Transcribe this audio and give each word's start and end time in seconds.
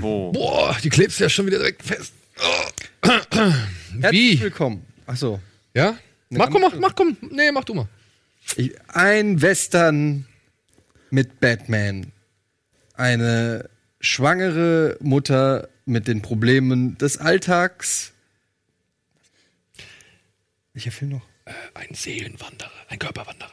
Wo? 0.00 0.32
Boah, 0.32 0.76
die 0.82 0.88
klebst 0.88 1.18
ja 1.20 1.28
schon 1.28 1.46
wieder 1.46 1.58
direkt 1.58 1.82
fest. 1.82 2.12
Herzlich 4.00 4.10
Wie? 4.12 4.40
willkommen. 4.40 4.84
Achso. 5.06 5.40
Ja? 5.74 5.98
Mach, 6.30 6.50
komm, 6.50 6.62
mach, 6.62 6.74
mach, 6.78 6.94
komm. 6.94 7.16
Nee, 7.30 7.50
mach 7.52 7.64
du 7.64 7.74
mal. 7.74 7.88
Ich- 8.56 8.72
Ein 8.88 9.40
Western 9.42 10.26
mit 11.10 11.40
Batman. 11.40 12.12
Eine 12.94 13.68
schwangere 14.00 14.96
Mutter 15.00 15.68
mit 15.86 16.06
den 16.08 16.22
Problemen 16.22 16.96
des 16.98 17.16
Alltags. 17.18 18.12
Welcher 20.72 20.92
Film 20.92 21.12
noch? 21.12 21.26
Ein 21.74 21.94
Seelenwanderer, 21.94 22.70
ein 22.88 22.98
Körperwanderer. 22.98 23.50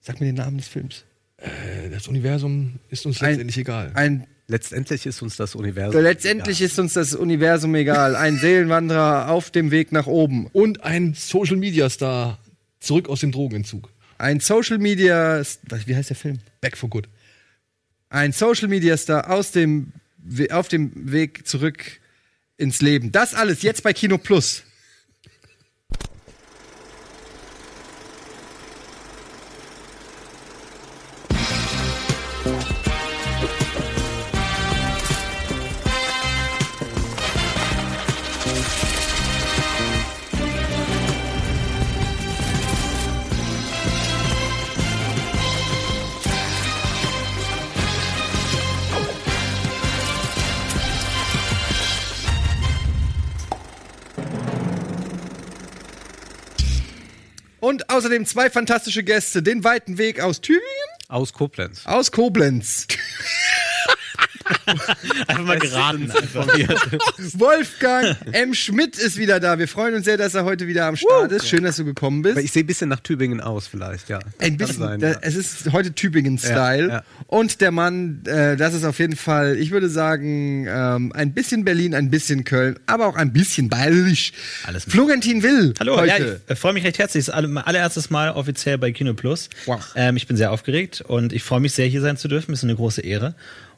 Sag 0.00 0.20
mir 0.20 0.26
den 0.26 0.36
Namen 0.36 0.58
des 0.58 0.68
Films. 0.68 1.04
Äh, 1.38 1.90
Das 1.90 2.06
Universum 2.06 2.78
ist 2.90 3.06
uns 3.06 3.20
Ein- 3.20 3.30
letztendlich 3.30 3.58
egal. 3.58 3.90
Ein 3.94 4.26
Letztendlich 4.48 5.06
ist 5.06 5.22
uns 5.22 5.36
das 5.36 5.56
Universum. 5.56 6.00
Letztendlich 6.00 6.62
ist 6.62 6.78
uns 6.78 6.92
das 6.92 7.14
Universum 7.14 7.74
egal. 7.74 8.14
Ein 8.14 8.38
Seelenwanderer 8.38 9.28
auf 9.28 9.50
dem 9.50 9.72
Weg 9.72 9.90
nach 9.90 10.06
oben. 10.06 10.46
Und 10.52 10.84
ein 10.84 11.14
Social 11.14 11.56
Media 11.56 11.90
Star 11.90 12.38
zurück 12.78 13.08
aus 13.08 13.20
dem 13.20 13.32
Drogenentzug. 13.32 13.90
Ein 14.18 14.38
Social 14.38 14.78
Media. 14.78 15.42
Wie 15.86 15.96
heißt 15.96 16.10
der 16.10 16.16
Film? 16.16 16.38
Back 16.60 16.76
for 16.76 16.88
good. 16.88 17.08
Ein 18.08 18.32
Social 18.32 18.68
Media 18.68 18.96
Star 18.96 19.30
aus 19.30 19.50
dem, 19.50 19.92
auf 20.50 20.68
dem 20.68 20.92
Weg 21.10 21.46
zurück 21.46 22.00
ins 22.56 22.80
Leben. 22.80 23.10
Das 23.10 23.34
alles 23.34 23.62
jetzt 23.62 23.82
bei 23.82 23.92
Kino 23.92 24.16
Plus. 24.16 24.62
Und 57.76 57.90
außerdem 57.90 58.24
zwei 58.24 58.48
fantastische 58.48 59.02
Gäste. 59.02 59.42
Den 59.42 59.62
weiten 59.62 59.98
Weg 59.98 60.18
aus 60.20 60.40
Tübingen, 60.40 60.62
Aus 61.08 61.34
Koblenz. 61.34 61.84
aus 61.84 62.10
Koblenz. 62.10 62.86
Einfach 65.26 65.44
mal 65.44 65.58
geraten. 65.58 66.10
Einfach. 66.10 66.46
Wolfgang 67.34 68.16
M. 68.32 68.54
Schmidt 68.54 68.96
ist 68.96 69.16
wieder 69.16 69.40
da. 69.40 69.58
Wir 69.58 69.68
freuen 69.68 69.94
uns 69.94 70.04
sehr, 70.04 70.16
dass 70.16 70.34
er 70.34 70.44
heute 70.44 70.66
wieder 70.66 70.86
am 70.86 70.96
Start 70.96 71.32
ist. 71.32 71.48
Schön, 71.48 71.64
dass 71.64 71.76
du 71.76 71.84
gekommen 71.84 72.22
bist. 72.22 72.36
Aber 72.36 72.44
ich 72.44 72.52
sehe 72.52 72.62
ein 72.62 72.66
bisschen 72.66 72.88
nach 72.88 73.00
Tübingen 73.00 73.40
aus, 73.40 73.66
vielleicht, 73.66 74.08
ja. 74.08 74.20
Ein 74.38 74.56
bisschen, 74.56 74.78
sein, 74.78 75.00
da, 75.00 75.12
ja. 75.12 75.18
es 75.22 75.34
ist 75.34 75.72
heute 75.72 75.92
Tübingen-Style. 75.92 76.88
Ja, 76.88 76.94
ja. 76.94 77.04
Und 77.26 77.60
der 77.60 77.70
Mann, 77.70 78.22
äh, 78.26 78.56
das 78.56 78.74
ist 78.74 78.84
auf 78.84 78.98
jeden 78.98 79.16
Fall, 79.16 79.56
ich 79.56 79.70
würde 79.70 79.88
sagen, 79.88 80.66
ähm, 80.68 81.12
ein 81.12 81.32
bisschen 81.32 81.64
Berlin, 81.64 81.94
ein 81.94 82.10
bisschen 82.10 82.44
Köln, 82.44 82.78
aber 82.86 83.06
auch 83.06 83.16
ein 83.16 83.32
bisschen 83.32 83.68
bayerisch. 83.68 84.32
Alles 84.64 84.86
mit. 84.86 84.94
Florentin 84.94 85.42
Will. 85.42 85.74
Hallo, 85.80 85.96
heute. 85.96 86.08
ja, 86.08 86.16
ich 86.16 86.50
äh, 86.50 86.56
freue 86.56 86.72
mich 86.72 86.84
recht 86.84 86.98
herzlich. 86.98 87.24
Das 87.24 87.28
ist 87.28 87.34
alle, 87.34 87.48
mein 87.48 87.64
allererstes 87.64 88.10
Mal 88.10 88.30
offiziell 88.30 88.78
bei 88.78 88.92
Kino 88.92 89.14
Plus. 89.14 89.48
Wow. 89.66 89.80
Ähm, 89.94 90.16
ich 90.16 90.26
bin 90.26 90.36
sehr 90.36 90.52
aufgeregt 90.52 91.02
und 91.06 91.32
ich 91.32 91.42
freue 91.42 91.60
mich 91.60 91.72
sehr, 91.72 91.86
hier 91.86 92.00
sein 92.00 92.16
zu 92.16 92.28
dürfen. 92.28 92.52
Das 92.52 92.60
ist 92.60 92.64
eine 92.64 92.76
große 92.76 93.00
Ehre. 93.00 93.34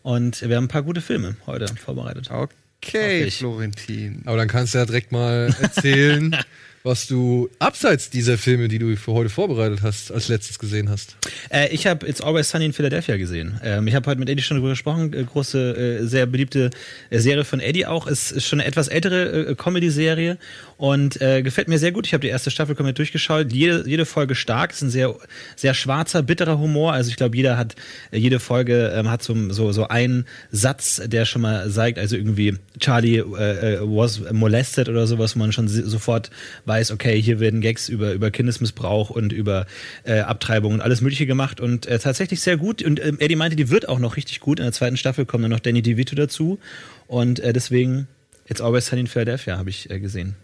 Und 0.08 0.40
wir 0.40 0.56
haben 0.56 0.64
ein 0.64 0.68
paar 0.68 0.84
gute 0.84 1.02
Filme 1.02 1.36
heute 1.46 1.66
vorbereitet. 1.68 2.30
Okay. 2.30 3.30
Florentin. 3.30 4.22
Aber 4.24 4.38
dann 4.38 4.48
kannst 4.48 4.72
du 4.72 4.78
ja 4.78 4.86
direkt 4.86 5.12
mal 5.12 5.54
erzählen, 5.60 6.34
was 6.82 7.06
du 7.06 7.50
abseits 7.58 8.08
dieser 8.08 8.38
Filme, 8.38 8.68
die 8.68 8.78
du 8.78 8.96
für 8.96 9.12
heute 9.12 9.28
vorbereitet 9.28 9.82
hast, 9.82 10.10
als 10.10 10.28
letztes 10.28 10.58
gesehen 10.58 10.88
hast. 10.88 11.18
Äh, 11.50 11.68
ich 11.74 11.86
habe 11.86 12.08
It's 12.08 12.22
Always 12.22 12.48
Sunny 12.48 12.64
in 12.64 12.72
Philadelphia 12.72 13.18
gesehen. 13.18 13.60
Ähm, 13.62 13.86
ich 13.86 13.94
habe 13.94 14.08
heute 14.08 14.18
mit 14.18 14.30
Eddie 14.30 14.40
schon 14.40 14.56
darüber 14.56 14.70
gesprochen. 14.70 15.12
Äh, 15.12 15.24
große, 15.24 16.00
äh, 16.00 16.06
sehr 16.06 16.24
beliebte 16.24 16.70
äh, 17.10 17.18
Serie 17.18 17.44
von 17.44 17.60
Eddie 17.60 17.84
auch. 17.84 18.06
Es 18.06 18.32
ist 18.32 18.46
schon 18.46 18.60
eine 18.60 18.66
etwas 18.66 18.88
ältere 18.88 19.50
äh, 19.50 19.54
Comedy-Serie 19.56 20.38
und 20.78 21.20
äh, 21.20 21.42
gefällt 21.42 21.66
mir 21.66 21.78
sehr 21.78 21.90
gut. 21.90 22.06
Ich 22.06 22.14
habe 22.14 22.22
die 22.22 22.28
erste 22.28 22.52
Staffel 22.52 22.76
komplett 22.76 22.98
durchgeschaut. 22.98 23.52
Jede, 23.52 23.82
jede 23.86 24.06
Folge 24.06 24.36
stark. 24.36 24.70
Es 24.70 24.76
ist 24.76 24.82
ein 24.82 24.90
sehr, 24.90 25.14
sehr 25.56 25.74
schwarzer, 25.74 26.22
bitterer 26.22 26.58
Humor. 26.60 26.92
Also 26.92 27.10
ich 27.10 27.16
glaube, 27.16 27.36
jeder 27.36 27.58
hat, 27.58 27.74
äh, 28.12 28.18
jede 28.18 28.38
Folge 28.38 28.92
ähm, 28.94 29.10
hat 29.10 29.24
so, 29.24 29.34
so, 29.50 29.72
so 29.72 29.88
einen 29.88 30.24
Satz, 30.52 31.02
der 31.04 31.24
schon 31.24 31.42
mal 31.42 31.68
zeigt, 31.68 31.98
also 31.98 32.14
irgendwie 32.14 32.54
Charlie 32.78 33.16
äh, 33.16 33.74
äh, 33.74 33.80
was 33.80 34.20
molested 34.30 34.88
oder 34.88 35.08
sowas, 35.08 35.34
wo 35.34 35.40
man 35.40 35.50
schon 35.50 35.66
sofort 35.66 36.30
weiß, 36.66 36.92
okay, 36.92 37.20
hier 37.20 37.40
werden 37.40 37.60
Gags 37.60 37.88
über, 37.88 38.12
über 38.12 38.30
Kindesmissbrauch 38.30 39.10
und 39.10 39.32
über 39.32 39.66
äh, 40.04 40.20
Abtreibung 40.20 40.74
und 40.74 40.80
alles 40.80 41.00
Mögliche 41.00 41.26
gemacht 41.26 41.60
und 41.60 41.86
äh, 41.86 41.98
tatsächlich 41.98 42.40
sehr 42.40 42.56
gut. 42.56 42.84
Und 42.84 43.04
ähm, 43.04 43.16
Eddie 43.18 43.34
meinte, 43.34 43.56
die 43.56 43.68
wird 43.68 43.88
auch 43.88 43.98
noch 43.98 44.16
richtig 44.16 44.38
gut. 44.38 44.60
In 44.60 44.64
der 44.64 44.72
zweiten 44.72 44.96
Staffel 44.96 45.26
kommt 45.26 45.42
dann 45.42 45.50
noch 45.50 45.58
Danny 45.58 45.82
DeVito 45.82 46.14
dazu 46.14 46.60
und 47.08 47.40
äh, 47.40 47.52
deswegen 47.52 48.06
It's 48.46 48.60
Always 48.60 48.86
Sunny 48.86 49.00
in 49.00 49.06
Philadelphia 49.08 49.58
habe 49.58 49.70
ich 49.70 49.90
äh, 49.90 49.98
gesehen. 49.98 50.36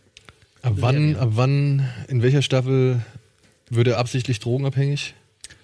Ab 0.65 0.77
wann, 0.77 1.17
ab 1.17 1.31
wann, 1.33 1.87
in 2.09 2.23
welcher 2.23 2.41
Staffel 2.41 3.01
wird 3.69 3.87
er 3.87 3.99
absichtlich 3.99 4.41
drogenabhängig? 4.41 5.15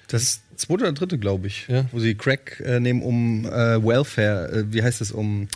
Das 0.08 0.42
zweite 0.56 0.84
oder 0.84 0.92
dritte, 0.92 1.18
glaube 1.18 1.46
ich. 1.46 1.66
Ja. 1.68 1.86
Wo 1.90 2.00
sie 2.00 2.14
Crack 2.14 2.60
äh, 2.60 2.80
nehmen, 2.80 3.00
um 3.00 3.46
äh, 3.46 3.82
Welfare, 3.82 4.52
äh, 4.52 4.64
wie 4.72 4.82
heißt 4.82 5.00
das, 5.00 5.10
um 5.10 5.48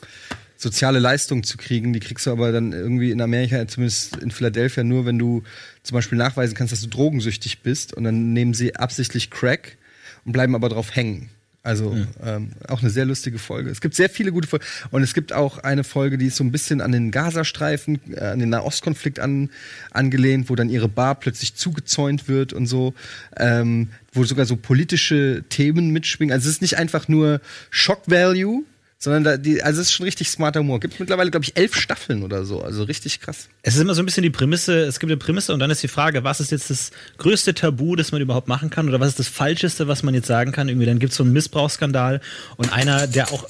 soziale 0.56 0.98
Leistung 0.98 1.42
zu 1.42 1.58
kriegen. 1.58 1.92
Die 1.92 2.00
kriegst 2.00 2.24
du 2.24 2.30
aber 2.30 2.52
dann 2.52 2.72
irgendwie 2.72 3.10
in 3.10 3.20
Amerika, 3.20 3.68
zumindest 3.68 4.16
in 4.16 4.30
Philadelphia, 4.30 4.82
nur 4.82 5.04
wenn 5.04 5.18
du 5.18 5.42
zum 5.82 5.94
Beispiel 5.94 6.16
nachweisen 6.16 6.54
kannst, 6.54 6.72
dass 6.72 6.80
du 6.80 6.88
drogensüchtig 6.88 7.60
bist. 7.60 7.92
Und 7.92 8.04
dann 8.04 8.32
nehmen 8.32 8.54
sie 8.54 8.74
absichtlich 8.76 9.30
Crack 9.30 9.76
und 10.24 10.32
bleiben 10.32 10.54
aber 10.54 10.70
drauf 10.70 10.96
hängen. 10.96 11.28
Also 11.64 11.96
ähm, 12.22 12.50
auch 12.68 12.82
eine 12.82 12.90
sehr 12.90 13.06
lustige 13.06 13.38
Folge. 13.38 13.70
Es 13.70 13.80
gibt 13.80 13.94
sehr 13.94 14.10
viele 14.10 14.32
gute 14.32 14.46
Folgen. 14.46 14.66
Und 14.90 15.02
es 15.02 15.14
gibt 15.14 15.32
auch 15.32 15.56
eine 15.56 15.82
Folge, 15.82 16.18
die 16.18 16.26
ist 16.26 16.36
so 16.36 16.44
ein 16.44 16.52
bisschen 16.52 16.82
an 16.82 16.92
den 16.92 17.10
Gazastreifen, 17.10 18.00
äh, 18.12 18.20
an 18.20 18.38
den 18.38 18.50
Nahostkonflikt 18.50 19.18
an, 19.18 19.48
angelehnt, 19.90 20.50
wo 20.50 20.56
dann 20.56 20.68
ihre 20.68 20.88
Bar 20.88 21.14
plötzlich 21.14 21.54
zugezäunt 21.54 22.28
wird 22.28 22.52
und 22.52 22.66
so. 22.66 22.92
Ähm, 23.38 23.88
wo 24.12 24.24
sogar 24.24 24.44
so 24.44 24.56
politische 24.56 25.42
Themen 25.48 25.88
mitschwingen. 25.88 26.34
Also 26.34 26.48
es 26.48 26.56
ist 26.56 26.62
nicht 26.62 26.76
einfach 26.76 27.08
nur 27.08 27.40
Shock 27.70 28.02
Value, 28.06 28.64
sondern 28.98 29.24
da, 29.24 29.36
die, 29.36 29.62
also 29.62 29.80
es 29.80 29.88
ist 29.88 29.92
schon 29.92 30.04
richtig 30.04 30.30
smarter 30.30 30.60
Humor. 30.60 30.80
Gibt 30.80 30.98
mittlerweile, 30.98 31.30
glaube 31.30 31.44
ich, 31.44 31.56
elf 31.56 31.74
Staffeln 31.74 32.22
oder 32.22 32.44
so. 32.44 32.62
Also 32.62 32.84
richtig 32.84 33.20
krass. 33.20 33.48
Es 33.62 33.74
ist 33.74 33.80
immer 33.80 33.94
so 33.94 34.02
ein 34.02 34.06
bisschen 34.06 34.22
die 34.22 34.30
Prämisse, 34.30 34.84
es 34.84 34.98
gibt 34.98 35.10
eine 35.10 35.18
Prämisse 35.18 35.52
und 35.52 35.60
dann 35.60 35.70
ist 35.70 35.82
die 35.82 35.88
Frage, 35.88 36.24
was 36.24 36.40
ist 36.40 36.50
jetzt 36.52 36.70
das 36.70 36.90
größte 37.18 37.54
Tabu, 37.54 37.96
das 37.96 38.12
man 38.12 38.22
überhaupt 38.22 38.48
machen 38.48 38.70
kann 38.70 38.88
oder 38.88 39.00
was 39.00 39.08
ist 39.08 39.18
das 39.18 39.28
Falscheste, 39.28 39.88
was 39.88 40.02
man 40.02 40.14
jetzt 40.14 40.26
sagen 40.26 40.52
kann? 40.52 40.68
Irgendwie 40.68 40.86
dann 40.86 40.98
gibt 40.98 41.12
es 41.12 41.16
so 41.16 41.24
einen 41.24 41.32
Missbrauchsskandal 41.32 42.20
und 42.56 42.72
einer, 42.72 43.06
der 43.06 43.32
auch 43.32 43.46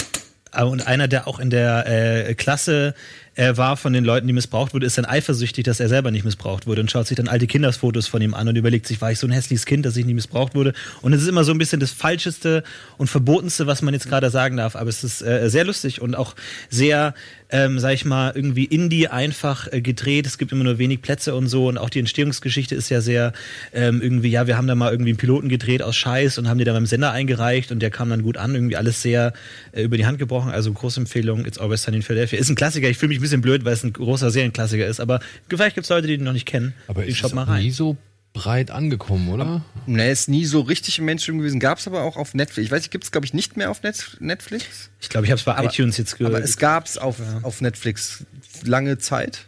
äh, 0.55 0.65
und 0.65 0.87
einer, 0.87 1.09
der 1.09 1.27
auch 1.28 1.38
in 1.38 1.50
der 1.50 1.87
äh, 2.28 2.34
Klasse 2.34 2.94
äh, 3.34 3.56
war 3.56 3.77
von 3.77 3.93
den 3.93 4.05
Leuten, 4.05 4.27
die 4.27 4.33
missbraucht 4.33 4.75
wurde, 4.75 4.87
ist 4.87 4.99
dann 4.99 5.05
eifersüchtig, 5.05 5.65
dass 5.65 5.81
er 5.81 5.89
selber 5.89 6.11
nicht 6.11 6.25
missbraucht 6.25 6.67
wurde 6.67 6.81
und 6.81 6.91
schaut 6.91 7.06
sich 7.06 7.17
dann 7.17 7.28
alte 7.28 7.47
Kindersfotos 7.47 8.06
von 8.06 8.22
ihm 8.22 8.34
an 8.34 8.49
und 8.49 8.56
überlegt 8.56 8.87
sich, 8.87 9.00
war 9.00 9.11
ich 9.11 9.19
so 9.19 9.27
ein 9.27 9.33
hässliches 9.33 9.67
Kind, 9.67 9.84
dass 9.87 9.97
ich 9.97 10.05
nicht 10.05 10.15
missbraucht 10.15 10.55
wurde? 10.55 10.72
Und 11.03 11.12
es 11.12 11.22
ist 11.22 11.28
immer 11.28 11.44
so 11.44 11.53
ein 11.53 11.59
bisschen 11.59 11.81
das 11.81 11.91
Falscheste 11.91 12.62
und 12.97 13.09
Verbotenste, 13.09 13.67
was 13.67 13.83
man 13.83 13.94
jetzt 13.94 14.09
gerade 14.09 14.31
sagen 14.31 14.56
darf. 14.56 14.77
Aber 14.77 14.89
es 14.89 15.05
ist 15.05 15.23
äh, 15.23 15.49
sehr 15.50 15.65
lustig 15.65 16.00
und 16.00 16.15
auch 16.15 16.34
sehr, 16.71 17.15
ähm, 17.50 17.78
sag 17.78 17.93
ich 17.93 18.05
mal, 18.05 18.32
irgendwie 18.34 18.65
Indie 18.65 19.09
einfach 19.09 19.72
äh, 19.72 19.81
gedreht. 19.81 20.27
Es 20.27 20.38
gibt 20.38 20.53
immer 20.53 20.65
nur 20.65 20.78
wenig 20.78 21.03
Plätze 21.03 21.34
und 21.34 21.49
so 21.49 21.69
und 21.69 21.78
auch 21.78 21.91
die 21.91 21.99
Entstehungsgeschichte 21.99 22.75
ist 22.75 22.88
ja 22.88 23.00
sehr 23.00 23.32
ähm, 23.72 24.00
irgendwie, 24.03 24.31
ja, 24.31 24.47
wir 24.47 24.56
haben 24.56 24.66
da 24.66 24.75
mal 24.75 24.91
irgendwie 24.91 25.10
einen 25.10 25.19
Piloten 25.19 25.49
gedreht 25.49 25.82
aus 25.82 25.97
Scheiß 25.97 26.38
und 26.38 26.49
haben 26.49 26.59
die 26.59 26.65
dann 26.65 26.75
beim 26.75 26.87
Sender 26.87 27.12
eingereicht 27.12 27.72
und 27.72 27.81
der 27.81 27.91
kam 27.91 28.09
dann 28.10 28.22
gut 28.22 28.37
an, 28.37 28.55
irgendwie 28.55 28.77
alles 28.77 29.03
sehr 29.03 29.32
äh, 29.72 29.82
über 29.82 29.97
die 29.97 30.06
Hand 30.06 30.19
gebrochen. 30.19 30.50
Also 30.50 30.72
große 30.72 31.00
Empfehlung, 31.00 31.47
It's 31.47 31.59
Always 31.59 31.82
Sunny 31.82 31.99
in 31.99 32.03
Philadelphia. 32.03 32.38
Ist 32.38 32.49
ein 32.49 32.56
Klassiker, 32.56 32.88
ich 32.88 32.99
fühle 32.99 33.08
mich 33.08 33.19
ein 33.19 33.23
bisschen 33.23 33.43
blöd, 33.43 33.64
weil 33.64 33.75
es 33.75 33.85
ein 33.85 33.93
großer 33.93 34.31
Serienklassiker 34.31 34.87
ist, 34.87 35.00
aber 35.00 35.20
vielleicht 35.49 35.75
gibt 35.75 35.85
es 35.85 35.90
Leute, 35.90 36.06
die 36.06 36.17
den 36.17 36.25
noch 36.25 36.32
nicht 36.32 36.47
kennen. 36.47 36.75
Aber 36.88 37.06
ich 37.06 37.23
es 37.23 37.35
mal 37.35 37.44
rein. 37.44 37.62
nie 37.62 37.70
so 37.70 37.97
breit 38.35 38.71
angekommen, 38.71 39.31
oder? 39.31 39.63
Ne, 39.87 40.11
ist 40.11 40.29
nie 40.29 40.45
so 40.45 40.61
richtig 40.61 40.99
im 40.99 41.07
Mainstream 41.07 41.39
gewesen. 41.39 41.61
Gab 41.61 41.79
es 41.79 41.87
aber 41.87 42.03
auch 42.03 42.17
auf 42.17 42.35
Netflix. 42.35 42.67
Ich 42.67 42.71
weiß 42.71 42.83
nicht, 42.83 42.91
gibt 42.91 43.05
es, 43.05 43.13
glaube 43.13 43.25
ich, 43.25 43.33
nicht 43.33 43.57
mehr 43.57 43.71
auf 43.71 43.83
Net 43.83 44.17
Netflix. 44.21 44.91
Ich 45.01 45.09
glaube, 45.09 45.25
ich 45.25 45.31
habe 45.31 45.39
es 45.39 45.45
bei 45.45 45.55
Aber- 45.55 45.65
iTunes 45.73 45.97
jetzt 45.97 46.19
gehört. 46.19 46.35
Aber 46.35 46.45
es 46.45 46.59
gab 46.59 46.85
es 46.85 46.99
auf, 46.99 47.17
auf 47.43 47.61
Netflix 47.63 48.25
lange 48.65 48.99
Zeit. 48.99 49.47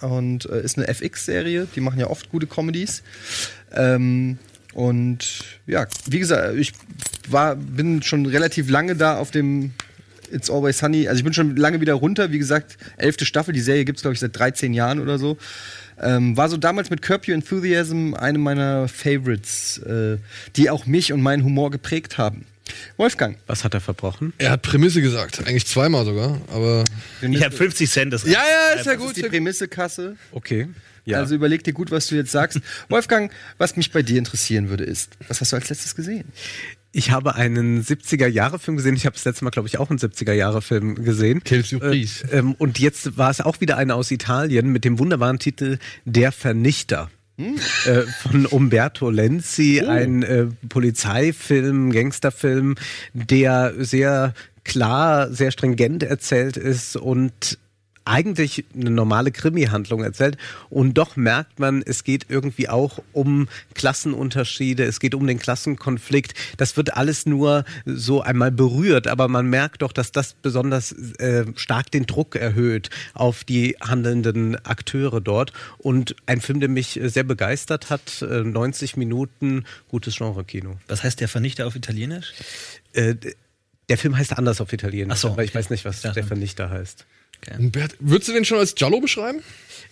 Und 0.00 0.46
äh, 0.46 0.62
ist 0.62 0.78
eine 0.78 0.88
FX-Serie. 0.88 1.66
Die 1.74 1.80
machen 1.80 1.98
ja 1.98 2.06
oft 2.06 2.30
gute 2.30 2.46
Comedies. 2.46 3.02
Ähm, 3.74 4.38
und 4.72 5.40
ja, 5.66 5.86
wie 6.06 6.18
gesagt, 6.20 6.56
ich 6.56 6.72
war, 7.28 7.56
bin 7.56 8.02
schon 8.02 8.24
relativ 8.26 8.70
lange 8.70 8.94
da 8.94 9.18
auf 9.18 9.30
dem 9.32 9.72
It's 10.30 10.50
Always 10.50 10.78
Sunny. 10.78 11.08
Also 11.08 11.18
ich 11.18 11.24
bin 11.24 11.32
schon 11.32 11.56
lange 11.56 11.80
wieder 11.80 11.94
runter. 11.94 12.30
Wie 12.30 12.38
gesagt, 12.38 12.76
elfte 12.98 13.26
Staffel. 13.26 13.52
Die 13.54 13.60
Serie 13.60 13.84
gibt's 13.84 14.02
glaube 14.02 14.14
ich, 14.14 14.20
seit 14.20 14.38
13 14.38 14.74
Jahren 14.74 15.00
oder 15.00 15.18
so. 15.18 15.38
Ähm, 16.00 16.36
war 16.36 16.48
so 16.48 16.56
damals 16.56 16.90
mit 16.90 17.02
Curb 17.02 17.26
Your 17.28 17.34
Enthusiasm 17.34 18.14
eine 18.14 18.38
meiner 18.38 18.88
Favorites, 18.88 19.78
äh, 19.78 20.18
die 20.56 20.70
auch 20.70 20.86
mich 20.86 21.12
und 21.12 21.22
meinen 21.22 21.44
Humor 21.44 21.70
geprägt 21.70 22.18
haben. 22.18 22.44
Wolfgang. 22.96 23.38
Was 23.46 23.64
hat 23.64 23.74
er 23.74 23.80
verbrochen? 23.80 24.32
Er 24.38 24.50
hat 24.50 24.62
Prämisse 24.62 25.00
gesagt, 25.00 25.40
eigentlich 25.46 25.66
zweimal 25.66 26.04
sogar, 26.04 26.40
aber 26.52 26.84
Ich 27.22 27.42
habe 27.44 27.54
50 27.54 27.88
Cent. 27.90 28.12
Das 28.12 28.24
ja, 28.24 28.32
ja, 28.32 28.78
ist 28.78 28.86
ja 28.86 28.92
Das 28.94 29.00
gut. 29.00 29.16
ist 29.16 29.24
die 29.24 29.28
Prämissekasse. 29.28 30.16
Okay. 30.32 30.68
Ja. 31.04 31.18
Also 31.18 31.36
überleg 31.36 31.62
dir 31.62 31.72
gut, 31.72 31.92
was 31.92 32.08
du 32.08 32.16
jetzt 32.16 32.32
sagst. 32.32 32.60
Wolfgang, 32.88 33.30
was 33.58 33.76
mich 33.76 33.92
bei 33.92 34.02
dir 34.02 34.18
interessieren 34.18 34.68
würde, 34.68 34.82
ist, 34.84 35.12
was 35.28 35.40
hast 35.40 35.52
du 35.52 35.56
als 35.56 35.68
letztes 35.68 35.94
gesehen? 35.94 36.24
Ich 36.96 37.10
habe 37.10 37.34
einen 37.34 37.82
70er-Jahre-Film 37.82 38.78
gesehen. 38.78 38.96
Ich 38.96 39.04
habe 39.04 39.12
das 39.12 39.26
letzte 39.26 39.44
Mal, 39.44 39.50
glaube 39.50 39.68
ich, 39.68 39.76
auch 39.76 39.90
einen 39.90 39.98
70er-Jahre-Film 39.98 40.94
gesehen. 41.04 41.44
Quelle 41.44 41.62
surprise. 41.62 42.24
Äh, 42.32 42.38
ähm, 42.38 42.54
und 42.54 42.78
jetzt 42.78 43.18
war 43.18 43.28
es 43.30 43.42
auch 43.42 43.60
wieder 43.60 43.76
einer 43.76 43.96
aus 43.96 44.10
Italien 44.10 44.70
mit 44.70 44.86
dem 44.86 44.98
wunderbaren 44.98 45.38
Titel 45.38 45.76
Der 46.06 46.32
Vernichter. 46.32 47.10
Äh, 47.36 48.00
von 48.22 48.46
Umberto 48.46 49.10
Lenzi, 49.10 49.82
ein 49.82 50.22
äh, 50.22 50.46
Polizeifilm, 50.70 51.92
Gangsterfilm, 51.92 52.76
der 53.12 53.74
sehr 53.76 54.32
klar, 54.64 55.30
sehr 55.30 55.50
stringent 55.50 56.02
erzählt 56.02 56.56
ist 56.56 56.96
und 56.96 57.58
eigentlich 58.06 58.64
eine 58.74 58.90
normale 58.90 59.32
Krimi-Handlung 59.32 60.02
erzählt 60.02 60.38
und 60.70 60.94
doch 60.94 61.16
merkt 61.16 61.58
man, 61.58 61.82
es 61.82 62.04
geht 62.04 62.26
irgendwie 62.28 62.68
auch 62.68 63.02
um 63.12 63.48
Klassenunterschiede, 63.74 64.84
es 64.84 65.00
geht 65.00 65.14
um 65.14 65.26
den 65.26 65.38
Klassenkonflikt. 65.38 66.34
Das 66.56 66.76
wird 66.76 66.96
alles 66.96 67.26
nur 67.26 67.64
so 67.84 68.22
einmal 68.22 68.50
berührt, 68.52 69.06
aber 69.08 69.28
man 69.28 69.46
merkt 69.46 69.82
doch, 69.82 69.92
dass 69.92 70.12
das 70.12 70.34
besonders 70.34 70.92
äh, 71.18 71.44
stark 71.56 71.90
den 71.90 72.06
Druck 72.06 72.36
erhöht 72.36 72.90
auf 73.14 73.44
die 73.44 73.76
handelnden 73.80 74.56
Akteure 74.64 75.20
dort. 75.20 75.52
Und 75.78 76.16
ein 76.26 76.40
Film, 76.40 76.60
der 76.60 76.68
mich 76.68 77.00
äh, 77.00 77.08
sehr 77.08 77.24
begeistert 77.24 77.90
hat, 77.90 78.22
äh, 78.22 78.42
90 78.42 78.96
Minuten, 78.96 79.64
gutes 79.88 80.16
Genre-Kino. 80.16 80.76
Was 80.88 81.02
heißt 81.02 81.20
der 81.20 81.28
Vernichter 81.28 81.66
auf 81.66 81.76
Italienisch? 81.76 82.32
Äh, 82.92 83.16
der 83.88 83.98
Film 83.98 84.16
heißt 84.16 84.36
anders 84.36 84.60
auf 84.60 84.72
Italienisch, 84.72 85.14
Ach 85.16 85.20
so, 85.20 85.28
aber 85.30 85.44
ich 85.44 85.50
okay. 85.50 85.58
weiß 85.58 85.70
nicht, 85.70 85.84
was 85.84 86.00
der 86.00 86.24
Vernichter 86.24 86.70
heißt. 86.70 87.06
Bert, 87.58 87.96
würdest 88.00 88.28
du 88.28 88.32
den 88.32 88.44
schon 88.44 88.58
als 88.58 88.74
Jallo 88.76 89.00
beschreiben? 89.00 89.40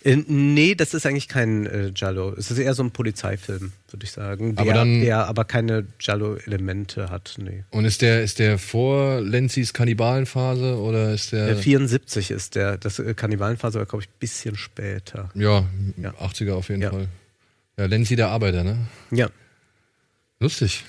Äh, 0.03 0.17
nee, 0.27 0.75
das 0.75 0.93
ist 0.93 1.05
eigentlich 1.05 1.27
kein 1.27 1.65
äh, 1.65 1.91
Giallo. 1.93 2.33
Es 2.37 2.51
ist 2.51 2.57
eher 2.59 2.73
so 2.75 2.83
ein 2.83 2.91
Polizeifilm, 2.91 3.71
würde 3.89 4.03
ich 4.03 4.11
sagen. 4.11 4.55
Der 4.55 4.61
Aber 4.61 4.73
dann- 4.73 5.01
der 5.01 5.27
aber 5.27 5.45
keine 5.45 5.87
Giallo-Elemente 5.97 7.09
hat. 7.09 7.35
Nee. 7.39 7.63
Und 7.71 7.85
ist 7.85 8.01
der, 8.03 8.21
ist 8.23 8.37
der 8.39 8.59
vor 8.59 9.21
Lenzis 9.21 9.73
Kannibalenphase 9.73 10.77
oder 10.77 11.13
ist 11.13 11.31
der. 11.31 11.47
Der 11.47 11.57
74 11.57 12.29
ist 12.31 12.53
der. 12.55 12.77
Das 12.77 12.99
äh, 12.99 13.13
Kannibalenphase 13.15 13.79
war, 13.79 13.85
glaube 13.87 14.03
ich, 14.03 14.09
ein 14.09 14.19
bisschen 14.19 14.55
später. 14.57 15.31
ja, 15.33 15.65
Ja. 15.97 16.11
80er 16.19 16.53
auf 16.53 16.69
jeden 16.69 16.81
Ja. 16.83 16.91
Fall. 16.91 17.07
Ja, 17.77 17.85
Lenzi 17.85 18.15
der 18.15 18.27
Arbeiter, 18.29 18.63
ne? 18.63 18.77
Ja. 19.11 19.29
Lustig. 20.39 20.83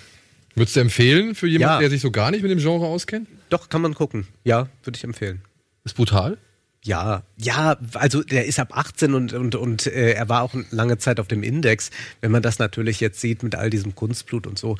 Würdest 0.54 0.76
du 0.76 0.80
empfehlen 0.80 1.34
für 1.34 1.46
jemanden, 1.46 1.74
Ja. 1.74 1.80
der 1.80 1.90
sich 1.90 2.00
so 2.00 2.10
gar 2.10 2.30
nicht 2.30 2.42
mit 2.42 2.50
dem 2.50 2.58
Genre 2.58 2.86
auskennt? 2.86 3.28
Doch, 3.50 3.68
kann 3.68 3.82
man 3.82 3.94
gucken. 3.94 4.26
Ja, 4.44 4.68
würde 4.84 4.96
ich 4.96 5.04
empfehlen. 5.04 5.42
Ist 5.84 5.94
brutal. 5.96 6.38
Ja, 6.86 7.24
ja, 7.36 7.76
also 7.94 8.22
der 8.22 8.46
ist 8.46 8.60
ab 8.60 8.68
18 8.70 9.12
und, 9.12 9.32
und, 9.32 9.56
und 9.56 9.88
äh, 9.88 10.12
er 10.12 10.28
war 10.28 10.42
auch 10.42 10.54
lange 10.70 10.98
Zeit 10.98 11.18
auf 11.18 11.26
dem 11.26 11.42
Index. 11.42 11.90
Wenn 12.20 12.30
man 12.30 12.42
das 12.42 12.60
natürlich 12.60 13.00
jetzt 13.00 13.20
sieht 13.20 13.42
mit 13.42 13.56
all 13.56 13.70
diesem 13.70 13.96
Kunstblut 13.96 14.46
und 14.46 14.56
so, 14.56 14.76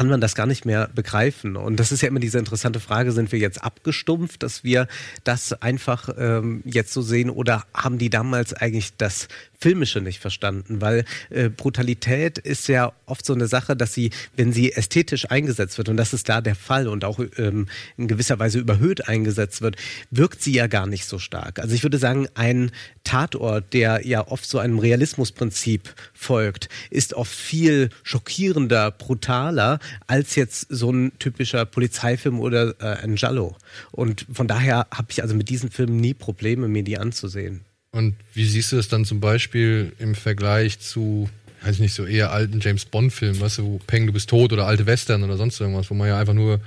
kann 0.00 0.08
man 0.08 0.22
das 0.22 0.34
gar 0.34 0.46
nicht 0.46 0.64
mehr 0.64 0.88
begreifen. 0.94 1.56
Und 1.56 1.76
das 1.76 1.92
ist 1.92 2.00
ja 2.00 2.08
immer 2.08 2.20
diese 2.20 2.38
interessante 2.38 2.80
Frage, 2.80 3.12
sind 3.12 3.32
wir 3.32 3.38
jetzt 3.38 3.62
abgestumpft, 3.62 4.42
dass 4.42 4.64
wir 4.64 4.88
das 5.24 5.52
einfach 5.52 6.08
ähm, 6.16 6.62
jetzt 6.64 6.94
so 6.94 7.02
sehen 7.02 7.28
oder 7.28 7.66
haben 7.74 7.98
die 7.98 8.08
damals 8.08 8.54
eigentlich 8.54 8.96
das 8.96 9.28
Filmische 9.58 10.00
nicht 10.00 10.18
verstanden? 10.18 10.80
Weil 10.80 11.04
äh, 11.28 11.50
Brutalität 11.50 12.38
ist 12.38 12.66
ja 12.68 12.94
oft 13.04 13.26
so 13.26 13.34
eine 13.34 13.46
Sache, 13.46 13.76
dass 13.76 13.92
sie, 13.92 14.08
wenn 14.36 14.54
sie 14.54 14.72
ästhetisch 14.72 15.30
eingesetzt 15.30 15.76
wird, 15.76 15.90
und 15.90 15.98
das 15.98 16.14
ist 16.14 16.30
da 16.30 16.40
der 16.40 16.54
Fall 16.54 16.88
und 16.88 17.04
auch 17.04 17.20
ähm, 17.36 17.66
in 17.98 18.08
gewisser 18.08 18.38
Weise 18.38 18.58
überhöht 18.58 19.06
eingesetzt 19.06 19.60
wird, 19.60 19.76
wirkt 20.10 20.40
sie 20.42 20.54
ja 20.54 20.66
gar 20.66 20.86
nicht 20.86 21.04
so 21.04 21.18
stark. 21.18 21.58
Also 21.58 21.74
ich 21.74 21.82
würde 21.82 21.98
sagen, 21.98 22.26
ein 22.32 22.70
Tatort, 23.04 23.74
der 23.74 24.06
ja 24.06 24.26
oft 24.26 24.48
so 24.48 24.58
einem 24.58 24.78
Realismusprinzip 24.78 25.94
folgt, 26.14 26.70
ist 26.88 27.12
oft 27.12 27.34
viel 27.34 27.90
schockierender, 28.02 28.90
brutaler 28.92 29.78
als 30.06 30.34
jetzt 30.34 30.66
so 30.70 30.90
ein 30.90 31.12
typischer 31.18 31.64
Polizeifilm 31.64 32.40
oder 32.40 32.74
äh, 32.80 33.02
ein 33.02 33.14
Giallo. 33.16 33.56
Und 33.90 34.26
von 34.32 34.48
daher 34.48 34.86
habe 34.90 35.08
ich 35.10 35.22
also 35.22 35.34
mit 35.34 35.48
diesen 35.48 35.70
Filmen 35.70 35.96
nie 35.96 36.14
Probleme, 36.14 36.68
mir 36.68 36.82
die 36.82 36.98
anzusehen. 36.98 37.64
Und 37.92 38.14
wie 38.34 38.44
siehst 38.44 38.72
du 38.72 38.76
das 38.76 38.88
dann 38.88 39.04
zum 39.04 39.20
Beispiel 39.20 39.92
im 39.98 40.14
Vergleich 40.14 40.78
zu, 40.78 41.28
weiß 41.62 41.74
ich 41.74 41.80
nicht, 41.80 41.94
so 41.94 42.06
eher 42.06 42.30
alten 42.30 42.60
James 42.60 42.84
Bond-Filmen, 42.84 43.40
weißt 43.40 43.58
du, 43.58 43.64
wo 43.64 43.80
Peng, 43.86 44.06
du 44.06 44.12
bist 44.12 44.30
tot 44.30 44.52
oder 44.52 44.66
alte 44.66 44.86
Western 44.86 45.24
oder 45.24 45.36
sonst 45.36 45.60
irgendwas, 45.60 45.90
wo 45.90 45.94
man 45.94 46.08
ja 46.08 46.18
einfach 46.18 46.34
nur 46.34 46.60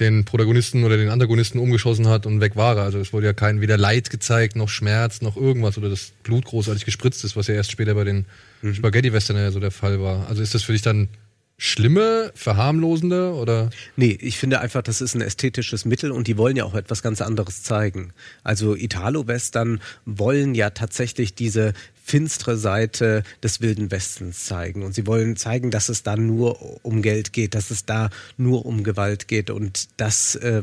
den 0.00 0.24
Protagonisten 0.24 0.84
oder 0.84 0.96
den 0.96 1.08
Antagonisten 1.08 1.58
umgeschossen 1.58 2.06
hat 2.08 2.26
und 2.26 2.40
weg 2.40 2.56
war 2.56 2.76
er. 2.76 2.84
Also 2.84 2.98
es 2.98 3.12
wurde 3.12 3.26
ja 3.26 3.32
kein 3.32 3.60
weder 3.60 3.76
Leid 3.76 4.10
gezeigt, 4.10 4.56
noch 4.56 4.68
Schmerz, 4.68 5.22
noch 5.22 5.36
irgendwas 5.36 5.76
oder 5.76 5.90
das 5.90 6.12
Blut 6.22 6.44
großartig 6.44 6.84
gespritzt 6.84 7.24
ist, 7.24 7.36
was 7.36 7.48
ja 7.48 7.54
erst 7.54 7.72
später 7.72 7.94
bei 7.94 8.04
den 8.04 8.26
Spaghetti-Western 8.72 9.36
ja 9.36 9.50
so 9.50 9.60
der 9.60 9.70
Fall 9.70 10.00
war. 10.00 10.28
Also 10.28 10.42
ist 10.42 10.54
das 10.54 10.62
für 10.62 10.72
dich 10.72 10.82
dann 10.82 11.08
schlimme, 11.58 12.30
verharmlosende 12.34 13.34
oder? 13.34 13.70
Nee, 13.96 14.16
ich 14.20 14.38
finde 14.38 14.60
einfach, 14.60 14.80
das 14.80 15.00
ist 15.00 15.14
ein 15.14 15.20
ästhetisches 15.20 15.84
Mittel 15.84 16.12
und 16.12 16.28
die 16.28 16.38
wollen 16.38 16.56
ja 16.56 16.64
auch 16.64 16.74
etwas 16.74 17.02
ganz 17.02 17.20
anderes 17.20 17.64
zeigen. 17.64 18.12
Also 18.44 18.76
Italo-Western 18.76 19.80
wollen 20.06 20.54
ja 20.54 20.70
tatsächlich 20.70 21.34
diese 21.34 21.74
finstere 22.02 22.56
Seite 22.56 23.24
des 23.42 23.60
wilden 23.60 23.90
Westens 23.90 24.44
zeigen. 24.44 24.84
Und 24.84 24.94
sie 24.94 25.06
wollen 25.06 25.36
zeigen, 25.36 25.70
dass 25.70 25.88
es 25.88 26.04
da 26.04 26.16
nur 26.16 26.84
um 26.84 27.02
Geld 27.02 27.32
geht, 27.32 27.54
dass 27.54 27.70
es 27.70 27.84
da 27.84 28.08
nur 28.36 28.64
um 28.64 28.84
Gewalt 28.84 29.28
geht. 29.28 29.50
Und 29.50 29.88
das 29.98 30.36
äh, 30.36 30.62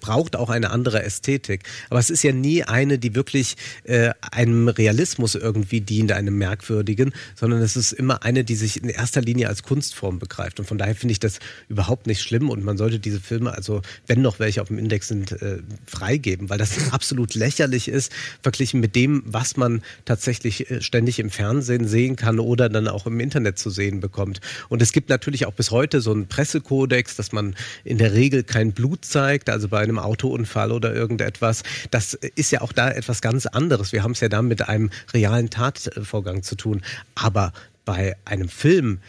braucht 0.00 0.36
auch 0.36 0.50
eine 0.50 0.70
andere 0.70 1.02
Ästhetik. 1.02 1.64
Aber 1.90 2.00
es 2.00 2.10
ist 2.10 2.22
ja 2.22 2.32
nie 2.32 2.64
eine, 2.64 2.98
die 2.98 3.14
wirklich 3.14 3.56
äh, 3.84 4.10
einem 4.32 4.68
Realismus 4.68 5.34
irgendwie 5.34 5.80
dient, 5.80 6.12
einem 6.12 6.36
merkwürdigen, 6.38 7.12
sondern 7.34 7.60
es 7.62 7.76
ist 7.76 7.92
immer 7.92 8.22
eine, 8.24 8.44
die 8.44 8.56
sich 8.56 8.82
in 8.82 8.88
erster 8.88 9.20
Linie 9.20 9.48
als 9.48 9.62
Kunstform 9.62 10.18
begreift. 10.18 10.58
Und 10.58 10.66
von 10.66 10.78
daher 10.78 10.94
finde 10.94 11.12
ich 11.12 11.20
das 11.20 11.38
überhaupt 11.68 12.06
nicht 12.06 12.22
schlimm 12.22 12.48
und 12.50 12.64
man 12.64 12.76
sollte 12.76 12.98
diese 12.98 13.20
Filme, 13.20 13.52
also 13.52 13.82
wenn 14.06 14.22
noch 14.22 14.38
welche 14.38 14.62
auf 14.62 14.68
dem 14.68 14.78
Index 14.78 15.08
sind, 15.08 15.32
äh, 15.32 15.58
freigeben, 15.86 16.48
weil 16.48 16.58
das 16.58 16.70
absolut 16.92 17.34
lächerlich 17.34 17.88
ist, 17.88 18.12
verglichen 18.42 18.80
mit 18.80 18.96
dem, 18.96 19.22
was 19.26 19.56
man 19.56 19.82
tatsächlich 20.04 20.70
äh, 20.70 20.80
ständig 20.80 21.18
im 21.18 21.30
Fernsehen 21.30 21.86
sehen 21.86 22.16
kann 22.16 22.38
oder 22.38 22.68
dann 22.68 22.88
auch 22.88 23.06
im 23.06 23.20
Internet 23.20 23.58
zu 23.58 23.70
sehen 23.70 24.00
bekommt. 24.00 24.40
Und 24.68 24.82
es 24.82 24.92
gibt 24.92 25.10
natürlich 25.10 25.46
auch 25.46 25.52
bis 25.52 25.70
heute 25.70 26.00
so 26.00 26.12
einen 26.12 26.26
Pressekodex, 26.26 27.16
dass 27.16 27.32
man 27.32 27.54
in 27.84 27.98
der 27.98 28.14
Regel 28.14 28.44
kein 28.44 28.72
Blut 28.72 29.04
zeigt, 29.04 29.50
also 29.50 29.68
bei 29.68 29.89
einem 29.90 29.98
Autounfall 29.98 30.72
oder 30.72 30.94
irgendetwas. 30.94 31.62
Das 31.90 32.14
ist 32.14 32.50
ja 32.50 32.62
auch 32.62 32.72
da 32.72 32.90
etwas 32.90 33.20
ganz 33.20 33.46
anderes. 33.46 33.92
Wir 33.92 34.02
haben 34.02 34.12
es 34.12 34.20
ja 34.20 34.28
da 34.28 34.40
mit 34.42 34.68
einem 34.68 34.90
realen 35.12 35.50
Tatvorgang 35.50 36.42
zu 36.42 36.54
tun. 36.54 36.82
Aber 37.14 37.52
bei 37.84 38.16
einem 38.24 38.48
Film 38.48 39.00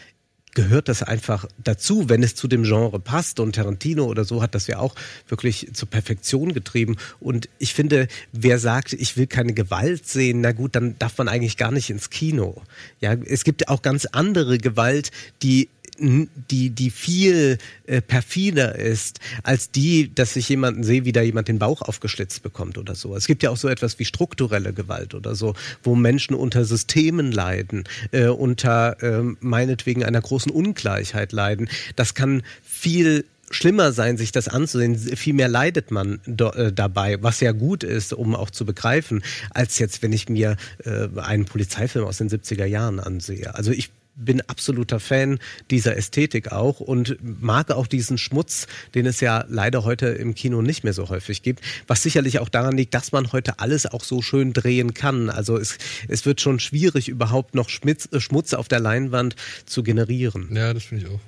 gehört 0.53 0.89
das 0.89 1.03
einfach 1.03 1.45
dazu, 1.63 2.09
wenn 2.09 2.23
es 2.23 2.35
zu 2.35 2.47
dem 2.47 2.63
Genre 2.63 2.99
passt. 2.99 3.39
Und 3.39 3.55
Tarantino 3.55 4.05
oder 4.05 4.25
so 4.25 4.41
hat 4.41 4.55
das 4.55 4.67
ja 4.67 4.79
auch 4.79 4.95
wirklich 5.27 5.69
zur 5.73 5.89
Perfektion 5.89 6.53
getrieben. 6.53 6.97
Und 7.19 7.49
ich 7.57 7.73
finde, 7.73 8.07
wer 8.31 8.59
sagt, 8.59 8.93
ich 8.93 9.17
will 9.17 9.27
keine 9.27 9.53
Gewalt 9.53 10.07
sehen, 10.07 10.41
na 10.41 10.51
gut, 10.51 10.75
dann 10.75 10.97
darf 10.99 11.17
man 11.17 11.27
eigentlich 11.27 11.57
gar 11.57 11.71
nicht 11.71 11.89
ins 11.89 12.09
Kino. 12.09 12.61
Ja, 12.99 13.13
es 13.13 13.43
gibt 13.43 13.69
auch 13.69 13.81
ganz 13.81 14.05
andere 14.05 14.57
Gewalt, 14.57 15.11
die 15.41 15.69
die, 16.01 16.71
die 16.71 16.89
viel 16.89 17.57
äh, 17.85 18.01
perfider 18.01 18.75
ist, 18.75 19.19
als 19.43 19.71
die, 19.71 20.13
dass 20.13 20.35
ich 20.35 20.49
jemanden 20.49 20.83
sehe, 20.83 21.05
wie 21.05 21.11
da 21.11 21.21
jemand 21.21 21.47
den 21.47 21.59
Bauch 21.59 21.81
aufgeschlitzt 21.81 22.41
bekommt 22.41 22.77
oder 22.77 22.95
so. 22.95 23.15
Es 23.15 23.27
gibt 23.27 23.43
ja 23.43 23.51
auch 23.51 23.57
so 23.57 23.67
etwas 23.67 23.99
wie 23.99 24.05
strukturelle 24.05 24.73
Gewalt 24.73 25.13
oder 25.13 25.35
so, 25.35 25.53
wo 25.83 25.95
Menschen 25.95 26.35
unter 26.35 26.65
Systemen 26.65 27.31
leiden, 27.31 27.83
äh, 28.11 28.27
unter 28.27 29.01
äh, 29.03 29.21
meinetwegen 29.39 30.03
einer 30.03 30.21
großen 30.21 30.51
Ungleichheit 30.51 31.31
leiden. 31.31 31.69
Das 31.95 32.15
kann 32.15 32.41
viel 32.63 33.25
schlimmer 33.51 33.91
sein, 33.91 34.17
sich 34.17 34.31
das 34.31 34.47
anzusehen. 34.47 34.97
Viel 34.97 35.33
mehr 35.33 35.49
leidet 35.49 35.91
man 35.91 36.19
do, 36.25 36.49
äh, 36.51 36.71
dabei, 36.73 37.21
was 37.21 37.41
ja 37.41 37.51
gut 37.51 37.83
ist, 37.83 38.13
um 38.13 38.35
auch 38.35 38.49
zu 38.49 38.65
begreifen, 38.65 39.23
als 39.51 39.77
jetzt, 39.77 40.01
wenn 40.01 40.13
ich 40.13 40.29
mir 40.29 40.55
äh, 40.83 41.07
einen 41.19 41.45
Polizeifilm 41.45 42.05
aus 42.05 42.17
den 42.17 42.29
70er 42.29 42.65
Jahren 42.65 42.99
ansehe. 42.99 43.53
Also 43.53 43.71
ich 43.71 43.91
bin 44.15 44.41
absoluter 44.41 44.99
Fan 44.99 45.39
dieser 45.69 45.95
Ästhetik 45.97 46.51
auch 46.51 46.79
und 46.79 47.17
mag 47.21 47.71
auch 47.71 47.87
diesen 47.87 48.17
Schmutz, 48.17 48.67
den 48.93 49.05
es 49.05 49.19
ja 49.19 49.45
leider 49.47 49.83
heute 49.83 50.07
im 50.07 50.35
Kino 50.35 50.61
nicht 50.61 50.83
mehr 50.83 50.93
so 50.93 51.09
häufig 51.09 51.41
gibt, 51.41 51.61
was 51.87 52.03
sicherlich 52.03 52.39
auch 52.39 52.49
daran 52.49 52.75
liegt, 52.75 52.93
dass 52.93 53.11
man 53.11 53.31
heute 53.31 53.59
alles 53.59 53.85
auch 53.85 54.03
so 54.03 54.21
schön 54.21 54.53
drehen 54.53 54.93
kann. 54.93 55.29
Also 55.29 55.57
es, 55.57 55.77
es 56.07 56.25
wird 56.25 56.41
schon 56.41 56.59
schwierig, 56.59 57.09
überhaupt 57.09 57.55
noch 57.55 57.69
Schmitz, 57.69 58.07
äh, 58.11 58.19
Schmutz 58.19 58.53
auf 58.53 58.67
der 58.67 58.79
Leinwand 58.79 59.35
zu 59.65 59.83
generieren. 59.83 60.49
Ja, 60.53 60.73
das 60.73 60.83
finde 60.83 61.05
ich 61.05 61.11
auch. 61.11 61.19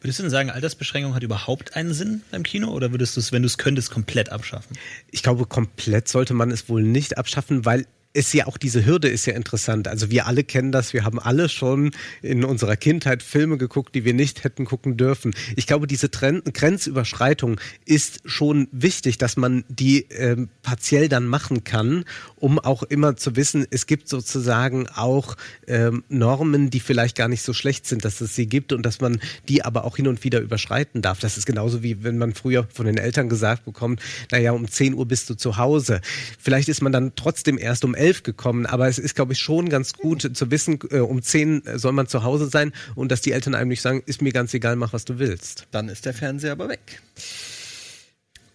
Würdest 0.00 0.18
du 0.18 0.22
denn 0.22 0.30
sagen, 0.30 0.50
Altersbeschränkung 0.50 1.14
hat 1.14 1.22
überhaupt 1.22 1.76
einen 1.76 1.92
Sinn 1.92 2.22
beim 2.30 2.42
Kino 2.42 2.70
oder 2.70 2.92
würdest 2.92 3.16
du 3.16 3.20
es, 3.20 3.32
wenn 3.32 3.42
du 3.42 3.46
es 3.46 3.58
könntest, 3.58 3.90
komplett 3.90 4.30
abschaffen? 4.30 4.76
Ich 5.10 5.22
glaube, 5.22 5.46
komplett 5.46 6.08
sollte 6.08 6.34
man 6.34 6.50
es 6.50 6.68
wohl 6.68 6.82
nicht 6.82 7.18
abschaffen, 7.18 7.64
weil 7.64 7.86
ist 8.14 8.34
ja 8.34 8.46
auch 8.46 8.58
diese 8.58 8.84
Hürde 8.84 9.08
ist 9.08 9.26
ja 9.26 9.34
interessant. 9.34 9.88
Also 9.88 10.10
wir 10.10 10.26
alle 10.26 10.44
kennen 10.44 10.72
das, 10.72 10.92
wir 10.92 11.04
haben 11.04 11.18
alle 11.18 11.48
schon 11.48 11.92
in 12.20 12.44
unserer 12.44 12.76
Kindheit 12.76 13.22
Filme 13.22 13.56
geguckt, 13.56 13.94
die 13.94 14.04
wir 14.04 14.14
nicht 14.14 14.44
hätten 14.44 14.64
gucken 14.64 14.96
dürfen. 14.96 15.34
Ich 15.56 15.66
glaube, 15.66 15.86
diese 15.86 16.10
Trend 16.10 16.52
Grenzüberschreitung 16.52 17.60
ist 17.86 18.20
schon 18.24 18.68
wichtig, 18.70 19.18
dass 19.18 19.36
man 19.36 19.64
die 19.68 20.06
ähm, 20.10 20.50
partiell 20.62 21.08
dann 21.08 21.26
machen 21.26 21.64
kann, 21.64 22.04
um 22.36 22.58
auch 22.58 22.82
immer 22.82 23.16
zu 23.16 23.36
wissen, 23.36 23.66
es 23.70 23.86
gibt 23.86 24.08
sozusagen 24.08 24.88
auch 24.88 25.36
ähm, 25.66 26.04
Normen, 26.08 26.70
die 26.70 26.80
vielleicht 26.80 27.16
gar 27.16 27.28
nicht 27.28 27.42
so 27.42 27.52
schlecht 27.52 27.86
sind, 27.86 28.04
dass 28.04 28.20
es 28.20 28.34
sie 28.34 28.46
gibt 28.46 28.72
und 28.72 28.84
dass 28.84 29.00
man 29.00 29.20
die 29.48 29.64
aber 29.64 29.84
auch 29.84 29.96
hin 29.96 30.08
und 30.08 30.22
wieder 30.24 30.40
überschreiten 30.40 31.00
darf. 31.00 31.20
Das 31.20 31.38
ist 31.38 31.46
genauso 31.46 31.82
wie 31.82 32.04
wenn 32.04 32.18
man 32.18 32.34
früher 32.34 32.66
von 32.72 32.86
den 32.86 32.98
Eltern 32.98 33.28
gesagt 33.28 33.64
bekommt, 33.64 34.00
naja, 34.30 34.52
um 34.52 34.68
10 34.68 34.94
Uhr 34.94 35.06
bist 35.06 35.30
du 35.30 35.34
zu 35.34 35.56
Hause. 35.56 36.00
Vielleicht 36.38 36.68
ist 36.68 36.82
man 36.82 36.92
dann 36.92 37.12
trotzdem 37.16 37.58
erst 37.58 37.84
um 37.84 37.94
elf 38.02 38.22
gekommen, 38.22 38.66
aber 38.66 38.88
es 38.88 38.98
ist, 38.98 39.14
glaube 39.14 39.32
ich, 39.32 39.38
schon 39.38 39.68
ganz 39.68 39.92
gut 39.92 40.36
zu 40.36 40.50
wissen, 40.50 40.78
äh, 40.90 40.98
um 40.98 41.22
zehn 41.22 41.62
soll 41.76 41.92
man 41.92 42.08
zu 42.08 42.24
Hause 42.24 42.48
sein 42.48 42.72
und 42.94 43.10
dass 43.12 43.20
die 43.20 43.32
Eltern 43.32 43.54
einem 43.54 43.68
nicht 43.68 43.82
sagen, 43.82 44.02
ist 44.06 44.22
mir 44.22 44.32
ganz 44.32 44.52
egal, 44.54 44.76
mach 44.76 44.92
was 44.92 45.04
du 45.04 45.18
willst. 45.18 45.66
Dann 45.70 45.88
ist 45.88 46.04
der 46.04 46.14
Fernseher 46.14 46.52
aber 46.52 46.68
weg. 46.68 47.00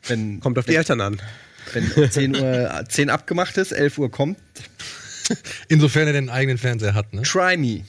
Wenn, 0.07 0.39
Kommt 0.41 0.57
auf 0.57 0.65
die 0.65 0.71
wenn, 0.71 0.77
Eltern 0.77 1.01
an. 1.01 1.21
Wenn 1.73 1.91
um 1.93 2.11
10 2.11 2.35
Uhr 2.35 2.83
10 2.89 3.09
abgemacht 3.09 3.57
ist, 3.57 3.71
11 3.71 3.97
Uhr 3.97 4.11
kommt, 4.11 4.37
Insofern 5.67 6.07
er 6.07 6.13
den 6.13 6.29
eigenen 6.29 6.57
Fernseher 6.57 6.93
hat, 6.93 7.13
ne? 7.13 7.21
try 7.23 7.57
me. 7.57 7.83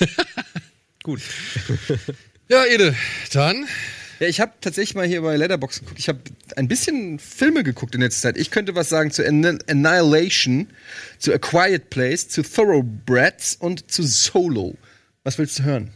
Gut. 1.02 1.20
Ja, 2.48 2.64
Ede, 2.64 2.94
dann. 3.32 3.66
Ja, 4.24 4.30
ich 4.30 4.40
habe 4.40 4.52
tatsächlich 4.62 4.94
mal 4.94 5.06
hier 5.06 5.20
bei 5.20 5.36
Letterbox 5.36 5.80
geguckt. 5.80 5.98
Ich 5.98 6.08
habe 6.08 6.18
ein 6.56 6.66
bisschen 6.66 7.18
Filme 7.18 7.62
geguckt 7.62 7.94
in 7.94 8.00
letzter 8.00 8.28
Zeit. 8.28 8.38
Ich 8.38 8.50
könnte 8.50 8.74
was 8.74 8.88
sagen 8.88 9.10
zu 9.10 9.22
Anni- 9.22 9.58
Annihilation, 9.68 10.68
zu 11.18 11.34
A 11.34 11.36
Quiet 11.36 11.90
Place, 11.90 12.30
zu 12.30 12.42
Thoroughbreds 12.42 13.56
und 13.56 13.90
zu 13.90 14.02
Solo. 14.02 14.78
Was 15.24 15.36
willst 15.36 15.58
du 15.58 15.64
hören? 15.64 15.90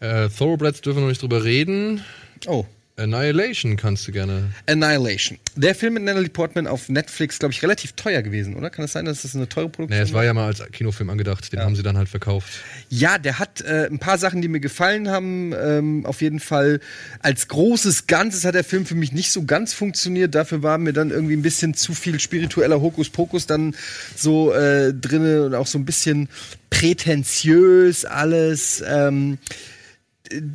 Äh, 0.00 0.28
Thoroughbreds 0.28 0.82
dürfen 0.82 0.98
wir 0.98 1.02
noch 1.04 1.08
nicht 1.08 1.22
drüber 1.22 1.44
reden. 1.44 2.04
Oh, 2.46 2.66
Annihilation 2.98 3.76
kannst 3.76 4.08
du 4.08 4.12
gerne. 4.12 4.50
Annihilation. 4.66 5.38
Der 5.54 5.74
Film 5.74 5.94
mit 5.94 6.04
Natalie 6.04 6.30
Portman 6.30 6.66
auf 6.66 6.88
Netflix, 6.88 7.38
glaube 7.38 7.52
ich, 7.52 7.62
relativ 7.62 7.92
teuer 7.92 8.22
gewesen, 8.22 8.56
oder? 8.56 8.70
Kann 8.70 8.86
es 8.86 8.92
sein, 8.92 9.04
dass 9.04 9.20
das 9.22 9.36
eine 9.36 9.48
teure 9.48 9.68
Produktion 9.68 9.90
Naja, 9.90 10.02
es 10.02 10.14
war 10.14 10.24
ja 10.24 10.32
mal 10.32 10.46
als 10.46 10.62
Kinofilm 10.72 11.10
angedacht, 11.10 11.52
den 11.52 11.60
haben 11.60 11.76
sie 11.76 11.82
dann 11.82 11.98
halt 11.98 12.08
verkauft. 12.08 12.48
Ja, 12.88 13.18
der 13.18 13.38
hat 13.38 13.60
äh, 13.60 13.86
ein 13.86 13.98
paar 13.98 14.16
Sachen, 14.16 14.40
die 14.40 14.48
mir 14.48 14.60
gefallen 14.60 15.10
haben. 15.10 15.52
Ähm, 15.52 16.06
auf 16.06 16.22
jeden 16.22 16.40
Fall 16.40 16.80
als 17.20 17.48
großes 17.48 18.06
Ganzes 18.06 18.46
hat 18.46 18.54
der 18.54 18.64
Film 18.64 18.86
für 18.86 18.94
mich 18.94 19.12
nicht 19.12 19.30
so 19.30 19.44
ganz 19.44 19.74
funktioniert. 19.74 20.34
Dafür 20.34 20.62
war 20.62 20.78
mir 20.78 20.94
dann 20.94 21.10
irgendwie 21.10 21.36
ein 21.36 21.42
bisschen 21.42 21.74
zu 21.74 21.92
viel 21.92 22.18
spiritueller 22.18 22.80
Hokuspokus 22.80 23.46
dann 23.46 23.76
so 24.14 24.54
äh, 24.54 24.94
drinne 24.94 25.44
und 25.44 25.54
auch 25.54 25.66
so 25.66 25.78
ein 25.78 25.84
bisschen 25.84 26.30
prätentiös 26.70 28.06
alles. 28.06 28.82
Ähm, 28.86 29.36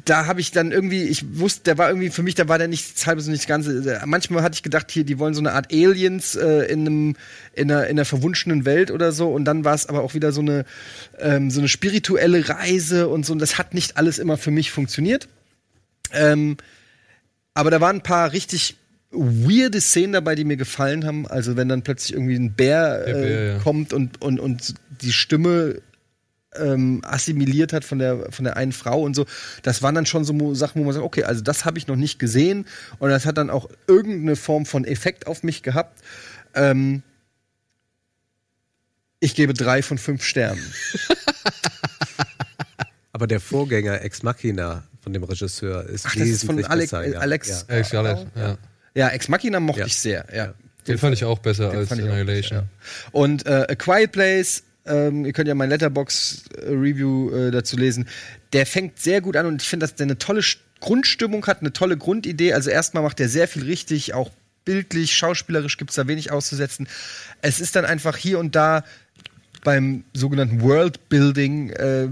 da 0.05 0.25
habe 0.25 0.41
ich 0.41 0.51
dann 0.51 0.71
irgendwie, 0.71 1.03
ich 1.03 1.39
wusste, 1.39 1.63
der 1.63 1.77
war 1.77 1.89
irgendwie 1.89 2.09
für 2.09 2.23
mich, 2.23 2.35
da 2.35 2.47
war 2.47 2.57
der 2.57 2.67
nicht 2.67 3.05
halb 3.05 3.19
so 3.21 3.29
nicht 3.29 3.43
das 3.43 3.47
Ganze. 3.47 4.01
Manchmal 4.05 4.43
hatte 4.43 4.55
ich 4.55 4.63
gedacht, 4.63 4.91
hier, 4.91 5.03
die 5.03 5.19
wollen 5.19 5.33
so 5.33 5.41
eine 5.41 5.53
Art 5.53 5.71
Aliens 5.71 6.35
äh, 6.35 6.65
in 6.65 6.81
einem 6.81 7.15
in 7.53 7.71
einer, 7.71 7.83
in 7.85 7.91
einer 7.91 8.05
verwunschenen 8.05 8.65
Welt 8.65 8.91
oder 8.91 9.11
so. 9.11 9.29
Und 9.31 9.45
dann 9.45 9.65
war 9.65 9.73
es 9.73 9.87
aber 9.87 10.01
auch 10.01 10.13
wieder 10.13 10.31
so 10.31 10.41
eine 10.41 10.65
ähm, 11.19 11.51
so 11.51 11.59
eine 11.59 11.67
spirituelle 11.67 12.47
Reise 12.49 13.07
und 13.07 13.25
so. 13.25 13.33
Und 13.33 13.39
das 13.39 13.57
hat 13.57 13.73
nicht 13.73 13.97
alles 13.97 14.19
immer 14.19 14.37
für 14.37 14.51
mich 14.51 14.71
funktioniert. 14.71 15.27
Ähm, 16.13 16.57
aber 17.53 17.71
da 17.71 17.81
waren 17.81 17.97
ein 17.97 18.03
paar 18.03 18.31
richtig 18.33 18.77
weirde 19.11 19.81
Szenen 19.81 20.13
dabei, 20.13 20.35
die 20.35 20.45
mir 20.45 20.57
gefallen 20.57 21.05
haben. 21.05 21.27
Also 21.27 21.57
wenn 21.57 21.67
dann 21.67 21.83
plötzlich 21.83 22.13
irgendwie 22.13 22.35
ein 22.35 22.53
Bär, 22.53 23.07
äh, 23.07 23.13
Bär, 23.13 23.45
ja. 23.45 23.57
kommt 23.59 23.93
und, 23.93 24.21
und, 24.21 24.39
und 24.39 24.75
die 25.01 25.11
Stimme 25.11 25.81
ähm, 26.55 27.01
assimiliert 27.03 27.73
hat 27.73 27.85
von 27.85 27.99
der, 27.99 28.31
von 28.31 28.45
der 28.45 28.57
einen 28.57 28.71
Frau 28.71 29.01
und 29.03 29.15
so. 29.15 29.25
Das 29.63 29.81
waren 29.81 29.95
dann 29.95 30.05
schon 30.05 30.23
so 30.25 30.53
Sachen, 30.53 30.81
wo 30.81 30.85
man 30.85 30.93
sagt, 30.93 31.05
okay, 31.05 31.23
also 31.23 31.41
das 31.41 31.65
habe 31.65 31.77
ich 31.77 31.87
noch 31.87 31.95
nicht 31.95 32.19
gesehen 32.19 32.65
und 32.99 33.09
das 33.09 33.25
hat 33.25 33.37
dann 33.37 33.49
auch 33.49 33.69
irgendeine 33.87 34.35
Form 34.35 34.65
von 34.65 34.85
Effekt 34.85 35.27
auf 35.27 35.43
mich 35.43 35.63
gehabt. 35.63 36.01
Ähm, 36.53 37.03
ich 39.19 39.35
gebe 39.35 39.53
drei 39.53 39.81
von 39.81 39.97
fünf 39.97 40.23
Sternen. 40.23 40.61
Aber 43.13 43.27
der 43.27 43.39
Vorgänger 43.39 44.01
Ex 44.01 44.23
Machina 44.23 44.83
von 45.01 45.13
dem 45.13 45.23
Regisseur 45.23 45.85
ist 45.87 46.05
Ach, 46.07 46.15
das 46.15 46.27
ist 46.27 46.43
von 46.45 46.63
Alex, 46.63 46.91
besser, 46.91 47.07
ja. 47.07 47.19
Alex. 47.19 47.49
Ja. 47.49 47.75
Alex 47.75 47.89
Garland, 47.91 48.27
ja. 48.35 48.57
Ja, 48.93 49.09
Ex 49.09 49.27
Machina 49.29 49.59
mochte 49.59 49.81
Ja. 49.81 49.85
ich 49.85 49.95
sehr, 49.95 50.25
ja. 50.33 50.53
Den 50.87 50.97
fand 50.97 51.13
ich 51.13 51.23
auch 51.23 51.39
besser 51.39 51.69
Den 51.69 51.79
als 51.79 51.91
Annihilation. 51.91 52.63
Und 53.11 53.45
äh, 53.45 53.67
A 53.69 53.75
Quiet 53.75 54.11
Place, 54.11 54.63
ähm, 54.85 55.25
ihr 55.25 55.33
könnt 55.33 55.47
ja 55.47 55.55
mein 55.55 55.69
Letterbox-Review 55.69 57.31
äh, 57.31 57.51
dazu 57.51 57.77
lesen, 57.77 58.07
der 58.53 58.65
fängt 58.65 58.99
sehr 58.99 59.21
gut 59.21 59.35
an 59.35 59.45
und 59.45 59.61
ich 59.61 59.67
finde, 59.67 59.85
dass 59.85 59.95
der 59.95 60.05
eine 60.05 60.17
tolle 60.17 60.41
St- 60.41 60.57
Grundstimmung 60.79 61.45
hat, 61.45 61.59
eine 61.61 61.73
tolle 61.73 61.95
Grundidee. 61.95 62.53
Also 62.53 62.71
erstmal 62.71 63.03
macht 63.03 63.19
er 63.19 63.29
sehr 63.29 63.47
viel 63.47 63.63
richtig, 63.65 64.15
auch 64.15 64.31
bildlich, 64.65 65.13
schauspielerisch 65.13 65.77
gibt 65.77 65.91
es 65.91 65.95
da 65.95 66.07
wenig 66.07 66.31
auszusetzen. 66.31 66.87
Es 67.41 67.59
ist 67.59 67.75
dann 67.75 67.85
einfach 67.85 68.17
hier 68.17 68.39
und 68.39 68.55
da 68.55 68.83
beim 69.63 70.03
sogenannten 70.13 70.61
Worldbuilding 70.61 71.69
äh, 71.69 72.07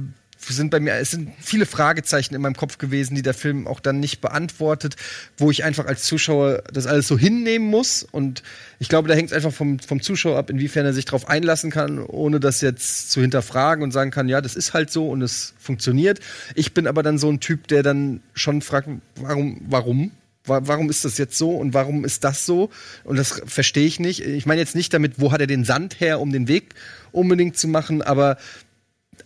sind 0.47 0.71
bei 0.71 0.79
mir, 0.79 0.93
es 0.95 1.11
sind 1.11 1.31
viele 1.39 1.65
Fragezeichen 1.65 2.33
in 2.33 2.41
meinem 2.41 2.55
Kopf 2.55 2.77
gewesen, 2.77 3.13
die 3.15 3.21
der 3.21 3.33
Film 3.33 3.67
auch 3.67 3.79
dann 3.79 3.99
nicht 3.99 4.21
beantwortet, 4.21 4.95
wo 5.37 5.51
ich 5.51 5.63
einfach 5.63 5.85
als 5.85 6.03
Zuschauer 6.03 6.63
das 6.73 6.87
alles 6.87 7.07
so 7.07 7.17
hinnehmen 7.17 7.67
muss. 7.67 8.03
Und 8.03 8.41
ich 8.79 8.89
glaube, 8.89 9.07
da 9.09 9.13
hängt 9.15 9.29
es 9.29 9.33
einfach 9.35 9.51
vom, 9.53 9.79
vom 9.79 10.01
Zuschauer 10.01 10.37
ab, 10.37 10.49
inwiefern 10.49 10.85
er 10.85 10.93
sich 10.93 11.05
darauf 11.05 11.27
einlassen 11.29 11.71
kann, 11.71 11.99
ohne 11.99 12.39
das 12.39 12.61
jetzt 12.61 13.11
zu 13.11 13.21
hinterfragen 13.21 13.83
und 13.83 13.91
sagen 13.91 14.11
kann, 14.11 14.29
ja, 14.29 14.41
das 14.41 14.55
ist 14.55 14.73
halt 14.73 14.91
so 14.91 15.09
und 15.09 15.21
es 15.21 15.53
funktioniert. 15.59 16.19
Ich 16.55 16.73
bin 16.73 16.87
aber 16.87 17.03
dann 17.03 17.17
so 17.17 17.29
ein 17.29 17.39
Typ, 17.39 17.67
der 17.67 17.83
dann 17.83 18.21
schon 18.33 18.61
fragt, 18.61 18.87
warum, 19.15 19.61
warum? 19.67 20.11
Wa- 20.45 20.61
Warum 20.63 20.89
ist 20.89 21.03
das 21.05 21.17
jetzt 21.17 21.37
so 21.37 21.51
und 21.51 21.73
warum 21.73 22.05
ist 22.05 22.23
das 22.23 22.45
so? 22.45 22.69
Und 23.03 23.17
das 23.17 23.41
verstehe 23.45 23.85
ich 23.85 23.99
nicht. 23.99 24.21
Ich 24.21 24.45
meine 24.45 24.61
jetzt 24.61 24.73
nicht 24.73 24.93
damit, 24.93 25.15
wo 25.17 25.31
hat 25.33 25.41
er 25.41 25.47
den 25.47 25.65
Sand 25.65 25.99
her, 25.99 26.21
um 26.21 26.31
den 26.31 26.47
Weg 26.47 26.75
unbedingt 27.11 27.57
zu 27.57 27.67
machen, 27.67 28.01
aber 28.01 28.37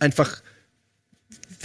einfach, 0.00 0.42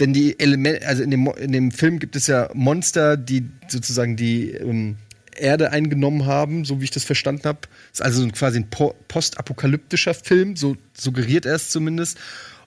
wenn 0.00 0.12
die 0.12 0.38
Elemente, 0.40 0.86
also 0.86 1.02
in 1.02 1.10
dem, 1.10 1.26
in 1.38 1.52
dem 1.52 1.70
Film 1.70 1.98
gibt 1.98 2.16
es 2.16 2.26
ja 2.26 2.50
Monster, 2.54 3.16
die 3.16 3.48
sozusagen 3.68 4.16
die 4.16 4.50
ähm, 4.50 4.96
Erde 5.36 5.70
eingenommen 5.70 6.26
haben, 6.26 6.64
so 6.64 6.80
wie 6.80 6.84
ich 6.84 6.90
das 6.90 7.04
verstanden 7.04 7.44
habe. 7.44 7.60
Ist 7.92 8.02
also 8.02 8.26
quasi 8.28 8.58
ein 8.58 8.70
po 8.70 8.94
postapokalyptischer 9.08 10.14
Film, 10.14 10.56
so 10.56 10.76
suggeriert 10.96 11.46
er 11.46 11.54
es 11.54 11.70
zumindest. 11.70 12.18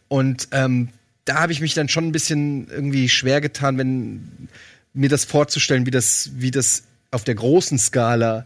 Und 0.07 0.47
ähm, 0.51 0.89
da 1.25 1.35
habe 1.35 1.51
ich 1.51 1.61
mich 1.61 1.73
dann 1.73 1.89
schon 1.89 2.07
ein 2.07 2.11
bisschen 2.11 2.67
irgendwie 2.69 3.09
schwer 3.09 3.41
getan, 3.41 3.77
wenn 3.77 4.47
mir 4.93 5.09
das 5.09 5.25
vorzustellen, 5.25 5.85
wie 5.85 5.91
das, 5.91 6.31
wie 6.35 6.51
das 6.51 6.83
auf 7.11 7.23
der 7.23 7.35
großen 7.35 7.79
Skala 7.79 8.45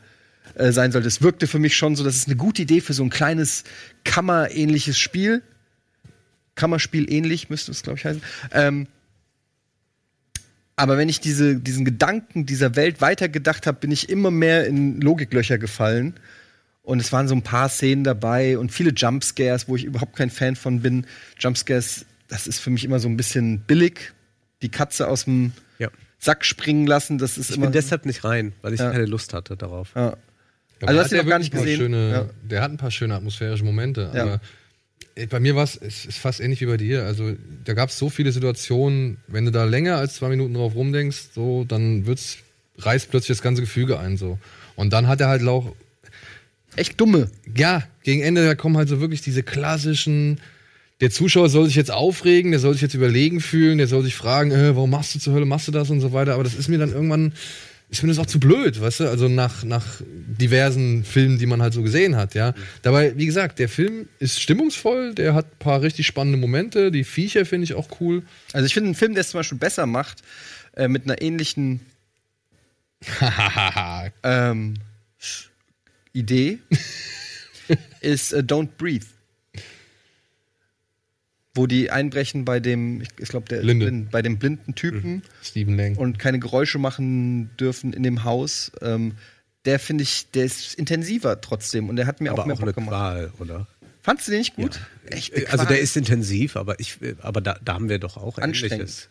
äh, 0.55 0.71
sein 0.71 0.91
sollte. 0.91 1.07
Es 1.07 1.21
wirkte 1.21 1.47
für 1.47 1.59
mich 1.59 1.75
schon 1.75 1.95
so, 1.95 2.03
das 2.03 2.15
ist 2.15 2.27
eine 2.27 2.37
gute 2.37 2.61
Idee 2.61 2.81
für 2.81 2.93
so 2.93 3.03
ein 3.03 3.09
kleines 3.09 3.63
Kammer-ähnliches 4.03 4.97
Spiel. 4.97 5.41
Kammerspiel 6.57 7.09
ähnlich 7.11 7.49
müsste 7.49 7.71
es, 7.71 7.83
glaube 7.83 7.97
ich, 7.99 8.03
heißen. 8.05 8.21
Ähm, 8.51 8.87
aber 10.75 10.97
wenn 10.97 11.09
ich 11.09 11.19
diese, 11.19 11.55
diesen 11.55 11.85
Gedanken 11.85 12.45
dieser 12.45 12.75
Welt 12.75 13.01
weitergedacht 13.01 13.65
habe, 13.65 13.79
bin 13.79 13.91
ich 13.91 14.09
immer 14.09 14.29
mehr 14.29 14.67
in 14.67 15.01
Logiklöcher 15.01 15.57
gefallen. 15.57 16.13
Und 16.83 16.99
es 17.01 17.11
waren 17.11 17.27
so 17.27 17.35
ein 17.35 17.41
paar 17.41 17.67
Szenen 17.67 18.03
dabei 18.03 18.57
und 18.57 18.71
viele 18.71 18.91
Jumpscares, 18.91 19.67
wo 19.67 19.75
ich 19.75 19.83
überhaupt 19.83 20.15
kein 20.15 20.29
Fan 20.29 20.55
von 20.55 20.81
bin. 20.81 21.05
Jumpscares, 21.39 22.05
das 22.27 22.47
ist 22.47 22.59
für 22.59 22.69
mich 22.69 22.85
immer 22.85 22.99
so 22.99 23.09
ein 23.09 23.17
bisschen 23.17 23.59
billig. 23.61 24.13
Die 24.61 24.69
Katze 24.69 25.07
aus 25.07 25.25
dem 25.25 25.51
Ja. 25.79 25.89
Sack 26.19 26.45
springen 26.45 26.87
lassen, 26.87 27.17
das 27.17 27.37
ist 27.37 27.49
Ich 27.49 27.57
immer. 27.57 27.65
bin 27.67 27.73
deshalb 27.73 28.05
nicht 28.05 28.23
rein, 28.23 28.53
weil 28.61 28.73
ich 28.73 28.79
Ja. 28.79 28.91
keine 28.91 29.05
Lust 29.05 29.33
hatte 29.33 29.57
darauf. 29.57 29.91
ja. 29.95 30.15
Aber 30.79 30.89
Also, 30.89 30.93
der 30.93 31.03
hast 31.03 31.11
du 31.11 31.17
hat 31.17 31.23
noch 31.25 31.29
gar 31.31 31.39
nicht 31.39 31.53
wirklich 31.53 31.79
ein 31.81 31.91
paar 31.91 31.97
gesehen? 31.97 32.09
Schöne, 32.11 32.11
Ja. 32.11 32.29
Der 32.49 32.61
hat 32.61 32.71
ein 32.71 32.77
paar 32.77 32.91
schöne 32.91 33.15
atmosphärische 33.15 33.63
Momente. 33.65 34.11
Aber 34.13 34.39
bei 35.25 35.39
mir 35.39 35.55
war 35.55 35.63
es 35.63 35.75
es 35.75 36.05
ist 36.05 36.19
fast 36.19 36.39
ähnlich 36.39 36.61
wie 36.61 36.67
bei 36.67 36.77
dir. 36.77 37.05
Also 37.05 37.33
da 37.65 37.73
gab 37.73 37.89
es 37.89 37.97
so 37.97 38.09
viele 38.09 38.31
Situationen, 38.31 39.17
wenn 39.27 39.45
du 39.45 39.51
da 39.51 39.63
länger 39.63 39.97
als 39.97 40.15
zwei 40.15 40.29
Minuten 40.29 40.53
drauf 40.53 40.75
rumdenkst, 40.75 41.29
so, 41.33 41.63
dann 41.63 42.05
wird's, 42.05 42.37
reißt 42.77 43.09
plötzlich 43.09 43.37
das 43.37 43.43
ganze 43.43 43.61
Gefüge 43.61 43.99
ein. 43.99 44.17
so. 44.17 44.37
Und 44.75 44.93
dann 44.93 45.07
hat 45.07 45.19
er 45.21 45.29
halt 45.29 45.45
auch, 45.47 45.75
Echt 46.75 46.99
dumme. 47.01 47.31
ja, 47.55 47.83
gegen 48.03 48.21
Ende 48.21 48.45
da 48.45 48.53
kommen 48.53 48.77
halt 48.77 48.89
so 48.89 49.01
wirklich 49.01 49.21
diese 49.21 49.41
klassischen. 49.41 50.39
Der 51.01 51.11
Zuschauer 51.11 51.49
soll 51.49 51.65
sich 51.65 51.75
jetzt 51.75 51.91
aufregen, 51.91 52.51
der 52.51 52.59
soll 52.59 52.73
sich 52.73 52.81
jetzt 52.81 52.93
überlegen 52.93 53.39
fühlen, 53.39 53.77
der 53.77 53.87
soll 53.87 54.03
sich 54.03 54.15
fragen, 54.15 54.51
äh, 54.51 54.75
warum 54.75 54.89
machst 54.89 55.13
du 55.15 55.19
zur 55.19 55.33
Hölle, 55.33 55.45
machst 55.45 55.67
du 55.67 55.71
das 55.71 55.89
und 55.89 56.01
so 56.01 56.13
weiter. 56.13 56.33
Aber 56.33 56.43
das 56.43 56.55
ist 56.55 56.69
mir 56.69 56.77
dann 56.77 56.91
irgendwann, 56.91 57.33
ist 57.89 58.03
mir 58.03 58.09
das 58.09 58.19
auch 58.19 58.25
zu 58.25 58.39
blöd, 58.39 58.81
weißt 58.81 59.01
du? 59.01 59.09
Also 59.09 59.29
nach, 59.29 59.63
nach 59.63 60.01
diversen 60.01 61.05
Filmen, 61.05 61.37
die 61.37 61.45
man 61.45 61.61
halt 61.61 61.73
so 61.73 61.81
gesehen 61.83 62.17
hat, 62.17 62.35
ja. 62.35 62.53
Dabei, 62.81 63.15
wie 63.17 63.25
gesagt, 63.25 63.59
der 63.59 63.69
Film 63.69 64.09
ist 64.19 64.41
stimmungsvoll, 64.41 65.13
der 65.13 65.33
hat 65.33 65.45
ein 65.45 65.59
paar 65.59 65.81
richtig 65.81 66.05
spannende 66.05 66.37
Momente, 66.37 66.91
die 66.91 67.05
Viecher 67.05 67.45
finde 67.45 67.63
ich 67.63 67.75
auch 67.75 67.87
cool. 68.01 68.23
Also 68.51 68.65
ich 68.65 68.73
finde 68.73 68.87
einen 68.87 68.95
Film, 68.95 69.13
der 69.13 69.21
es 69.21 69.29
zum 69.29 69.39
Beispiel 69.39 69.57
besser 69.57 69.85
macht, 69.85 70.21
äh, 70.75 70.89
mit 70.89 71.05
einer 71.05 71.21
ähnlichen 71.21 71.79
ähm, 74.23 74.73
Idee, 76.11 76.59
ist 78.01 78.33
äh, 78.33 78.39
Don't 78.39 78.69
Breathe. 78.77 79.05
Wo 81.57 81.67
die 81.67 81.91
einbrechen 81.91 82.45
bei 82.45 82.59
dem, 82.59 83.01
ich, 83.01 83.09
ich 83.19 83.29
glaube, 83.29 83.47
der 83.49 83.61
Blinde. 83.61 83.85
blind- 83.87 84.11
bei 84.11 84.21
dem 84.21 84.37
blinden 84.37 84.75
Typen 84.75 85.21
Lang. 85.53 85.95
und 85.97 86.19
keine 86.19 86.39
Geräusche 86.39 86.77
machen 86.79 87.49
dürfen 87.59 87.91
in 87.93 88.03
dem 88.03 88.23
Haus. 88.23 88.71
Ähm, 88.81 89.13
der 89.65 89.79
finde 89.79 90.03
ich, 90.03 90.31
der 90.31 90.45
ist 90.45 90.75
intensiver 90.75 91.41
trotzdem 91.41 91.89
und 91.89 91.97
der 91.97 92.07
hat 92.07 92.21
mir 92.21 92.31
Aber 92.31 92.43
auch 92.43 92.45
mehr 92.45 92.55
auch 92.55 92.59
eine 92.61 92.67
Bock 92.67 92.75
gemacht. 92.75 92.89
Qual, 92.91 93.31
oder? 93.39 93.67
Fandst 94.01 94.27
du 94.27 94.31
den 94.31 94.39
nicht 94.39 94.55
gut? 94.55 94.79
Echt? 95.07 95.35
eine 95.35 95.49
Also 95.49 95.65
der 95.65 95.81
ist 95.81 95.97
intensiv, 95.97 96.55
aber 96.55 96.79
ich, 96.79 96.97
aber 97.19 97.41
da, 97.41 97.59
da 97.65 97.73
haben 97.73 97.89
wir 97.89 97.99
doch 97.99 98.15
auch 98.15 98.37
Anstrengend. 98.37 98.73
Ähnliches. 98.75 99.09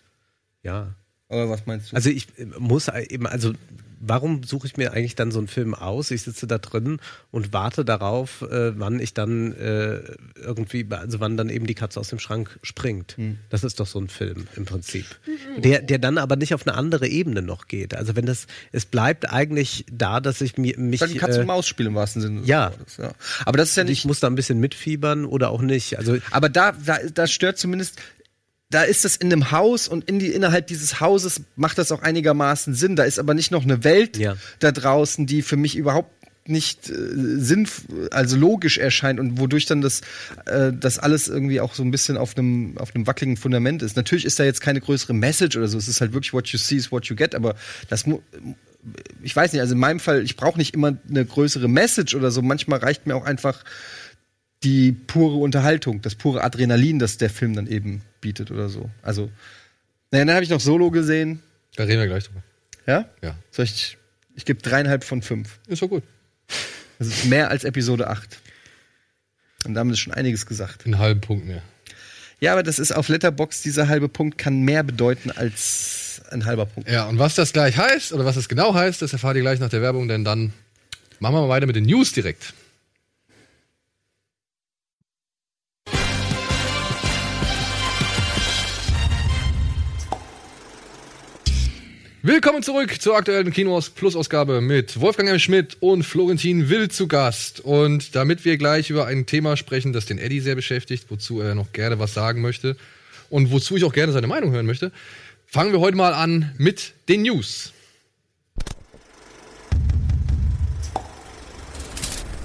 Ja. 0.62 0.94
Oder 1.28 1.50
was 1.50 1.66
meinst 1.66 1.92
du? 1.92 1.96
Also 1.96 2.08
ich 2.08 2.28
äh, 2.38 2.46
muss 2.58 2.88
eben, 2.88 3.26
also 3.26 3.52
warum 4.00 4.42
suche 4.42 4.66
ich 4.66 4.76
mir 4.76 4.92
eigentlich 4.92 5.14
dann 5.14 5.30
so 5.30 5.38
einen 5.38 5.48
Film 5.48 5.74
aus? 5.74 6.10
Ich 6.10 6.22
sitze 6.22 6.46
da 6.46 6.58
drin 6.58 6.98
und 7.30 7.52
warte 7.52 7.84
darauf, 7.84 8.42
äh, 8.42 8.78
wann 8.78 9.00
ich 9.00 9.14
dann 9.14 9.52
äh, 9.52 10.00
irgendwie, 10.36 10.86
also 10.90 11.20
wann 11.20 11.36
dann 11.36 11.48
eben 11.48 11.66
die 11.66 11.74
Katze 11.74 12.00
aus 12.00 12.08
dem 12.08 12.18
Schrank 12.18 12.58
springt. 12.62 13.16
Hm. 13.16 13.38
Das 13.50 13.64
ist 13.64 13.80
doch 13.80 13.86
so 13.86 13.98
ein 13.98 14.08
Film 14.08 14.46
im 14.56 14.64
Prinzip. 14.64 15.06
Der, 15.58 15.82
der 15.82 15.98
dann 15.98 16.18
aber 16.18 16.36
nicht 16.36 16.54
auf 16.54 16.66
eine 16.66 16.76
andere 16.76 17.08
Ebene 17.08 17.42
noch 17.42 17.68
geht. 17.68 17.94
Also 17.94 18.16
wenn 18.16 18.26
das, 18.26 18.46
es 18.72 18.86
bleibt 18.86 19.32
eigentlich 19.32 19.84
da, 19.90 20.20
dass 20.20 20.40
ich 20.40 20.56
mir 20.58 20.78
mich. 20.78 21.02
Ein 21.02 21.16
Katz- 21.16 21.36
äh, 21.36 21.40
und 21.40 21.46
Maus-Spiel 21.46 21.86
im 21.86 21.94
wahrsten 21.94 22.22
Sinne. 22.22 22.42
ja. 22.44 22.70
Wortes, 22.70 22.96
ja. 22.98 23.12
Aber 23.44 23.58
das 23.58 23.70
ist 23.70 23.76
ja 23.76 23.82
ich 23.84 23.88
nicht. 23.90 24.04
muss 24.06 24.20
da 24.20 24.26
ein 24.26 24.34
bisschen 24.34 24.60
mitfiebern 24.60 25.24
oder 25.24 25.50
auch 25.50 25.62
nicht. 25.62 25.98
Also 25.98 26.16
Aber 26.30 26.48
da, 26.48 26.72
da, 26.72 26.98
da 27.12 27.26
stört 27.26 27.58
zumindest. 27.58 27.98
Da 28.70 28.82
ist 28.82 29.04
das 29.04 29.14
in 29.16 29.32
einem 29.32 29.52
Haus 29.52 29.86
und 29.86 30.08
in 30.08 30.18
die, 30.18 30.28
innerhalb 30.28 30.66
dieses 30.66 31.00
Hauses 31.00 31.42
macht 31.54 31.78
das 31.78 31.92
auch 31.92 32.02
einigermaßen 32.02 32.74
Sinn. 32.74 32.96
Da 32.96 33.04
ist 33.04 33.18
aber 33.18 33.32
nicht 33.34 33.50
noch 33.52 33.62
eine 33.62 33.84
Welt 33.84 34.16
Ja. 34.16 34.36
da 34.58 34.72
draußen, 34.72 35.26
die 35.26 35.42
für 35.42 35.56
mich 35.56 35.76
überhaupt 35.76 36.10
nicht 36.48 36.88
äh, 36.90 36.94
sinn, 36.94 37.68
also 38.10 38.36
logisch 38.36 38.78
erscheint 38.78 39.18
und 39.20 39.38
wodurch 39.38 39.66
dann 39.66 39.80
das, 39.82 40.00
äh, 40.46 40.72
das 40.72 40.98
alles 40.98 41.28
irgendwie 41.28 41.60
auch 41.60 41.74
so 41.74 41.82
ein 41.82 41.90
bisschen 41.90 42.16
auf 42.16 42.36
einem 42.36 42.78
auf 42.78 42.94
einem 42.94 43.06
wackeligen 43.06 43.36
Fundament 43.36 43.82
ist. 43.82 43.96
Natürlich 43.96 44.24
ist 44.24 44.38
da 44.38 44.44
jetzt 44.44 44.60
keine 44.60 44.80
größere 44.80 45.12
Message 45.12 45.56
oder 45.56 45.66
so. 45.68 45.78
Es 45.78 45.88
ist 45.88 46.00
halt 46.00 46.12
wirklich 46.12 46.32
what 46.32 46.46
you 46.48 46.58
see 46.58 46.76
is 46.76 46.92
what 46.92 47.06
you 47.06 47.16
get. 47.16 47.34
Aber 47.34 47.56
das 47.88 48.06
mu 48.06 48.20
ich 49.22 49.34
weiß 49.34 49.52
nicht. 49.52 49.60
Also 49.60 49.74
in 49.74 49.80
meinem 49.80 49.98
Fall, 49.98 50.22
ich 50.22 50.36
brauche 50.36 50.58
nicht 50.58 50.72
immer 50.74 50.96
eine 51.08 51.24
größere 51.24 51.66
Message 51.68 52.14
oder 52.14 52.30
so. 52.30 52.42
Manchmal 52.42 52.78
reicht 52.78 53.06
mir 53.06 53.16
auch 53.16 53.24
einfach 53.24 53.64
die 54.66 54.90
pure 54.90 55.36
Unterhaltung, 55.36 56.02
das 56.02 56.16
pure 56.16 56.42
Adrenalin, 56.42 56.98
das 56.98 57.18
der 57.18 57.30
Film 57.30 57.54
dann 57.54 57.68
eben 57.68 58.02
bietet 58.20 58.50
oder 58.50 58.68
so. 58.68 58.90
Also, 59.00 59.30
naja, 60.10 60.24
dann 60.24 60.34
habe 60.34 60.42
ich 60.42 60.50
noch 60.50 60.58
Solo 60.58 60.90
gesehen. 60.90 61.40
Da 61.76 61.84
reden 61.84 62.00
wir 62.00 62.08
gleich 62.08 62.24
drüber. 62.24 62.42
Ja? 62.84 63.08
Ja. 63.22 63.36
Soll 63.52 63.66
ich, 63.66 63.96
ich 64.34 64.44
gebe 64.44 64.60
dreieinhalb 64.60 65.04
von 65.04 65.22
fünf. 65.22 65.60
Ist 65.68 65.82
doch 65.82 65.88
gut. 65.88 66.02
Das 66.98 67.06
ist 67.06 67.26
mehr 67.26 67.48
als 67.50 67.62
Episode 67.62 68.08
8. 68.08 68.38
Und 69.66 69.74
damit 69.74 69.94
ist 69.94 70.00
schon 70.00 70.14
einiges 70.14 70.46
gesagt. 70.46 70.84
Einen 70.84 70.98
halben 70.98 71.20
Punkt 71.20 71.46
mehr. 71.46 71.62
Ja, 72.40 72.52
aber 72.52 72.64
das 72.64 72.80
ist 72.80 72.90
auf 72.90 73.08
Letterbox, 73.08 73.62
dieser 73.62 73.86
halbe 73.86 74.08
Punkt 74.08 74.36
kann 74.36 74.62
mehr 74.62 74.82
bedeuten 74.82 75.30
als 75.30 76.22
ein 76.30 76.44
halber 76.44 76.66
Punkt. 76.66 76.90
Ja, 76.90 77.04
und 77.06 77.20
was 77.20 77.36
das 77.36 77.52
gleich 77.52 77.76
heißt, 77.76 78.12
oder 78.12 78.24
was 78.24 78.34
das 78.34 78.48
genau 78.48 78.74
heißt, 78.74 79.00
das 79.00 79.12
erfahrt 79.12 79.36
ihr 79.36 79.42
gleich 79.42 79.60
nach 79.60 79.70
der 79.70 79.80
Werbung, 79.80 80.08
denn 80.08 80.24
dann 80.24 80.52
machen 81.20 81.36
wir 81.36 81.42
mal 81.42 81.48
weiter 81.48 81.66
mit 81.66 81.76
den 81.76 81.84
News 81.84 82.12
direkt. 82.12 82.52
Willkommen 92.26 92.60
zurück 92.60 93.00
zur 93.00 93.16
aktuellen 93.16 93.52
Kinos 93.52 93.88
Plus 93.88 94.16
Ausgabe 94.16 94.60
mit 94.60 95.00
Wolfgang 95.00 95.28
M. 95.28 95.38
Schmidt 95.38 95.76
und 95.78 96.02
Florentin 96.02 96.68
Will 96.68 96.90
zu 96.90 97.06
Gast. 97.06 97.60
Und 97.60 98.16
damit 98.16 98.44
wir 98.44 98.56
gleich 98.56 98.90
über 98.90 99.06
ein 99.06 99.26
Thema 99.26 99.56
sprechen, 99.56 99.92
das 99.92 100.06
den 100.06 100.18
Eddie 100.18 100.40
sehr 100.40 100.56
beschäftigt, 100.56 101.06
wozu 101.08 101.40
er 101.40 101.54
noch 101.54 101.70
gerne 101.70 102.00
was 102.00 102.14
sagen 102.14 102.42
möchte 102.42 102.76
und 103.30 103.52
wozu 103.52 103.76
ich 103.76 103.84
auch 103.84 103.92
gerne 103.92 104.12
seine 104.12 104.26
Meinung 104.26 104.50
hören 104.50 104.66
möchte, 104.66 104.90
fangen 105.46 105.70
wir 105.70 105.78
heute 105.78 105.96
mal 105.96 106.14
an 106.14 106.52
mit 106.58 106.94
den 107.08 107.22
News. 107.22 107.72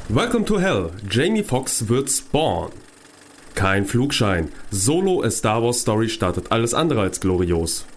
Welcome 0.10 0.46
to 0.46 0.60
Hell. 0.60 0.92
Jamie 1.10 1.44
Foxx 1.44 1.88
wird 1.90 2.08
Spawn. 2.12 2.70
Kein 3.56 3.88
Flugschein. 3.88 4.50
Solo 4.70 5.24
A 5.24 5.32
Star 5.32 5.64
Wars 5.64 5.80
Story 5.80 6.08
startet 6.08 6.52
alles 6.52 6.76
andere 6.76 7.02
als 7.02 7.20
glorios. 7.20 7.88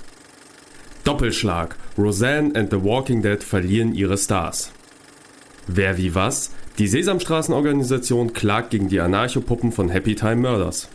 Doppelschlag. 1.04 1.76
Roseanne 1.96 2.54
and 2.54 2.70
The 2.70 2.82
Walking 2.82 3.22
Dead 3.22 3.42
verlieren 3.42 3.94
ihre 3.94 4.18
Stars. 4.18 4.72
Wer 5.66 5.96
wie 5.96 6.14
was? 6.14 6.50
Die 6.78 6.88
Sesamstraßenorganisation 6.88 8.32
klagt 8.32 8.70
gegen 8.70 8.88
die 8.88 9.00
Anarchopuppen 9.00 9.70
von 9.70 9.88
Happy 9.88 10.14
Time 10.14 10.36
Murders. 10.36 10.88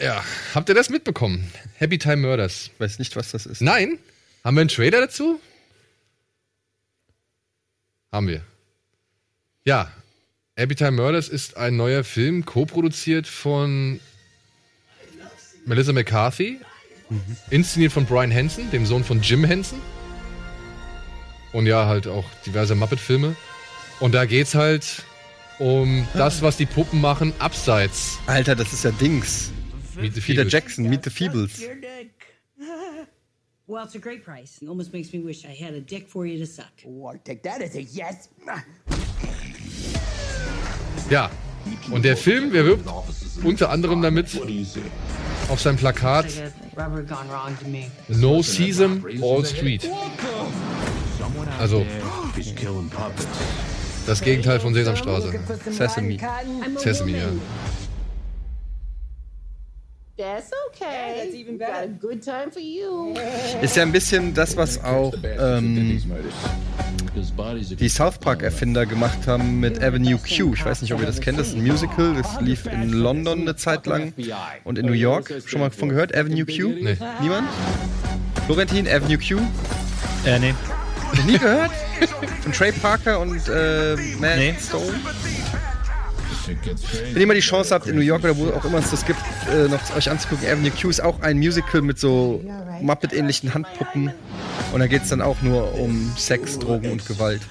Ja, 0.00 0.24
habt 0.54 0.68
ihr 0.68 0.74
das 0.74 0.90
mitbekommen? 0.90 1.52
Happy 1.76 1.98
Time 1.98 2.18
Murders. 2.18 2.70
Weiß 2.78 2.98
nicht, 2.98 3.14
was 3.16 3.32
das 3.32 3.46
ist. 3.46 3.60
Nein? 3.60 3.98
Haben 4.44 4.56
wir 4.56 4.60
einen 4.62 4.68
Trailer 4.68 5.00
dazu? 5.00 5.40
Haben 8.10 8.28
wir. 8.28 8.42
Ja. 9.64 9.92
Happy 10.56 10.74
Time 10.74 10.92
Murders 10.92 11.28
ist 11.28 11.56
ein 11.56 11.76
neuer 11.76 12.04
Film, 12.04 12.44
co-produziert 12.44 13.26
von 13.26 14.00
Melissa 15.68 15.92
McCarthy, 15.92 16.58
inszeniert 17.50 17.92
von 17.92 18.06
Brian 18.06 18.30
Henson, 18.30 18.70
dem 18.70 18.86
Sohn 18.86 19.04
von 19.04 19.20
Jim 19.20 19.44
Henson. 19.44 19.80
Und 21.52 21.66
ja, 21.66 21.86
halt 21.86 22.06
auch 22.06 22.24
diverse 22.46 22.74
Muppet-Filme. 22.74 23.36
Und 24.00 24.14
da 24.14 24.24
geht's 24.24 24.54
halt 24.54 25.02
um 25.58 26.06
das, 26.14 26.40
was 26.42 26.56
die 26.56 26.66
Puppen 26.66 27.00
machen, 27.00 27.32
abseits. 27.38 28.18
Alter, 28.26 28.54
das 28.56 28.72
ist 28.72 28.84
ja 28.84 28.90
Dings. 28.92 29.50
Meet 29.96 30.14
the 30.14 30.20
Peter 30.20 30.42
Feebles. 30.42 30.52
Jackson, 30.52 30.88
Meet 30.88 31.04
the 31.04 31.10
Feebles. 31.10 31.62
Well, 33.70 33.84
it's 33.84 33.94
a 33.94 33.98
great 33.98 34.24
price. 34.24 34.62
It 34.62 34.68
almost 34.70 34.94
makes 34.94 35.12
me 35.12 35.22
wish 35.22 35.44
I 35.44 35.52
had 35.52 35.74
a 35.74 35.80
dick 35.82 36.08
for 36.08 36.24
you 36.24 36.38
to 36.38 36.46
suck. 36.46 36.72
Oh, 36.86 37.08
I 37.12 37.18
take 37.22 37.42
that 37.42 37.60
as 37.60 37.76
a 37.76 37.82
yes. 37.82 38.30
Ja. 41.10 41.30
Und 41.90 42.04
der 42.04 42.16
Film, 42.16 42.52
wirbt 42.52 42.88
unter 43.42 43.70
anderem 43.70 44.02
damit 44.02 44.40
auf 45.48 45.60
seinem 45.60 45.76
Plakat. 45.76 46.26
No 48.08 48.42
Sesam, 48.42 49.04
All 49.22 49.44
Street. 49.44 49.88
Also 51.58 51.84
das 54.06 54.20
Gegenteil 54.22 54.60
von 54.60 54.74
Sesamstraße. 54.74 55.38
Sesame. 55.70 56.18
Sesame, 56.78 57.10
ja. 57.10 57.28
That's 60.18 60.50
okay. 60.68 61.14
That's 61.22 61.34
even 61.34 61.58
better. 61.58 61.72
Got 61.72 61.84
a 61.84 61.86
good 62.00 62.22
time 62.24 62.50
for 62.50 62.60
you. 62.60 63.14
Ist 63.62 63.76
ja 63.76 63.82
ein 63.84 63.92
bisschen 63.92 64.34
das, 64.34 64.56
was 64.56 64.82
auch 64.82 65.14
ähm, 65.22 66.02
die 67.78 67.88
South 67.88 68.18
Park-Erfinder 68.18 68.84
gemacht 68.84 69.28
haben 69.28 69.60
mit 69.60 69.80
Avenue 69.80 70.18
Q. 70.18 70.54
Ich 70.54 70.64
weiß 70.64 70.82
nicht, 70.82 70.92
ob 70.92 70.98
ihr 71.00 71.06
das 71.06 71.20
kennt. 71.20 71.38
Das 71.38 71.48
ist 71.48 71.54
ein 71.54 71.62
Musical. 71.64 72.14
Das 72.20 72.40
lief 72.40 72.66
in 72.66 72.90
London 72.92 73.42
eine 73.42 73.54
Zeit 73.54 73.86
lang 73.86 74.12
und 74.64 74.76
in 74.78 74.86
New 74.86 74.92
York. 74.92 75.32
Schon 75.46 75.60
mal 75.60 75.70
von 75.70 75.88
gehört? 75.88 76.12
Avenue 76.16 76.44
Q? 76.44 76.68
Nee. 76.68 76.96
Niemand? 77.20 77.48
Florentin, 78.46 78.88
Avenue 78.88 79.18
Q? 79.18 79.36
Äh, 80.26 80.40
nee. 80.40 80.54
Nie 81.26 81.38
gehört? 81.38 81.70
Von 82.42 82.52
Trey 82.52 82.72
Parker 82.72 83.20
und 83.20 83.36
äh, 83.48 83.94
Matt 84.18 84.36
Nee. 84.36 84.54
Stone? 84.60 84.94
Wenn 87.12 87.20
ihr 87.20 87.26
mal 87.26 87.34
die 87.34 87.40
Chance 87.40 87.74
habt, 87.74 87.86
in 87.86 87.96
New 87.96 88.02
York 88.02 88.24
oder 88.24 88.36
wo 88.36 88.50
auch 88.50 88.64
immer 88.64 88.78
es 88.78 88.90
das 88.90 89.04
gibt, 89.04 89.20
äh, 89.50 89.68
noch 89.68 89.96
euch 89.96 90.10
anzugucken, 90.10 90.48
Avenue 90.48 90.70
Q 90.70 90.88
ist 90.88 91.00
auch 91.00 91.20
ein 91.20 91.38
Musical 91.38 91.82
mit 91.82 91.98
so 91.98 92.42
Muppet-ähnlichen 92.80 93.52
Handpuppen. 93.54 94.12
Und 94.72 94.80
da 94.80 94.86
geht 94.86 95.02
es 95.02 95.08
dann 95.08 95.22
auch 95.22 95.40
nur 95.42 95.74
um 95.78 96.12
Sex, 96.16 96.58
Drogen 96.58 96.92
und 96.92 97.06
Gewalt. 97.06 97.42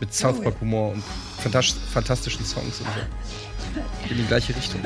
Mit 0.00 0.12
South 0.12 0.42
Park-Humor 0.42 0.92
und 0.92 1.02
fantas 1.38 1.74
fantastischen 1.92 2.44
Songs 2.44 2.80
und 2.80 2.86
so. 2.86 4.10
In 4.10 4.16
die 4.16 4.24
gleiche 4.24 4.54
Richtung. 4.54 4.80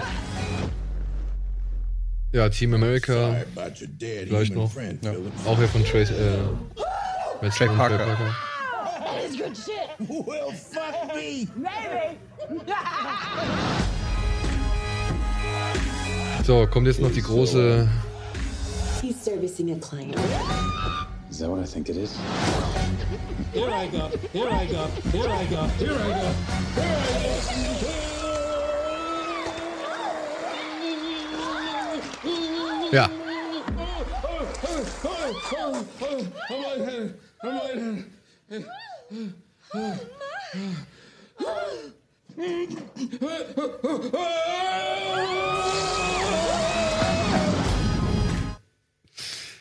Ja, 2.32 2.48
Team 2.48 2.74
America, 2.74 3.34
vielleicht 3.98 4.54
noch. 4.54 4.72
Ja. 4.76 5.12
Auch 5.46 5.58
hier 5.58 5.68
von 5.68 5.84
Trace, 5.84 6.10
äh, 6.10 6.38
Trey 7.40 7.50
Stone, 7.50 7.76
Parker. 7.76 8.16
That 9.10 9.24
is 9.24 9.36
good 9.36 9.56
shit. 9.56 9.90
Well, 10.08 10.52
fuck 10.52 11.14
me. 11.16 11.48
Maybe. 11.56 12.16
So, 16.44 16.66
kommt 16.66 16.86
jetzt 16.86 17.00
noch 17.00 17.10
die 17.10 17.22
große. 17.22 17.88
He's 19.02 19.20
servicing 19.20 19.72
a 19.72 19.76
client. 19.76 20.16
Is 21.28 21.38
that 21.38 21.48
what 21.50 21.60
I 21.60 21.66
think 21.66 21.88
it 21.88 21.96
is? 21.96 22.16
Ja. 32.92 33.08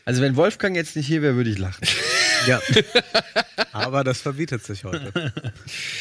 Also 0.06 0.22
wenn 0.22 0.36
Wolfgang 0.36 0.76
jetzt 0.76 0.96
nicht 0.96 1.08
hier 1.08 1.22
wäre, 1.22 1.36
würde 1.36 1.50
ich 1.50 1.58
lachen. 1.58 1.88
Ja. 2.48 2.62
Aber 3.74 4.06
das 4.06 4.22
verbietet 4.22 4.64
sich 4.64 4.86
heute. 4.86 5.34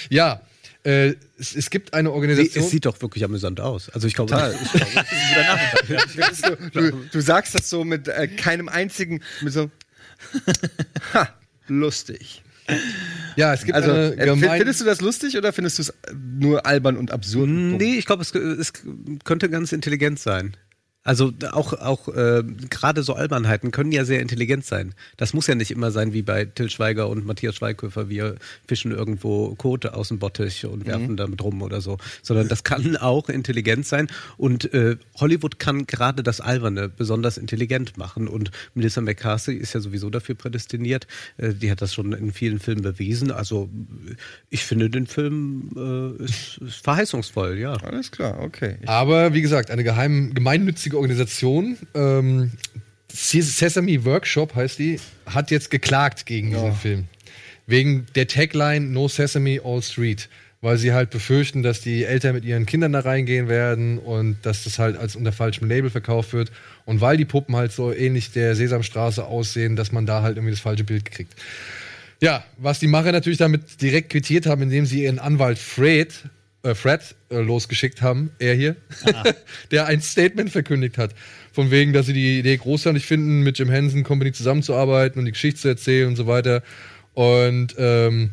Ja, 0.09 0.41
äh, 0.85 1.15
es, 1.37 1.57
es 1.57 1.69
gibt 1.69 1.93
eine 1.93 2.13
Organisation. 2.13 2.65
es 2.65 2.71
sieht 2.71 2.87
doch 2.87 3.03
wirklich 3.03 3.25
amüsant 3.25 3.61
aus. 3.61 3.91
Also 3.91 4.07
ich 4.07 4.15
glaube, 4.15 4.31
Total. 4.31 4.55
ich 4.55 4.73
glaube 4.73 4.87
ist 4.87 5.03
guter 5.35 5.97
Nachmittag. 6.15 6.71
du, 6.73 6.81
du, 6.81 7.05
du 7.11 7.21
sagst 7.21 7.57
das 7.57 7.69
so 7.69 7.85
mit 7.85 8.07
äh, 8.07 8.29
keinem 8.29 8.69
einzigen, 8.69 9.21
mit 9.41 9.53
so, 9.53 9.69
ha, 11.13 11.29
lustig. 11.67 12.43
Ja, 13.37 13.55
es 13.55 13.65
gibt 13.65 13.75
Also 13.77 13.91
eine 13.93 14.13
äh, 14.17 14.25
gemein- 14.27 14.59
findest 14.59 14.81
du 14.81 14.85
das 14.85 15.01
lustig 15.01 15.37
oder 15.37 15.53
findest 15.53 15.79
du 15.79 15.83
es 15.83 15.95
nur 16.15 16.67
albern 16.67 16.97
und 16.97 17.11
absurd? 17.13 17.49
Nee, 17.49 17.95
ich 17.99 18.07
glaube, 18.07 18.23
es, 18.23 18.35
es 18.35 18.73
könnte 19.25 19.49
ganz 19.51 19.73
intelligent 19.73 20.19
sein. 20.19 20.57
Also 21.09 21.33
auch, 21.53 21.73
auch 21.73 22.09
äh, 22.09 22.42
gerade 22.68 23.03
so 23.03 23.14
Albernheiten 23.14 23.71
können 23.71 23.92
ja 23.92 24.05
sehr 24.05 24.21
intelligent 24.21 24.66
sein. 24.66 24.94
Das 25.16 25.33
muss 25.33 25.47
ja 25.47 25.55
nicht 25.55 25.71
immer 25.71 25.90
sein 25.90 26.12
wie 26.12 26.21
bei 26.21 26.44
Till 26.44 26.68
Schweiger 26.68 27.09
und 27.09 27.25
Matthias 27.25 27.57
Schweighöfer. 27.57 28.11
Wir 28.11 28.35
fischen 28.66 28.92
irgendwo 28.92 29.55
Kote 29.55 29.94
aus 29.94 30.09
dem 30.09 30.18
Bottich 30.18 30.66
und 30.66 30.85
werfen 30.85 31.16
damit 31.16 31.42
rum 31.42 31.62
oder 31.62 31.81
so. 31.81 31.97
Sondern 32.21 32.49
das 32.49 32.62
kann 32.62 32.99
auch 32.99 33.31
intelligent 33.31 33.87
sein. 33.87 34.09
Und 34.37 34.75
äh, 34.75 34.99
Hollywood 35.18 35.59
kann 35.59 35.87
gerade 35.87 36.23
das 36.23 36.42
Alberne 36.42 36.90
besonders 36.90 37.38
intelligent 37.38 37.97
machen. 37.97 38.29
Und 38.29 38.51
Melissa 38.75 39.01
McCarthy 39.01 39.55
ist 39.55 39.73
ja 39.73 39.81
sowieso 39.81 40.11
dafür 40.11 40.35
prädestiniert. 40.35 41.07
Äh, 41.38 41.55
die 41.55 41.71
hat 41.71 41.81
das 41.81 41.94
schon 41.94 42.12
in 42.12 42.35
vielen 42.35 42.59
Filmen 42.59 42.83
bewiesen. 42.83 43.31
Also 43.31 43.71
ich 44.51 44.62
finde 44.62 44.90
den 44.90 45.07
Film 45.07 45.71
äh, 45.75 46.23
ist, 46.23 46.59
ist 46.59 46.85
verheißungsvoll, 46.85 47.57
ja. 47.57 47.73
Alles 47.77 48.11
klar, 48.11 48.40
okay. 48.42 48.77
Aber 48.85 49.33
wie 49.33 49.40
gesagt, 49.40 49.71
eine 49.71 49.85
geheim, 49.85 50.35
gemeinnützige 50.35 50.98
Organisation, 50.99 51.77
ähm, 51.95 52.53
Sesame 53.11 54.05
Workshop 54.05 54.55
heißt 54.55 54.79
die, 54.79 55.01
hat 55.27 55.51
jetzt 55.51 55.71
geklagt 55.71 56.27
gegen 56.27 56.51
diesen 56.51 56.75
Film. 56.75 57.05
Wegen 57.67 58.07
der 58.15 58.27
Tagline 58.27 58.87
No 58.87 59.09
Sesame 59.09 59.61
All 59.65 59.83
Street. 59.83 60.29
Weil 60.61 60.77
sie 60.77 60.93
halt 60.93 61.11
befürchten, 61.11 61.63
dass 61.63 61.83
die 61.83 62.03
Eltern 62.05 62.35
mit 62.35 62.45
ihren 62.45 62.67
Kindern 62.67 62.93
da 62.93 63.01
reingehen 63.01 63.49
werden 63.49 63.99
und 63.99 64.39
dass 64.43 64.65
das 64.65 64.81
halt 64.81 64.97
als 64.97 65.15
unter 65.15 65.31
falschem 65.31 65.69
Label 65.69 65.89
verkauft 65.89 66.33
wird. 66.33 66.51
Und 66.85 67.01
weil 67.01 67.17
die 67.17 67.25
Puppen 67.25 67.55
halt 67.55 67.71
so 67.71 67.93
ähnlich 67.93 68.33
der 68.33 68.57
Sesamstraße 68.57 69.25
aussehen, 69.25 69.77
dass 69.77 69.93
man 69.93 70.05
da 70.05 70.23
halt 70.23 70.37
irgendwie 70.37 70.51
das 70.51 70.61
falsche 70.61 70.83
Bild 70.83 71.05
kriegt. 71.13 71.35
Ja, 72.21 72.45
was 72.57 72.81
die 72.81 72.89
Macher 72.89 73.13
natürlich 73.13 73.39
damit 73.39 73.81
direkt 73.81 74.11
quittiert 74.11 74.47
haben, 74.47 74.63
indem 74.63 74.85
sie 74.85 75.05
ihren 75.05 75.21
Anwalt 75.21 75.59
Fred, 75.59 76.13
äh, 76.62 76.75
Fred 76.75 77.14
äh, 77.31 77.38
losgeschickt 77.38 78.03
haben, 78.03 78.31
er 78.38 78.55
hier, 78.55 78.77
der 79.71 79.87
ein 79.87 80.01
Statement 80.01 80.51
verkündigt 80.51 80.99
hat. 80.99 81.14
Von 81.53 81.71
wegen, 81.71 81.92
dass 81.92 82.07
sie 82.07 82.12
die 82.12 82.38
Idee 82.38 82.57
großartig 82.57 83.07
finden, 83.07 83.42
mit 83.42 83.59
Jim 83.59 83.71
Henson 83.71 84.05
Company 84.05 84.33
zusammenzuarbeiten 84.33 85.18
und 85.18 85.27
die 85.27 85.33
Geschichte 85.33 85.61
zu 85.61 85.68
erzählen 85.68 86.09
und 86.09 86.16
so 86.16 86.27
weiter. 86.27 86.62
Und 87.14 87.75
ähm, 87.79 88.31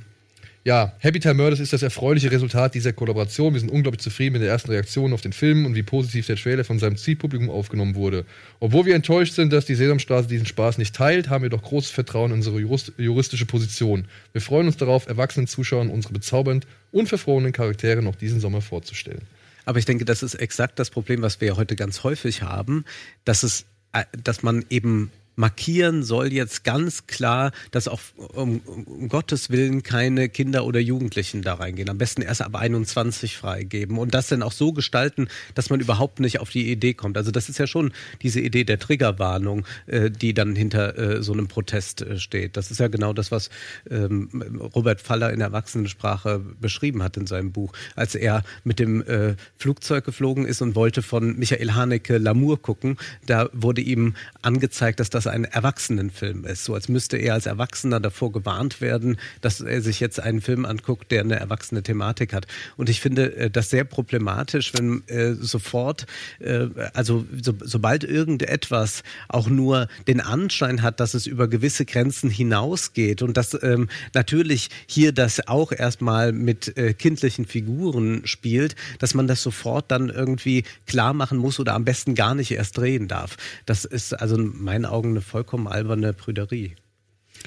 ja, 0.66 0.94
Happy 0.98 1.20
Time 1.20 1.36
Murders 1.36 1.60
ist 1.60 1.74
das 1.74 1.84
erfreuliche 1.84 2.32
Resultat 2.32 2.74
dieser 2.74 2.92
Kollaboration. 2.92 3.54
Wir 3.54 3.60
sind 3.60 3.72
unglaublich 3.72 4.02
zufrieden 4.02 4.34
mit 4.34 4.42
der 4.42 4.50
ersten 4.50 4.72
Reaktion 4.72 5.14
auf 5.14 5.22
den 5.22 5.32
Film 5.32 5.64
und 5.68 5.76
wie 5.76 5.84
positiv 5.84 6.26
der 6.26 6.38
Trailer 6.38 6.64
von 6.64 6.80
seinem 6.80 6.98
Zielpublikum 6.98 7.52
aufgenommen 7.52 7.94
wurde. 7.94 8.26
Obwohl 8.60 8.88
wir 8.88 8.96
enttäuscht 8.96 9.36
sind, 9.36 9.54
dass 9.54 9.68
die 9.68 9.76
Sesamstraße 9.76 10.28
diesen 10.28 10.48
Spaß 10.48 10.80
nicht 10.80 10.96
teilt, 10.96 11.30
haben 11.30 11.44
wir 11.44 11.52
doch 11.52 11.62
großes 11.62 11.92
Vertrauen 11.92 12.32
in 12.32 12.38
unsere 12.38 12.60
jurist 12.60 12.94
juristische 12.98 13.46
Position. 13.46 14.06
Wir 14.34 14.42
freuen 14.42 14.66
uns 14.66 14.78
darauf, 14.78 15.06
erwachsenen 15.06 15.46
Zuschauern 15.46 15.92
unsere 15.92 16.16
bezaubernd 16.16 16.66
unverfrorenen 16.92 17.52
Charaktere 17.52 18.02
noch 18.02 18.16
diesen 18.16 18.40
Sommer 18.40 18.62
vorzustellen. 18.62 19.22
Aber 19.66 19.78
ich 19.78 19.86
denke, 19.86 20.04
das 20.04 20.24
ist 20.24 20.34
exakt 20.34 20.80
das 20.80 20.90
Problem, 20.90 21.22
was 21.22 21.40
wir 21.42 21.58
heute 21.58 21.76
ganz 21.76 22.04
häufig 22.04 22.42
haben, 22.42 22.86
dass 23.24 23.44
es, 23.44 23.66
äh, 23.94 24.06
dass 24.24 24.42
man 24.42 24.66
eben 24.72 25.12
markieren 25.36 26.04
soll 26.04 26.34
jetzt 26.34 26.64
ganz 26.64 27.08
klar, 27.08 27.52
dass 27.72 27.88
auch 27.88 28.00
um, 28.18 28.62
um 28.66 29.10
Gottes 29.10 29.50
Willen 29.50 29.84
keine 29.84 30.30
Kinder 30.30 30.66
oder 30.66 30.80
Jugendlichen 30.80 31.42
da 31.42 31.56
reingehen. 31.56 31.90
Am 31.90 31.98
besten 31.98 32.22
erst 32.22 32.42
ab 32.42 32.56
21 32.56 33.38
freigeben 33.38 33.98
und 33.98 34.14
das 34.14 34.28
dann 34.28 34.44
auch 34.44 34.52
so 34.52 34.74
gestalten, 34.74 35.28
dass 35.54 35.70
man 35.70 35.80
überhaupt 35.80 36.20
nicht 36.20 36.40
auf 36.40 36.50
die 36.50 36.72
Idee 36.72 36.94
kommt. 36.94 37.18
Also 37.18 37.32
das 37.32 37.50
ist 37.50 37.60
ja 37.60 37.68
schon 37.68 37.94
diese 38.22 38.40
Idee 38.40 38.64
der 38.64 38.80
Triggerwarnung, 38.80 39.66
äh, 39.88 40.10
die 40.10 40.34
dann 40.34 40.56
hinter 40.56 40.98
äh, 40.98 41.24
so 41.24 41.34
einem 41.34 41.48
Protest 41.48 42.02
äh, 42.02 42.20
steht. 42.20 42.58
Das 42.58 42.72
ist 42.72 42.80
ja 42.80 42.88
genau 42.88 43.14
das, 43.14 43.32
was 43.32 43.50
ähm, 43.90 44.30
Robert 44.76 45.02
Faller 45.02 45.32
in 45.34 45.42
Erwachsenensprache 45.42 46.40
beschrieben 46.60 47.04
hat 47.04 47.18
in 47.18 47.28
seinem 47.28 47.52
Buch, 47.52 47.74
als 47.96 48.16
er 48.16 48.44
mit 48.64 48.80
dem 48.80 49.02
äh, 49.04 49.36
Flugzeug 49.58 50.06
geflogen 50.06 50.46
ist 50.46 50.62
und 50.62 50.76
wollte 50.76 51.02
von 51.02 51.38
Michael 51.38 51.74
Haneke 51.74 52.18
L'amour 52.18 52.62
gucken. 52.62 52.98
Da 53.26 53.50
wurde 53.54 53.82
ihm 53.82 54.16
angezeigt, 54.42 55.00
dass 55.00 55.10
das 55.10 55.25
ein 55.30 55.46
Erwachsenenfilm 55.46 56.46
ist. 56.46 56.66
So 56.66 56.74
als 56.74 56.90
müsste 56.90 57.18
er 57.18 57.34
als 57.34 57.46
Erwachsener 57.46 58.00
davor 58.00 58.32
gewarnt 58.32 58.82
werden, 58.82 59.18
dass 59.42 59.62
er 59.62 59.82
sich 59.82 60.00
jetzt 60.00 60.20
einen 60.20 60.42
Film 60.42 60.66
anguckt, 60.66 61.12
der 61.12 61.22
eine 61.22 61.36
erwachsene 61.36 61.84
Thematik 61.84 62.34
hat. 62.34 62.48
Und 62.78 62.90
ich 62.90 63.02
finde 63.02 63.36
äh, 63.36 63.50
das 63.50 63.70
sehr 63.70 63.84
problematisch, 63.84 64.74
wenn 64.74 65.08
äh, 65.08 65.34
sofort, 65.34 66.06
äh, 66.40 66.68
also 66.94 67.26
so, 67.42 67.54
sobald 67.62 68.04
irgendetwas 68.04 69.04
auch 69.28 69.48
nur 69.48 69.88
den 70.08 70.22
Anschein 70.22 70.82
hat, 70.82 71.00
dass 71.00 71.14
es 71.14 71.28
über 71.28 71.48
gewisse 71.48 71.86
Grenzen 71.86 72.30
hinausgeht 72.30 73.22
und 73.22 73.38
dass 73.38 73.58
ähm, 73.62 73.90
natürlich 74.14 74.70
hier 74.88 75.12
das 75.12 75.48
auch 75.48 75.72
erstmal 75.72 76.32
mit 76.32 76.76
kindlichen 76.98 77.46
Figuren 77.46 78.22
spielt, 78.26 78.76
dass 79.00 79.14
man 79.14 79.28
das 79.28 79.42
sofort 79.42 79.92
dann 79.92 80.10
irgendwie 80.10 80.64
klar 80.88 81.14
machen 81.14 81.38
muss 81.38 81.60
oder 81.60 81.74
am 81.74 81.86
besten 81.86 82.16
gar 82.16 82.36
nicht 82.36 82.52
erst 82.52 82.78
drehen 82.78 83.08
darf. 83.08 83.38
Das 83.66 83.86
ist 83.86 84.14
also 84.14 84.36
in 84.36 84.62
meinen 84.62 84.86
Augen 84.86 85.15
eine 85.16 85.22
vollkommen 85.22 85.68
alberne 85.68 86.14
Prüderie. 86.14 86.76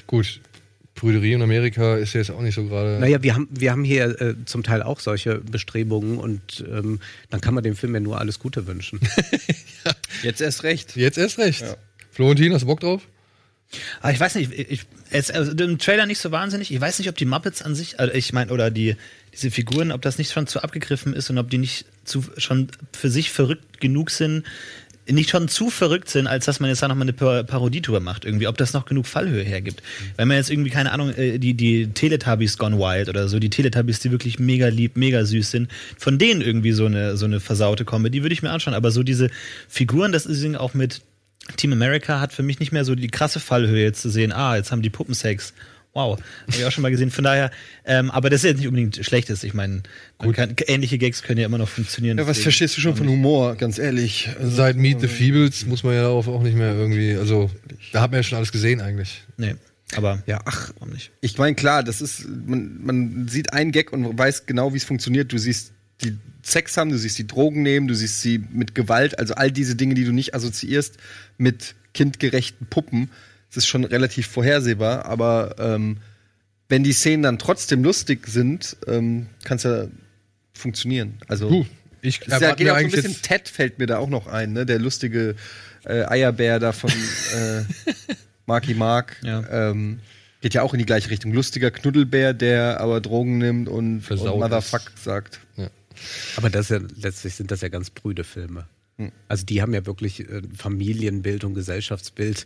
Gut, 0.07 0.41
Brüderie 0.95 1.33
in 1.33 1.41
Amerika 1.41 1.95
ist 1.95 2.13
ja 2.13 2.19
jetzt 2.19 2.31
auch 2.31 2.41
nicht 2.41 2.55
so 2.55 2.65
gerade. 2.65 2.99
Naja, 2.99 3.23
wir 3.23 3.33
haben, 3.33 3.47
wir 3.51 3.71
haben 3.71 3.83
hier 3.83 4.21
äh, 4.21 4.35
zum 4.45 4.63
Teil 4.63 4.83
auch 4.83 4.99
solche 4.99 5.35
Bestrebungen 5.35 6.17
und 6.17 6.63
ähm, 6.69 6.99
dann 7.29 7.41
kann 7.41 7.53
man 7.53 7.63
dem 7.63 7.75
Film 7.75 7.93
ja 7.93 7.99
nur 7.99 8.19
alles 8.19 8.39
Gute 8.39 8.67
wünschen. 8.67 8.99
Jetzt 10.23 10.41
erst 10.41 10.63
recht. 10.63 10.95
Jetzt 10.97 11.17
erst 11.17 11.37
recht. 11.37 11.63
Florentin, 12.11 12.53
hast 12.53 12.63
du 12.63 12.67
Bock 12.67 12.81
drauf? 12.81 13.07
Aber 14.01 14.11
ich 14.11 14.19
weiß 14.19 14.35
nicht, 14.35 14.51
ich, 14.51 14.85
ich, 15.11 15.35
also 15.35 15.51
im 15.51 15.77
Trailer 15.77 16.05
nicht 16.05 16.19
so 16.19 16.31
wahnsinnig. 16.31 16.71
Ich 16.73 16.81
weiß 16.81 16.99
nicht, 16.99 17.07
ob 17.07 17.15
die 17.15 17.25
Muppets 17.25 17.61
an 17.61 17.75
sich, 17.75 17.99
also 17.99 18.13
ich 18.13 18.33
meine, 18.33 18.51
oder 18.51 18.71
die, 18.71 18.95
diese 19.31 19.51
Figuren, 19.51 19.91
ob 19.91 20.01
das 20.01 20.17
nicht 20.17 20.31
schon 20.31 20.47
zu 20.47 20.63
abgegriffen 20.63 21.13
ist 21.13 21.29
und 21.29 21.37
ob 21.37 21.49
die 21.49 21.59
nicht 21.59 21.85
zu, 22.03 22.25
schon 22.37 22.69
für 22.91 23.09
sich 23.09 23.31
verrückt 23.31 23.79
genug 23.79 24.09
sind, 24.09 24.43
nicht 25.11 25.29
schon 25.29 25.47
zu 25.47 25.69
verrückt 25.69 26.09
sind, 26.09 26.27
als 26.27 26.45
dass 26.45 26.59
man 26.59 26.69
jetzt 26.69 26.81
da 26.81 26.87
nochmal 26.87 27.05
eine 27.05 27.13
Par 27.13 27.43
Parodie 27.43 27.81
drüber 27.81 27.99
macht, 27.99 28.25
irgendwie, 28.25 28.47
ob 28.47 28.57
das 28.57 28.73
noch 28.73 28.85
genug 28.85 29.07
Fallhöhe 29.07 29.43
hergibt. 29.43 29.81
Wenn 30.17 30.27
man 30.27 30.37
jetzt 30.37 30.49
irgendwie, 30.49 30.69
keine 30.69 30.91
Ahnung, 30.91 31.13
äh, 31.13 31.39
die, 31.39 31.53
die 31.53 31.87
Teletubbies 31.87 32.57
Gone 32.57 32.77
Wild 32.77 33.09
oder 33.09 33.27
so, 33.27 33.39
die 33.39 33.49
Teletubbies, 33.49 33.99
die 33.99 34.11
wirklich 34.11 34.39
mega 34.39 34.67
lieb, 34.67 34.97
mega 34.97 35.25
süß 35.25 35.51
sind, 35.51 35.69
von 35.97 36.17
denen 36.17 36.41
irgendwie 36.41 36.71
so 36.71 36.85
eine, 36.85 37.17
so 37.17 37.25
eine 37.25 37.39
versaute 37.39 37.85
Comedy, 37.85 38.23
würde 38.23 38.33
ich 38.33 38.41
mir 38.41 38.51
anschauen. 38.51 38.73
Aber 38.73 38.91
so 38.91 39.03
diese 39.03 39.29
Figuren, 39.67 40.11
das 40.11 40.25
ist 40.25 40.39
auch 40.55 40.73
mit 40.73 41.01
Team 41.57 41.73
America 41.73 42.19
hat 42.19 42.33
für 42.33 42.43
mich 42.43 42.59
nicht 42.59 42.71
mehr 42.71 42.85
so 42.85 42.95
die 42.95 43.07
krasse 43.07 43.39
Fallhöhe 43.39 43.83
jetzt 43.83 44.01
zu 44.01 44.09
sehen, 44.09 44.31
ah, 44.31 44.55
jetzt 44.55 44.71
haben 44.71 44.81
die 44.81 44.89
Puppen 44.89 45.13
Sex. 45.13 45.53
Wow, 45.99 46.17
habe 46.17 46.23
ich 46.57 46.63
auch 46.65 46.71
schon 46.71 46.81
mal 46.81 46.91
gesehen. 46.91 47.11
Von 47.11 47.25
daher, 47.25 47.51
ähm, 47.83 48.09
aber 48.11 48.29
das 48.29 48.39
ist 48.41 48.49
jetzt 48.51 48.57
nicht 48.59 48.67
unbedingt 48.67 49.03
schlechtes. 49.05 49.43
Ich 49.43 49.53
meine, 49.53 49.83
kann- 50.33 50.55
ähnliche 50.67 50.97
Gags 50.97 51.23
können 51.23 51.39
ja 51.41 51.45
immer 51.45 51.57
noch 51.57 51.67
funktionieren. 51.67 52.17
Ja, 52.17 52.25
was 52.25 52.39
verstehst 52.39 52.77
du 52.77 52.81
schon 52.81 52.95
von 52.95 53.09
Humor, 53.09 53.55
ganz 53.55 53.77
ehrlich? 53.79 54.29
Also, 54.39 54.55
Seit 54.55 54.77
Meet 54.77 55.01
the 55.01 55.07
Feebles 55.09 55.65
muss 55.65 55.83
man 55.83 55.95
ja 55.95 56.03
darauf 56.03 56.29
auch 56.29 56.41
nicht 56.41 56.55
mehr 56.55 56.73
irgendwie, 56.73 57.15
also 57.15 57.51
da 57.91 58.01
hat 58.01 58.11
man 58.11 58.19
ja 58.19 58.23
schon 58.23 58.37
alles 58.37 58.53
gesehen 58.53 58.79
eigentlich. 58.79 59.23
Nee, 59.35 59.55
aber 59.95 60.23
ja, 60.25 60.39
ach, 60.45 60.71
warum 60.79 60.93
nicht? 60.93 61.11
ich 61.19 61.37
meine, 61.37 61.55
klar, 61.55 61.83
das 61.83 61.99
ist, 61.99 62.25
man, 62.29 62.79
man 62.81 63.27
sieht 63.27 63.51
einen 63.51 63.73
Gag 63.73 63.91
und 63.91 64.17
weiß 64.17 64.45
genau, 64.45 64.73
wie 64.73 64.77
es 64.77 64.85
funktioniert. 64.85 65.33
Du 65.33 65.37
siehst 65.37 65.73
die 66.01 66.17
Sex 66.43 66.77
haben, 66.77 66.91
du 66.91 66.97
siehst 66.97 67.17
die 67.17 67.27
Drogen 67.27 67.61
nehmen, 67.61 67.89
du 67.89 67.93
siehst 67.93 68.21
sie 68.21 68.41
mit 68.53 68.73
Gewalt, 68.73 69.19
also 69.19 69.33
all 69.33 69.51
diese 69.51 69.75
Dinge, 69.75 69.95
die 69.95 70.05
du 70.05 70.13
nicht 70.13 70.33
assoziierst 70.33 70.95
mit 71.37 71.75
kindgerechten 71.93 72.67
Puppen. 72.67 73.09
Das 73.49 73.57
ist 73.57 73.67
schon 73.67 73.83
relativ 73.83 74.27
vorhersehbar, 74.27 75.05
aber 75.05 75.55
ähm, 75.59 75.97
wenn 76.67 76.83
die 76.83 76.93
Szenen 76.93 77.23
dann 77.23 77.39
trotzdem 77.39 77.83
lustig 77.83 78.27
sind, 78.27 78.77
ähm, 78.87 79.27
kann 79.43 79.57
es 79.57 79.63
ja 79.63 79.87
funktionieren. 80.53 81.17
Also 81.27 81.49
Du, 81.49 81.65
ich 82.01 82.21
es 82.27 82.39
ja, 82.39 82.53
geht 82.53 82.67
ja 82.67 82.73
auch 82.73 82.79
so 82.79 82.85
ein 82.85 82.91
bisschen 82.91 83.21
Ted 83.21 83.49
fällt 83.49 83.79
mir 83.79 83.87
da 83.87 83.97
auch 83.97 84.09
noch 84.09 84.27
ein, 84.27 84.53
ne? 84.53 84.65
Der 84.65 84.79
lustige 84.79 85.35
äh, 85.85 86.03
Eierbär 86.03 86.59
da 86.59 86.71
von 86.71 86.91
äh, 86.91 87.63
Marky 88.45 88.73
Mark. 88.75 89.17
Ja. 89.23 89.43
Ähm, 89.49 89.99
geht 90.41 90.53
ja 90.53 90.61
auch 90.61 90.73
in 90.73 90.79
die 90.79 90.85
gleiche 90.85 91.09
Richtung. 91.09 91.33
Lustiger 91.33 91.71
Knuddelbär, 91.71 92.33
der 92.33 92.79
aber 92.79 93.01
Drogen 93.01 93.39
nimmt 93.39 93.67
und, 93.67 94.09
und. 94.09 94.39
Motherfuck 94.39 94.91
sagt. 94.95 95.39
Aber 96.37 96.49
das 96.49 96.69
ist 96.69 96.81
ja, 96.81 96.87
letztlich 97.01 97.35
sind 97.35 97.51
das 97.51 97.61
ja 97.61 97.67
ganz 97.67 97.89
brüde 97.89 98.23
Filme. 98.23 98.67
Also 99.27 99.45
die 99.45 99.61
haben 99.61 99.73
ja 99.73 99.85
wirklich 99.85 100.29
äh, 100.29 100.41
Familienbild 100.55 101.43
und 101.45 101.53
Gesellschaftsbild. 101.53 102.45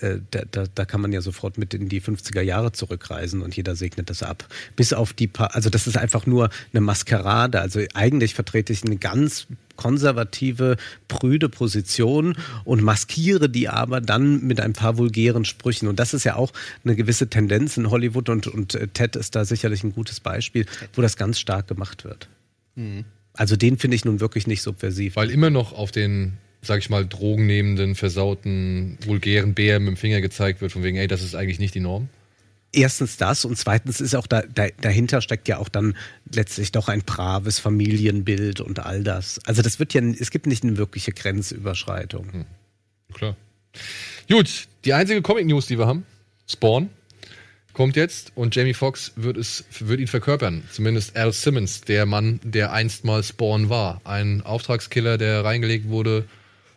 Äh, 0.00 0.20
da, 0.30 0.42
da, 0.50 0.64
da 0.74 0.84
kann 0.86 1.00
man 1.02 1.12
ja 1.12 1.20
sofort 1.20 1.58
mit 1.58 1.74
in 1.74 1.88
die 1.88 2.00
50er 2.00 2.40
Jahre 2.40 2.72
zurückreisen 2.72 3.42
und 3.42 3.54
jeder 3.54 3.76
segnet 3.76 4.08
das 4.08 4.22
ab. 4.22 4.46
Bis 4.76 4.92
auf 4.92 5.12
die 5.12 5.26
paar, 5.26 5.54
also 5.54 5.68
das 5.68 5.86
ist 5.86 5.98
einfach 5.98 6.26
nur 6.26 6.48
eine 6.72 6.80
Maskerade. 6.80 7.60
Also 7.60 7.80
eigentlich 7.94 8.34
vertrete 8.34 8.72
ich 8.72 8.82
eine 8.82 8.96
ganz 8.96 9.46
konservative, 9.76 10.76
prüde 11.08 11.48
Position 11.48 12.36
und 12.64 12.82
maskiere 12.82 13.48
die 13.48 13.68
aber 13.68 14.00
dann 14.00 14.46
mit 14.46 14.60
ein 14.60 14.72
paar 14.72 14.96
vulgären 14.96 15.44
Sprüchen. 15.44 15.88
Und 15.88 15.98
das 15.98 16.14
ist 16.14 16.24
ja 16.24 16.36
auch 16.36 16.52
eine 16.84 16.96
gewisse 16.96 17.28
Tendenz 17.28 17.76
in 17.76 17.90
Hollywood 17.90 18.28
und, 18.28 18.46
und 18.46 18.74
äh, 18.74 18.88
Ted 18.88 19.16
ist 19.16 19.36
da 19.36 19.44
sicherlich 19.44 19.84
ein 19.84 19.92
gutes 19.92 20.20
Beispiel, 20.20 20.66
wo 20.94 21.02
das 21.02 21.16
ganz 21.16 21.38
stark 21.38 21.68
gemacht 21.68 22.04
wird. 22.04 22.28
Also 23.34 23.56
den 23.56 23.78
finde 23.78 23.94
ich 23.94 24.04
nun 24.04 24.20
wirklich 24.20 24.46
nicht 24.46 24.62
subversiv. 24.62 25.16
Weil 25.16 25.30
immer 25.30 25.50
noch 25.50 25.72
auf 25.72 25.90
den, 25.92 26.34
sag 26.62 26.78
ich 26.78 26.90
mal, 26.90 27.06
drogennehmenden, 27.06 27.94
versauten, 27.94 28.98
vulgären 29.04 29.54
Bär 29.54 29.78
mit 29.80 29.88
dem 29.88 29.96
Finger 29.96 30.20
gezeigt 30.20 30.60
wird, 30.60 30.72
von 30.72 30.82
wegen, 30.82 30.96
ey, 30.96 31.06
das 31.06 31.22
ist 31.22 31.34
eigentlich 31.34 31.58
nicht 31.58 31.74
die 31.74 31.80
Norm. 31.80 32.08
Erstens 32.72 33.16
das 33.16 33.44
und 33.44 33.56
zweitens 33.56 34.00
ist 34.00 34.14
auch 34.14 34.28
da, 34.28 34.42
da, 34.42 34.68
dahinter 34.80 35.22
steckt 35.22 35.48
ja 35.48 35.58
auch 35.58 35.68
dann 35.68 35.96
letztlich 36.32 36.70
doch 36.70 36.88
ein 36.88 37.02
braves 37.02 37.58
Familienbild 37.58 38.60
und 38.60 38.78
all 38.78 39.02
das. 39.02 39.40
Also 39.44 39.60
das 39.62 39.80
wird 39.80 39.92
ja, 39.92 40.00
es 40.02 40.30
gibt 40.30 40.46
nicht 40.46 40.62
eine 40.62 40.76
wirkliche 40.76 41.12
Grenzüberschreitung. 41.12 42.46
Klar. 43.12 43.36
Gut, 44.28 44.68
die 44.84 44.94
einzige 44.94 45.20
Comic-News, 45.20 45.66
die 45.66 45.78
wir 45.78 45.86
haben, 45.88 46.04
Spawn, 46.46 46.90
kommt 47.80 47.96
jetzt 47.96 48.32
und 48.34 48.54
Jamie 48.54 48.74
Foxx 48.74 49.12
wird, 49.16 49.38
es, 49.38 49.64
wird 49.78 50.00
ihn 50.00 50.06
verkörpern. 50.06 50.64
Zumindest 50.70 51.16
Al 51.16 51.32
Simmons, 51.32 51.80
der 51.80 52.04
Mann, 52.04 52.38
der 52.44 52.72
einst 52.72 53.06
mal 53.06 53.22
Spawn 53.22 53.70
war. 53.70 54.02
Ein 54.04 54.42
Auftragskiller, 54.42 55.16
der 55.16 55.46
reingelegt 55.46 55.88
wurde 55.88 56.26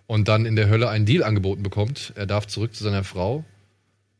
und 0.07 0.29
dann 0.29 0.45
in 0.45 0.55
der 0.55 0.69
Hölle 0.69 0.87
einen 0.87 1.05
Deal 1.05 1.23
angeboten 1.23 1.61
bekommt. 1.61 2.13
Er 2.15 2.25
darf 2.25 2.47
zurück 2.47 2.73
zu 2.73 2.85
seiner 2.85 3.03
Frau, 3.03 3.43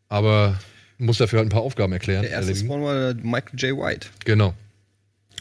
aber 0.10 0.60
muss 0.98 1.19
dafür 1.19 1.39
halt 1.39 1.48
ein 1.48 1.52
paar 1.52 1.62
Aufgaben 1.62 1.93
erklären. 1.93 2.24
Der 2.24 2.32
erste 2.32 2.52
erledigen. 2.52 2.67
Spawn 2.67 2.84
war 2.84 3.13
Michael 3.13 3.60
J. 3.60 3.80
White. 3.80 4.08
Genau. 4.26 4.54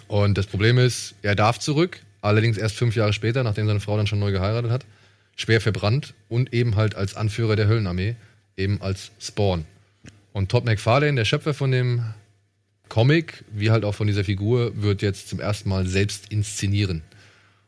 Und 0.07 0.38
das 0.38 0.46
Problem 0.46 0.78
ist, 0.78 1.16
er 1.22 1.35
darf 1.35 1.59
zurück, 1.59 2.02
allerdings 2.20 2.57
erst 2.57 2.76
fünf 2.76 2.94
Jahre 2.94 3.12
später, 3.12 3.42
nachdem 3.42 3.66
seine 3.66 3.81
Frau 3.81 3.96
dann 3.96 4.07
schon 4.07 4.20
neu 4.20 4.31
geheiratet 4.31 4.70
hat, 4.70 4.87
schwer 5.35 5.61
verbrannt 5.61 6.14
und 6.28 6.55
eben 6.55 6.76
halt 6.76 6.94
als 6.94 7.16
Anführer 7.16 7.57
der 7.57 7.66
Höllenarmee, 7.66 8.14
eben 8.57 8.81
als 8.81 9.11
Spawn. 9.18 9.64
Und 10.33 10.51
Todd 10.51 10.64
McFarlane, 10.64 11.16
der 11.16 11.25
Schöpfer 11.25 11.55
von 11.55 11.71
dem 11.71 12.03
Comic, 12.88 13.45
wie 13.53 13.71
halt 13.71 13.85
auch 13.85 13.95
von 13.95 14.07
dieser 14.07 14.25
Figur, 14.25 14.73
wird 14.83 15.03
jetzt 15.03 15.29
zum 15.29 15.40
ersten 15.40 15.68
Mal 15.68 15.87
selbst 15.87 16.31
inszenieren 16.33 17.03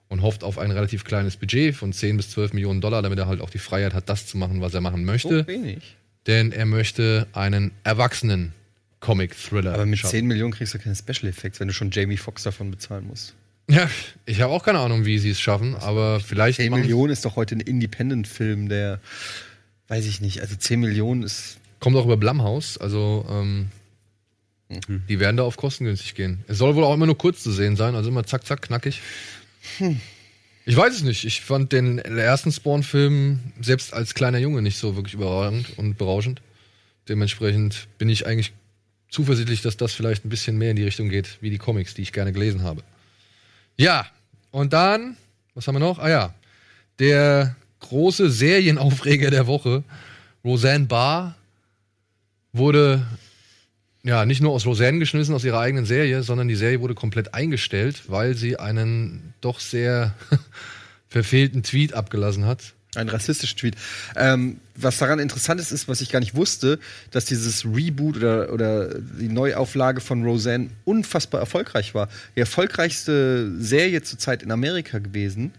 und 0.08 0.22
hofft 0.22 0.44
auf 0.44 0.58
ein 0.58 0.70
relativ 0.70 1.04
kleines 1.04 1.36
Budget 1.36 1.74
von 1.74 1.92
10 1.92 2.16
bis 2.16 2.30
12 2.30 2.52
Millionen 2.52 2.80
Dollar, 2.80 3.02
damit 3.02 3.18
er 3.18 3.26
halt 3.26 3.40
auch 3.40 3.50
die 3.50 3.58
Freiheit 3.58 3.94
hat, 3.94 4.08
das 4.08 4.26
zu 4.26 4.36
machen, 4.38 4.60
was 4.60 4.74
er 4.74 4.80
machen 4.80 5.04
möchte. 5.04 5.40
So 5.40 5.46
wenig. 5.46 5.96
Denn 6.26 6.52
er 6.52 6.66
möchte 6.66 7.26
einen 7.32 7.70
erwachsenen 7.84 8.52
Comic-Thriller 9.00 9.74
Aber 9.74 9.86
mit 9.86 9.98
schaffen. 9.98 10.12
10 10.12 10.26
Millionen 10.26 10.52
kriegst 10.52 10.72
du 10.74 10.78
keine 10.78 10.94
Special 10.96 11.28
Effects, 11.28 11.60
wenn 11.60 11.68
du 11.68 11.74
schon 11.74 11.90
Jamie 11.90 12.16
Foxx 12.16 12.42
davon 12.44 12.70
bezahlen 12.70 13.06
musst. 13.06 13.34
Ja, 13.68 13.88
ich 14.26 14.40
habe 14.42 14.52
auch 14.52 14.62
keine 14.62 14.78
Ahnung, 14.78 15.04
wie 15.06 15.18
sie 15.18 15.30
es 15.30 15.40
schaffen, 15.40 15.74
aber 15.74 16.20
vielleicht 16.20 16.56
10 16.56 16.70
machen- 16.70 16.82
Millionen 16.82 17.12
ist 17.12 17.24
doch 17.24 17.36
heute 17.36 17.56
ein 17.56 17.60
Independent-Film, 17.60 18.68
der, 18.68 19.00
weiß 19.88 20.04
ich 20.06 20.20
nicht, 20.20 20.40
also 20.42 20.54
10 20.56 20.80
Millionen 20.80 21.22
ist, 21.22 21.58
kommt 21.84 21.96
auch 21.96 22.06
über 22.06 22.16
Blumhouse, 22.16 22.78
also 22.78 23.24
ähm, 23.30 23.70
Mhm. 24.68 25.02
die 25.08 25.20
werden 25.20 25.36
da 25.36 25.42
auf 25.42 25.56
kostengünstig 25.56 26.14
gehen. 26.14 26.42
Es 26.48 26.58
soll 26.58 26.74
wohl 26.74 26.84
auch 26.84 26.94
immer 26.94 27.06
nur 27.06 27.18
kurz 27.18 27.42
zu 27.42 27.52
sehen 27.52 27.76
sein, 27.76 27.94
also 27.94 28.08
immer 28.08 28.24
zack, 28.24 28.46
zack, 28.46 28.62
knackig. 28.62 29.00
Hm. 29.78 30.00
Ich 30.64 30.76
weiß 30.76 30.94
es 30.94 31.02
nicht. 31.02 31.24
Ich 31.24 31.42
fand 31.42 31.72
den 31.72 31.98
ersten 31.98 32.50
Spawn-Film 32.50 33.40
selbst 33.60 33.92
als 33.92 34.14
kleiner 34.14 34.38
Junge 34.38 34.62
nicht 34.62 34.78
so 34.78 34.96
wirklich 34.96 35.14
überragend 35.14 35.78
und 35.78 35.98
berauschend. 35.98 36.40
Dementsprechend 37.08 37.86
bin 37.98 38.08
ich 38.08 38.26
eigentlich 38.26 38.54
zuversichtlich, 39.10 39.60
dass 39.60 39.76
das 39.76 39.92
vielleicht 39.92 40.24
ein 40.24 40.30
bisschen 40.30 40.56
mehr 40.56 40.70
in 40.70 40.76
die 40.76 40.84
Richtung 40.84 41.10
geht, 41.10 41.36
wie 41.42 41.50
die 41.50 41.58
Comics, 41.58 41.92
die 41.92 42.02
ich 42.02 42.12
gerne 42.12 42.32
gelesen 42.32 42.62
habe. 42.62 42.82
Ja, 43.76 44.06
und 44.50 44.72
dann, 44.72 45.16
was 45.54 45.68
haben 45.68 45.74
wir 45.74 45.80
noch? 45.80 45.98
Ah 45.98 46.08
ja, 46.08 46.34
der 46.98 47.54
große 47.80 48.30
Serienaufreger 48.30 49.30
der 49.30 49.46
Woche, 49.46 49.84
Roseanne 50.42 50.86
Barr, 50.86 51.34
wurde 52.54 53.06
ja 54.04 54.24
nicht 54.24 54.40
nur 54.40 54.52
aus 54.52 54.64
Roseanne 54.64 54.98
geschmissen, 54.98 55.34
aus 55.34 55.44
ihrer 55.44 55.60
eigenen 55.60 55.84
Serie, 55.84 56.22
sondern 56.22 56.48
die 56.48 56.54
Serie 56.54 56.80
wurde 56.80 56.94
komplett 56.94 57.34
eingestellt, 57.34 58.04
weil 58.08 58.34
sie 58.34 58.58
einen 58.58 59.34
doch 59.40 59.60
sehr 59.60 60.14
verfehlten 61.08 61.62
Tweet 61.62 61.94
abgelassen 61.94 62.46
hat. 62.46 62.74
Ein 62.96 63.08
rassistischer 63.08 63.56
Tweet. 63.56 63.74
Ähm, 64.14 64.60
was 64.76 64.98
daran 64.98 65.18
interessant 65.18 65.60
ist, 65.60 65.72
ist, 65.72 65.88
was 65.88 66.00
ich 66.00 66.10
gar 66.10 66.20
nicht 66.20 66.36
wusste, 66.36 66.78
dass 67.10 67.24
dieses 67.24 67.64
Reboot 67.64 68.16
oder, 68.16 68.52
oder 68.52 68.98
die 69.00 69.28
Neuauflage 69.28 70.00
von 70.00 70.22
Roseanne 70.22 70.70
unfassbar 70.84 71.40
erfolgreich 71.40 71.94
war. 71.94 72.08
Die 72.36 72.40
erfolgreichste 72.40 73.52
Serie 73.58 74.02
zurzeit 74.02 74.44
in 74.44 74.52
Amerika 74.52 75.00
gewesen. 75.00 75.52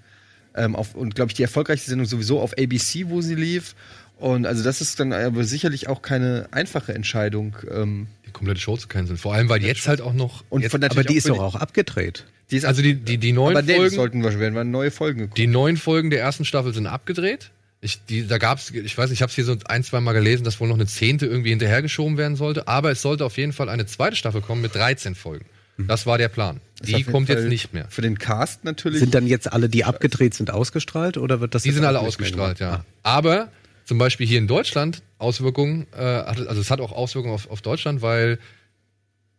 Ähm, 0.56 0.76
auf, 0.78 0.96
und 0.96 1.16
glaube 1.16 1.32
ich, 1.32 1.36
die 1.36 1.44
erfolgreichste 1.44 1.90
Sendung 1.90 2.08
sowieso 2.08 2.40
auf 2.40 2.54
ABC, 2.58 3.10
wo 3.10 3.22
sie 3.22 3.36
lief. 3.36 3.76
Und 4.18 4.46
also 4.46 4.64
das 4.64 4.82
ist 4.82 5.00
dann 5.00 5.14
aber 5.14 5.44
sicherlich 5.44 5.88
auch 5.88 6.02
keine 6.02 6.48
einfache 6.52 6.94
Entscheidung. 6.94 7.56
Ähm, 7.70 8.08
Die 8.26 8.32
komplette 8.32 8.60
Show 8.62 8.78
zu 8.78 8.88
canceln. 8.88 9.18
Vor 9.18 9.34
allem, 9.34 9.50
weil 9.50 9.64
jetzt 9.64 9.88
halt 9.88 10.02
auch 10.02 10.14
noch. 10.14 10.44
und 10.50 10.62
jetzt, 10.62 10.72
von 10.72 10.84
Aber 10.84 11.04
die 11.04 11.16
ist 11.16 11.28
doch 11.30 11.40
auch 11.40 11.56
abgedreht. 11.56 12.26
Die 12.52 12.58
ist 12.58 12.66
also 12.66 12.82
die, 12.82 12.96
die, 12.96 13.18
die 13.18 13.34
neuen 13.34 13.58
aber 13.58 13.66
Folgen. 13.68 13.96
sollten 13.96 14.24
wir, 14.24 14.40
werden 14.40 14.54
wir 14.54 14.64
neue 14.64 14.92
Folgen 14.92 15.20
geguckt. 15.20 15.38
Die 15.38 15.48
neuen 15.48 15.78
Folgen 15.78 16.12
der 16.12 16.22
ersten 16.22 16.46
Staffel 16.46 16.74
sind 16.74 16.86
abgedreht. 16.86 17.52
Ich, 17.82 18.04
die, 18.06 18.26
da 18.28 18.38
gab's, 18.38 18.72
ich 18.72 18.98
weiß 18.98 19.10
nicht, 19.10 19.18
ich 19.18 19.22
habe 19.22 19.30
es 19.30 19.36
hier 19.36 19.46
so 19.46 19.56
ein, 19.68 19.84
zwei 19.84 20.00
Mal 20.00 20.14
gelesen, 20.14 20.44
dass 20.44 20.60
wohl 20.60 20.68
noch 20.68 20.76
eine 20.76 20.86
zehnte 20.86 21.26
irgendwie 21.26 21.50
hinterhergeschoben 21.50 22.18
werden 22.18 22.36
sollte. 22.36 22.68
Aber 22.68 22.92
es 22.92 23.02
sollte 23.02 23.26
auf 23.26 23.38
jeden 23.38 23.54
Fall 23.54 23.70
eine 23.70 23.86
zweite 23.86 24.16
Staffel 24.16 24.42
kommen 24.42 24.62
mit 24.62 24.76
13 24.76 25.16
Folgen. 25.16 25.46
Das 25.78 26.06
war 26.06 26.18
der 26.18 26.30
Plan. 26.30 26.62
Die 26.82 27.04
kommt 27.04 27.28
jetzt 27.30 27.48
nicht 27.48 27.74
mehr. 27.74 27.86
Für 27.90 28.02
den 28.02 28.18
Cast 28.18 28.64
natürlich. 28.64 29.00
Sind 29.00 29.14
dann 29.14 29.28
jetzt 29.28 29.52
alle, 29.52 29.68
die 29.68 29.84
abgedreht 29.84 30.34
sind, 30.34 30.52
ausgestrahlt 30.52 31.18
oder 31.18 31.42
wird 31.42 31.54
das 31.54 31.64
Die 31.64 31.72
sind 31.72 31.84
alle 31.84 32.00
ausgestrahlt, 32.00 32.60
ja. 32.60 32.86
Aber 33.04 33.50
zum 33.86 33.98
Beispiel 33.98 34.28
hier 34.28 34.40
in 34.40 34.48
Deutschland 34.48 35.02
Auswirkungen, 35.18 35.88
äh, 35.96 36.02
also 36.02 36.60
es 36.60 36.70
hat 36.70 36.82
auch 36.82 36.92
Auswirkungen 36.92 37.34
auf, 37.34 37.50
auf 37.50 37.62
Deutschland, 37.62 38.02
weil 38.02 38.40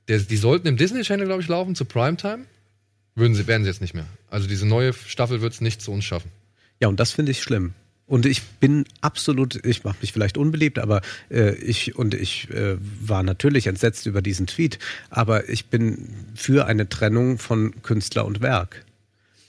der, 0.09 0.20
die 0.20 0.37
sollten 0.37 0.68
im 0.68 0.76
Disney 0.76 1.02
Channel, 1.02 1.26
glaube 1.26 1.42
ich, 1.42 1.48
laufen 1.48 1.74
zu 1.74 1.85
Primetime. 1.85 2.46
Würden 3.14 3.35
sie, 3.35 3.46
werden 3.46 3.64
sie 3.64 3.70
jetzt 3.70 3.80
nicht 3.80 3.94
mehr. 3.94 4.06
Also 4.30 4.46
diese 4.46 4.66
neue 4.66 4.92
Staffel 4.92 5.40
wird 5.40 5.52
es 5.52 5.61
nicht 5.61 5.80
zu 5.82 5.90
uns 5.90 6.04
schaffen. 6.04 6.30
Ja, 6.80 6.88
und 6.88 7.00
das 7.00 7.12
finde 7.12 7.32
ich 7.32 7.42
schlimm. 7.42 7.72
Und 8.06 8.24
ich 8.24 8.42
bin 8.42 8.85
absolut, 9.00 9.64
ich 9.66 9.82
mache 9.82 9.96
mich 10.00 10.12
vielleicht 10.12 10.38
unbeliebt, 10.38 10.78
aber 10.78 11.00
äh, 11.28 11.54
ich 11.56 11.96
und 11.96 12.14
ich 12.14 12.48
äh, 12.50 12.76
war 13.00 13.24
natürlich 13.24 13.66
entsetzt 13.66 14.06
über 14.06 14.22
diesen 14.22 14.46
Tweet, 14.46 14.78
aber 15.11 15.48
ich 15.48 15.66
bin 15.66 16.14
für 16.37 16.66
eine 16.66 16.88
Trennung 16.88 17.38
von 17.38 17.82
Künstler 17.82 18.24
und 18.24 18.42
Werk. 18.42 18.86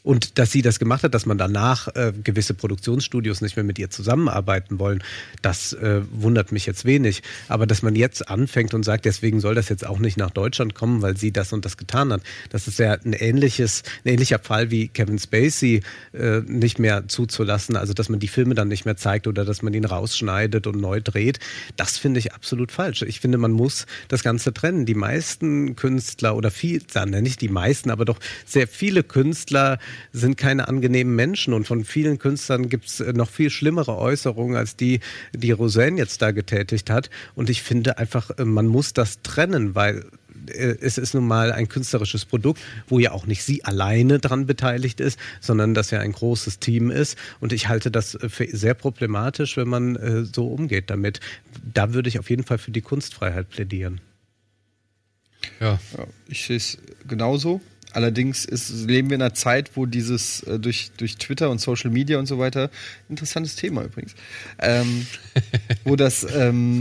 Und 0.08 0.40
dass 0.40 0.54
sie 0.54 0.62
das 0.62 0.80
gemacht 0.80 1.04
hat, 1.04 1.14
dass 1.14 1.26
man 1.26 1.38
danach 1.38 1.90
äh, 1.90 2.14
gewisse 2.24 2.54
Produktionsstudios 2.54 3.42
nicht 3.42 3.58
mehr 3.58 3.66
mit 3.66 3.78
ihr 3.78 3.90
zusammenarbeiten 3.90 4.80
wollen, 4.80 5.04
das 5.42 5.74
äh, 5.74 6.00
wundert 6.12 6.54
mich 6.54 6.66
jetzt 6.66 6.86
wenig. 6.86 7.24
Aber 7.50 7.68
dass 7.68 7.82
man 7.82 7.94
jetzt 7.94 8.30
anfängt 8.30 8.74
und 8.74 8.84
sagt, 8.84 9.04
deswegen 9.04 9.42
soll 9.42 9.54
das 9.54 9.68
jetzt 9.68 9.86
auch 9.86 10.00
nicht 10.00 10.16
nach 10.16 10.32
Deutschland 10.32 10.76
kommen, 10.76 11.02
weil 11.02 11.18
sie 11.18 11.34
das 11.34 11.52
und 11.52 11.66
das 11.66 11.76
getan 11.76 12.14
hat, 12.14 12.22
das 12.52 12.70
ist 12.70 12.80
ja 12.80 12.94
ein 12.94 13.12
ähnliches, 13.12 13.84
ein 14.06 14.14
ähnlicher 14.14 14.40
Fall 14.40 14.72
wie 14.72 14.88
Kevin 14.88 15.20
Spacey 15.20 15.82
äh, 16.14 16.40
nicht 16.40 16.80
mehr 16.80 17.10
zuzulassen, 17.10 17.76
also 17.76 17.94
dass 17.94 18.08
man 18.08 18.22
die 18.22 18.30
Filme 18.30 18.56
dann 18.56 18.70
nicht 18.70 18.86
mehr 18.86 18.96
zeigt 18.96 19.28
oder 19.28 19.44
dass 19.44 19.62
man 19.62 19.74
ihn 19.74 19.84
rausschneidet 19.84 20.68
und 20.68 20.80
neu 20.80 21.02
dreht. 21.02 21.40
Das 21.76 21.98
finde 21.98 22.22
ich 22.22 22.34
absolut 22.34 22.72
falsch. 22.72 23.02
Ich 23.02 23.20
finde, 23.20 23.38
man 23.38 23.52
muss 23.52 23.86
das 24.08 24.24
Ganze 24.24 24.54
trennen. 24.54 24.86
Die 24.86 24.96
meisten 24.96 25.76
Künstler 25.76 26.38
oder 26.38 26.50
viel, 26.50 26.82
wir 26.94 27.06
nicht 27.22 27.42
die 27.42 27.50
meisten, 27.50 27.92
aber 27.92 28.06
doch 28.06 28.20
sehr 28.46 28.70
viele 28.70 29.04
Künstler 29.04 29.80
sind 30.14 30.38
keine 30.38 30.68
angenehmen 30.68 31.16
Menschen 31.16 31.54
und 31.54 31.68
von 31.68 31.84
vielen 31.84 32.20
Künstlern 32.20 32.70
gibt 32.70 32.88
es 32.88 33.00
noch 33.00 33.30
viel 33.30 33.50
schlimmere 33.50 33.98
Äußerungen 33.98 34.56
als 34.56 34.76
die, 34.76 35.00
die 35.34 35.52
Roseanne 35.52 35.98
jetzt 35.98 36.22
da 36.22 36.32
getätigt 36.32 36.90
hat. 36.90 37.10
Und 37.36 37.50
ich 37.50 37.62
finde 37.62 37.98
einfach, 37.98 38.32
äh, 38.38 38.46
man 38.46 38.68
muss 38.68 38.94
das 38.94 39.22
trennen, 39.22 39.76
weil 39.76 40.06
äh, 40.48 40.78
es 40.82 40.98
ist 40.98 41.14
nun 41.14 41.28
mal 41.28 41.52
ein 41.52 41.68
künstlerisches 41.68 42.26
Produkt, 42.26 42.62
wo 42.88 43.00
ja 43.00 43.12
auch 43.12 43.26
nicht 43.26 43.44
sie 43.44 43.64
alleine 43.64 44.20
dran 44.20 44.46
beteiligt 44.46 45.00
ist, 45.00 45.20
sondern 45.42 45.74
dass 45.74 45.92
ja 45.92 46.00
ein 46.00 46.12
großes 46.12 46.60
Team 46.60 46.92
ist. 46.92 47.18
Und 47.40 47.54
ich 47.54 47.68
halte 47.68 47.92
das 47.92 48.16
äh, 48.16 48.30
für 48.30 48.48
sehr 48.48 48.74
problematisch, 48.74 49.58
wenn 49.58 49.68
man 49.68 49.96
äh, 49.96 50.26
so 50.26 50.48
umgeht 50.48 50.90
damit. 50.90 51.20
Da 51.74 51.94
würde 51.94 52.10
ich 52.10 52.20
auf 52.20 52.30
jeden 52.30 52.44
Fall 52.44 52.58
für 52.58 52.72
die 52.72 52.82
Kunstfreiheit 52.82 53.50
plädieren. 53.50 54.02
Ja. 55.60 55.80
Ja, 55.98 56.08
ich 56.28 56.46
sehe 56.46 56.58
es 56.58 56.78
genauso. 57.08 57.62
Allerdings 57.94 58.46
ist, 58.46 58.88
leben 58.88 59.10
wir 59.10 59.16
in 59.16 59.22
einer 59.22 59.34
Zeit, 59.34 59.72
wo 59.76 59.86
dieses 59.86 60.44
äh, 60.44 60.60
durch, 60.60 60.92
durch 60.98 61.18
Twitter 61.18 61.50
und 61.50 61.60
Social 61.60 61.90
Media 61.90 62.20
und 62.20 62.26
so 62.26 62.40
weiter, 62.40 62.70
interessantes 63.10 63.56
Thema 63.56 63.84
übrigens, 63.84 64.16
ähm, 64.60 65.06
wo 65.84 65.96
das, 65.96 66.26
ähm, 66.36 66.80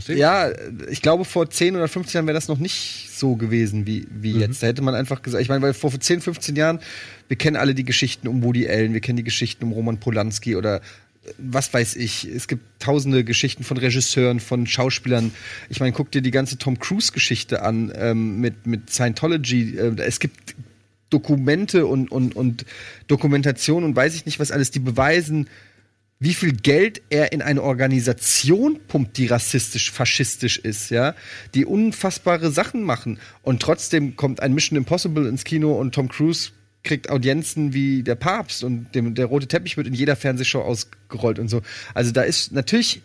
So, 0.00 0.12
ja, 0.12 0.50
ich 0.90 1.02
glaube, 1.02 1.24
vor 1.24 1.48
10 1.48 1.76
oder 1.76 1.88
15 1.88 2.18
Jahren 2.18 2.26
wäre 2.26 2.34
das 2.34 2.48
noch 2.48 2.58
nicht 2.58 3.08
so 3.12 3.36
gewesen 3.36 3.86
wie, 3.86 4.06
wie 4.10 4.32
jetzt. 4.32 4.62
Da 4.62 4.66
hätte 4.68 4.82
man 4.82 4.94
einfach 4.94 5.22
gesagt, 5.22 5.42
ich 5.42 5.48
meine, 5.48 5.62
weil 5.62 5.74
vor 5.74 5.90
10, 5.98 6.20
15 6.20 6.56
Jahren, 6.56 6.80
wir 7.28 7.36
kennen 7.36 7.56
alle 7.56 7.74
die 7.74 7.84
Geschichten 7.84 8.28
um 8.28 8.42
Woody 8.42 8.68
Allen, 8.68 8.92
wir 8.92 9.00
kennen 9.00 9.16
die 9.16 9.24
Geschichten 9.24 9.64
um 9.64 9.72
Roman 9.72 9.98
Polanski 9.98 10.56
oder 10.56 10.80
was 11.38 11.72
weiß 11.72 11.96
ich. 11.96 12.24
Es 12.24 12.48
gibt 12.48 12.80
tausende 12.80 13.24
Geschichten 13.24 13.64
von 13.64 13.76
Regisseuren, 13.76 14.40
von 14.40 14.66
Schauspielern. 14.66 15.32
Ich 15.68 15.80
meine, 15.80 15.92
guck 15.92 16.10
dir 16.10 16.22
die 16.22 16.30
ganze 16.30 16.58
Tom 16.58 16.78
Cruise-Geschichte 16.78 17.62
an 17.62 17.92
ähm, 17.94 18.40
mit, 18.40 18.66
mit 18.66 18.90
Scientology. 18.90 19.76
Äh, 19.76 20.00
es 20.02 20.20
gibt 20.20 20.54
Dokumente 21.10 21.86
und, 21.86 22.10
und, 22.10 22.36
und 22.36 22.64
Dokumentation 23.06 23.84
und 23.84 23.96
weiß 23.96 24.14
ich 24.14 24.26
nicht 24.26 24.40
was 24.40 24.50
alles, 24.50 24.70
die 24.70 24.80
beweisen, 24.80 25.48
wie 26.20 26.34
viel 26.34 26.52
Geld 26.52 27.00
er 27.10 27.32
in 27.32 27.42
eine 27.42 27.62
Organisation 27.62 28.80
pumpt, 28.88 29.16
die 29.18 29.26
rassistisch, 29.26 29.92
faschistisch 29.92 30.58
ist, 30.58 30.90
ja, 30.90 31.14
die 31.54 31.64
unfassbare 31.64 32.50
Sachen 32.50 32.82
machen. 32.82 33.18
Und 33.42 33.62
trotzdem 33.62 34.16
kommt 34.16 34.40
ein 34.40 34.52
Mission 34.52 34.76
Impossible 34.76 35.28
ins 35.28 35.44
Kino 35.44 35.78
und 35.78 35.94
Tom 35.94 36.08
Cruise 36.08 36.50
kriegt 36.84 37.10
Audienzen 37.10 37.72
wie 37.74 38.02
der 38.02 38.14
Papst 38.14 38.64
und 38.64 38.94
dem, 38.94 39.14
der 39.14 39.26
rote 39.26 39.46
Teppich 39.46 39.76
wird 39.76 39.86
in 39.86 39.94
jeder 39.94 40.16
Fernsehshow 40.16 40.60
ausgerollt 40.60 41.38
und 41.38 41.48
so. 41.48 41.62
Also 41.94 42.12
da 42.12 42.22
ist 42.22 42.52
natürlich 42.52 43.02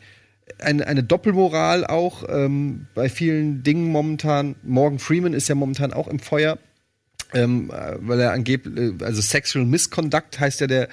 eine, 0.59 0.88
eine 0.88 1.03
Doppelmoral 1.03 1.86
auch 1.86 2.23
ähm, 2.29 2.88
bei 2.93 3.09
vielen 3.09 3.63
Dingen 3.63 3.91
momentan. 3.91 4.55
Morgan 4.63 4.99
Freeman 4.99 5.33
ist 5.33 5.47
ja 5.47 5.55
momentan 5.55 5.93
auch 5.93 6.07
im 6.07 6.19
Feuer 6.19 6.57
ähm, 7.33 7.71
äh, 7.71 7.95
weil 7.99 8.19
er 8.19 8.31
angeblich, 8.31 8.77
äh, 8.77 9.03
also 9.03 9.21
Sexual 9.21 9.65
Misconduct 9.65 10.39
heißt 10.39 10.62
ja 10.62 10.67
der, 10.67 10.89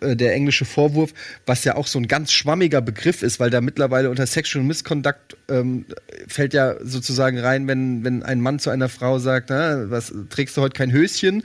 äh, 0.00 0.16
der 0.16 0.34
englische 0.34 0.64
Vorwurf, 0.64 1.12
was 1.46 1.64
ja 1.64 1.76
auch 1.76 1.86
so 1.86 1.98
ein 1.98 2.08
ganz 2.08 2.32
schwammiger 2.32 2.80
Begriff 2.80 3.22
ist, 3.22 3.40
weil 3.40 3.50
da 3.50 3.60
mittlerweile 3.60 4.10
unter 4.10 4.26
Sexual 4.26 4.64
Misconduct 4.64 5.36
ähm, 5.48 5.86
fällt 6.26 6.54
ja 6.54 6.74
sozusagen 6.82 7.38
rein, 7.38 7.68
wenn, 7.68 8.04
wenn 8.04 8.22
ein 8.22 8.40
Mann 8.40 8.58
zu 8.58 8.70
einer 8.70 8.88
Frau 8.88 9.18
sagt, 9.18 9.50
na, 9.50 9.90
was 9.90 10.12
trägst 10.28 10.56
du 10.56 10.62
heute 10.62 10.76
kein 10.76 10.92
Höschen, 10.92 11.44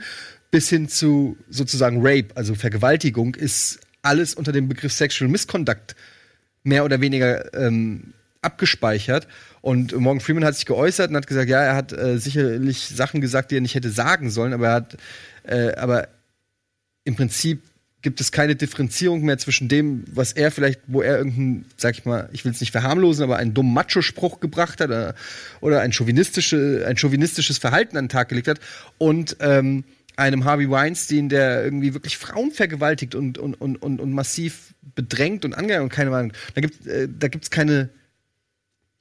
bis 0.52 0.68
hin 0.68 0.86
zu 0.86 1.36
sozusagen 1.48 2.06
Rape, 2.06 2.28
also 2.36 2.54
Vergewaltigung, 2.54 3.34
ist 3.34 3.80
alles 4.02 4.34
unter 4.34 4.52
dem 4.52 4.68
Begriff 4.68 4.92
Sexual 4.92 5.28
Misconduct 5.28 5.96
mehr 6.62 6.84
oder 6.84 7.00
weniger 7.00 7.52
ähm, 7.54 8.12
abgespeichert. 8.42 9.26
Und 9.62 9.98
Morgan 9.98 10.20
Freeman 10.20 10.44
hat 10.44 10.54
sich 10.54 10.66
geäußert 10.66 11.10
und 11.10 11.16
hat 11.16 11.26
gesagt, 11.26 11.48
ja, 11.48 11.62
er 11.62 11.74
hat 11.74 11.92
äh, 11.92 12.18
sicherlich 12.18 12.86
Sachen 12.88 13.20
gesagt, 13.20 13.50
die 13.50 13.56
er 13.56 13.60
nicht 13.62 13.74
hätte 13.74 13.90
sagen 13.90 14.30
sollen, 14.30 14.52
aber 14.52 14.68
er 14.68 14.74
hat, 14.74 14.96
äh, 15.44 15.74
aber 15.74 16.08
im 17.04 17.16
Prinzip 17.16 17.62
gibt 18.02 18.20
es 18.20 18.30
keine 18.32 18.54
Differenzierung 18.56 19.22
mehr 19.22 19.38
zwischen 19.38 19.68
dem, 19.68 20.04
was 20.12 20.32
er 20.32 20.50
vielleicht, 20.50 20.80
wo 20.88 21.00
er 21.00 21.18
irgendeinen, 21.18 21.64
sag 21.76 21.96
ich 21.96 22.04
mal, 22.04 22.28
ich 22.32 22.44
will 22.44 22.52
es 22.52 22.60
nicht 22.60 22.72
verharmlosen, 22.72 23.22
aber 23.24 23.36
einen 23.36 23.54
dummen 23.54 23.72
Macho-Spruch 23.72 24.40
gebracht 24.40 24.80
hat 24.80 24.88
oder, 24.88 25.14
oder 25.60 25.80
ein, 25.80 25.92
chauvinistische, 25.92 26.84
ein 26.86 26.96
chauvinistisches 26.96 27.58
Verhalten 27.58 27.96
an 27.96 28.06
den 28.06 28.08
Tag 28.10 28.28
gelegt 28.28 28.48
hat 28.48 28.58
und 28.98 29.36
ähm, 29.40 29.84
einem 30.16 30.44
Harvey 30.44 30.70
Weinstein, 30.70 31.28
der 31.28 31.64
irgendwie 31.64 31.94
wirklich 31.94 32.18
Frauen 32.18 32.50
vergewaltigt 32.50 33.14
und, 33.14 33.38
und, 33.38 33.54
und, 33.54 33.76
und, 33.76 34.12
massiv 34.12 34.74
bedrängt 34.94 35.44
und 35.44 35.54
angegangen 35.54 35.84
und 35.84 35.88
keine 35.88 36.14
Ahnung. 36.14 36.32
Da 36.54 36.60
gibt 36.60 36.86
äh, 36.86 37.08
da 37.08 37.28
gibt's 37.28 37.50
keine 37.50 37.88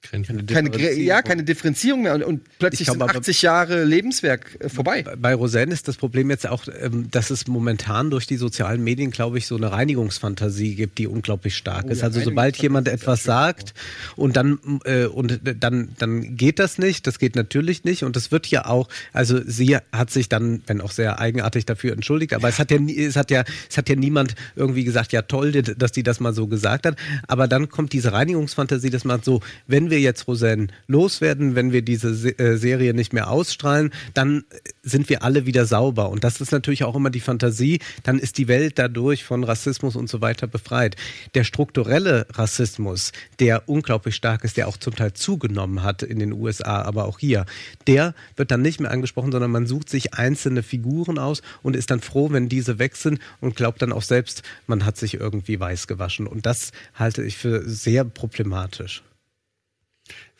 Keine, 0.10 0.70
Gre- 0.70 0.94
ja, 0.94 1.22
keine 1.22 1.44
Differenzierung 1.44 2.02
mehr. 2.02 2.16
Und, 2.16 2.24
und 2.24 2.42
plötzlich 2.58 2.82
Ich 2.82 2.86
glaub, 2.88 2.96
sind 2.96 3.04
aber- 3.04 3.20
80 3.20 3.44
Jahre 3.44 3.84
Lebenswerk 3.84 4.58
äh, 4.60 4.68
vorbei. 4.68 5.04
Bei 5.18 5.36
Roseanne 5.36 5.72
ist 5.74 5.88
das 5.88 5.96
Problem 5.96 6.30
jetzt 6.32 6.48
auch, 6.50 6.66
ähm, 6.82 7.10
dass 7.12 7.30
es 7.30 7.48
momentan 7.48 8.10
durch 8.10 8.26
die 8.26 8.38
sozialen 8.38 8.84
Medien, 8.84 9.12
glaube 9.12 9.38
ich, 9.38 9.46
so 9.46 9.56
eine 9.58 9.72
Reinigungsfantasie 9.72 10.74
gibt, 10.76 10.98
die 10.98 11.06
unglaublich 11.08 11.56
stark 11.56 11.86
ist. 11.86 12.00
ja, 12.00 12.06
Also 12.08 12.20
sobald 12.20 12.58
jemand 12.58 12.88
etwas 12.88 13.24
sagt 13.24 13.74
und 14.16 14.36
dann 14.38 14.60
äh, 14.86 15.06
und 15.06 15.40
dann 15.60 15.90
dann 16.00 16.36
geht 16.36 16.58
das 16.58 16.80
nicht, 16.80 17.06
das 17.06 17.20
geht 17.20 17.36
natürlich 17.36 17.84
nicht. 17.84 18.04
Und 18.04 18.18
es 18.18 18.32
wird 18.32 18.48
ja 18.48 18.66
auch, 18.66 18.90
also 19.14 19.40
sie 19.46 19.78
hat 19.92 20.10
sich 20.10 20.28
dann, 20.30 20.64
wenn 20.66 20.82
auch 20.82 20.92
sehr 20.92 21.20
eigenartig 21.20 21.66
dafür 21.68 21.94
entschuldigt, 21.94 22.34
aber 22.34 22.50
es 22.50 22.58
hat 22.58 22.72
ja 22.72 22.78
es 22.80 23.16
hat 23.16 23.30
ja 23.30 23.44
es 23.70 23.78
hat 23.78 23.88
ja 23.88 23.96
niemand 23.96 24.34
irgendwie 24.56 24.84
gesagt, 24.84 25.12
ja 25.14 25.22
toll, 25.22 25.52
dass 25.52 25.92
die 25.92 26.02
das 26.04 26.20
mal 26.20 26.34
so 26.34 26.48
gesagt 26.48 26.88
hat, 26.88 26.98
aber 27.28 27.48
dann 27.48 27.70
kommt 27.70 27.94
diese 27.94 28.14
Reinigungsfantasie, 28.14 28.90
dass 28.90 29.06
man 29.06 29.22
so, 29.22 29.42
wenn 29.68 29.91
wir 29.92 30.00
jetzt 30.00 30.28
Roseanne 30.28 30.68
loswerden, 30.88 31.54
wenn 31.54 31.72
wir 31.72 31.84
diese 31.84 32.16
Se 32.16 32.38
äh, 32.40 32.58
Serie 32.58 32.96
nicht 32.96 33.14
mehr 33.14 33.30
ausstrahlen, 33.30 33.92
dann 34.16 34.44
sind 34.82 35.10
wir 35.10 35.22
alle 35.24 35.46
wieder 35.46 35.66
sauber. 35.66 36.10
Und 36.10 36.24
das 36.24 36.42
ist 36.42 36.52
natürlich 36.52 36.84
auch 36.84 36.96
immer 36.96 37.12
die 37.12 37.20
Fantasie, 37.20 37.80
dann 38.04 38.18
ist 38.18 38.40
die 38.40 38.48
Welt 38.48 38.80
dadurch 38.80 39.24
von 39.24 39.44
Rassismus 39.44 39.96
und 39.96 40.10
so 40.10 40.22
weiter 40.22 40.48
befreit. 40.48 40.96
Der 41.36 41.44
strukturelle 41.44 42.26
Rassismus, 42.32 43.12
der 43.40 43.70
unglaublich 43.70 44.16
stark 44.16 44.44
ist, 44.44 44.58
der 44.58 44.68
auch 44.68 44.78
zum 44.78 44.96
Teil 44.96 45.14
zugenommen 45.14 45.84
hat 45.84 46.02
in 46.02 46.18
den 46.18 46.34
USA, 46.34 46.82
aber 46.82 47.06
auch 47.06 47.20
hier, 47.20 47.46
der 47.86 48.16
wird 48.36 48.50
dann 48.50 48.62
nicht 48.62 48.80
mehr 48.80 48.92
angesprochen, 48.92 49.32
sondern 49.32 49.52
man 49.52 49.68
sucht 49.68 49.90
sich 49.90 50.16
einzelne 50.16 50.64
Figuren 50.64 51.20
aus 51.20 51.42
und 51.62 51.76
ist 51.76 51.92
dann 51.92 52.02
froh, 52.02 52.32
wenn 52.32 52.50
diese 52.50 52.80
weg 52.80 52.96
sind 52.96 53.20
und 53.40 53.56
glaubt 53.56 53.82
dann 53.82 53.94
auch 53.94 54.02
selbst, 54.02 54.44
man 54.66 54.86
hat 54.86 54.98
sich 54.98 55.16
irgendwie 55.16 55.60
weiß 55.60 55.88
gewaschen. 55.88 56.28
Und 56.28 56.46
das 56.46 56.72
halte 56.96 57.24
ich 57.24 57.38
für 57.38 57.68
sehr 57.68 58.04
problematisch. 58.06 59.04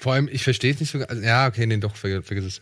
Vor 0.02 0.14
allem, 0.14 0.28
ich 0.30 0.44
verstehe 0.44 0.74
es 0.74 0.80
nicht 0.82 0.92
so. 0.92 1.00
Also, 1.00 1.22
ja, 1.22 1.48
okay, 1.48 1.66
nee, 1.66 1.78
doch, 1.78 1.96
vergiss, 1.96 2.26
vergiss 2.26 2.46
es. 2.46 2.62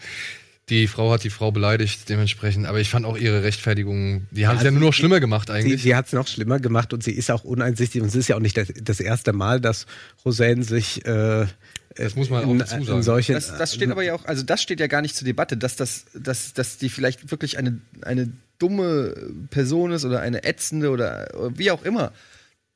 Die 0.70 0.86
Frau 0.86 1.12
hat 1.12 1.24
die 1.24 1.32
Frau 1.32 1.52
beleidigt, 1.52 2.08
dementsprechend. 2.10 2.68
Aber 2.68 2.80
ich 2.80 2.92
fand 2.92 3.04
auch 3.08 3.18
ihre 3.18 3.42
Rechtfertigung, 3.42 4.28
die 4.30 4.46
haben 4.46 4.58
es 4.58 4.64
ja 4.64 4.70
sie- 4.70 4.76
nur 4.76 4.86
noch 4.90 4.94
schlimmer 4.94 5.20
gemacht 5.20 5.48
Sie, 5.48 5.54
eigentlich. 5.54 5.82
sie 5.82 5.96
hat 5.96 6.06
es 6.06 6.14
noch 6.14 6.28
schlimmer 6.28 6.60
gemacht 6.60 6.94
und 6.94 7.04
sie 7.04 7.12
ist 7.14 7.32
auch 7.32 7.44
uneinsichtig 7.44 8.04
und 8.04 8.10
es 8.10 8.14
ist 8.16 8.28
ja 8.28 8.36
auch 8.36 8.40
nicht 8.40 8.56
das, 8.56 8.68
das 8.80 9.00
erste 9.00 9.34
Mal, 9.34 9.60
dass 9.62 9.88
Roseanne 10.24 10.64
sich 10.64 11.04
äh, 11.08 11.48
Das 11.96 12.16
muss 12.16 12.30
man 12.30 12.46
auch 12.46 12.52
in, 12.52 12.60
dazu 12.60 12.84
sagen. 12.84 13.02
solche 13.02 13.34
Das, 13.34 13.58
das 13.58 13.74
steht 13.74 13.90
aber 13.90 14.04
ja 14.04 14.14
auch, 14.14 14.26
also 14.26 14.44
das 14.44 14.62
steht 14.62 14.80
ja 14.80 14.86
gar 14.86 15.02
nicht 15.02 15.16
zur 15.16 15.26
Debatte, 15.26 15.58
dass 15.58 15.76
das, 15.76 16.06
dass, 16.14 16.54
dass 16.54 16.78
die 16.78 16.90
vielleicht 16.90 17.32
wirklich 17.32 17.58
eine, 17.58 17.80
eine 18.04 18.30
dumme 18.60 19.16
Person 19.50 19.92
ist 19.92 20.06
oder 20.06 20.20
eine 20.20 20.44
ätzende 20.44 20.92
oder 20.92 21.30
wie 21.56 21.72
auch 21.72 21.84
immer. 21.84 22.12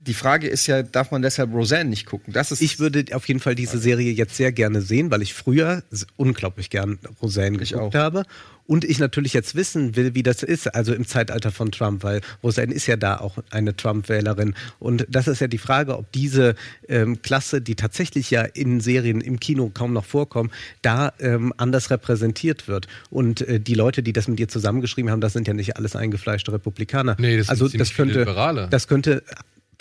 Die 0.06 0.14
Frage 0.14 0.48
ist 0.48 0.68
ja, 0.68 0.84
darf 0.84 1.12
man 1.12 1.22
deshalb 1.22 1.54
Roseanne 1.54 1.90
nicht 1.90 2.06
gucken? 2.06 2.34
Das 2.34 2.52
ist 2.52 2.62
Ich 2.62 2.80
würde 2.80 3.06
auf 3.14 3.28
jeden 3.28 3.40
Fall 3.40 3.56
diese 3.56 3.78
Serie 3.78 4.12
jetzt 4.12 4.36
sehr 4.36 4.52
gerne 4.52 4.82
sehen, 4.82 5.10
weil 5.12 5.22
ich 5.22 5.34
früher 5.34 5.82
unglaublich 6.18 6.70
gern 6.70 7.00
Roseanne 7.22 7.62
Ich 7.62 7.72
geguckt 7.72 7.96
auch. 7.96 8.00
habe. 8.00 8.24
Und 8.66 8.86
ich 8.86 9.00
natürlich 9.00 9.34
jetzt 9.34 9.56
wissen 9.56 9.96
will, 9.98 10.16
wie 10.16 10.24
das 10.24 10.42
ist, 10.42 10.74
also 10.74 10.94
im 10.94 11.06
Zeitalter 11.06 11.52
von 11.52 11.72
Trump, 11.72 12.04
weil 12.04 12.22
Roseanne 12.42 12.74
ist 12.74 12.88
ja 12.88 12.96
da 12.96 13.18
auch 13.18 13.38
eine 13.50 13.76
Trump-Wählerin. 13.76 14.56
Und 14.80 15.06
das 15.10 15.28
ist 15.28 15.42
ja 15.42 15.48
die 15.48 15.58
Frage, 15.58 15.98
ob 15.98 16.12
diese 16.14 16.56
ähm, 16.88 17.22
Klasse, 17.22 17.62
die 17.62 17.76
tatsächlich 17.76 18.32
ja 18.32 18.44
in 18.44 18.80
Serien 18.80 19.20
im 19.20 19.40
Kino 19.40 19.70
kaum 19.74 19.92
noch 19.92 20.06
vorkommt, 20.06 20.52
da 20.82 21.12
ähm, 21.20 21.54
anders 21.58 21.90
repräsentiert 21.90 22.68
wird. 22.70 22.88
Und 23.10 23.42
äh, 23.42 23.60
die 23.60 23.74
Leute, 23.74 24.02
die 24.02 24.14
das 24.14 24.30
mit 24.30 24.40
ihr 24.40 24.48
zusammengeschrieben 24.48 25.12
haben, 25.12 25.22
das 25.22 25.34
sind 25.34 25.48
ja 25.48 25.54
nicht 25.54 25.76
alles 25.76 25.96
eingefleischte 25.98 26.54
Republikaner. 26.54 27.18
Nee, 27.20 27.38
das 27.38 27.48
sind 27.48 27.52
also 27.62 27.78
das 27.78 27.94
könnte, 27.94 28.14
viele 28.14 28.26
Liberale. 28.26 28.68
das 28.70 28.88
könnte 28.88 29.24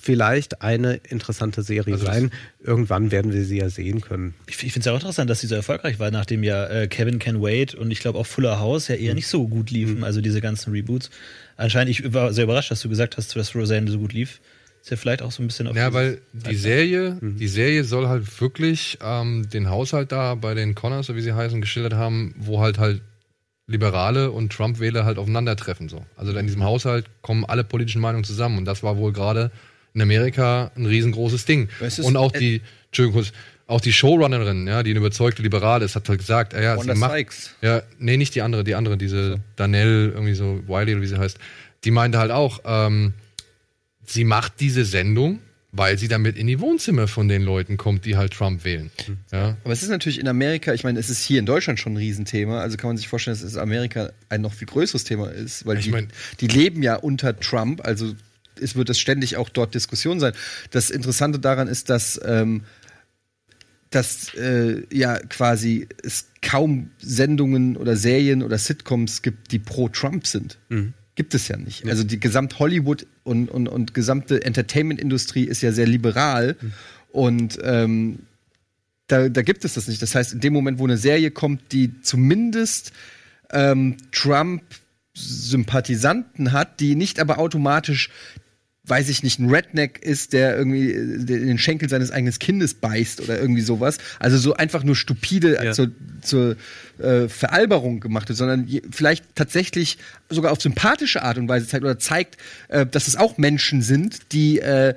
vielleicht 0.02 0.62
eine 0.62 0.94
interessante 1.08 1.62
Serie 1.62 1.94
Also 1.94 2.06
sein. 2.06 2.32
Irgendwann 2.60 3.12
werden 3.12 3.32
wir 3.32 3.44
sie 3.44 3.58
ja 3.58 3.70
sehen 3.70 4.00
können. 4.00 4.34
Ich, 4.46 4.54
ich 4.62 4.72
finde 4.72 4.80
es 4.80 4.86
ja 4.86 4.92
auch 4.92 4.96
interessant, 4.96 5.30
dass 5.30 5.40
sie 5.40 5.46
so 5.46 5.54
erfolgreich 5.54 6.00
war, 6.00 6.10
nachdem 6.10 6.42
ja 6.42 6.66
äh, 6.66 6.88
Kevin 6.88 7.20
Can 7.20 7.40
Wait 7.40 7.74
und 7.74 7.90
ich 7.92 8.00
glaube 8.00 8.18
auch 8.18 8.26
Fuller 8.26 8.58
House 8.58 8.88
ja 8.88 8.96
eher 8.96 9.14
nicht 9.14 9.28
so 9.28 9.46
gut 9.46 9.70
liefen, 9.70 10.02
also 10.02 10.20
diese 10.20 10.40
ganzen 10.40 10.72
Reboots. 10.72 11.10
Anscheinend, 11.56 11.90
ich 11.90 12.12
war 12.12 12.32
sehr 12.32 12.44
überrascht, 12.44 12.72
dass 12.72 12.82
du 12.82 12.88
gesagt 12.88 13.16
hast, 13.16 13.36
dass 13.36 13.54
Roseanne 13.54 13.90
so 13.90 13.98
gut 13.98 14.12
lief. 14.12 14.40
Ist 14.82 14.90
ja 14.90 14.96
vielleicht 14.96 15.22
auch 15.22 15.30
so 15.30 15.40
ein 15.44 15.46
bisschen 15.46 15.68
auf 15.68 15.76
Ja, 15.76 15.92
weil 15.92 16.20
die 16.32 16.56
Serie, 16.56 17.16
die 17.22 17.46
Serie 17.46 17.84
soll 17.84 18.08
halt 18.08 18.40
wirklich 18.40 18.98
ähm, 19.00 19.48
den 19.48 19.70
Haushalt 19.70 20.10
da 20.10 20.34
bei 20.34 20.54
den 20.54 20.74
Connors, 20.74 21.06
so 21.06 21.14
wie 21.14 21.20
sie 21.20 21.34
heißen, 21.34 21.60
geschildert 21.60 21.94
haben, 21.94 22.34
wo 22.36 22.60
halt 22.60 22.78
halt 22.78 23.00
Liberale 23.68 24.32
und 24.32 24.52
Trump-Wähler 24.52 25.04
halt 25.04 25.18
aufeinandertreffen. 25.18 25.88
So. 25.88 26.04
Also 26.16 26.36
in 26.36 26.46
diesem 26.48 26.64
Haushalt 26.64 27.06
kommen 27.22 27.44
alle 27.44 27.62
politischen 27.62 28.00
Meinungen 28.00 28.24
zusammen 28.24 28.58
und 28.58 28.64
das 28.64 28.82
war 28.82 28.96
wohl 28.96 29.12
gerade 29.12 29.52
in 29.94 30.00
Amerika 30.02 30.70
ein 30.76 30.86
riesengroßes 30.86 31.44
Ding. 31.44 31.68
Ist- 31.80 32.00
Und 32.00 32.16
auch 32.16 32.32
die, 32.32 32.60
Entschuldigung, 32.86 33.24
auch 33.66 33.80
die 33.80 33.92
Showrunnerin, 33.92 34.66
ja, 34.66 34.82
die 34.82 34.90
eine 34.90 34.98
überzeugte 34.98 35.42
Liberale 35.42 35.84
ist, 35.84 35.96
hat 35.96 36.08
halt 36.08 36.18
gesagt, 36.18 36.52
ja, 36.52 36.76
Wanda 36.76 36.94
sie 36.94 37.00
macht, 37.00 37.12
Sykes. 37.16 37.54
ja, 37.62 37.82
nee, 37.98 38.16
nicht 38.16 38.34
die 38.34 38.42
andere, 38.42 38.64
die 38.64 38.74
andere, 38.74 38.96
diese 38.98 39.40
Danelle, 39.56 40.08
irgendwie 40.08 40.34
so 40.34 40.62
Wiley 40.66 40.92
oder 40.94 41.02
wie 41.02 41.06
sie 41.06 41.18
heißt, 41.18 41.38
die 41.84 41.90
meinte 41.90 42.18
halt 42.18 42.30
auch, 42.30 42.60
ähm, 42.64 43.14
sie 44.04 44.24
macht 44.24 44.60
diese 44.60 44.84
Sendung, 44.84 45.38
weil 45.74 45.96
sie 45.96 46.08
damit 46.08 46.36
in 46.36 46.46
die 46.48 46.60
Wohnzimmer 46.60 47.08
von 47.08 47.28
den 47.28 47.42
Leuten 47.42 47.78
kommt, 47.78 48.04
die 48.04 48.16
halt 48.16 48.34
Trump 48.34 48.64
wählen. 48.64 48.90
Ja. 49.32 49.56
Aber 49.64 49.72
es 49.72 49.82
ist 49.82 49.88
natürlich 49.88 50.18
in 50.20 50.28
Amerika, 50.28 50.74
ich 50.74 50.84
meine, 50.84 50.98
es 50.98 51.08
ist 51.08 51.24
hier 51.24 51.38
in 51.38 51.46
Deutschland 51.46 51.80
schon 51.80 51.94
ein 51.94 51.96
Riesenthema, 51.96 52.60
also 52.60 52.76
kann 52.76 52.88
man 52.90 52.98
sich 52.98 53.08
vorstellen, 53.08 53.36
dass 53.36 53.42
es 53.42 53.54
in 53.54 53.60
Amerika 53.60 54.10
ein 54.28 54.42
noch 54.42 54.52
viel 54.52 54.68
größeres 54.68 55.04
Thema 55.04 55.28
ist, 55.30 55.64
weil 55.64 55.78
Ich 55.78 55.86
die, 55.86 55.90
mein- 55.92 56.08
die 56.40 56.46
leben 56.48 56.82
ja 56.82 56.96
unter 56.96 57.38
Trump, 57.40 57.80
also 57.86 58.14
es 58.60 58.76
wird 58.76 58.90
es 58.90 58.98
ständig 58.98 59.36
auch 59.36 59.48
dort 59.48 59.74
Diskussion 59.74 60.20
sein. 60.20 60.32
Das 60.70 60.90
Interessante 60.90 61.38
daran 61.38 61.68
ist, 61.68 61.90
dass 61.90 62.20
ähm, 62.24 62.62
dass 63.90 64.34
äh, 64.34 64.82
ja 64.90 65.18
quasi 65.18 65.88
es 66.02 66.28
kaum 66.40 66.90
Sendungen 66.98 67.76
oder 67.76 67.96
Serien 67.96 68.42
oder 68.42 68.58
Sitcoms 68.58 69.22
gibt, 69.22 69.52
die 69.52 69.58
pro 69.58 69.88
Trump 69.88 70.26
sind. 70.26 70.58
Gibt 71.14 71.34
es 71.34 71.46
ja 71.48 71.58
nicht. 71.58 71.86
Also 71.86 72.04
die 72.04 72.18
gesamt 72.18 72.58
Hollywood 72.58 73.06
und, 73.22 73.50
und, 73.50 73.68
und 73.68 73.92
gesamte 73.92 74.42
Entertainment-Industrie 74.44 75.44
ist 75.44 75.60
ja 75.60 75.72
sehr 75.72 75.86
liberal 75.86 76.56
und 77.10 77.58
ähm, 77.62 78.20
da, 79.08 79.28
da 79.28 79.42
gibt 79.42 79.66
es 79.66 79.74
das 79.74 79.88
nicht. 79.88 80.00
Das 80.00 80.14
heißt, 80.14 80.32
in 80.32 80.40
dem 80.40 80.54
Moment, 80.54 80.78
wo 80.78 80.84
eine 80.84 80.96
Serie 80.96 81.30
kommt, 81.30 81.72
die 81.72 82.00
zumindest 82.00 82.92
ähm, 83.50 83.98
Trump-Sympathisanten 84.10 86.52
hat, 86.52 86.80
die 86.80 86.94
nicht 86.94 87.20
aber 87.20 87.38
automatisch, 87.38 88.08
weiß 88.84 89.08
ich 89.10 89.22
nicht, 89.22 89.38
ein 89.38 89.48
Redneck 89.48 90.00
ist, 90.02 90.32
der 90.32 90.56
irgendwie 90.56 90.90
äh, 90.90 90.96
in 90.96 91.26
den 91.26 91.58
Schenkel 91.58 91.88
seines 91.88 92.10
eigenen 92.10 92.36
Kindes 92.38 92.74
beißt 92.74 93.20
oder 93.20 93.38
irgendwie 93.40 93.60
sowas. 93.60 93.98
Also 94.18 94.38
so 94.38 94.54
einfach 94.54 94.82
nur 94.82 94.96
stupide 94.96 95.60
Ja. 95.62 95.72
zur, 95.72 95.92
zur 96.20 96.56
äh, 96.98 97.28
Veralberung 97.28 98.00
gemacht 98.00 98.28
wird, 98.28 98.38
sondern 98.38 98.66
je, 98.66 98.82
vielleicht 98.90 99.24
tatsächlich 99.36 99.98
sogar 100.28 100.50
auf 100.50 100.60
sympathische 100.60 101.22
Art 101.22 101.38
und 101.38 101.48
Weise 101.48 101.68
zeigt 101.68 101.84
oder 101.84 101.98
zeigt, 101.98 102.36
äh, 102.68 102.84
dass 102.84 103.06
es 103.06 103.16
auch 103.16 103.38
Menschen 103.38 103.82
sind, 103.82 104.32
die 104.32 104.58
äh, 104.58 104.94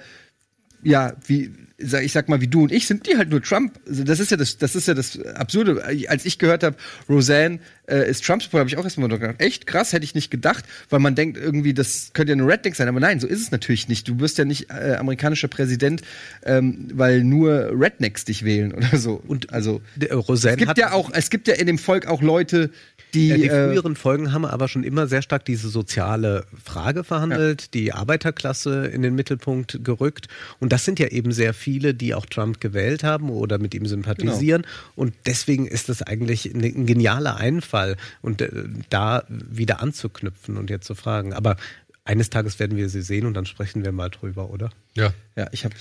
ja, 0.81 1.13
wie 1.27 1.51
ich 1.77 2.13
sag 2.13 2.29
mal, 2.29 2.39
wie 2.39 2.47
du 2.47 2.63
und 2.63 2.71
ich 2.71 2.87
sind 2.87 3.05
die 3.05 3.17
halt 3.17 3.29
nur 3.29 3.41
Trump. 3.41 3.79
Also 3.87 4.03
das 4.03 4.19
ist 4.19 4.31
ja 4.31 4.37
das, 4.37 4.57
das 4.57 4.75
ist 4.75 4.87
ja 4.87 4.93
das 4.93 5.19
Absurde. 5.21 5.83
Als 6.07 6.25
ich 6.25 6.39
gehört 6.39 6.63
habe, 6.63 6.77
Roseanne 7.09 7.59
äh, 7.87 8.09
ist 8.09 8.23
Trump 8.23 8.41
Supporter, 8.41 8.61
habe 8.61 8.69
ich 8.69 8.77
auch 8.77 8.83
erstmal 8.85 9.09
gedacht, 9.09 9.35
echt 9.39 9.67
krass, 9.67 9.91
hätte 9.91 10.05
ich 10.05 10.15
nicht 10.15 10.31
gedacht, 10.31 10.63
weil 10.89 10.99
man 10.99 11.15
denkt 11.15 11.37
irgendwie, 11.37 11.73
das 11.73 12.11
könnte 12.13 12.31
ja 12.31 12.35
nur 12.37 12.47
Redneck 12.47 12.75
sein, 12.75 12.87
aber 12.87 13.01
nein, 13.01 13.19
so 13.19 13.27
ist 13.27 13.41
es 13.41 13.51
natürlich 13.51 13.89
nicht. 13.89 14.07
Du 14.07 14.19
wirst 14.19 14.37
ja 14.37 14.45
nicht 14.45 14.69
äh, 14.69 14.95
amerikanischer 14.95 15.49
Präsident, 15.49 16.01
ähm, 16.43 16.87
weil 16.93 17.23
nur 17.23 17.71
Rednecks 17.73 18.23
dich 18.23 18.45
wählen 18.45 18.73
oder 18.73 18.97
so. 18.97 19.21
Und 19.27 19.51
also 19.51 19.81
Der, 19.95 20.11
äh, 20.11 20.13
Roseanne 20.13 20.53
es 20.53 20.59
gibt 20.59 20.69
hat 20.69 20.77
ja 20.77 20.93
auch, 20.93 21.11
es 21.13 21.29
gibt 21.29 21.47
ja 21.47 21.55
in 21.55 21.67
dem 21.67 21.77
Volk 21.77 22.07
auch 22.07 22.21
Leute, 22.21 22.71
die, 23.13 23.27
Ja, 23.29 23.37
die 23.37 23.47
äh, 23.47 23.67
früheren 23.69 23.95
Folgen 23.95 24.33
haben 24.33 24.45
aber 24.45 24.67
schon 24.67 24.83
immer 24.83 25.07
sehr 25.07 25.21
stark 25.21 25.45
diese 25.45 25.69
soziale 25.69 26.45
Frage 26.63 27.03
verhandelt, 27.03 27.73
die 27.73 27.93
Arbeiterklasse 27.93 28.87
in 28.87 29.01
den 29.01 29.15
Mittelpunkt 29.15 29.83
gerückt. 29.83 30.27
Und 30.59 30.71
das 30.73 30.85
sind 30.85 30.99
ja 30.99 31.07
eben 31.07 31.31
sehr 31.31 31.53
viele, 31.53 31.93
die 31.93 32.13
auch 32.13 32.25
Trump 32.25 32.59
gewählt 32.59 33.03
haben 33.03 33.29
oder 33.29 33.57
mit 33.57 33.73
ihm 33.73 33.85
sympathisieren. 33.85 34.63
Genau. 34.63 34.73
Und 34.95 35.13
deswegen 35.25 35.67
ist 35.67 35.89
das 35.89 36.01
eigentlich 36.01 36.53
ein, 36.53 36.63
ein 36.63 36.85
genialer 36.85 37.37
Einfall, 37.37 37.95
und 38.21 38.41
äh, 38.41 38.49
da 38.89 39.23
wieder 39.29 39.81
anzuknüpfen 39.81 40.57
und 40.57 40.69
jetzt 40.69 40.85
zu 40.85 40.95
fragen. 40.95 41.33
Aber 41.33 41.57
eines 42.05 42.29
Tages 42.29 42.59
werden 42.59 42.77
wir 42.77 42.87
sie 42.87 43.01
sehen 43.01 43.25
und 43.25 43.33
dann 43.33 43.45
sprechen 43.47 43.83
wir 43.83 43.91
mal 43.91 44.09
drüber, 44.09 44.51
oder? 44.51 44.69
Ja. 44.95 45.11
ja, 45.35 45.47
ich 45.51 45.65
habe 45.65 45.73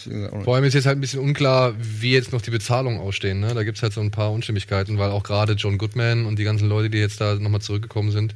Vor 0.42 0.54
allem 0.56 0.64
ist 0.64 0.72
jetzt 0.74 0.86
halt 0.86 0.96
ein 0.96 1.00
bisschen 1.02 1.20
unklar, 1.20 1.74
wie 1.78 2.12
jetzt 2.12 2.32
noch 2.32 2.40
die 2.40 2.50
Bezahlungen 2.50 2.98
ausstehen. 2.98 3.40
Ne? 3.40 3.52
Da 3.54 3.62
gibt 3.62 3.76
es 3.76 3.82
halt 3.82 3.92
so 3.92 4.00
ein 4.00 4.10
paar 4.10 4.32
Unstimmigkeiten, 4.32 4.98
weil 4.98 5.10
auch 5.10 5.22
gerade 5.22 5.52
John 5.52 5.76
Goodman 5.76 6.24
und 6.24 6.38
die 6.38 6.44
ganzen 6.44 6.66
Leute, 6.68 6.88
die 6.88 6.98
jetzt 6.98 7.20
da 7.20 7.34
nochmal 7.34 7.60
zurückgekommen 7.60 8.10
sind, 8.10 8.34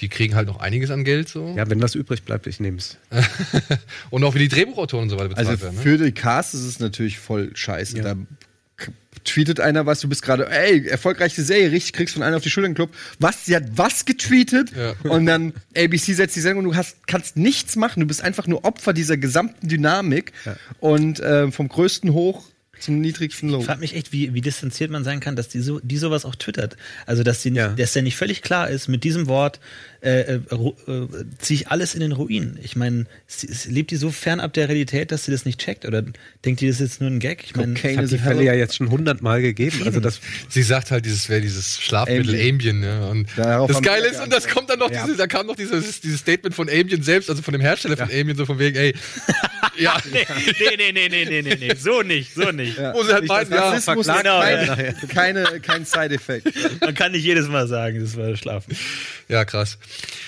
die 0.00 0.08
kriegen 0.08 0.34
halt 0.34 0.48
noch 0.48 0.58
einiges 0.60 0.90
an 0.90 1.04
Geld 1.04 1.28
so. 1.28 1.54
Ja, 1.56 1.68
wenn 1.70 1.80
was 1.82 1.94
übrig 1.94 2.22
bleibt, 2.24 2.46
ich 2.48 2.58
nehme 2.60 2.78
es. 2.78 2.96
Und 4.10 4.24
auch 4.24 4.34
wie 4.34 4.38
die 4.40 4.48
Drehbuchautoren 4.48 5.04
und 5.04 5.10
so 5.10 5.16
weiter 5.16 5.28
bezahlt 5.30 5.48
Also 5.48 5.62
werden. 5.64 5.76
Ne? 5.76 5.82
für 5.82 5.98
die 5.98 6.12
Cast 6.12 6.54
ist 6.54 6.64
es 6.64 6.78
natürlich 6.78 7.18
voll 7.18 7.50
scheiße. 7.54 8.00
Da 8.00 8.14
k- 8.14 8.20
tweetet 9.24 9.60
einer 9.60 9.86
was, 9.86 10.00
du 10.00 10.08
bist 10.08 10.22
gerade, 10.22 10.50
ey, 10.50 10.86
erfolgreiche 10.86 11.42
Serie, 11.42 11.70
richtig, 11.72 11.92
kriegst 11.92 12.14
von 12.14 12.22
einer 12.22 12.36
auf 12.36 12.42
die 12.42 12.50
Schulter 12.50 12.68
geklopft. 12.68 12.94
Was? 13.18 13.44
Sie 13.46 13.54
hat 13.56 13.64
was 13.76 14.04
getweetet? 14.04 14.70
Ja. 14.76 14.94
Und 15.10 15.26
dann 15.26 15.52
ABC 15.76 16.12
setzt 16.14 16.36
die 16.36 16.40
Sendung 16.40 16.64
und 16.64 16.70
du 16.72 16.76
hast, 16.76 17.06
kannst 17.06 17.36
nichts 17.36 17.76
machen. 17.76 18.00
Du 18.00 18.06
bist 18.06 18.22
einfach 18.22 18.46
nur 18.46 18.64
Opfer 18.64 18.92
dieser 18.92 19.16
gesamten 19.16 19.68
Dynamik 19.68 20.32
und 20.80 21.20
äh, 21.20 21.50
vom 21.50 21.68
größten 21.68 22.12
Hoch 22.12 22.44
zum 22.78 23.00
niedrigsten 23.00 23.50
Low. 23.50 23.60
Ich 23.60 23.66
frage 23.66 23.80
mich 23.80 23.94
echt, 23.94 24.10
wie, 24.12 24.32
wie 24.32 24.40
distanziert 24.40 24.90
man 24.90 25.04
sein 25.04 25.20
kann, 25.20 25.36
dass 25.36 25.48
die, 25.48 25.60
so, 25.60 25.80
die 25.80 25.98
sowas 25.98 26.24
auch 26.24 26.34
twittert. 26.34 26.78
Also, 27.04 27.22
dass, 27.22 27.42
die, 27.42 27.50
Ja. 27.50 27.68
dass 27.68 27.92
der 27.92 28.02
nicht 28.02 28.16
völlig 28.16 28.40
klar 28.40 28.70
ist, 28.70 28.88
mit 28.88 29.04
diesem 29.04 29.26
Wort 29.26 29.60
äh, 30.02 30.20
äh, 30.20 30.34
äh, 30.36 31.08
ziehe 31.38 31.60
ich 31.60 31.68
alles 31.68 31.94
in 31.94 32.00
den 32.00 32.12
Ruin. 32.12 32.58
Ich 32.62 32.74
meine, 32.76 33.04
lebt 33.66 33.90
die 33.90 33.96
so 33.96 34.10
fernab 34.10 34.52
der 34.54 34.68
Realität, 34.68 35.12
dass 35.12 35.24
sie 35.24 35.30
das 35.32 35.44
nicht 35.44 35.60
checkt? 35.60 35.84
Oder 35.84 36.02
denkt 36.44 36.60
die, 36.60 36.66
das 36.68 36.76
ist 36.76 36.80
jetzt 36.80 37.00
nur 37.00 37.10
ein 37.10 37.18
Gag? 37.20 37.44
Ich 37.44 37.54
meine, 37.54 37.74
Cocaine 37.74 37.92
Ich 37.92 37.96
habe 37.98 38.04
is 38.06 38.10
die 38.10 38.18
Fälle 38.18 38.42
ja 38.44 38.54
jetzt 38.54 38.76
schon 38.76 38.90
hundertmal 38.90 39.42
gegeben. 39.42 39.82
Also 39.84 40.00
das 40.00 40.20
Sie 40.48 40.62
sagt 40.62 40.90
halt, 40.90 41.04
dieses 41.04 41.28
wäre 41.28 41.40
dieses 41.40 41.80
Schlafmittel 41.80 42.34
Ambien. 42.48 42.82
ja. 42.82 43.06
Und 43.08 43.28
Darauf 43.36 43.70
das 43.70 43.82
Geile 43.82 44.08
ist, 44.08 44.20
und 44.22 44.32
das 44.32 44.48
kommt 44.48 44.70
dann 44.70 44.78
noch, 44.78 44.90
diese, 44.90 45.16
da 45.16 45.26
kam 45.26 45.46
noch 45.46 45.56
dieses, 45.56 46.00
dieses 46.00 46.20
Statement 46.20 46.54
von 46.54 46.68
Ambien 46.68 47.02
selbst, 47.02 47.28
also 47.28 47.42
von 47.42 47.52
dem 47.52 47.60
Hersteller 47.60 47.96
von 47.96 48.10
Ambien, 48.10 48.36
so 48.36 48.46
von 48.46 48.58
wegen, 48.58 48.76
ey, 48.76 48.94
ja, 49.78 49.96
nee, 50.12 50.26
nee, 50.76 50.92
nee, 50.92 51.08
nee, 51.08 51.24
nee, 51.24 51.42
nee, 51.42 51.56
nee, 51.60 51.74
so 51.78 52.02
nicht, 52.02 52.34
so 52.34 52.50
nicht. 52.52 52.78
wo 52.78 53.02
sie 53.02 53.12
halt 53.12 53.26
meinten, 53.26 53.52
ja, 53.52 53.70
Rassismus 53.70 54.06
ist 54.06 54.16
Genau, 54.16 54.40
kein, 54.40 54.66
ja. 54.66 54.92
keine, 55.08 55.60
kein 55.60 55.84
Side-Effekt. 55.84 56.48
Man 56.80 56.94
kann 56.94 57.12
nicht 57.12 57.24
jedes 57.24 57.48
Mal 57.48 57.68
sagen, 57.68 58.00
das 58.00 58.16
war 58.16 58.36
Schlafen. 58.36 58.76
Ja, 59.28 59.44
krass. 59.44 59.78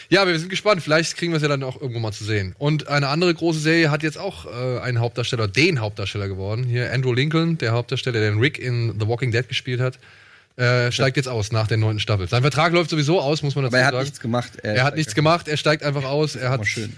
Ja, 0.08 0.26
wir 0.26 0.38
sind 0.38 0.48
gespannt. 0.48 0.82
Vielleicht 0.82 1.16
kriegen 1.16 1.32
wir 1.32 1.36
es 1.36 1.42
ja 1.42 1.48
dann 1.48 1.62
auch 1.62 1.80
irgendwo 1.80 2.00
mal 2.00 2.12
zu 2.12 2.24
sehen. 2.24 2.54
Und 2.58 2.88
eine 2.88 3.08
andere 3.08 3.32
große 3.32 3.60
Serie 3.60 3.90
hat 3.90 4.02
jetzt 4.02 4.18
auch 4.18 4.46
äh, 4.46 4.80
einen 4.80 5.00
Hauptdarsteller, 5.00 5.48
den 5.48 5.80
Hauptdarsteller 5.80 6.28
geworden. 6.28 6.64
Hier 6.64 6.92
Andrew 6.92 7.12
Lincoln, 7.12 7.58
der 7.58 7.72
Hauptdarsteller, 7.72 8.20
der 8.20 8.30
den 8.30 8.40
Rick 8.40 8.58
in 8.58 8.98
The 9.00 9.08
Walking 9.08 9.32
Dead 9.32 9.48
gespielt 9.48 9.80
hat, 9.80 9.98
äh, 10.56 10.92
steigt 10.92 11.16
jetzt 11.16 11.28
aus 11.28 11.50
nach 11.50 11.66
der 11.66 11.78
neunten 11.78 12.00
Staffel. 12.00 12.28
Sein 12.28 12.42
Vertrag 12.42 12.74
läuft 12.74 12.90
sowieso 12.90 13.20
aus, 13.20 13.42
muss 13.42 13.54
man 13.54 13.64
dazu 13.64 13.74
Aber 13.74 13.80
er 13.80 13.86
hat 13.86 13.94
sagen. 13.94 14.04
nichts 14.04 14.20
gemacht. 14.20 14.52
er 14.62 14.84
hat 14.84 14.96
nichts 14.96 15.14
gemacht, 15.14 15.48
er 15.48 15.56
steigt 15.56 15.82
einfach 15.82 16.04
aus, 16.04 16.36
er 16.36 16.50
hat, 16.50 16.66
schön. 16.66 16.92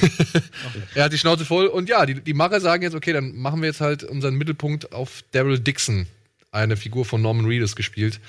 er 0.94 1.04
hat 1.04 1.12
die 1.12 1.18
Schnauze 1.18 1.44
voll. 1.44 1.66
Und 1.66 1.88
ja, 1.88 2.06
die, 2.06 2.20
die 2.20 2.34
Macher 2.34 2.60
sagen 2.60 2.84
jetzt, 2.84 2.94
okay, 2.94 3.12
dann 3.12 3.34
machen 3.34 3.60
wir 3.60 3.68
jetzt 3.68 3.80
halt 3.80 4.04
unseren 4.04 4.36
Mittelpunkt 4.36 4.92
auf 4.92 5.24
Daryl 5.32 5.58
Dixon, 5.58 6.06
eine 6.52 6.76
Figur 6.76 7.04
von 7.04 7.20
Norman 7.20 7.46
Reedus 7.46 7.74
gespielt. 7.74 8.20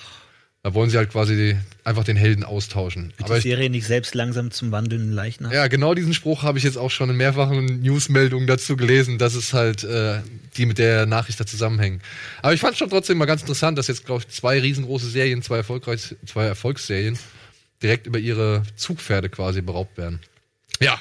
Da 0.64 0.74
wollen 0.74 0.90
sie 0.90 0.98
halt 0.98 1.12
quasi 1.12 1.36
die, 1.36 1.58
einfach 1.86 2.04
den 2.04 2.18
Helden 2.18 2.44
austauschen. 2.44 3.14
Wird 3.16 3.24
Aber 3.24 3.36
die 3.36 3.38
ich, 3.38 3.44
Serie 3.44 3.70
nicht 3.70 3.86
selbst 3.86 4.16
langsam 4.16 4.52
zum 4.52 4.72
wandelnden 4.72 5.14
Leichnam? 5.14 5.52
ja, 5.52 5.68
genau 5.68 5.94
diesen 5.94 6.14
Spruch 6.14 6.44
habe 6.44 6.58
ich 6.58 6.64
jetzt 6.64 6.78
auch 6.78 6.92
schon 6.92 7.10
in 7.10 7.16
mehrfachen 7.16 7.82
Newsmeldungen 7.82 8.48
dazu 8.48 8.76
gelesen, 8.76 9.18
dass 9.18 9.36
es 9.36 9.54
halt 9.54 9.84
äh, 9.84 10.20
die 10.58 10.66
mit 10.66 10.78
der 10.78 11.06
Nachricht 11.06 11.40
da 11.40 11.46
zusammenhängen. 11.46 12.02
Aber 12.42 12.54
ich 12.54 12.60
fand 12.60 12.74
es 12.74 12.80
schon 12.80 12.90
trotzdem 12.90 13.18
mal 13.18 13.26
ganz 13.26 13.42
interessant, 13.42 13.78
dass 13.78 13.88
jetzt, 13.88 14.06
glaube 14.06 14.24
ich, 14.24 14.34
zwei 14.36 14.60
riesengroße 14.60 15.10
Serien, 15.10 15.42
zwei, 15.42 15.58
erfolgreich, 15.58 16.16
zwei 16.26 16.46
Erfolgsserien 16.46 17.18
direkt 17.82 18.08
über 18.08 18.20
ihre 18.20 18.64
Zugpferde 18.76 19.30
quasi 19.30 19.62
beraubt 19.62 19.98
werden. 19.98 20.20
Ja. 20.82 21.00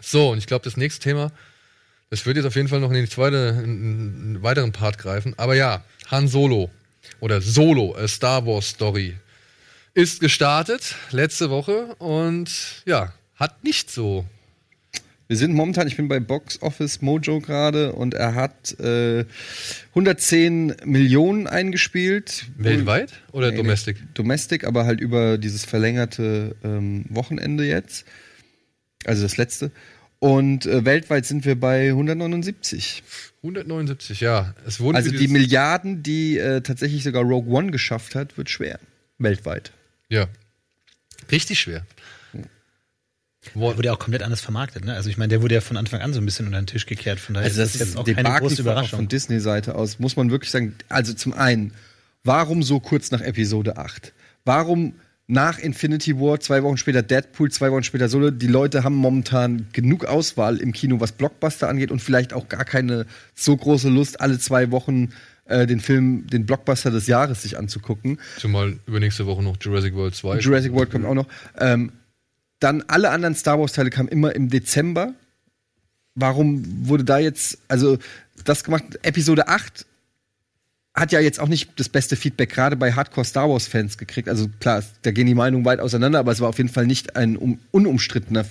So, 0.00 0.30
und 0.30 0.38
ich 0.38 0.46
glaube, 0.46 0.64
das 0.64 0.76
nächste 0.76 1.02
Thema, 1.02 1.32
das 2.10 2.26
wird 2.26 2.36
jetzt 2.36 2.46
auf 2.46 2.54
jeden 2.54 2.68
Fall 2.68 2.80
noch 2.80 2.90
in 2.92 3.02
die 3.02 3.08
zweite, 3.10 3.60
in, 3.64 3.64
in 3.64 4.22
einen 4.22 4.42
weiteren 4.42 4.72
Part 4.72 4.98
greifen. 4.98 5.34
Aber 5.36 5.56
ja, 5.56 5.82
Han 6.10 6.28
Solo 6.28 6.70
oder 7.20 7.40
Solo, 7.40 7.94
a 7.96 8.08
Star 8.08 8.46
Wars 8.46 8.70
Story, 8.70 9.16
ist 9.94 10.20
gestartet 10.20 10.94
letzte 11.10 11.50
Woche 11.50 11.94
und 11.98 12.82
ja, 12.86 13.12
hat 13.34 13.64
nicht 13.64 13.90
so. 13.90 14.24
Wir 15.28 15.36
sind 15.36 15.52
momentan, 15.52 15.86
ich 15.86 15.96
bin 15.96 16.08
bei 16.08 16.20
Box 16.20 16.62
Office 16.62 17.02
Mojo 17.02 17.40
gerade 17.40 17.92
und 17.92 18.14
er 18.14 18.34
hat 18.34 18.80
äh, 18.80 19.26
110 19.90 20.76
Millionen 20.84 21.46
eingespielt. 21.46 22.46
Weltweit 22.56 23.12
oder 23.32 23.50
Nee, 23.50 23.58
Domestic? 23.58 23.98
Domestic, 24.14 24.64
aber 24.64 24.86
halt 24.86 25.00
über 25.00 25.36
dieses 25.36 25.66
verlängerte 25.66 26.56
ähm, 26.64 27.04
Wochenende 27.10 27.64
jetzt. 27.64 28.06
Also 29.04 29.22
das 29.22 29.36
letzte. 29.36 29.70
Und 30.20 30.66
äh, 30.66 30.84
weltweit 30.84 31.26
sind 31.26 31.44
wir 31.44 31.58
bei 31.58 31.88
179. 31.90 33.02
179, 33.42 34.20
ja. 34.20 34.52
Es 34.66 34.80
wurden 34.80 34.96
Also 34.96 35.10
die 35.12 35.28
Milliarden, 35.28 36.02
die 36.02 36.38
äh, 36.38 36.60
tatsächlich 36.60 37.04
sogar 37.04 37.22
Rogue 37.22 37.52
One 37.54 37.70
geschafft 37.70 38.14
hat, 38.16 38.36
wird 38.36 38.50
schwer. 38.50 38.80
Weltweit. 39.18 39.72
Ja. 40.08 40.26
Richtig 41.30 41.60
schwer. 41.60 41.86
Wo- 43.54 43.68
Der 43.68 43.76
wurde 43.76 43.86
ja 43.86 43.92
auch 43.94 43.98
komplett 44.00 44.22
anders 44.24 44.40
vermarktet, 44.40 44.84
ne? 44.84 44.94
Also 44.94 45.08
ich 45.08 45.16
meine, 45.16 45.28
der 45.28 45.40
wurde 45.42 45.54
ja 45.54 45.60
von 45.60 45.76
Anfang 45.76 46.00
an 46.00 46.12
so 46.12 46.20
ein 46.20 46.24
bisschen 46.24 46.46
unter 46.46 46.60
den 46.60 46.66
Tisch 46.66 46.86
gekehrt, 46.86 47.20
von 47.20 47.34
daher 47.34 47.46
Also 47.46 47.60
das 47.60 47.74
ist 47.74 47.80
jetzt 47.80 47.96
auch 47.96 48.06
ein 48.06 48.14
keine 48.16 48.40
große 48.40 48.60
Überraschung. 48.60 48.98
von 48.98 49.08
Disney-Seite 49.08 49.76
aus, 49.76 49.98
muss 50.00 50.16
man 50.16 50.30
wirklich 50.30 50.50
sagen. 50.50 50.74
Also 50.88 51.14
zum 51.14 51.32
einen, 51.32 51.72
warum 52.24 52.62
so 52.64 52.80
kurz 52.80 53.10
nach 53.12 53.20
Episode 53.20 53.76
8? 53.76 54.12
Warum 54.44 54.94
nach 55.28 55.58
Infinity 55.58 56.18
War, 56.18 56.40
zwei 56.40 56.62
Wochen 56.62 56.78
später 56.78 57.02
Deadpool, 57.02 57.52
zwei 57.52 57.70
Wochen 57.70 57.82
später 57.82 58.08
Solo? 58.08 58.30
Die 58.30 58.46
Leute 58.46 58.82
haben 58.82 58.96
momentan 58.96 59.66
genug 59.72 60.06
Auswahl 60.06 60.56
im 60.56 60.72
Kino, 60.72 61.00
was 61.00 61.12
Blockbuster 61.12 61.68
angeht 61.68 61.90
und 61.90 62.00
vielleicht 62.00 62.32
auch 62.32 62.48
gar 62.48 62.64
keine 62.64 63.06
so 63.34 63.54
große 63.54 63.90
Lust, 63.90 64.22
alle 64.22 64.38
zwei 64.38 64.70
Wochen 64.70 65.10
äh, 65.44 65.66
den 65.66 65.80
Film, 65.80 66.26
den 66.28 66.46
Blockbuster 66.46 66.90
des 66.90 67.06
Jahres 67.06 67.42
sich 67.42 67.58
anzugucken. 67.58 68.18
Zumal 68.38 68.78
übernächste 68.86 69.26
Woche 69.26 69.42
noch 69.42 69.56
Jurassic 69.60 69.94
World 69.94 70.14
2. 70.14 70.38
Jurassic 70.38 70.72
World 70.72 70.90
kommt 70.90 71.04
auch 71.04 71.14
noch. 71.14 71.28
Ähm, 71.58 71.92
dann 72.58 72.82
alle 72.88 73.10
anderen 73.10 73.34
Star 73.34 73.60
Wars 73.60 73.72
Teile 73.72 73.90
kamen 73.90 74.08
immer 74.08 74.34
im 74.34 74.48
Dezember. 74.48 75.12
Warum 76.14 76.88
wurde 76.88 77.04
da 77.04 77.18
jetzt, 77.18 77.58
also 77.68 77.98
das 78.44 78.64
gemacht? 78.64 78.84
Episode 79.02 79.48
8 79.48 79.84
hat 80.98 81.12
ja 81.12 81.20
jetzt 81.20 81.40
auch 81.40 81.48
nicht 81.48 81.70
das 81.76 81.88
beste 81.88 82.16
Feedback 82.16 82.50
gerade 82.50 82.76
bei 82.76 82.92
Hardcore 82.92 83.24
Star 83.24 83.48
Wars 83.48 83.66
Fans 83.66 83.98
gekriegt. 83.98 84.28
Also 84.28 84.48
klar, 84.60 84.82
da 85.02 85.10
gehen 85.10 85.26
die 85.26 85.34
Meinungen 85.34 85.64
weit 85.64 85.80
auseinander, 85.80 86.18
aber 86.18 86.32
es 86.32 86.40
war 86.40 86.48
auf 86.48 86.58
jeden 86.58 86.70
Fall 86.70 86.86
nicht 86.86 87.16
ein 87.16 87.36
um, 87.36 87.58
unumstrittener 87.70 88.44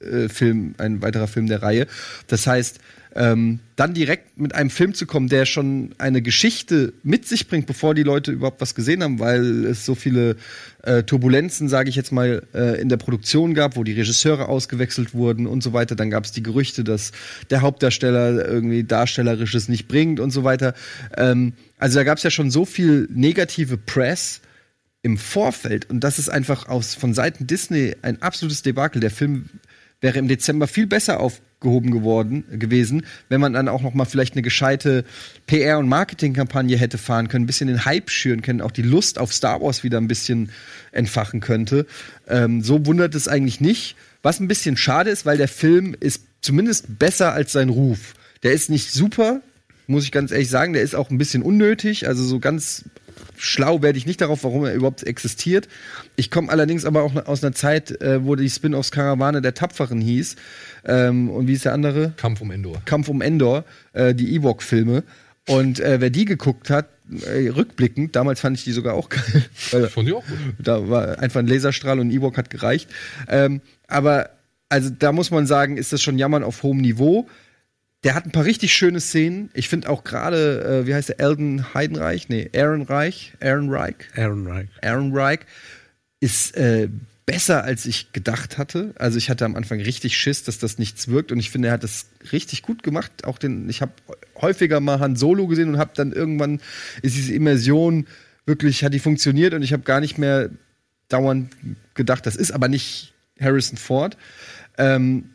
äh, 0.00 0.28
Film, 0.28 0.74
ein 0.78 1.02
weiterer 1.02 1.28
Film 1.28 1.46
der 1.46 1.62
Reihe. 1.62 1.86
Das 2.26 2.46
heißt, 2.46 2.78
Ähm, 3.16 3.60
dann 3.76 3.94
direkt 3.94 4.38
mit 4.38 4.56
einem 4.56 4.70
Film 4.70 4.92
zu 4.92 5.06
kommen, 5.06 5.28
der 5.28 5.46
schon 5.46 5.94
eine 5.98 6.20
Geschichte 6.20 6.92
mit 7.04 7.28
sich 7.28 7.46
bringt, 7.46 7.66
bevor 7.66 7.94
die 7.94 8.02
Leute 8.02 8.32
überhaupt 8.32 8.60
was 8.60 8.74
gesehen 8.74 9.04
haben, 9.04 9.20
weil 9.20 9.64
es 9.66 9.84
so 9.84 9.94
viele 9.94 10.36
äh, 10.82 11.04
Turbulenzen, 11.04 11.68
sage 11.68 11.88
ich 11.90 11.96
jetzt 11.96 12.10
mal, 12.10 12.42
äh, 12.54 12.80
in 12.80 12.88
der 12.88 12.96
Produktion 12.96 13.54
gab, 13.54 13.76
wo 13.76 13.84
die 13.84 13.92
Regisseure 13.92 14.48
ausgewechselt 14.48 15.14
wurden 15.14 15.46
und 15.46 15.62
so 15.62 15.72
weiter. 15.72 15.94
Dann 15.94 16.10
gab 16.10 16.24
es 16.24 16.32
die 16.32 16.42
Gerüchte, 16.42 16.82
dass 16.82 17.12
der 17.50 17.60
Hauptdarsteller 17.60 18.48
irgendwie 18.48 18.82
Darstellerisches 18.82 19.68
nicht 19.68 19.86
bringt 19.86 20.18
und 20.18 20.30
so 20.30 20.42
weiter. 20.42 20.74
Ähm, 21.16 21.52
also 21.78 21.98
da 21.98 22.04
gab 22.04 22.18
es 22.18 22.24
ja 22.24 22.30
schon 22.30 22.50
so 22.50 22.64
viel 22.64 23.08
negative 23.12 23.76
Press 23.76 24.40
im 25.02 25.18
Vorfeld 25.18 25.90
und 25.90 26.00
das 26.00 26.18
ist 26.18 26.30
einfach 26.30 26.68
aus 26.68 26.94
von 26.94 27.14
Seiten 27.14 27.46
Disney 27.46 27.94
ein 28.02 28.22
absolutes 28.22 28.62
Debakel. 28.62 29.00
Der 29.00 29.10
Film 29.10 29.50
wäre 30.00 30.18
im 30.18 30.28
Dezember 30.28 30.66
viel 30.66 30.86
besser 30.86 31.20
aufgehoben 31.64 31.90
geworden 31.90 32.44
gewesen, 32.50 33.06
wenn 33.28 33.40
man 33.40 33.54
dann 33.54 33.68
auch 33.68 33.82
noch 33.82 33.94
mal 33.94 34.04
vielleicht 34.04 34.34
eine 34.34 34.42
gescheite 34.42 35.04
PR 35.46 35.78
und 35.78 35.88
Marketingkampagne 35.88 36.76
hätte 36.76 36.98
fahren 36.98 37.28
können, 37.28 37.44
ein 37.44 37.46
bisschen 37.46 37.68
den 37.68 37.84
Hype 37.84 38.10
schüren 38.10 38.42
können, 38.42 38.60
auch 38.60 38.70
die 38.70 38.82
Lust 38.82 39.18
auf 39.18 39.32
Star 39.32 39.60
Wars 39.62 39.82
wieder 39.82 39.98
ein 39.98 40.08
bisschen 40.08 40.50
entfachen 40.92 41.40
könnte. 41.40 41.86
Ähm, 42.28 42.62
so 42.62 42.84
wundert 42.86 43.14
es 43.14 43.28
eigentlich 43.28 43.60
nicht. 43.60 43.96
Was 44.22 44.40
ein 44.40 44.48
bisschen 44.48 44.76
schade 44.76 45.10
ist, 45.10 45.26
weil 45.26 45.38
der 45.38 45.48
Film 45.48 45.96
ist 45.98 46.22
zumindest 46.40 46.98
besser 46.98 47.32
als 47.32 47.52
sein 47.52 47.70
Ruf. 47.70 48.14
Der 48.42 48.52
ist 48.52 48.70
nicht 48.70 48.92
super, 48.92 49.40
muss 49.86 50.04
ich 50.04 50.12
ganz 50.12 50.30
ehrlich 50.30 50.50
sagen. 50.50 50.74
Der 50.74 50.82
ist 50.82 50.94
auch 50.94 51.10
ein 51.10 51.18
bisschen 51.18 51.42
unnötig. 51.42 52.06
Also 52.06 52.24
so 52.24 52.38
ganz 52.38 52.84
schlau 53.36 53.82
werde 53.82 53.98
ich 53.98 54.06
nicht 54.06 54.20
darauf, 54.20 54.44
warum 54.44 54.64
er 54.64 54.74
überhaupt 54.74 55.02
existiert. 55.02 55.68
Ich 56.16 56.30
komme 56.30 56.50
allerdings 56.50 56.84
aber 56.84 57.02
auch 57.02 57.14
aus 57.26 57.42
einer 57.42 57.54
Zeit, 57.54 58.00
äh, 58.00 58.24
wo 58.24 58.36
die 58.36 58.48
Spin-offs 58.48 58.90
Karawane 58.90 59.42
der 59.42 59.54
Tapferen 59.54 60.00
hieß. 60.00 60.36
Ähm, 60.86 61.30
und 61.30 61.46
wie 61.46 61.54
ist 61.54 61.64
der 61.64 61.72
andere? 61.72 62.12
Kampf 62.16 62.40
um 62.40 62.50
Endor. 62.50 62.82
Kampf 62.84 63.08
um 63.08 63.20
Endor, 63.22 63.64
äh, 63.92 64.14
die 64.14 64.34
Ewok-Filme. 64.34 65.04
Und 65.46 65.80
äh, 65.80 66.00
wer 66.00 66.10
die 66.10 66.24
geguckt 66.24 66.70
hat, 66.70 66.88
äh, 67.10 67.48
rückblickend, 67.48 68.16
damals 68.16 68.40
fand 68.40 68.56
ich 68.56 68.64
die 68.64 68.72
sogar 68.72 68.94
auch 68.94 69.08
geil. 69.10 69.44
Weil 69.70 69.88
Fand 69.88 70.08
ich 70.08 70.14
auch 70.14 70.24
gut. 70.26 70.38
da 70.58 70.88
war 70.88 71.18
einfach 71.18 71.40
ein 71.40 71.46
Laserstrahl 71.46 72.00
und 72.00 72.08
ein 72.08 72.12
Ewok 72.12 72.38
hat 72.38 72.48
gereicht. 72.48 72.88
Ähm, 73.28 73.60
aber 73.86 74.30
also 74.70 74.90
da 74.90 75.12
muss 75.12 75.30
man 75.30 75.46
sagen, 75.46 75.76
ist 75.76 75.92
das 75.92 76.02
schon 76.02 76.18
Jammern 76.18 76.42
auf 76.42 76.62
hohem 76.62 76.78
Niveau. 76.78 77.28
Der 78.04 78.14
hat 78.14 78.26
ein 78.26 78.32
paar 78.32 78.44
richtig 78.44 78.74
schöne 78.74 79.00
Szenen. 79.00 79.50
Ich 79.54 79.68
finde 79.68 79.88
auch 79.88 80.04
gerade, 80.04 80.82
äh, 80.82 80.86
wie 80.86 80.94
heißt 80.94 81.08
der, 81.08 81.20
Elden 81.20 81.74
Heidenreich? 81.74 82.28
Nee, 82.28 82.50
Aaron 82.54 82.82
Reich. 82.82 83.32
Aaron 83.40 83.70
Reich. 83.70 83.96
Aaron 84.14 84.46
Reich. 84.46 84.68
Aaron 84.82 85.16
Reich 85.16 85.40
ist 86.20 86.54
äh, 86.56 86.88
besser, 87.26 87.64
als 87.64 87.86
ich 87.86 88.12
gedacht 88.12 88.58
hatte. 88.58 88.92
Also 88.98 89.16
ich 89.16 89.30
hatte 89.30 89.44
am 89.44 89.56
Anfang 89.56 89.80
richtig 89.80 90.16
Schiss, 90.18 90.44
dass 90.44 90.58
das 90.58 90.78
nichts 90.78 91.08
wirkt 91.08 91.32
und 91.32 91.38
ich 91.38 91.50
finde, 91.50 91.68
er 91.68 91.74
hat 91.74 91.82
das 91.82 92.06
richtig 92.32 92.62
gut 92.62 92.82
gemacht. 92.82 93.24
Auch 93.24 93.38
den, 93.38 93.68
ich 93.68 93.80
habe 93.80 93.92
häufiger 94.40 94.80
mal 94.80 95.00
Han 95.00 95.16
Solo 95.16 95.46
gesehen 95.46 95.70
und 95.70 95.78
habe 95.78 95.92
dann 95.94 96.12
irgendwann 96.12 96.60
ist 97.02 97.16
diese 97.16 97.32
Immersion 97.32 98.06
wirklich 98.46 98.84
hat 98.84 98.92
die 98.92 98.98
funktioniert 98.98 99.54
und 99.54 99.62
ich 99.62 99.72
habe 99.72 99.84
gar 99.84 100.00
nicht 100.00 100.18
mehr 100.18 100.50
dauernd 101.08 101.50
gedacht, 101.94 102.26
das 102.26 102.36
ist 102.36 102.52
aber 102.52 102.68
nicht 102.68 103.14
Harrison 103.40 103.78
Ford. 103.78 104.16
Ähm, 104.76 105.30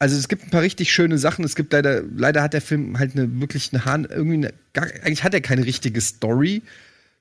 also 0.00 0.16
es 0.16 0.28
gibt 0.28 0.44
ein 0.44 0.50
paar 0.50 0.62
richtig 0.62 0.92
schöne 0.92 1.18
Sachen. 1.18 1.44
Es 1.44 1.54
gibt 1.54 1.72
leider, 1.72 2.02
leider 2.02 2.42
hat 2.42 2.54
der 2.54 2.62
Film 2.62 2.98
halt 2.98 3.14
eine 3.14 3.40
wirklich 3.40 3.70
eine 3.72 3.84
Hahn, 3.84 4.06
irgendwie 4.10 4.38
eine, 4.38 4.54
gar, 4.72 4.86
eigentlich 5.04 5.22
hat 5.22 5.34
er 5.34 5.42
keine 5.42 5.66
richtige 5.66 6.00
Story. 6.00 6.62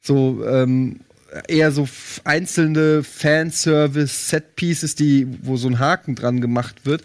So 0.01 0.45
ähm, 0.47 1.01
eher 1.47 1.71
so 1.71 1.88
einzelne 2.23 3.03
Fanservice-Set-Pieces, 3.03 4.95
die, 4.95 5.27
wo 5.41 5.57
so 5.57 5.67
ein 5.67 5.80
Haken 5.80 6.15
dran 6.15 6.41
gemacht 6.41 6.86
wird, 6.86 7.03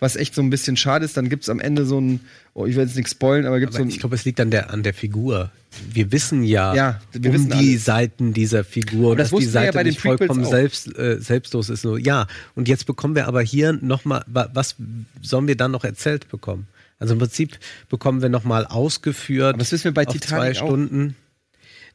was 0.00 0.16
echt 0.16 0.34
so 0.34 0.42
ein 0.42 0.50
bisschen 0.50 0.76
schade 0.76 1.04
ist. 1.04 1.16
Dann 1.16 1.28
gibt's 1.28 1.48
am 1.48 1.60
Ende 1.60 1.84
so 1.86 2.00
ein, 2.00 2.20
oh, 2.54 2.66
ich 2.66 2.76
will 2.76 2.84
jetzt 2.84 2.96
nichts 2.96 3.12
spoilen, 3.12 3.46
aber 3.46 3.60
gibt's 3.60 3.76
Aber 3.76 3.84
so 3.84 3.88
ein, 3.88 3.90
ich 3.90 4.00
glaube, 4.00 4.14
es 4.14 4.24
liegt 4.24 4.40
an 4.40 4.50
der, 4.50 4.70
an 4.70 4.82
der 4.82 4.94
Figur. 4.94 5.50
Wir 5.92 6.10
wissen 6.10 6.42
ja, 6.42 6.74
Ja, 6.74 7.00
wir 7.12 7.30
um 7.30 7.36
wissen 7.36 7.50
die 7.50 7.72
alles. 7.72 7.84
Seiten 7.84 8.32
dieser 8.32 8.64
Figur, 8.64 9.08
Aber 9.12 9.16
das 9.16 9.30
dass 9.30 9.38
die 9.40 9.46
wir 9.46 9.52
ja 9.52 9.52
Seite 9.66 9.72
bei 9.74 9.82
den 9.84 9.90
nicht 9.90 10.00
Prequels 10.00 10.18
vollkommen 10.18 10.44
auch. 10.44 10.50
selbst, 10.50 10.98
äh, 10.98 11.20
selbstlos 11.20 11.68
ist. 11.68 11.86
Ja, 12.00 12.26
und 12.54 12.68
jetzt 12.68 12.86
bekommen 12.86 13.14
wir 13.14 13.26
aber 13.28 13.42
hier 13.42 13.72
nochmal, 13.74 14.24
was 14.26 14.76
sollen 15.20 15.46
wir 15.48 15.56
dann 15.56 15.70
noch 15.72 15.84
erzählt 15.84 16.28
bekommen? 16.28 16.66
Also 16.98 17.12
im 17.12 17.18
Prinzip 17.18 17.58
bekommen 17.90 18.22
wir 18.22 18.30
nochmal 18.30 18.64
ausgeführt. 18.64 19.50
Aber 19.50 19.58
das 19.58 19.70
wissen 19.72 19.84
wir 19.84 19.92
bei 19.94 20.06
Titanic 20.06 20.56
zwei 20.56 20.64
auch. 20.64 20.70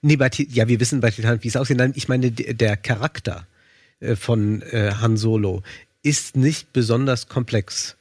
Nee, 0.01 0.15
bei, 0.15 0.29
ja, 0.49 0.67
wir 0.67 0.79
wissen 0.79 0.99
bei 0.99 1.11
Titanic, 1.11 1.43
wie 1.43 1.47
es 1.47 1.55
aussieht. 1.55 1.77
Nein, 1.77 1.93
ich 1.95 2.07
meine, 2.07 2.31
der 2.31 2.77
Charakter 2.77 3.45
äh, 3.99 4.15
von 4.15 4.61
äh, 4.63 4.93
Han 4.99 5.17
Solo 5.17 5.61
ist 6.01 6.35
nicht 6.35 6.73
besonders 6.73 7.27
komplex. 7.27 7.95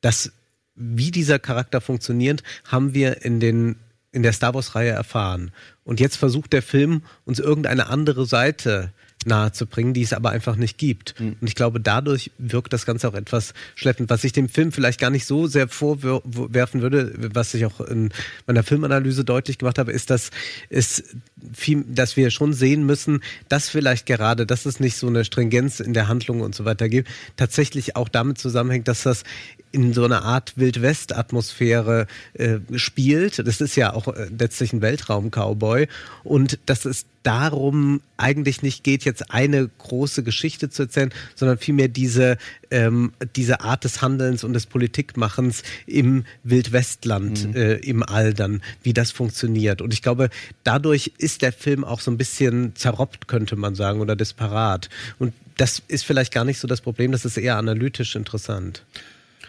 Das, 0.00 0.32
wie 0.76 1.10
dieser 1.10 1.38
Charakter 1.38 1.80
funktioniert, 1.80 2.42
haben 2.64 2.94
wir 2.94 3.24
in 3.24 3.40
den 3.40 3.76
in 4.12 4.22
der 4.22 4.34
Star 4.34 4.54
Wars 4.54 4.74
Reihe 4.74 4.90
erfahren. 4.90 5.52
Und 5.84 5.98
jetzt 5.98 6.16
versucht 6.16 6.52
der 6.52 6.62
Film 6.62 7.02
uns 7.24 7.38
irgendeine 7.38 7.86
andere 7.86 8.26
Seite 8.26 8.92
nahezubringen, 9.26 9.94
die 9.94 10.02
es 10.02 10.12
aber 10.12 10.30
einfach 10.30 10.56
nicht 10.56 10.78
gibt. 10.78 11.14
Und 11.20 11.36
ich 11.42 11.54
glaube, 11.54 11.80
dadurch 11.80 12.30
wirkt 12.38 12.72
das 12.72 12.86
Ganze 12.86 13.08
auch 13.08 13.14
etwas 13.14 13.54
schleppend. 13.74 14.10
Was 14.10 14.24
ich 14.24 14.32
dem 14.32 14.48
Film 14.48 14.72
vielleicht 14.72 15.00
gar 15.00 15.10
nicht 15.10 15.26
so 15.26 15.46
sehr 15.46 15.68
vorwerfen 15.68 16.82
würde, 16.82 17.12
was 17.34 17.54
ich 17.54 17.64
auch 17.64 17.80
in 17.80 18.10
meiner 18.46 18.62
Filmanalyse 18.62 19.24
deutlich 19.24 19.58
gemacht 19.58 19.78
habe, 19.78 19.92
ist, 19.92 20.10
dass 20.10 20.30
es 20.68 21.04
viel, 21.52 21.84
dass 21.88 22.16
wir 22.16 22.30
schon 22.30 22.52
sehen 22.52 22.84
müssen, 22.84 23.22
dass 23.48 23.68
vielleicht 23.68 24.06
gerade, 24.06 24.46
dass 24.46 24.66
es 24.66 24.80
nicht 24.80 24.96
so 24.96 25.06
eine 25.06 25.24
Stringenz 25.24 25.80
in 25.80 25.94
der 25.94 26.08
Handlung 26.08 26.40
und 26.40 26.54
so 26.54 26.64
weiter 26.64 26.88
gibt, 26.88 27.08
tatsächlich 27.36 27.96
auch 27.96 28.08
damit 28.08 28.38
zusammenhängt, 28.38 28.88
dass 28.88 29.02
das 29.02 29.24
in 29.72 29.92
so 29.92 30.04
einer 30.04 30.22
Art 30.22 30.52
Wild-West-Atmosphäre 30.56 32.06
äh, 32.34 32.58
spielt. 32.76 33.46
Das 33.46 33.60
ist 33.60 33.76
ja 33.76 33.92
auch 33.94 34.08
äh, 34.08 34.28
letztlich 34.38 34.72
ein 34.72 34.82
Weltraum-Cowboy. 34.82 35.88
Und 36.22 36.58
dass 36.66 36.84
es 36.84 37.06
darum 37.22 38.00
eigentlich 38.16 38.62
nicht 38.62 38.84
geht, 38.84 39.04
jetzt 39.04 39.30
eine 39.30 39.68
große 39.78 40.22
Geschichte 40.22 40.70
zu 40.70 40.82
erzählen, 40.82 41.12
sondern 41.34 41.58
vielmehr 41.58 41.88
diese, 41.88 42.36
ähm, 42.70 43.12
diese 43.36 43.60
Art 43.60 43.84
des 43.84 44.02
Handelns 44.02 44.44
und 44.44 44.52
des 44.52 44.66
Politikmachens 44.66 45.62
im 45.86 46.24
Wildwestland, 46.42 47.54
äh, 47.54 47.76
im 47.76 48.02
All 48.02 48.34
dann, 48.34 48.62
wie 48.82 48.92
das 48.92 49.10
funktioniert. 49.10 49.80
Und 49.82 49.94
ich 49.94 50.02
glaube, 50.02 50.30
dadurch 50.64 51.12
ist 51.18 51.42
der 51.42 51.52
Film 51.52 51.84
auch 51.84 52.00
so 52.00 52.10
ein 52.10 52.18
bisschen 52.18 52.74
zerroppt, 52.74 53.28
könnte 53.28 53.56
man 53.56 53.74
sagen, 53.74 54.00
oder 54.00 54.16
disparat. 54.16 54.88
Und 55.18 55.32
das 55.56 55.82
ist 55.88 56.04
vielleicht 56.04 56.32
gar 56.32 56.44
nicht 56.44 56.58
so 56.58 56.66
das 56.66 56.80
Problem, 56.80 57.12
das 57.12 57.24
ist 57.24 57.36
eher 57.36 57.56
analytisch 57.56 58.16
interessant. 58.16 58.84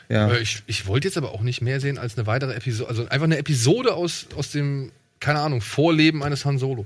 Ja. 0.10 0.30
Äh, 0.32 0.41
Ich, 0.41 0.64
ich 0.68 0.86
wollte 0.88 1.08
jetzt 1.08 1.18
aber 1.18 1.32
auch 1.32 1.41
nicht 1.41 1.62
mehr 1.62 1.80
sehen 1.80 1.97
als 1.97 2.18
eine 2.18 2.28
weitere 2.28 2.54
Episode, 2.54 2.89
also 2.89 3.04
einfach 3.04 3.24
eine 3.26 3.38
Episode 3.38 3.93
aus, 3.93 4.28
aus 4.36 4.51
dem, 4.51 4.91
keine 5.20 5.39
Ahnung, 5.39 5.62
Vorleben 5.62 6.24
eines 6.24 6.45
Han 6.45 6.58
Solo. 6.58 6.86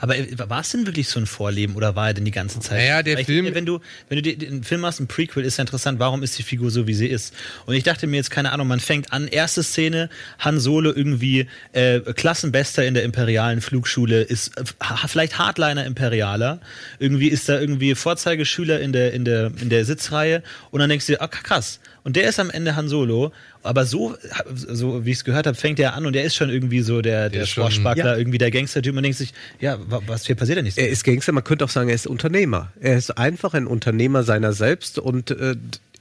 Aber 0.00 0.16
äh, 0.16 0.26
war 0.48 0.60
es 0.62 0.70
denn 0.70 0.86
wirklich 0.86 1.06
so 1.08 1.20
ein 1.20 1.26
Vorleben 1.26 1.74
oder 1.76 1.94
war 1.94 2.06
er 2.08 2.14
denn 2.14 2.24
die 2.24 2.30
ganze 2.30 2.60
Zeit? 2.60 2.78
Naja, 2.78 3.02
der 3.02 3.18
ich 3.18 3.26
Film- 3.26 3.54
wenn 3.54 3.66
du, 3.66 3.80
wenn 4.08 4.22
du 4.22 4.34
den 4.34 4.64
Film 4.64 4.80
machst, 4.80 5.00
ein 5.00 5.06
Prequel, 5.06 5.44
ist 5.44 5.58
ja 5.58 5.62
interessant, 5.62 5.98
warum 5.98 6.22
ist 6.22 6.38
die 6.38 6.42
Figur 6.42 6.70
so, 6.70 6.86
wie 6.86 6.94
sie 6.94 7.06
ist? 7.06 7.34
Und 7.66 7.74
ich 7.74 7.84
dachte 7.84 8.06
mir 8.06 8.16
jetzt, 8.16 8.30
keine 8.30 8.52
Ahnung, 8.52 8.68
man 8.68 8.80
fängt 8.80 9.12
an, 9.12 9.28
erste 9.28 9.62
Szene, 9.62 10.08
Han 10.38 10.60
Solo 10.60 10.94
irgendwie 10.94 11.46
äh, 11.74 12.00
Klassenbester 12.00 12.86
in 12.86 12.94
der 12.94 13.02
imperialen 13.02 13.60
Flugschule, 13.60 14.22
ist 14.22 14.56
äh, 14.58 14.64
vielleicht 15.08 15.36
Hardliner 15.38 15.84
Imperialer, 15.84 16.60
irgendwie 16.98 17.28
ist 17.28 17.46
da 17.50 17.60
irgendwie 17.60 17.94
Vorzeigeschüler 17.94 18.80
in 18.80 18.94
der, 18.94 19.12
in 19.12 19.26
der, 19.26 19.52
in 19.60 19.68
der 19.68 19.84
Sitzreihe 19.84 20.42
und 20.70 20.80
dann 20.80 20.88
denkst 20.88 21.04
du 21.04 21.12
dir, 21.12 21.20
ah, 21.20 21.28
krass. 21.28 21.80
Und 22.06 22.14
der 22.14 22.28
ist 22.28 22.38
am 22.38 22.50
Ende 22.50 22.76
Han 22.76 22.88
Solo, 22.88 23.32
aber 23.64 23.84
so, 23.84 24.14
so 24.54 25.04
wie 25.04 25.10
ich 25.10 25.16
es 25.16 25.24
gehört 25.24 25.48
habe, 25.48 25.56
fängt 25.56 25.80
er 25.80 25.94
an 25.94 26.06
und 26.06 26.12
der 26.12 26.22
ist 26.22 26.36
schon 26.36 26.50
irgendwie 26.50 26.80
so 26.82 27.02
der, 27.02 27.30
der 27.30 27.46
schon- 27.46 27.64
Swashbuckler, 27.64 28.12
Ja. 28.12 28.16
irgendwie 28.16 28.38
der 28.38 28.52
Gangster-Typ. 28.52 28.94
Man 28.94 29.02
denkt 29.02 29.18
sich, 29.18 29.34
ja, 29.58 29.76
wa- 29.90 30.00
was 30.06 30.24
hier 30.24 30.36
passiert 30.36 30.58
denn 30.58 30.66
nicht? 30.66 30.76
so? 30.76 30.80
Er 30.82 30.88
ist 30.88 31.02
Gangster, 31.02 31.32
man 31.32 31.42
könnte 31.42 31.64
auch 31.64 31.68
sagen, 31.68 31.88
er 31.88 31.96
ist 31.96 32.06
Unternehmer. 32.06 32.70
Er 32.80 32.96
ist 32.96 33.18
einfach 33.18 33.54
ein 33.54 33.66
Unternehmer 33.66 34.22
seiner 34.22 34.52
selbst 34.52 35.00
und 35.00 35.32
äh, 35.32 35.56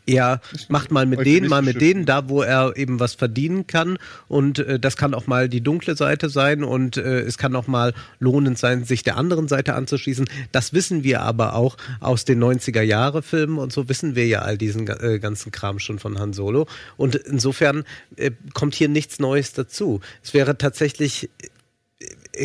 er 0.06 0.42
macht 0.70 0.92
mal 0.92 1.06
mit 1.06 1.26
denen, 1.26 1.50
mal 1.50 1.62
mit 1.62 1.82
denen, 1.82 2.06
da 2.06 2.30
wo 2.30 2.42
er 2.42 2.78
eben 2.78 3.00
was 3.00 3.14
verdienen 3.14 3.68
kann. 3.68 3.98
Und 4.28 4.60
äh, 4.60 4.80
das 4.80 4.98
kann 4.98 5.14
auch 5.14 5.28
mal 5.28 5.50
die 5.50 5.62
dunkle 5.62 5.96
Seite 5.96 6.30
sein 6.30 6.64
und 6.64 6.98
äh, 6.98 7.22
es 7.22 7.38
kann 7.38 7.56
auch 7.56 7.68
mal 7.68 7.94
lohnend 8.20 8.58
sein, 8.58 8.84
sich 8.86 9.04
der 9.04 9.18
anderen 9.18 9.48
Seite 9.48 9.74
anzuschließen. 9.74 10.26
Das 10.52 10.74
wissen 10.74 11.04
wir 11.04 11.22
aber 11.22 11.56
auch 11.56 11.78
aus 12.00 12.26
den 12.26 12.44
90er-Jahre-Filmen 12.44 13.58
und 13.58 13.74
so 13.74 13.90
wissen 13.90 14.16
wir 14.16 14.28
ja 14.28 14.40
all 14.40 14.58
diesen 14.58 14.88
äh, 14.88 15.20
ganzen 15.20 15.52
Kram 15.52 15.80
schon 15.80 16.00
von 16.00 16.20
Han 16.20 16.34
Solo. 16.34 16.68
Und 16.98 17.16
insofern 17.16 17.84
äh, 18.16 18.32
kommt 18.54 18.76
hier 18.76 18.90
nichts 18.90 19.20
Neues 19.20 19.54
dazu. 19.54 20.02
Es 20.24 20.34
wäre 20.34 20.58
tatsächlich 20.58 21.30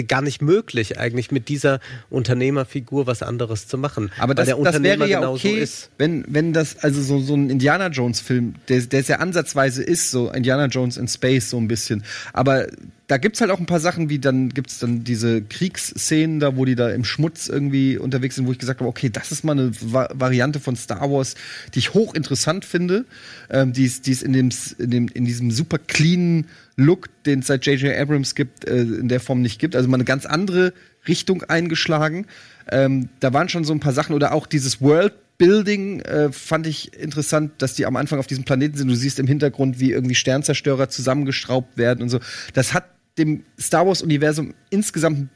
gar 0.07 0.23
nicht 0.23 0.43
möglich, 0.43 0.99
eigentlich 0.99 1.31
mit 1.31 1.49
dieser 1.49 1.81
Unternehmerfigur 2.09 3.07
was 3.07 3.23
anderes 3.23 3.69
zu 3.69 3.79
machen. 3.79 4.11
Aber 4.19 4.35
das, 4.35 4.47
der 4.47 4.57
das 4.57 4.67
Unternehmer 4.67 5.01
wäre 5.01 5.11
ja 5.11 5.21
genauso 5.21 5.49
okay, 5.49 5.61
ist. 5.61 5.91
wenn, 5.99 6.25
wenn 6.29 6.53
das, 6.53 6.79
also 6.79 7.01
so, 7.03 7.21
so 7.21 7.35
ein 7.35 7.51
Indiana 7.51 7.89
Jones-Film, 7.89 8.55
der, 8.69 8.81
der 8.83 9.03
ja 9.03 9.17
ansatzweise 9.17 9.83
ist, 9.83 10.11
so 10.11 10.31
Indiana 10.31 10.67
Jones 10.67 10.97
in 10.97 11.09
Space, 11.09 11.51
so 11.51 11.59
ein 11.59 11.69
bisschen. 11.69 12.05
Aber 12.33 12.67
da 13.11 13.17
gibt's 13.17 13.41
halt 13.41 13.51
auch 13.51 13.59
ein 13.59 13.67
paar 13.67 13.81
Sachen, 13.81 14.09
wie 14.09 14.21
dann 14.21 14.51
gibt's 14.51 14.79
dann 14.79 15.03
diese 15.03 15.43
Kriegsszenen 15.43 16.39
da, 16.39 16.57
wo 16.57 16.65
die 16.65 16.77
da 16.77 16.91
im 16.91 17.05
Schmutz 17.05 17.49
irgendwie 17.49 17.99
unterwegs 17.99 18.37
sind, 18.37 18.47
wo 18.47 18.53
ich 18.53 18.59
gesagt 18.59 18.79
habe, 18.79 18.89
okay, 18.89 19.11
das 19.11 19.33
ist 19.33 19.43
mal 19.43 19.53
eine 19.53 19.73
Va 19.81 20.09
Variante 20.15 20.61
von 20.61 20.77
Star 20.77 21.11
Wars, 21.11 21.35
die 21.75 21.81
ich 21.81 21.93
hochinteressant 21.93 22.65
finde, 22.65 23.07
ähm, 23.51 23.73
die 23.73 23.87
ist 23.87 24.07
in, 24.07 24.33
in, 24.33 25.09
in 25.09 25.25
diesem 25.25 25.51
super 25.51 25.79
cleanen 25.79 26.47
Look, 26.77 27.09
den 27.25 27.41
es 27.41 27.49
seit 27.49 27.67
J.J. 27.67 27.99
Abrams 27.99 28.37
gibt, 28.37 28.65
äh, 28.65 28.83
in 28.83 29.09
der 29.09 29.19
Form 29.19 29.43
nicht 29.43 29.59
gibt. 29.59 29.75
Also 29.75 29.89
mal 29.89 29.97
eine 29.97 30.05
ganz 30.05 30.25
andere 30.25 30.73
Richtung 31.09 31.43
eingeschlagen. 31.43 32.27
Ähm, 32.71 33.09
da 33.19 33.33
waren 33.33 33.49
schon 33.49 33.65
so 33.65 33.73
ein 33.73 33.81
paar 33.81 33.93
Sachen 33.93 34.15
oder 34.15 34.33
auch 34.33 34.47
dieses 34.47 34.81
Worldbuilding 34.81 36.01
äh, 36.03 36.31
fand 36.31 36.69
ich 36.69 36.97
interessant, 36.97 37.55
dass 37.59 37.75
die 37.75 37.87
am 37.87 37.97
Anfang 37.97 38.21
auf 38.21 38.29
diesem 38.29 38.45
Planeten 38.45 38.79
sind. 38.79 38.87
Du 38.87 38.95
siehst 38.95 39.19
im 39.19 39.27
Hintergrund, 39.27 39.81
wie 39.81 39.91
irgendwie 39.91 40.15
Sternzerstörer 40.15 40.89
zusammengeschraubt 40.89 41.77
werden 41.77 42.03
und 42.03 42.09
so. 42.09 42.21
Das 42.55 42.73
hat 42.73 42.85
dem 43.19 43.45
Star 43.59 43.87
Wars-Universum 43.87 44.55
insgesamt 44.71 45.29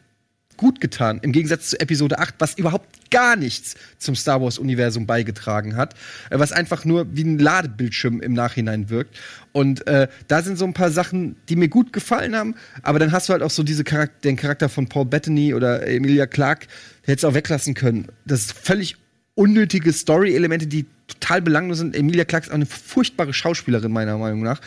gut 0.56 0.80
getan, 0.80 1.18
im 1.22 1.32
Gegensatz 1.32 1.70
zu 1.70 1.80
Episode 1.80 2.18
8, 2.18 2.36
was 2.38 2.54
überhaupt 2.54 3.10
gar 3.10 3.36
nichts 3.36 3.74
zum 3.98 4.14
Star 4.14 4.40
Wars-Universum 4.40 5.06
beigetragen 5.06 5.76
hat, 5.76 5.94
äh, 6.30 6.38
was 6.38 6.52
einfach 6.52 6.84
nur 6.84 7.16
wie 7.16 7.24
ein 7.24 7.38
Ladebildschirm 7.38 8.20
im 8.20 8.32
Nachhinein 8.32 8.90
wirkt. 8.90 9.18
Und 9.52 9.86
äh, 9.86 10.08
da 10.28 10.42
sind 10.42 10.56
so 10.56 10.64
ein 10.64 10.74
paar 10.74 10.90
Sachen, 10.90 11.36
die 11.48 11.56
mir 11.56 11.68
gut 11.68 11.92
gefallen 11.92 12.36
haben, 12.36 12.54
aber 12.82 12.98
dann 12.98 13.12
hast 13.12 13.28
du 13.28 13.32
halt 13.32 13.42
auch 13.42 13.50
so 13.50 13.62
diese 13.62 13.84
Charakter, 13.84 14.20
den 14.24 14.36
Charakter 14.36 14.68
von 14.68 14.88
Paul 14.88 15.06
Bettany 15.06 15.54
oder 15.54 15.86
Emilia 15.86 16.26
Clarke, 16.26 16.66
hättest 17.02 17.24
auch 17.24 17.34
weglassen 17.34 17.74
können. 17.74 18.08
Das 18.24 18.40
ist 18.40 18.52
völlig 18.52 18.96
unnötige 19.34 19.92
Story-Elemente, 19.92 20.66
die 20.66 20.86
total 21.08 21.42
belanglos 21.42 21.78
sind. 21.78 21.94
Emilia 21.94 22.24
Clarke 22.24 22.46
ist 22.46 22.50
auch 22.50 22.56
eine 22.56 22.66
furchtbare 22.66 23.32
Schauspielerin, 23.32 23.92
meiner 23.92 24.16
Meinung 24.18 24.42
nach. 24.42 24.60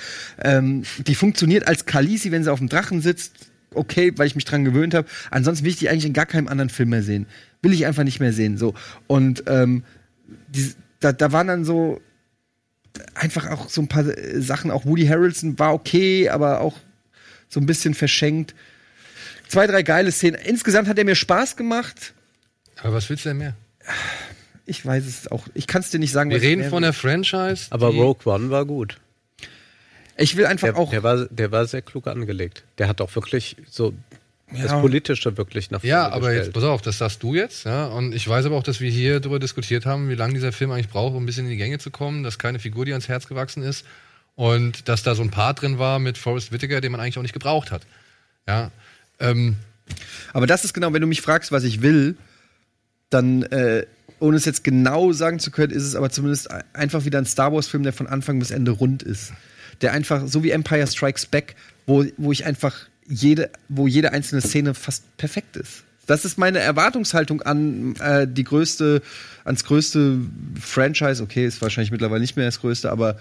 Ähm, 0.44 0.84
die 1.00 1.16
funktioniert 1.16 1.68
als 1.68 1.86
Khaleesi, 1.86 2.32
wenn 2.32 2.44
sie 2.44 2.52
auf 2.52 2.60
dem 2.60 2.70
Drachen 2.70 3.02
sitzt, 3.02 3.34
okay, 3.74 4.14
weil 4.16 4.28
ich 4.28 4.36
mich 4.36 4.46
dran 4.46 4.66
gewöhnt 4.66 4.94
habe. 4.94 5.08
Ansonsten 5.32 5.66
will 5.66 5.72
ich 5.72 5.80
die 5.80 5.90
eigentlich 5.90 6.06
in 6.06 6.14
gar 6.14 6.26
keinem 6.26 6.48
anderen 6.48 6.70
Film 6.70 6.90
mehr 6.90 7.04
sehen. 7.04 7.28
Will 7.62 7.74
ich 7.74 7.86
einfach 7.86 8.04
nicht 8.04 8.20
mehr 8.20 8.34
sehen. 8.34 8.58
So. 8.58 8.74
Und 9.08 9.44
ähm, 9.48 9.84
die, 10.50 10.74
da, 11.00 11.12
da 11.12 11.32
waren 11.32 11.48
dann 11.48 11.66
so 11.66 12.02
einfach 13.14 13.50
auch 13.50 13.70
so 13.70 13.82
ein 13.82 13.88
paar 13.88 14.06
äh, 14.06 14.42
Sachen. 14.42 14.72
Auch 14.72 14.86
Woody 14.86 15.08
Harrelson 15.08 15.58
war 15.60 15.74
okay, 15.74 16.30
aber 16.30 16.62
auch 16.62 16.78
so 17.50 17.60
ein 17.60 17.66
bisschen 17.66 17.94
verschenkt. 17.94 18.56
Zwei, 19.48 19.66
drei 19.66 19.82
geile 19.82 20.12
Szenen. 20.12 20.40
Insgesamt 20.44 20.88
hat 20.88 20.98
er 20.98 21.06
mir 21.06 21.16
Spaß 21.16 21.56
gemacht. 21.56 22.14
Aber 22.82 22.94
was 22.94 23.10
willst 23.10 23.26
du 23.26 23.30
denn 23.30 23.38
mehr? 23.38 23.56
Ich 24.68 24.86
weiß 24.86 25.06
es 25.08 25.32
auch. 25.32 25.48
Ich 25.54 25.66
kann 25.66 25.82
es 25.82 25.90
dir 25.90 26.00
nicht 26.00 26.12
sagen. 26.12 26.30
Wir 26.30 26.42
reden 26.42 26.70
von 26.70 26.84
der 26.84 26.94
Franchise. 26.94 27.68
Aber 27.72 27.88
Rogue 27.88 28.32
One 28.32 28.50
war 28.52 28.66
gut. 28.66 28.98
Ich 30.18 30.36
will 30.36 30.46
einfach 30.46 30.68
Der, 30.70 30.78
auch. 30.78 30.90
der, 30.90 31.04
war, 31.04 31.26
der 31.26 31.52
war 31.52 31.66
sehr 31.68 31.82
klug 31.82 32.06
angelegt. 32.08 32.64
Der 32.78 32.88
hat 32.88 33.02
auch 33.02 33.14
wirklich 33.16 33.56
so 33.70 33.94
das 34.52 34.72
Ja. 34.72 34.80
Politische 34.80 35.36
wirklich 35.38 35.72
nach 35.72 35.80
vorne 35.82 35.90
Ja, 35.90 36.10
aber 36.10 36.32
jetzt, 36.34 36.48
gestellt. 36.48 36.54
pass 36.56 36.64
auf, 36.64 36.82
das 36.82 36.98
sagst 36.98 37.22
du 37.24 37.34
jetzt, 37.36 37.66
ja. 37.66 37.86
Und 37.88 38.14
ich 38.14 38.28
weiß 38.28 38.46
aber 38.46 38.56
auch, 38.56 38.64
dass 38.64 38.80
wir 38.82 38.90
hier 38.90 39.20
darüber 39.20 39.40
diskutiert 39.40 39.86
haben, 39.86 40.10
wie 40.10 40.16
lange 40.16 40.34
dieser 40.34 40.52
Film 40.52 40.72
eigentlich 40.72 40.90
braucht, 40.90 41.16
um 41.16 41.24
ein 41.24 41.26
bisschen 41.26 41.46
in 41.46 41.52
die 41.52 41.58
Gänge 41.58 41.80
zu 41.80 41.92
kommen, 41.92 42.24
dass 42.24 42.38
keine 42.40 42.60
Figur, 42.60 42.86
die 42.86 42.92
ans 42.94 43.08
Herz 43.08 43.28
gewachsen 43.28 43.62
ist. 43.64 43.86
Und 44.36 44.88
dass 44.90 45.02
da 45.04 45.16
so 45.16 45.22
ein 45.24 45.32
Part 45.32 45.62
drin 45.62 45.80
war 45.80 45.98
mit 46.00 46.18
Forrest 46.18 46.52
Whitaker, 46.52 46.80
den 46.82 46.92
man 46.92 47.02
eigentlich 47.02 47.18
auch 47.18 47.24
nicht 47.24 47.34
gebraucht 47.34 47.72
hat. 47.72 47.82
Ja. 48.48 48.72
Ähm, 49.20 49.56
Aber 50.34 50.46
das 50.48 50.64
ist 50.66 50.74
genau, 50.74 50.94
wenn 50.94 51.02
du 51.02 51.08
mich 51.08 51.22
fragst, 51.22 51.52
was 51.52 51.64
ich 51.64 51.82
will, 51.82 52.16
dann, 53.10 53.44
äh, 53.44 53.86
ohne 54.20 54.38
es 54.38 54.46
jetzt 54.46 54.64
genau 54.64 55.12
sagen 55.12 55.40
zu 55.40 55.52
können, 55.52 55.74
ist 55.74 55.84
es 55.84 55.96
aber 55.96 56.10
zumindest 56.10 56.50
ein- 56.52 56.64
einfach 56.74 57.06
wieder 57.06 57.20
ein 57.20 57.26
Star 57.26 57.54
Wars-Film, 57.54 57.84
der 57.84 57.94
von 57.94 58.08
Anfang 58.08 58.40
bis 58.40 58.52
Ende 58.52 58.72
rund 58.72 59.04
ist. 59.04 59.34
Der 59.82 59.94
einfach, 59.94 60.28
so 60.28 60.44
wie 60.44 60.52
Empire 60.52 60.88
Strikes 60.88 61.26
Back, 61.26 61.56
wo, 61.86 62.04
wo 62.18 62.32
ich 62.32 62.46
einfach 62.46 62.76
jede, 63.08 63.50
wo 63.70 63.88
jede 63.88 64.12
einzelne 64.12 64.42
Szene 64.42 64.74
fast 64.74 65.04
perfekt 65.18 65.56
ist. 65.56 65.84
Das 66.08 66.26
ist 66.26 66.38
meine 66.38 66.60
Erwartungshaltung 66.60 67.42
an 67.42 67.96
äh, 67.98 68.26
die 68.28 68.44
größte, 68.44 69.02
ans 69.44 69.64
größte 69.66 70.20
Franchise. 70.60 71.22
Okay, 71.22 71.46
ist 71.46 71.62
wahrscheinlich 71.62 71.92
mittlerweile 71.92 72.22
nicht 72.22 72.38
mehr 72.38 72.46
das 72.46 72.62
größte, 72.62 72.90
aber 72.92 73.18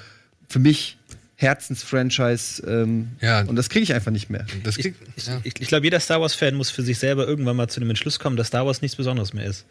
für 0.48 0.60
mich 0.60 0.96
Herzensfranchise. 1.38 2.62
Ähm, 2.66 3.08
Ja. 3.20 3.42
Und 3.42 3.56
das 3.56 3.68
kriege 3.68 3.82
ich 3.82 3.92
einfach 3.92 4.10
nicht 4.10 4.30
mehr. 4.30 4.46
das 4.64 4.78
kriegt, 4.78 4.96
Ich, 5.16 5.26
ja. 5.26 5.38
ich, 5.44 5.60
ich 5.60 5.68
glaube, 5.68 5.84
jeder 5.84 6.00
Star 6.00 6.20
Wars-Fan 6.20 6.54
muss 6.54 6.70
für 6.70 6.82
sich 6.82 6.98
selber 6.98 7.28
irgendwann 7.28 7.56
mal 7.56 7.68
zu 7.68 7.78
dem 7.78 7.90
Entschluss 7.90 8.18
kommen, 8.18 8.36
dass 8.36 8.48
Star 8.48 8.64
Wars 8.64 8.80
nichts 8.80 8.96
Besonderes 8.96 9.34
mehr 9.34 9.44
ist. 9.44 9.66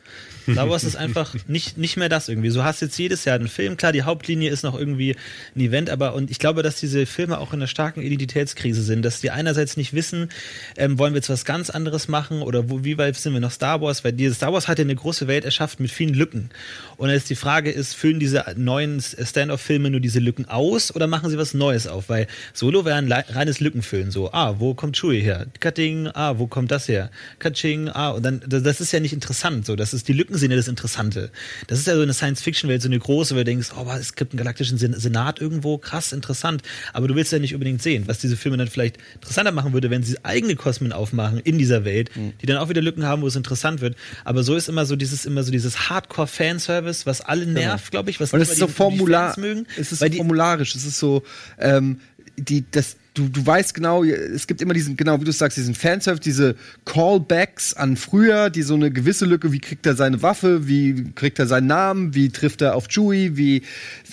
Star 0.52 0.70
Wars 0.70 0.84
ist 0.84 0.96
einfach 0.96 1.36
nicht, 1.48 1.78
nicht 1.80 1.98
mehr 1.98 2.08
das 2.08 2.30
irgendwie. 2.30 2.50
Du 2.50 2.64
hast 2.64 2.82
jetzt 2.82 2.98
jedes 3.00 3.26
Jahr 3.26 3.36
einen 3.36 3.48
Film, 3.48 3.78
klar, 3.78 3.92
die 3.92 4.04
Hauptlinie 4.04 4.52
ist 4.52 4.64
noch 4.64 4.78
irgendwie 4.78 5.16
ein 5.56 5.60
Event, 5.60 5.90
aber 5.90 6.14
und 6.14 6.30
ich 6.30 6.38
glaube, 6.38 6.62
dass 6.62 6.80
diese 6.80 7.08
Filme 7.08 7.40
auch 7.40 7.52
in 7.52 7.60
einer 7.60 7.68
starken 7.68 8.02
Identitätskrise 8.02 8.84
sind, 8.84 9.04
dass 9.04 9.22
die 9.22 9.32
einerseits 9.32 9.76
nicht 9.76 9.94
wissen, 9.94 10.30
ähm, 10.78 11.00
wollen 11.00 11.14
wir 11.14 11.18
jetzt 11.18 11.30
was 11.30 11.46
ganz 11.46 11.72
anderes 11.72 12.08
machen 12.08 12.44
oder 12.44 12.70
wo, 12.70 12.84
wie 12.84 13.00
weit 13.00 13.16
sind 13.16 13.34
wir 13.34 13.40
noch 13.40 13.52
Star 13.52 13.82
Wars, 13.82 14.04
weil 14.04 14.14
dieses 14.14 14.38
Star 14.38 14.54
Wars 14.54 14.68
hat 14.68 14.78
ja 14.78 14.84
eine 14.84 14.96
große 14.96 15.28
Welt 15.28 15.46
erschaffen 15.46 15.82
mit 15.82 15.92
vielen 15.92 16.14
Lücken. 16.14 16.52
Und 16.98 17.10
jetzt 17.10 17.32
die 17.32 17.36
Frage 17.36 17.72
ist, 17.72 17.96
füllen 17.96 18.20
diese 18.20 18.46
neuen 18.56 19.02
Stand-off-Filme 19.02 19.90
nur 19.90 20.00
diese 20.00 20.20
Lücken 20.20 20.46
aus 20.46 20.94
oder 20.94 21.08
machen 21.08 21.32
sie 21.32 21.40
was 21.40 21.55
Neues 21.58 21.88
auf? 21.88 22.10
Weil 22.10 22.28
Solo 22.54 22.86
wäre 22.86 22.98
ein 22.98 23.12
reines 23.12 23.60
Lückenfüllen. 23.60 24.12
So, 24.12 24.32
ah, 24.32 24.60
wo 24.60 24.74
kommt 24.74 24.98
Chewie 24.98 25.22
her? 25.22 25.48
Cutting, 25.60 26.08
ah, 26.14 26.38
wo 26.38 26.48
kommt 26.48 26.72
das 26.72 26.88
her? 26.88 27.10
Catching, 27.40 27.90
ah, 27.90 28.12
und 28.12 28.24
dann, 28.24 28.42
das 28.48 28.82
ist 28.82 28.92
ja 28.92 29.00
nicht 29.00 29.14
interessant. 29.14 29.66
So, 29.66 29.76
das 29.76 29.94
ist 29.94 30.08
die 30.08 30.14
Lücken 30.14 30.38
sind 30.38 30.52
ja 30.52 30.58
das 30.58 30.68
Interessante. 30.68 31.32
Das 31.68 31.80
ist 31.80 31.88
ja 31.88 31.96
so 31.96 32.02
eine 32.02 32.14
Science-Fiction-Welt, 32.14 32.82
so 32.82 32.88
eine 32.88 33.00
große, 33.00 33.34
wo 33.34 33.40
du 33.40 33.46
denkst, 33.46 33.70
oh, 33.76 33.82
aber 33.82 34.00
es 34.00 34.16
gibt 34.16 34.34
einen 34.34 34.38
galaktischen 34.38 34.78
Sen- 34.78 35.00
Senat 35.00 35.40
irgendwo, 35.40 35.78
krass, 35.78 36.12
interessant. 36.12 36.62
Aber 36.94 37.08
du 37.08 37.16
willst 37.16 37.32
ja 37.32 37.40
nicht 37.40 37.54
unbedingt 37.54 37.82
sehen, 37.82 38.08
was 38.08 38.20
diese 38.20 38.38
Filme 38.38 38.58
dann 38.58 38.68
vielleicht 38.68 38.98
interessanter 39.16 39.52
machen 39.52 39.74
würde, 39.74 39.90
wenn 39.90 40.04
sie 40.04 40.18
eigene 40.24 40.56
Kosmen 40.56 40.92
aufmachen 40.92 41.40
in 41.40 41.58
dieser 41.58 41.86
Welt, 41.86 42.12
die 42.42 42.46
dann 42.46 42.58
auch 42.58 42.70
wieder 42.70 42.82
Lücken 42.82 43.06
haben, 43.06 43.22
wo 43.22 43.28
es 43.28 43.36
interessant 43.36 43.82
wird. 43.82 43.96
Aber 44.24 44.44
so 44.44 44.56
ist 44.56 44.70
immer 44.70 44.86
so 44.86 44.96
dieses, 44.96 45.26
immer 45.26 45.44
so 45.44 45.52
dieses 45.52 45.90
Hardcore-Fanservice, 45.90 47.06
was 47.06 47.22
alle 47.22 47.46
nervt, 47.46 47.92
glaube 47.92 48.10
ich, 48.10 48.20
was 48.20 48.34
Und 48.34 48.42
es 48.42 48.50
ist 48.50 48.60
so 48.60 48.68
formular, 48.68 49.36
es 49.78 49.92
ist 49.92 50.00
so 50.00 50.10
formularisch, 50.10 50.76
es 50.76 50.86
ist 50.86 50.98
so, 50.98 51.24
ähm, 51.60 52.00
die, 52.38 52.66
das, 52.70 52.98
du, 53.14 53.30
du 53.30 53.46
weißt 53.46 53.74
genau, 53.74 54.04
es 54.04 54.48
gibt 54.48 54.62
immer 54.62 54.74
diesen, 54.74 54.98
genau 54.98 55.20
wie 55.20 55.26
du 55.26 55.32
sagst, 55.32 55.58
diesen 55.58 55.76
Fanservice, 55.76 56.22
diese 56.22 56.56
Callbacks 56.86 57.74
an 57.74 57.98
früher, 57.98 58.50
die 58.50 58.62
so 58.62 58.76
eine 58.76 58.92
gewisse 58.92 59.26
Lücke, 59.26 59.52
wie 59.52 59.60
kriegt 59.60 59.86
er 59.86 59.96
seine 59.96 60.22
Waffe, 60.22 60.68
wie 60.68 61.12
kriegt 61.16 61.40
er 61.40 61.48
seinen 61.48 61.68
Namen, 61.68 62.14
wie 62.14 62.30
trifft 62.30 62.62
er 62.62 62.76
auf 62.76 62.88
Chewie, 62.88 63.38
wie, 63.38 63.64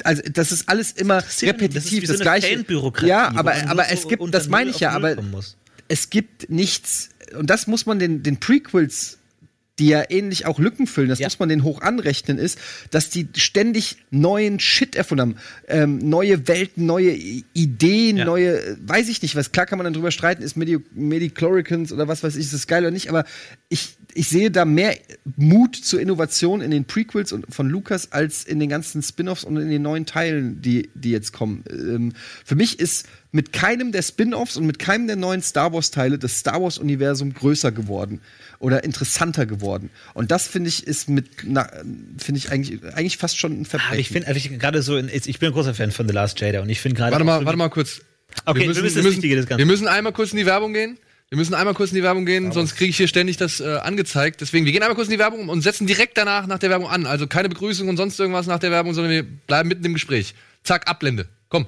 also 0.05 0.23
das 0.33 0.53
ist 0.53 0.69
alles 0.69 0.93
immer. 0.93 1.17
Das 1.17 1.43
ist 1.43 1.43
repetitiv, 1.43 2.05
das, 2.05 2.19
so 2.19 2.23
eine 2.23 2.23
gleiche. 2.23 2.47
Ja, 3.07 3.33
aber, 3.35 3.55
aber 3.69 3.91
es 3.91 4.07
gibt, 4.07 4.23
das 4.33 4.49
meine 4.49 4.71
ich 4.71 4.81
ja, 4.81 4.91
aber 4.91 5.17
es 5.89 6.11
gibt 6.11 6.49
nichts, 6.51 7.11
und 7.37 7.51
das 7.51 7.67
muss 7.67 7.87
man 7.87 7.99
den, 7.99 8.23
den 8.23 8.39
Prequels, 8.39 9.19
die 9.83 9.89
ja 9.89 10.05
ähnlich 10.09 10.47
auch 10.47 10.61
Lücken 10.61 10.87
füllen, 10.87 11.09
das 11.09 11.19
Ja. 11.19 11.27
muss 11.27 11.41
man 11.41 11.49
den 11.49 11.65
hoch 11.65 11.81
anrechnen, 11.81 12.39
ist, 12.39 12.57
dass 12.91 13.11
die 13.11 13.27
ständig 13.35 13.97
neuen 14.13 14.61
Shit 14.61 14.95
erfunden 14.95 15.21
haben. 15.23 15.37
Ähm, 15.67 15.99
neue 15.99 16.47
Welten, 16.47 16.87
neue 16.87 17.11
Ideen, 17.11 18.19
Ja. 18.19 18.25
neue, 18.25 18.79
weiß 18.87 19.09
ich 19.09 19.21
nicht 19.23 19.35
was. 19.35 19.51
Klar 19.51 19.67
kann 19.67 19.79
man 19.79 19.85
dann 19.85 19.93
drüber 19.93 20.13
streiten, 20.13 20.43
ist 20.45 20.57
Medi 20.57 20.79
Medichloricans 20.95 21.93
oder 21.93 22.07
was 22.07 22.23
weiß 22.23 22.37
ich, 22.37 22.43
ist 22.45 22.55
das 22.55 22.69
geil 22.69 22.85
oder 22.85 22.93
nicht, 22.93 23.09
aber 23.09 23.25
ich, 23.69 23.97
ich 24.15 24.29
sehe 24.29 24.53
da 24.53 24.65
mehr 24.65 24.97
Mut 25.37 25.75
zur 25.75 26.01
Innovation 26.01 26.61
in 26.61 26.71
den 26.71 26.85
Prequels 26.85 27.33
und 27.33 27.53
von 27.53 27.69
Lucas 27.69 28.13
als 28.13 28.45
in 28.45 28.61
den 28.61 28.69
ganzen 28.69 29.03
Spin-offs 29.03 29.43
und 29.43 29.57
in 29.57 29.69
den 29.69 29.83
neuen 29.83 30.07
Teilen, 30.07 30.63
die, 30.63 30.91
die 30.95 31.11
jetzt 31.11 31.33
kommen. 31.33 31.65
Ähm, 31.71 32.13
für 32.45 32.55
mich 32.55 32.79
ist 32.79 33.07
mit 33.33 33.53
keinem 33.53 33.93
der 33.93 34.03
Spin-offs 34.03 34.57
und 34.57 34.67
mit 34.67 34.79
keinem 34.79 35.07
der 35.07 35.17
neuen 35.17 35.43
Star 35.43 35.73
Wars-Teile 35.73 36.19
das 36.19 36.39
Star 36.39 36.63
Wars-Universum 36.63 37.33
größer 37.33 37.73
geworden 37.73 38.21
oder 38.59 38.85
interessanter 38.85 39.47
geworden. 39.47 39.91
Und 40.15 40.31
das 40.31 40.47
finde 40.47 40.69
ich 40.69 40.87
ist 40.87 41.09
mit, 41.09 41.27
na, 41.45 41.69
finde 42.19 42.39
ich 42.39 42.53
eigentlich, 42.53 42.85
eigentlich 42.85 43.17
fast 43.17 43.39
schon 43.39 43.63
ein 43.63 43.65
Verbrechen. 43.65 43.91
Aber 43.91 44.01
ich 44.01 44.09
finde, 44.09 44.33
ich 44.55 44.59
gerade 44.61 44.83
so, 44.83 44.97
in, 44.97 45.11
ich 45.13 45.39
bin 45.39 45.49
ein 45.49 45.53
großer 45.53 45.75
Fan 45.75 45.91
von 45.91 46.07
The 46.07 46.15
Last 46.15 46.41
Jedi 46.41 46.59
und 46.59 46.69
ich 46.69 46.81
finde 46.81 46.99
gerade. 46.99 47.13
Warte 47.13 47.25
mal, 47.25 47.41
so 47.41 47.47
warte 47.47 47.59
mal 47.59 47.71
kurz. 47.71 48.03
Okay, 48.45 48.61
wir 48.61 48.69
müssen 48.69 49.03
das 49.03 49.05
Wichtige 49.05 49.37
des 49.37 49.47
Ganzen. 49.47 49.59
wir 49.59 49.67
müssen 49.67 49.89
einmal 49.89 50.13
kurz 50.13 50.33
in 50.33 50.39
die 50.39 50.47
Werbung 50.47 50.73
gehen. 50.73 50.99
Wir 51.29 51.39
müssen 51.39 51.55
einmal 51.55 51.73
kurz 51.73 51.93
in 51.93 51.97
die 51.97 52.03
Werbung 52.03 52.27
gehen, 52.27 52.53
sonst 52.53 52.77
kriege 52.77 52.91
ich 52.91 52.99
hier 52.99 53.09
ständig 53.09 53.39
das 53.39 53.61
äh, 53.61 53.77
angezeigt. 53.77 54.43
Deswegen, 54.43 54.67
wir 54.67 54.73
gehen 54.73 54.83
einmal 54.83 54.97
kurz 54.97 55.09
in 55.09 55.13
die 55.13 55.19
Werbung 55.19 55.49
und 55.49 55.63
setzen 55.63 55.87
direkt 55.87 56.19
danach 56.19 56.47
nach 56.47 56.59
der 56.59 56.69
Werbung 56.69 56.89
an. 56.89 57.07
Also 57.07 57.27
keine 57.27 57.49
Begrüßung 57.49 57.89
und 57.89 57.97
sonst 57.97 58.21
irgendwas 58.21 58.47
nach 58.47 58.59
der 58.59 58.71
Werbung, 58.71 58.93
sondern 58.93 59.13
wir 59.13 59.23
bleiben 59.23 59.71
mitten 59.71 59.83
im 59.83 59.95
Gespräch. 59.95 60.35
Zack, 60.63 60.89
Ablende. 60.89 61.27
Komm. 61.49 61.67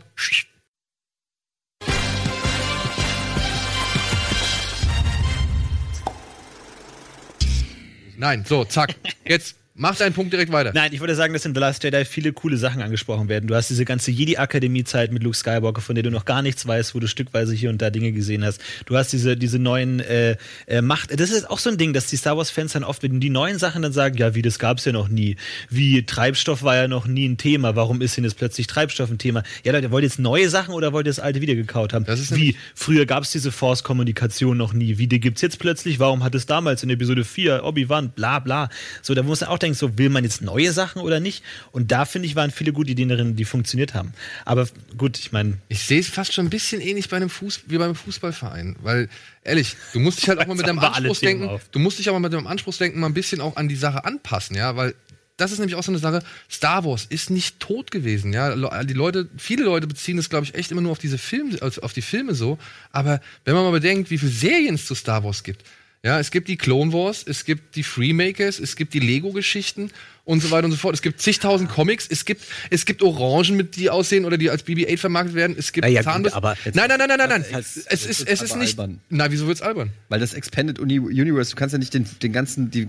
Nein, 8.25 8.43
so, 8.47 8.65
zack. 8.65 8.95
Jetzt 9.27 9.55
Mach 9.77 9.97
deinen 9.97 10.13
Punkt 10.13 10.33
direkt 10.33 10.53
weiter. 10.53 10.71
Nein, 10.73 10.93
ich 10.93 11.01
würde 11.01 11.17
sagen, 11.17 11.33
dass 11.33 11.45
in 11.45 11.53
The 11.53 11.59
Last 11.59 11.83
Jedi 11.83 12.05
viele 12.05 12.33
coole 12.33 12.57
Sachen 12.57 12.81
angesprochen 12.81 13.29
werden. 13.29 13.49
Du 13.49 13.57
hast 13.57 13.71
diese 13.71 13.85
ganze 13.85 14.13
Jedi-Akademie-Zeit 14.13 15.11
mit 15.11 15.25
Luke 15.25 15.37
Skywalker, 15.37 15.81
von 15.81 15.97
der 15.97 16.05
du 16.05 16.13
noch 16.13 16.27
gar 16.27 16.43
nichts 16.43 16.65
weißt, 16.65 16.95
wo 16.95 17.01
du 17.01 17.09
stückweise 17.09 17.55
hier 17.55 17.71
und 17.71 17.83
da 17.83 17.91
Dinge 17.91 18.13
gesehen 18.13 18.45
hast. 18.45 18.61
Du 18.87 18.97
hast 18.97 19.13
diese, 19.13 19.37
diese 19.37 19.59
neuen 19.59 19.99
äh, 19.99 20.37
äh, 20.69 20.81
Macht. 20.81 21.19
Das 21.19 21.33
ist 21.33 21.51
auch 21.51 21.59
so 21.59 21.71
ein 21.71 21.77
Ding, 21.77 21.93
dass 21.93 22.07
die 22.07 22.17
Star 22.17 22.37
Wars-Fans 22.37 22.75
dann 22.75 22.85
oft, 22.85 23.03
wenn 23.03 23.19
die 23.19 23.31
neuen 23.31 23.59
Sachen 23.59 23.83
dann 23.83 23.93
sagen, 23.93 24.17
ja, 24.17 24.37
wie, 24.37 24.43
das 24.43 24.61
gab's 24.61 24.85
ja 24.85 24.93
noch 24.93 25.09
nie. 25.09 25.35
Wie, 25.71 26.07
Treibstoff 26.07 26.63
war 26.63 26.77
ja 26.77 26.87
noch 26.87 27.09
nie 27.09 27.29
ein 27.29 27.37
Thema. 27.37 27.75
Warum 27.75 28.01
ist 28.01 28.17
denn 28.17 28.23
jetzt 28.23 28.37
plötzlich 28.39 28.69
Treibstoff 28.69 29.11
ein 29.11 29.19
Thema? 29.19 29.43
Ja, 29.65 29.73
Leute, 29.73 29.91
wollt 29.91 30.05
ihr 30.05 30.09
jetzt 30.09 30.21
neue 30.21 30.49
Sachen 30.51 30.73
oder 30.73 30.93
wollt 30.93 31.09
ihr 31.09 31.11
das 31.11 31.19
alte 31.19 31.41
wieder 31.41 31.57
gekaut 31.57 31.93
haben? 31.95 32.05
Das 32.05 32.21
ist 32.21 32.37
wie, 32.37 32.55
früher 32.77 33.07
gab's 33.07 33.33
diese 33.33 33.51
Force-Kommunikation 33.51 34.57
noch 34.57 34.73
nie. 34.73 34.99
Wie, 34.99 35.09
die 35.09 35.19
gibt's 35.19 35.43
jetzt 35.43 35.59
plötzlich? 35.59 35.99
Warum 35.99 36.23
hat 36.23 36.37
es 36.37 36.47
damals 36.47 36.85
in 36.85 36.91
Episode 36.91 37.25
4 37.25 37.65
Obi-Wan, 37.65 38.11
bla, 38.11 38.39
bla. 38.39 38.69
So, 39.03 39.15
da 39.15 39.25
muss 39.25 39.41
man 39.41 39.51
auch 39.51 39.64
denken, 39.65 39.77
so, 39.79 39.99
will 39.99 40.09
man 40.09 40.25
jetzt 40.25 40.43
neue 40.43 40.73
Sachen 40.73 41.03
oder 41.03 41.21
nicht? 41.21 41.43
Und 41.73 41.91
da, 41.91 42.05
finde 42.05 42.27
ich, 42.29 42.37
waren 42.37 42.51
viele 42.51 42.73
gute 42.73 42.93
Ideen 42.93 43.09
darin, 43.09 43.37
die 43.37 43.45
funktioniert 43.45 43.95
haben. 43.95 44.13
Aber 44.45 44.69
gut, 44.97 45.19
ich 45.19 45.33
meine, 45.33 45.59
Ich 45.69 45.85
sehe 45.85 46.01
es 46.01 46.09
fast 46.09 46.33
schon 46.33 46.47
ein 46.47 46.51
bisschen 46.51 46.81
ähnlich 46.81 47.09
bei 47.09 47.17
einem 47.17 47.31
Fuß 47.31 47.63
wie 47.67 47.79
beim 47.79 47.95
Fußballverein, 47.95 48.77
weil 48.83 49.09
ehrlich, 49.43 49.77
du 49.93 50.01
musst 50.01 50.21
dich 50.23 50.29
halt 50.29 50.39
auch 50.41 50.47
mal 50.49 50.57
mit 50.57 50.67
deinem 50.67 50.79
Anspruchsdenken, 50.79 51.61
du 51.73 51.79
musst 51.79 51.99
dich 51.99 52.09
aber 52.09 52.21
mit 52.21 52.33
deinem 52.33 52.47
Anspruchsdenken 52.47 53.01
mal 53.01 53.09
ein 53.09 53.15
bisschen 53.15 53.41
auch 53.41 53.57
an 53.57 53.69
die 53.69 53.77
Sache 53.77 54.05
anpassen, 54.05 54.57
ja, 54.57 54.77
weil 54.77 54.95
das 55.37 55.51
ist 55.51 55.59
nämlich 55.59 55.75
auch 55.75 55.83
so 55.83 55.91
eine 55.91 55.99
Sache. 55.99 56.23
Star 56.49 56.85
Wars 56.85 57.07
ist 57.09 57.31
nicht 57.31 57.59
tot 57.59 57.91
gewesen, 57.91 58.33
ja. 58.33 58.55
Die 58.85 58.95
Leute, 58.95 59.29
viele 59.37 59.65
Leute 59.65 59.87
beziehen 59.87 60.17
das, 60.17 60.31
glaube 60.31 60.45
ich, 60.45 60.55
echt 60.55 60.71
immer 60.71 60.81
nur 60.81 60.93
auf 60.93 60.99
diese 60.99 61.19
Filme, 61.19 61.61
also 61.61 61.83
auf 61.83 61.93
die 61.93 62.03
Filme 62.03 62.35
so. 62.35 62.59
Aber 62.93 63.21
wenn 63.45 63.55
man 63.55 63.65
mal 63.65 63.73
bedenkt, 63.73 64.11
wie 64.11 64.19
viele 64.19 64.31
Serien 64.31 64.77
es 64.77 64.87
zu 64.87 64.95
Star 64.95 65.25
Wars 65.25 65.43
gibt, 65.43 65.65
ja, 66.05 66.21
es 66.21 66.31
gibt 66.31 66.47
die 66.49 66.57
Clone 66.57 66.93
Wars, 66.93 67.25
es 67.27 67.45
gibt 67.45 67.75
die 67.77 67.83
Freemakers, 67.83 68.61
es 68.61 68.77
gibt 68.77 68.95
die 68.95 69.01
Lego-Geschichten 69.01 69.91
und 70.27 70.43
so 70.43 70.51
weiter 70.51 70.65
und 70.67 70.71
so 70.71 70.79
fort. 70.79 70.95
Es 70.95 71.03
gibt 71.03 71.21
zigtausend 71.21 71.69
Comics, 71.71 72.07
es 72.09 72.25
gibt, 72.25 72.43
es 72.71 72.87
gibt 72.87 73.03
Orangen, 73.03 73.57
mit 73.59 73.77
die 73.77 73.91
aussehen 73.91 74.25
oder 74.25 74.39
die 74.39 74.49
als 74.49 74.65
BB-8 74.67 74.97
vermarktet 74.99 75.35
werden. 75.35 75.55
Es 75.59 75.73
gibt 75.73 75.85
Naja, 75.85 76.01
gut, 76.01 76.05
Zahnbürsten. 76.13 76.37
aber 76.39 76.57
nein, 76.73 76.89
nein, 76.89 76.99
nein, 76.99 77.09
nein, 77.09 77.19
nein, 77.19 77.29
nein. 77.29 77.45
Das 77.53 77.77
ist- 77.77 77.87
Es 77.91 78.07
ist, 78.07 78.29
es 78.29 78.41
ist 78.43 78.57
nicht. 78.57 78.79
albern. 78.79 79.01
Na, 79.11 79.31
wieso 79.31 79.47
wird's 79.47 79.61
albern? 79.61 79.91
Weil 80.09 80.21
das 80.21 80.33
Expanded 80.35 80.79
Uni 80.79 80.99
Universe, 80.99 81.51
du 81.51 81.57
kannst 81.57 81.73
ja 81.75 81.79
nicht 81.79 81.93
den, 81.93 82.07
den 82.23 82.33
ganzen, 82.33 82.71
die, 82.71 82.89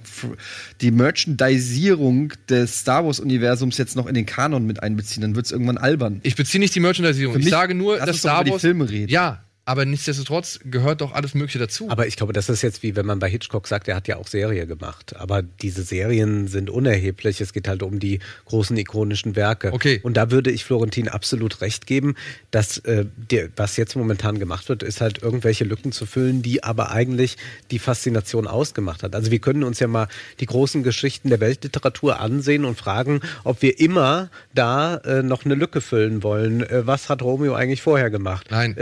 die 0.81 0.91
Merchandisierung 0.91 2.33
des 2.49 2.79
Star 2.79 3.05
Wars-Universums 3.05 3.77
jetzt 3.77 3.95
noch 3.95 4.07
in 4.07 4.13
den 4.15 4.25
Kanon 4.25 4.65
mit 4.65 4.81
einbeziehen, 4.83 5.21
dann 5.21 5.35
wird 5.35 5.45
es 5.45 5.51
irgendwann 5.51 5.77
albern. 5.77 6.19
Ich 6.23 6.35
beziehe 6.35 6.59
nicht 6.59 6.75
die 6.75 6.79
Merchandisierung. 6.79 7.39
Ich 7.39 7.49
sage 7.49 7.75
nur, 7.75 7.97
dass 7.97 8.17
Star 8.19 8.37
über 8.37 8.43
die 8.45 8.51
Wars. 8.51 8.61
Filme 8.61 8.89
reden. 8.89 9.11
Ja, 9.11 9.43
aber 9.65 9.85
nichtsdestotrotz 9.85 10.59
gehört 10.63 11.01
doch 11.01 11.11
alles 11.11 11.33
Mögliche 11.33 11.57
dazu. 11.57 11.89
Aber 11.89 12.05
ich 12.05 12.15
glaube, 12.15 12.33
das 12.33 12.49
ist 12.49 12.61
jetzt 12.61 12.83
wie 12.83 12.95
wenn 12.95 13.05
man 13.07 13.17
bei 13.17 13.29
Hitchcock 13.29 13.67
sagt, 13.67 13.87
er 13.87 13.95
hat 13.95 14.07
ja 14.07 14.17
auch 14.17 14.27
Serie 14.27 14.67
gemacht. 14.67 15.15
Aber 15.15 15.41
diese 15.41 15.81
Serien 15.81 16.47
sind 16.47 16.69
unerheblich. 16.69 17.41
Es 17.41 17.51
geht 17.51 17.67
halt 17.67 17.81
um 17.81 17.99
die 17.99 18.19
großen 18.45 18.77
ikonischen 18.77 19.35
Werke. 19.35 19.73
Okay. 19.73 19.99
Und 20.03 20.17
da 20.17 20.29
würde 20.29 20.51
ich 20.51 20.63
Florentin 20.63 21.09
absolut 21.09 21.61
recht 21.61 21.87
geben, 21.87 22.15
dass 22.51 22.77
äh, 22.79 23.05
der, 23.15 23.49
was 23.55 23.75
jetzt 23.75 23.95
momentan 23.95 24.37
gemacht 24.37 24.69
wird, 24.69 24.83
ist 24.83 25.01
halt 25.01 25.23
irgendwelche 25.23 25.63
Lücken 25.63 25.91
zu 25.91 26.05
füllen, 26.05 26.43
die 26.43 26.63
aber 26.63 26.91
eigentlich 26.91 27.37
die 27.71 27.79
Faszination 27.79 28.45
ausgemacht 28.45 29.01
hat. 29.01 29.15
Also 29.15 29.31
wir 29.31 29.39
können 29.39 29.63
uns 29.63 29.79
ja 29.79 29.87
mal 29.87 30.07
die 30.39 30.45
großen 30.45 30.83
Geschichten 30.83 31.29
der 31.29 31.39
Weltliteratur 31.39 32.19
ansehen 32.19 32.65
und 32.65 32.77
fragen, 32.77 33.21
ob 33.43 33.63
wir 33.63 33.79
immer 33.79 34.29
da 34.53 34.97
äh, 34.97 35.23
noch 35.23 35.43
eine 35.43 35.55
Lücke 35.55 35.81
füllen 35.81 36.21
wollen. 36.21 36.61
Äh, 36.61 36.85
was 36.85 37.09
hat 37.09 37.23
Romeo 37.23 37.55
eigentlich 37.55 37.81
vorher 37.81 38.11
gemacht? 38.11 38.47
Nein. 38.51 38.75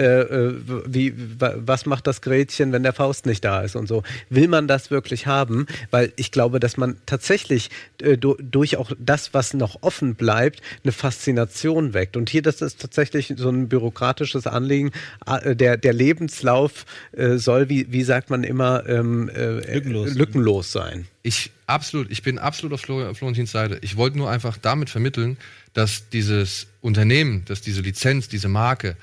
Wie, 0.87 1.13
wa- 1.39 1.55
was 1.57 1.85
macht 1.85 2.07
das 2.07 2.21
Gretchen, 2.21 2.71
wenn 2.71 2.83
der 2.83 2.93
Faust 2.93 3.25
nicht 3.25 3.43
da 3.45 3.61
ist 3.61 3.75
und 3.75 3.87
so. 3.87 4.03
Will 4.29 4.47
man 4.47 4.67
das 4.67 4.89
wirklich 4.91 5.27
haben? 5.27 5.67
Weil 5.91 6.11
ich 6.15 6.31
glaube, 6.31 6.59
dass 6.59 6.77
man 6.77 6.97
tatsächlich 7.05 7.69
äh, 8.01 8.17
du, 8.17 8.35
durch 8.41 8.77
auch 8.77 8.91
das, 8.97 9.33
was 9.33 9.53
noch 9.53 9.77
offen 9.81 10.15
bleibt, 10.15 10.61
eine 10.83 10.91
Faszination 10.91 11.93
weckt. 11.93 12.17
Und 12.17 12.29
hier, 12.29 12.41
das 12.41 12.61
ist 12.61 12.79
tatsächlich 12.81 13.33
so 13.37 13.49
ein 13.49 13.69
bürokratisches 13.69 14.47
Anliegen. 14.47 14.91
Äh, 15.25 15.55
Der, 15.55 15.77
der 15.77 15.93
Lebenslauf 15.93 16.85
äh, 17.11 17.37
soll, 17.37 17.69
wie, 17.69 17.91
wie 17.91 18.03
sagt 18.03 18.29
man 18.29 18.43
immer, 18.43 18.87
ähm, 18.87 19.29
äh, 19.29 19.73
Lückenlos. 19.73 20.13
lückenlos 20.15 20.71
sein. 20.71 21.07
Ich 21.21 21.51
absolut, 21.67 22.11
ich 22.11 22.21
bin 22.23 22.37
absolut 22.39 22.73
auf 22.73 22.81
Flor 22.81 23.15
Florentins 23.15 23.51
Seite. 23.51 23.77
Ich 23.81 23.95
wollte 23.97 24.17
nur 24.17 24.29
einfach 24.29 24.57
damit 24.57 24.89
vermitteln, 24.89 25.37
dass 25.73 26.09
dieses 26.09 26.67
Unternehmen, 26.81 27.43
dass 27.45 27.61
diese 27.61 27.81
Lizenz, 27.81 28.27
diese 28.27 28.49
Marke 28.49 28.95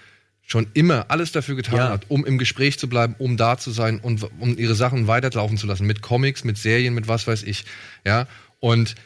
schon 0.50 0.66
immer 0.74 1.06
alles 1.10 1.30
dafür 1.30 1.54
getan 1.54 1.76
Ja. 1.76 1.88
hat, 1.90 2.06
um 2.08 2.26
im 2.26 2.36
Gespräch 2.36 2.78
zu 2.78 2.88
bleiben, 2.88 3.14
um 3.18 3.36
da 3.36 3.56
zu 3.56 3.70
sein 3.70 4.00
und 4.00 4.26
um 4.40 4.58
ihre 4.58 4.74
Sachen 4.74 5.06
weiterlaufen 5.06 5.56
zu 5.56 5.66
lassen. 5.68 5.86
Mit 5.86 6.02
Comics, 6.02 6.42
mit 6.42 6.58
Serien, 6.58 6.92
mit 6.94 7.06
was 7.06 7.26
weiß 7.28 7.44
ich. 7.44 7.64
Ja. 8.04 8.26
Und 8.58 8.96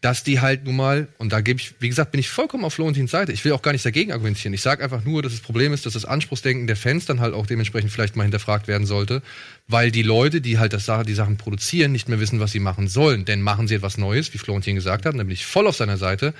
dass 0.00 0.22
die 0.22 0.40
halt 0.40 0.64
nun 0.64 0.76
mal, 0.76 1.08
und 1.18 1.32
da 1.32 1.40
gebe 1.40 1.58
ich, 1.60 1.74
wie 1.80 1.88
gesagt, 1.88 2.12
bin 2.12 2.20
ich 2.20 2.28
vollkommen 2.28 2.64
auf 2.64 2.74
Florentins 2.74 3.10
Seite. 3.10 3.32
Ich 3.32 3.44
will 3.44 3.50
auch 3.52 3.62
gar 3.62 3.72
nicht 3.72 3.84
dagegen 3.84 4.12
argumentieren. 4.12 4.54
Ich 4.54 4.62
sage 4.62 4.82
einfach 4.84 5.04
nur, 5.04 5.22
dass 5.22 5.32
das 5.32 5.40
Problem 5.40 5.72
ist, 5.72 5.86
dass 5.86 5.92
das 5.94 6.04
Anspruchsdenken 6.04 6.66
der 6.68 6.76
Fans 6.76 7.06
dann 7.06 7.18
halt 7.20 7.34
auch 7.34 7.46
dementsprechend 7.46 7.90
vielleicht 7.90 8.14
mal 8.14 8.22
hinterfragt 8.22 8.68
werden 8.68 8.86
sollte, 8.86 9.22
weil 9.66 9.90
die 9.90 10.02
Leute, 10.04 10.40
die 10.40 10.58
halt 10.58 10.72
das, 10.72 10.84
Sache- 10.86 11.04
die 11.04 11.14
Sachen 11.14 11.36
produzieren, 11.36 11.90
nicht 11.90 12.08
mehr 12.08 12.20
wissen, 12.20 12.38
was 12.38 12.52
sie 12.52 12.60
machen 12.60 12.86
sollen. 12.86 13.24
Denn 13.24 13.40
machen 13.42 13.66
sie 13.66 13.74
etwas 13.74 13.98
Neues, 13.98 14.32
wie 14.34 14.38
Florentin 14.38 14.76
gesagt 14.76 15.04
hat, 15.04 15.14
nämlich 15.16 15.44
voll 15.46 15.66
auf 15.66 15.76
seiner 15.76 15.96
Seite, 15.96 16.32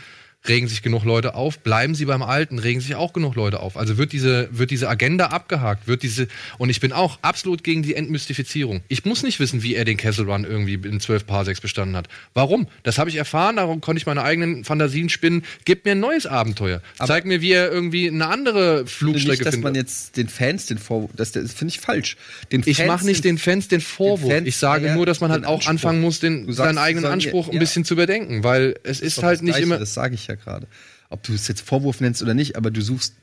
regen 0.49 0.69
sich 0.69 0.83
genug 0.83 1.05
Leute 1.05 1.35
auf, 1.35 1.59
bleiben 1.59 1.95
sie 1.95 2.05
beim 2.05 2.23
Alten, 2.23 2.59
regen 2.59 2.81
sich 2.81 2.95
auch 2.95 3.13
genug 3.13 3.35
Leute 3.35 3.61
auf. 3.61 3.77
Also 3.77 3.99
wird 3.99 4.13
diese, 4.13 4.49
wird 4.51 4.71
diese 4.71 4.89
Agenda 4.89 5.27
abgehakt, 5.27 5.87
wird 5.87 6.03
diese, 6.03 6.29
und 6.59 6.71
ich 6.71 6.81
bin 6.81 6.93
auch 6.93 7.19
absolut 7.23 7.65
gegen 7.65 7.83
die 7.83 7.95
Entmystifizierung. 7.95 8.83
Ich 8.89 9.05
muss 9.05 9.23
nicht 9.23 9.41
wissen, 9.41 9.63
wie 9.63 9.75
er 9.75 9.85
den 9.85 9.97
Kessel 9.97 10.31
Run 10.31 10.45
irgendwie 10.45 10.75
in 10.75 11.01
12 11.01 11.27
Parsecs 11.27 11.61
bestanden 11.61 11.97
hat. 11.97 12.09
Warum? 12.35 12.69
Das 12.83 12.99
habe 12.99 13.11
ich 13.11 13.17
erfahren, 13.17 13.57
darum 13.57 13.81
konnte 13.81 13.99
ich 13.99 14.07
meine 14.07 14.23
eigenen 14.23 14.65
Fantasien 14.65 15.09
spinnen. 15.09 15.45
Gib 15.65 15.85
mir 15.85 15.93
ein 15.93 16.01
neues 16.01 16.27
Abenteuer. 16.27 16.83
Zeig 17.05 17.25
mir, 17.25 17.41
wie 17.41 17.53
er 17.53 17.71
irgendwie 17.71 18.09
eine 18.09 18.29
andere 18.29 18.87
Flugstrecke 18.87 19.31
nicht, 19.31 19.47
dass 19.47 19.57
man 19.57 19.75
findet. 19.75 19.89
jetzt 19.89 20.17
den 20.17 20.29
Fans 20.29 20.67
den 20.67 20.79
Vorwurf, 20.79 21.11
das, 21.17 21.33
das 21.33 21.53
finde 21.53 21.75
ich 21.75 21.81
falsch. 21.81 22.17
Den 22.53 22.63
Ich 22.65 22.85
mache 22.87 23.05
nicht 23.05 23.25
den 23.25 23.39
Fans 23.39 23.69
den 23.69 23.81
Vorwurf. 23.81 24.33
Fans 24.33 24.47
ich 24.47 24.57
sage 24.57 24.93
nur, 24.95 25.07
dass 25.07 25.21
man 25.21 25.31
halt 25.31 25.43
den 25.43 25.47
auch 25.47 25.55
Anspruch. 25.55 25.71
anfangen 25.71 26.01
muss, 26.01 26.21
den, 26.21 26.47
sagst, 26.47 26.57
seinen 26.57 26.79
eigenen 26.79 27.11
Anspruch 27.11 27.49
ein 27.49 27.55
ja. 27.55 27.61
bisschen 27.61 27.85
zu 27.85 27.95
überdenken, 27.95 28.45
weil 28.45 28.77
es 28.83 29.01
ist 29.01 29.19
doch 29.19 29.25
halt 29.25 29.43
nicht 29.43 29.59
immer. 29.59 29.79
Das 29.79 29.95
sage 29.95 30.15
ich 30.15 30.27
ja 30.27 30.38
gerade. 30.39 30.67
Ob 31.11 31.23
du 31.23 31.35
es 31.35 31.49
jetzt 31.49 31.61
Vorwurf 31.61 32.01
nennst 32.01 32.23
oder 32.23 32.35
nicht, 32.35 32.57
aber 32.57 32.71
du 32.71 32.81
suchst 32.81 33.15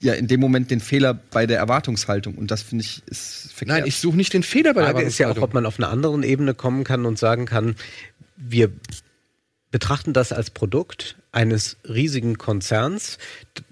ja 0.00 0.14
in 0.14 0.28
dem 0.28 0.40
Moment 0.40 0.70
den 0.70 0.80
Fehler 0.80 1.14
bei 1.14 1.46
der 1.46 1.58
Erwartungshaltung 1.58 2.36
und 2.36 2.50
das 2.50 2.62
finde 2.62 2.84
ich 2.84 3.02
ist 3.06 3.52
verkehrt. 3.52 3.80
Nein, 3.80 3.88
ich 3.88 3.96
suche 3.96 4.16
nicht 4.16 4.32
den 4.32 4.42
Fehler 4.42 4.74
bei 4.74 4.82
der 4.82 4.90
Frage 4.90 5.04
ist 5.04 5.18
ja 5.18 5.26
auch, 5.26 5.30
Erwartungshaltung. 5.30 5.48
ob 5.48 5.54
man 5.54 5.66
auf 5.66 5.78
einer 5.78 5.90
anderen 5.90 6.22
Ebene 6.22 6.54
kommen 6.54 6.84
kann 6.84 7.04
und 7.04 7.18
sagen 7.18 7.46
kann, 7.46 7.74
wir 8.36 8.70
betrachten 9.70 10.12
das 10.12 10.32
als 10.32 10.50
Produkt 10.50 11.16
eines 11.32 11.76
riesigen 11.84 12.38
Konzerns. 12.38 13.18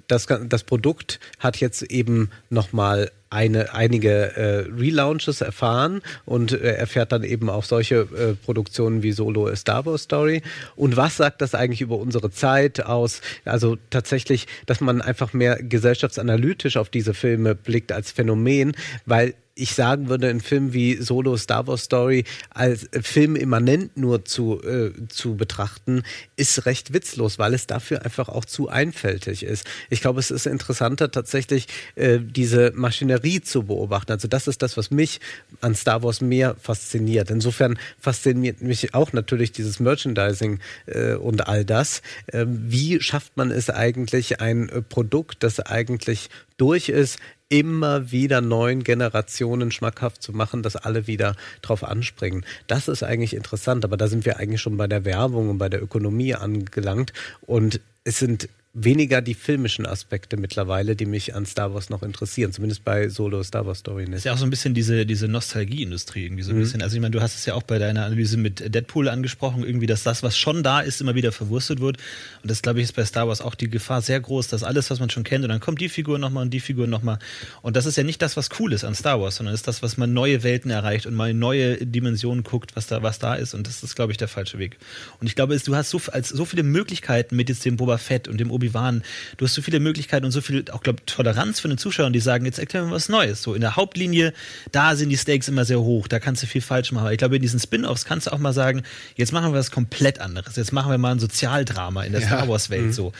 Das, 0.09 0.27
das 0.27 0.65
Produkt 0.65 1.21
hat 1.39 1.59
jetzt 1.59 1.83
eben 1.83 2.31
nochmal 2.51 3.11
eine, 3.31 3.75
einige 3.75 4.37
äh, 4.37 4.67
Relaunches 4.71 5.41
erfahren 5.41 6.01
und 6.25 6.53
äh, 6.53 6.75
erfährt 6.75 7.13
dann 7.13 7.25
eben 7.25 7.51
auch 7.51 7.65
solche 7.65 7.97
äh, 8.17 8.35
Produktionen 8.35 9.03
wie 9.03 9.13
Solo 9.13 9.49
A 9.49 9.57
Star 9.57 9.85
Wars 9.85 10.03
Story. 10.03 10.43
Und 10.77 10.97
was 10.97 11.17
sagt 11.17 11.43
das 11.43 11.55
eigentlich 11.55 11.81
über 11.81 11.99
unsere 11.99 12.31
Zeit 12.31 12.85
aus? 12.85 13.21
Also 13.45 13.77
tatsächlich, 13.91 14.47
dass 14.67 14.81
man 14.81 15.03
einfach 15.03 15.33
mehr 15.33 15.57
gesellschaftsanalytisch 15.63 16.77
auf 16.77 16.89
diese 16.89 17.15
Filme 17.15 17.55
blickt 17.55 17.93
als 17.93 18.13
Phänomen, 18.13 18.77
weil 19.07 19.35
ich 19.59 19.75
sagen 19.75 20.11
würde, 20.11 20.29
ein 20.29 20.43
Film 20.43 20.75
wie 20.75 20.97
Solo 20.97 21.37
Star 21.39 21.67
Wars 21.67 21.85
Story 21.85 22.25
als 22.51 22.89
Film 23.01 23.37
immanent 23.37 23.97
nur 23.97 24.25
zu, 24.27 24.63
äh, 24.63 24.93
zu 25.09 25.37
betrachten, 25.37 26.03
ist 26.37 26.67
recht 26.67 26.93
witzlos, 26.93 27.39
weil 27.39 27.55
es 27.55 27.67
dafür 27.67 28.05
einfach 28.05 28.29
auch 28.29 28.45
zu 28.45 28.69
einfältig 28.69 29.43
ist. 29.43 29.67
Ich 29.89 30.03
glaube, 30.03 30.21
es 30.21 30.31
ist 30.31 30.47
interessanter, 30.47 31.11
tatsächlich 31.11 31.69
äh, 31.95 32.19
diese 32.21 32.73
Maschinerie 32.75 33.41
zu 33.41 33.63
beobachten. 33.63 34.13
Also 34.13 34.29
das 34.29 34.47
ist 34.47 34.61
das, 34.61 34.77
was 34.77 34.91
mich 34.91 35.21
an 35.63 35.75
Star 35.75 36.03
Wars 36.03 36.21
mehr 36.21 36.55
fasziniert. 36.61 37.31
Insofern 37.31 37.79
fasziniert 37.99 38.61
mich 38.61 38.95
auch 38.95 39.15
natürlich 39.15 39.53
dieses 39.53 39.81
Merchandising 39.81 40.61
äh, 40.85 41.15
und 41.15 41.49
all 41.49 41.65
das. 41.65 42.03
Ähm, 42.31 42.67
wie 42.69 43.01
schafft 43.01 43.39
man 43.39 43.51
es 43.51 43.71
eigentlich, 43.71 44.39
ein 44.39 44.85
Produkt, 44.91 45.43
das 45.43 45.61
eigentlich 45.61 46.29
durch 46.59 46.89
ist, 46.89 47.19
immer 47.49 48.11
wieder 48.11 48.41
neuen 48.41 48.83
Generationen 48.83 49.71
schmackhaft 49.71 50.23
zu 50.23 50.33
machen, 50.33 50.63
dass 50.63 50.77
alle 50.77 51.07
wieder 51.07 51.37
drauf 51.63 51.85
anspringen. 51.85 52.45
Das 52.67 52.89
ist 52.89 53.03
eigentlich 53.03 53.35
interessant, 53.35 53.85
aber 53.85 53.97
da 53.97 54.09
sind 54.09 54.25
wir 54.25 54.39
eigentlich 54.39 54.61
schon 54.61 54.77
bei 54.77 54.87
der 54.87 55.05
Werbung 55.05 55.51
und 55.51 55.59
bei 55.59 55.69
der 55.69 55.83
Ökonomie 55.83 56.35
angelangt 56.35 57.13
und 57.43 57.81
es 58.05 58.19
sind 58.19 58.49
weniger 58.79 59.23
die 59.23 59.33
filmischen 59.33 59.87
Aspekte 59.87 60.37
mittlerweile, 60.37 60.97
die 60.97 61.07
mich 61.07 61.35
an 61.35 61.47
Star 61.47 61.73
Wars 61.73 61.89
noch 61.89 62.03
interessieren, 62.03 62.53
zumindest 62.53 62.85
bei 62.85 63.09
Solo 63.09 63.43
Star 63.43 63.67
Wars 63.67 63.79
Story 63.79 64.03
Das 64.03 64.11
nicht. 64.11 64.19
ist 64.19 64.25
ja 64.25 64.35
auch 64.35 64.39
so 64.39 64.45
ein 64.45 64.51
bisschen 64.51 64.75
diese, 64.75 65.07
diese 65.07 65.29
Nostalgieindustrie 65.29 66.25
irgendwie 66.25 66.43
so 66.43 66.53
ein 66.53 66.59
bisschen. 66.59 66.83
Also 66.83 66.95
ich 66.95 67.01
meine, 67.01 67.13
du 67.13 67.23
hast 67.23 67.37
es 67.37 67.47
ja 67.47 67.55
auch 67.55 67.63
bei 67.63 67.79
deiner 67.79 68.05
Analyse 68.05 68.37
mit 68.37 68.75
Deadpool 68.75 69.09
angesprochen, 69.09 69.65
irgendwie, 69.65 69.87
dass 69.87 70.03
das, 70.03 70.23
was 70.23 70.37
schon 70.37 70.63
da 70.63 70.81
ist, 70.81 71.01
immer 71.01 71.15
wieder 71.15 71.33
verwurstet 71.33 71.81
wird. 71.81 71.97
Und 72.43 72.51
das, 72.51 72.61
glaube 72.61 72.81
ich, 72.81 72.85
ist 72.85 72.93
bei 72.93 73.05
Star 73.07 73.27
Wars 73.27 73.41
auch 73.41 73.55
die 73.55 73.71
Gefahr 73.71 74.03
sehr 74.03 74.21
groß, 74.21 74.49
dass 74.49 74.63
alles, 74.63 74.91
was 74.91 75.01
man 75.01 75.09
schon 75.09 75.25
kennt, 75.25 75.45
und 75.45 75.49
dann 75.49 75.61
kommt 75.61 75.81
die 75.81 75.89
Figur 75.89 76.19
nochmal 76.19 76.43
und 76.43 76.51
die 76.51 76.61
Figur 76.61 76.87
nochmal. 76.87 77.19
Und 77.63 77.77
das 77.77 77.87
ist 77.87 77.97
ja 77.97 78.03
nicht 78.03 78.21
das, 78.21 78.37
was 78.37 78.51
cool 78.61 78.75
ist 78.75 78.85
an 78.85 78.95
Star 78.95 79.19
Wars, 79.23 79.37
sondern 79.37 79.55
ist 79.55 79.67
das, 79.67 79.83
was 79.83 79.97
man 79.97 80.13
neue 80.13 80.43
Welten 80.43 80.71
erreicht 80.71 81.07
und 81.07 81.15
mal 81.15 81.33
neue 81.33 81.79
Dimensionen 81.79 82.45
guckt, 82.45 82.77
was 82.77 82.87
da, 82.87 83.03
was 83.03 83.19
da 83.19 83.37
ist. 83.37 83.55
Und 83.55 83.67
das 83.67 83.83
ist, 83.83 83.97
glaube 83.97 84.13
ich, 84.13 84.19
der 84.19 84.29
falsche 84.29 84.59
Weg. 84.59 84.77
Und 85.19 85.29
ich 85.29 85.35
glaube, 85.35 85.57
du 85.59 85.75
hast 85.75 85.89
so, 85.89 86.01
als, 86.13 86.29
so 86.29 86.45
viele 86.45 86.63
Möglichkeiten 86.63 87.37
mit 87.37 87.49
jetzt 87.49 87.65
dem 87.65 87.77
Boba 87.77 87.97
Fett 87.97 88.29
und 88.29 88.39
dem 88.39 88.51
Obi-Wan. 88.67 89.03
Du 89.37 89.45
hast 89.45 89.55
so 89.55 89.63
viele 89.63 89.81
Möglichkeiten 89.81 90.25
und 90.25 90.33
so 90.33 90.41
viel, 90.41 90.65
auch, 90.73 90.83
glaube 90.83 91.05
Toleranz 91.07 91.61
für 91.61 91.69
den 91.69 91.79
Zuschauer, 91.79 92.11
die 92.11 92.21
sagen, 92.21 92.45
jetzt 92.45 92.59
erklären 92.59 92.87
wir 92.89 92.93
was 92.95 93.09
Neues. 93.09 93.43
So 93.43 93.55
in 93.55 93.61
der 93.61 93.77
Hauptlinie, 93.77 94.33
da 94.73 94.97
sind 94.97 95.11
die 95.11 95.17
Stakes 95.17 95.49
immer 95.49 95.65
sehr 95.65 95.81
hoch, 95.81 96.09
da 96.09 96.19
kannst 96.19 96.43
du 96.43 96.47
viel 96.47 96.61
falsch 96.61 96.93
machen. 96.93 97.05
Aber 97.05 97.13
ich 97.13 97.19
glaube, 97.19 97.37
in 97.37 97.43
diesen 97.43 97.61
Spin-Offs 97.61 98.05
kannst 98.05 98.27
du 98.27 98.33
auch 98.33 98.39
mal 98.39 98.53
sagen, 98.53 98.83
jetzt 99.17 99.33
machen 99.33 99.53
wir 99.53 99.59
was 99.59 99.71
komplett 99.71 100.21
anderes. 100.21 100.57
Jetzt 100.57 100.73
machen 100.73 100.91
wir 100.91 100.99
mal 100.99 101.13
ein 101.13 101.19
Sozialdrama 101.19 102.05
in 102.05 102.13
der 102.13 102.23
Star 102.23 102.49
Wars-Welt. 102.49 102.95
So. 102.95 103.13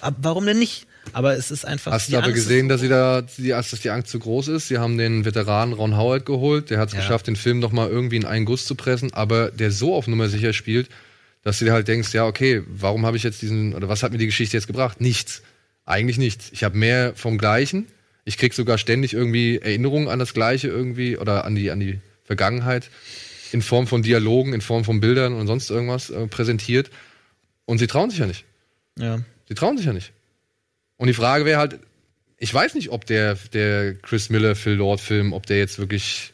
Aber 0.00 0.16
warum 0.22 0.46
denn 0.46 0.58
nicht? 0.58 0.86
Aber 1.12 1.36
es 1.36 1.50
ist 1.50 1.64
einfach. 1.66 1.90
Hast 1.90 2.12
du 2.12 2.16
aber 2.16 2.26
Angst 2.26 2.36
gesehen, 2.36 2.66
so 2.66 2.68
dass 2.68 2.80
sie 2.80 2.88
da, 2.88 3.22
die, 3.22 3.48
dass 3.48 3.70
die 3.70 3.90
Angst 3.90 4.08
zu 4.10 4.20
groß 4.20 4.48
ist? 4.48 4.68
Sie 4.68 4.78
haben 4.78 4.98
den 4.98 5.24
Veteranen 5.24 5.74
Ron 5.74 5.96
Howard 5.96 6.24
geholt. 6.26 6.70
Der 6.70 6.78
hat 6.78 6.88
es 6.90 6.94
Ja. 6.94 7.00
geschafft, 7.00 7.26
den 7.26 7.34
Film 7.34 7.58
noch 7.58 7.72
mal 7.72 7.88
irgendwie 7.88 8.16
in 8.16 8.24
einen 8.24 8.44
Guss 8.44 8.66
zu 8.66 8.76
pressen, 8.76 9.12
aber 9.12 9.50
der 9.50 9.72
so 9.72 9.96
auf 9.96 10.06
Nummer 10.06 10.28
sicher 10.28 10.52
spielt, 10.52 10.88
dass 11.42 11.58
du 11.58 11.64
dir 11.64 11.72
halt 11.72 11.88
denkst, 11.88 12.12
ja, 12.14 12.26
okay, 12.26 12.62
warum 12.66 13.04
habe 13.04 13.16
ich 13.16 13.22
jetzt 13.22 13.42
diesen, 13.42 13.74
oder 13.74 13.88
was 13.88 14.02
hat 14.02 14.12
mir 14.12 14.18
die 14.18 14.26
Geschichte 14.26 14.56
jetzt 14.56 14.66
gebracht? 14.66 15.00
Nichts. 15.00 15.42
Eigentlich 15.84 16.18
nichts. 16.18 16.50
Ich 16.52 16.62
habe 16.64 16.78
mehr 16.78 17.14
vom 17.16 17.38
Gleichen. 17.38 17.86
Ich 18.24 18.38
krieg 18.38 18.54
sogar 18.54 18.78
ständig 18.78 19.14
irgendwie 19.14 19.58
Erinnerungen 19.58 20.08
an 20.08 20.20
das 20.20 20.34
Gleiche 20.34 20.68
irgendwie 20.68 21.16
oder 21.16 21.44
an 21.44 21.56
die, 21.56 21.70
an 21.72 21.80
die 21.80 21.98
Vergangenheit 22.24 22.88
in 23.50 23.62
Form 23.62 23.86
von 23.88 24.02
Dialogen, 24.02 24.52
in 24.54 24.60
Form 24.60 24.84
von 24.84 25.00
Bildern 25.00 25.34
und 25.34 25.46
sonst 25.48 25.70
irgendwas 25.70 26.10
äh, 26.10 26.26
präsentiert. 26.28 26.90
Und 27.64 27.78
sie 27.78 27.88
trauen 27.88 28.10
sich 28.10 28.20
ja 28.20 28.26
nicht. 28.26 28.44
Ja. 28.96 29.20
Sie 29.48 29.54
trauen 29.54 29.76
sich 29.76 29.86
ja 29.86 29.92
nicht. 29.92 30.12
Und 30.96 31.08
die 31.08 31.14
Frage 31.14 31.44
wäre 31.44 31.58
halt, 31.58 31.80
ich 32.38 32.52
weiß 32.54 32.74
nicht, 32.74 32.90
ob 32.90 33.06
der, 33.06 33.34
der 33.52 33.94
Chris 33.94 34.30
Miller 34.30 34.54
Phil 34.54 34.74
Lord 34.74 35.00
Film, 35.00 35.32
ob 35.32 35.46
der 35.46 35.58
jetzt 35.58 35.78
wirklich, 35.78 36.32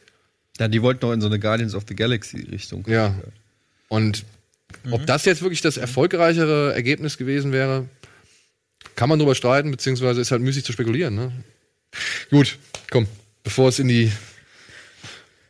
Ja, 0.59 0.67
die 0.67 0.81
wollten 0.81 1.05
noch 1.05 1.13
in 1.13 1.21
so 1.21 1.27
eine 1.27 1.39
Guardians 1.39 1.73
of 1.73 1.85
the 1.87 1.95
Galaxy 1.95 2.41
Richtung. 2.51 2.85
ja. 2.87 3.15
Und 3.87 4.23
ob 4.91 5.05
das 5.05 5.25
jetzt 5.25 5.41
wirklich 5.41 5.61
das 5.61 5.77
erfolgreichere 5.77 6.73
Ergebnis 6.73 7.17
gewesen 7.17 7.51
wäre, 7.51 7.85
kann 8.95 9.09
man 9.09 9.19
drüber 9.19 9.35
streiten, 9.35 9.71
beziehungsweise 9.71 10.21
ist 10.21 10.31
halt 10.31 10.41
müßig 10.41 10.63
zu 10.65 10.71
spekulieren. 10.71 11.15
Ne? 11.15 11.31
Gut, 12.29 12.57
komm, 12.91 13.07
bevor 13.43 13.69
es 13.69 13.79
in 13.79 13.87
die, 13.87 14.11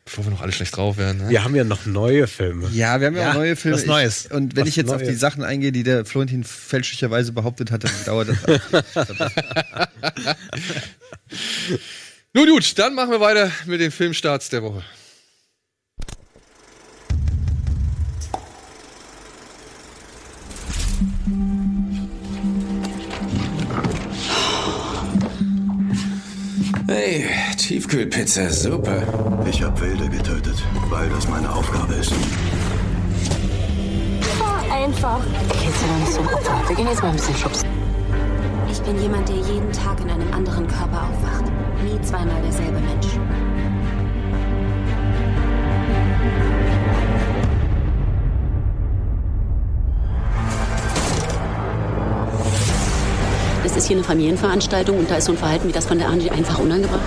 bevor 0.05 0.25
wir 0.25 0.31
noch 0.31 0.41
alle 0.41 0.51
schlecht 0.51 0.75
drauf 0.75 0.97
werden. 0.97 1.23
Ne? 1.23 1.29
Wir 1.29 1.43
haben 1.43 1.55
ja 1.55 1.63
noch 1.63 1.85
neue 1.85 2.27
Filme. 2.27 2.69
Ja, 2.73 2.99
wir 2.99 3.07
haben 3.07 3.15
ja, 3.15 3.21
Ja, 3.23 3.29
auch 3.31 3.35
neue 3.35 3.55
Filme. 3.55 3.77
was 3.77 3.85
Neues. 3.85 4.25
Ich, 4.25 4.31
und 4.31 4.55
wenn 4.55 4.61
Was 4.63 4.69
ich 4.69 4.75
jetzt 4.75 4.91
auf 4.91 5.01
die 5.01 5.07
Neues. 5.07 5.19
Sachen 5.19 5.43
eingehe, 5.43 5.71
die 5.71 5.83
der 5.83 6.05
Florentin 6.05 6.43
fälschlicherweise 6.43 7.31
behauptet 7.31 7.71
hat, 7.71 7.83
dann 7.83 7.91
dauert 8.05 8.29
das. 8.29 8.37
Nun 12.33 12.47
gut, 12.47 12.77
dann 12.77 12.93
machen 12.93 13.11
wir 13.11 13.19
weiter 13.19 13.51
mit 13.65 13.81
den 13.81 13.91
Filmstarts 13.91 14.49
der 14.49 14.63
Woche. 14.63 14.83
Hey, 26.91 27.23
Tiefkühlpizza, 27.55 28.49
super. 28.49 29.03
Ich 29.47 29.61
habe 29.61 29.79
Wilde 29.79 30.09
getötet, 30.09 30.55
weil 30.89 31.07
das 31.09 31.27
meine 31.27 31.53
Aufgabe 31.53 31.93
ist. 31.93 32.11
Einfach. 34.73 35.19
Jetzt 35.63 35.83
aber 35.83 35.99
nicht 35.99 36.11
so 36.11 36.21
ein 36.21 36.27
Opfer. 36.29 36.67
Wir 36.67 36.75
gehen 36.75 36.87
jetzt 36.87 37.03
mal 37.03 37.09
ein 37.09 37.15
bisschen 37.15 37.35
schubsen. 37.35 37.69
Ich 38.71 38.81
bin 38.81 38.99
jemand, 38.99 39.29
der 39.29 39.35
jeden 39.35 39.71
Tag 39.71 40.01
in 40.01 40.09
einem 40.09 40.33
anderen 40.33 40.67
Körper 40.67 41.03
aufwacht. 41.03 41.45
Nie 41.83 42.01
zweimal 42.01 42.41
derselbe 42.41 42.79
Mensch. 42.79 43.07
Das 53.69 53.77
ist 53.77 53.87
hier 53.87 53.97
eine 53.97 54.03
Familienveranstaltung 54.03 54.97
und 54.97 55.11
da 55.11 55.17
ist 55.17 55.25
so 55.25 55.31
ein 55.31 55.37
Verhalten 55.37 55.67
wie 55.67 55.71
das 55.71 55.85
von 55.85 55.99
der 55.99 56.09
Angie 56.09 56.31
einfach 56.31 56.57
unangebracht. 56.57 57.01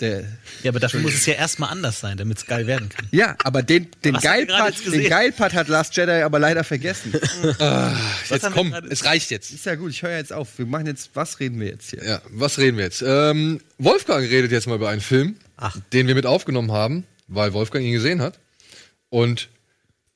Der, 0.00 0.22
Ja, 0.64 0.70
aber 0.70 0.80
dafür 0.80 1.00
muss 1.00 1.12
es 1.12 1.26
ja 1.26 1.34
erstmal 1.34 1.70
anders 1.70 2.00
sein, 2.00 2.16
damit 2.16 2.38
es 2.38 2.46
geil 2.46 2.66
werden 2.66 2.88
kann. 2.88 3.06
ja, 3.12 3.36
aber 3.44 3.62
den, 3.62 3.88
den 4.02 4.14
Geilpart, 4.14 4.74
jetzt 4.74 4.92
den 4.92 5.08
Geilpart 5.08 5.52
hat 5.52 5.68
Last 5.68 5.94
Jedi 5.94 6.22
aber 6.22 6.38
leider 6.38 6.64
vergessen. 6.64 7.12
Jetzt 7.42 7.60
haben 7.60 7.92
wir 8.30 8.50
komm, 8.50 8.74
es 8.90 9.04
reicht 9.04 9.30
jetzt. 9.30 9.50
ist 9.50 9.66
ja 9.66 9.74
gut, 9.74 9.90
ich 9.90 10.02
höre 10.02 10.16
jetzt 10.16 10.32
auf. 10.32 10.58
Wir 10.58 10.64
machen 10.64 10.86
jetzt, 10.86 11.10
was 11.14 11.38
reden 11.38 11.60
wir 11.60 11.68
jetzt 11.68 11.90
hier? 11.90 12.02
Ja, 12.04 12.22
was 12.30 12.58
reden 12.58 12.78
wir 12.78 12.84
jetzt? 12.84 13.04
Ähm, 13.06 13.60
Wolfgang 13.78 14.22
redet 14.22 14.50
jetzt 14.52 14.66
mal 14.66 14.76
über 14.76 14.88
einen 14.88 15.02
Film, 15.02 15.36
den 15.92 16.06
wir 16.06 16.14
mit 16.14 16.24
aufgenommen 16.24 16.72
haben, 16.72 17.04
weil 17.28 17.52
Wolfgang 17.52 17.84
ihn 17.84 17.92
gesehen 17.92 18.22
hat 18.22 18.38
und 19.10 19.50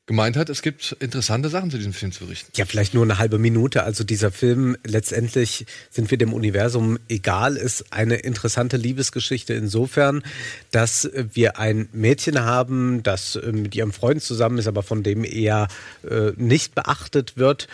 gemeint 0.08 0.36
hat, 0.36 0.48
es 0.48 0.62
gibt 0.62 0.96
interessante 1.00 1.50
Sachen 1.50 1.70
zu 1.70 1.76
diesem 1.76 1.92
Film 1.92 2.10
zu 2.12 2.24
berichten. 2.24 2.50
Ja, 2.56 2.64
vielleicht 2.64 2.94
nur 2.94 3.04
eine 3.04 3.18
halbe 3.18 3.38
Minute. 3.38 3.84
Also 3.84 4.04
dieser 4.04 4.32
Film, 4.32 4.76
letztendlich 4.82 5.66
sind 5.90 6.10
wir 6.10 6.16
dem 6.16 6.32
Universum 6.32 6.98
egal, 7.08 7.56
ist 7.56 7.92
eine 7.92 8.16
interessante 8.16 8.78
Liebesgeschichte 8.78 9.52
insofern, 9.52 10.22
dass 10.70 11.10
wir 11.14 11.58
ein 11.58 11.90
Mädchen 11.92 12.40
haben, 12.40 13.02
das 13.02 13.36
äh, 13.36 13.52
mit 13.52 13.76
ihrem 13.76 13.92
Freund 13.92 14.22
zusammen 14.22 14.56
ist, 14.58 14.66
aber 14.66 14.82
von 14.82 15.02
dem 15.02 15.24
eher 15.24 15.68
äh, 16.08 16.32
nicht 16.36 16.74
beachtet 16.74 17.36
wird. 17.36 17.68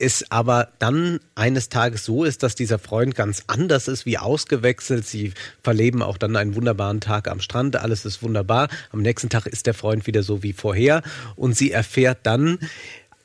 Es 0.00 0.30
aber 0.30 0.68
dann 0.78 1.20
eines 1.34 1.68
Tages 1.68 2.06
so 2.06 2.24
ist, 2.24 2.42
dass 2.42 2.54
dieser 2.54 2.78
Freund 2.78 3.14
ganz 3.14 3.44
anders 3.48 3.86
ist, 3.86 4.06
wie 4.06 4.16
ausgewechselt. 4.16 5.06
Sie 5.06 5.34
verleben 5.62 6.02
auch 6.02 6.16
dann 6.16 6.36
einen 6.36 6.54
wunderbaren 6.54 7.00
Tag 7.02 7.28
am 7.28 7.40
Strand. 7.40 7.76
Alles 7.76 8.06
ist 8.06 8.22
wunderbar. 8.22 8.68
Am 8.92 9.02
nächsten 9.02 9.28
Tag 9.28 9.46
ist 9.46 9.66
der 9.66 9.74
Freund 9.74 10.06
wieder 10.06 10.22
so 10.22 10.42
wie 10.42 10.54
vorher. 10.54 11.02
Und 11.36 11.54
sie 11.54 11.70
erfährt 11.70 12.20
dann, 12.22 12.58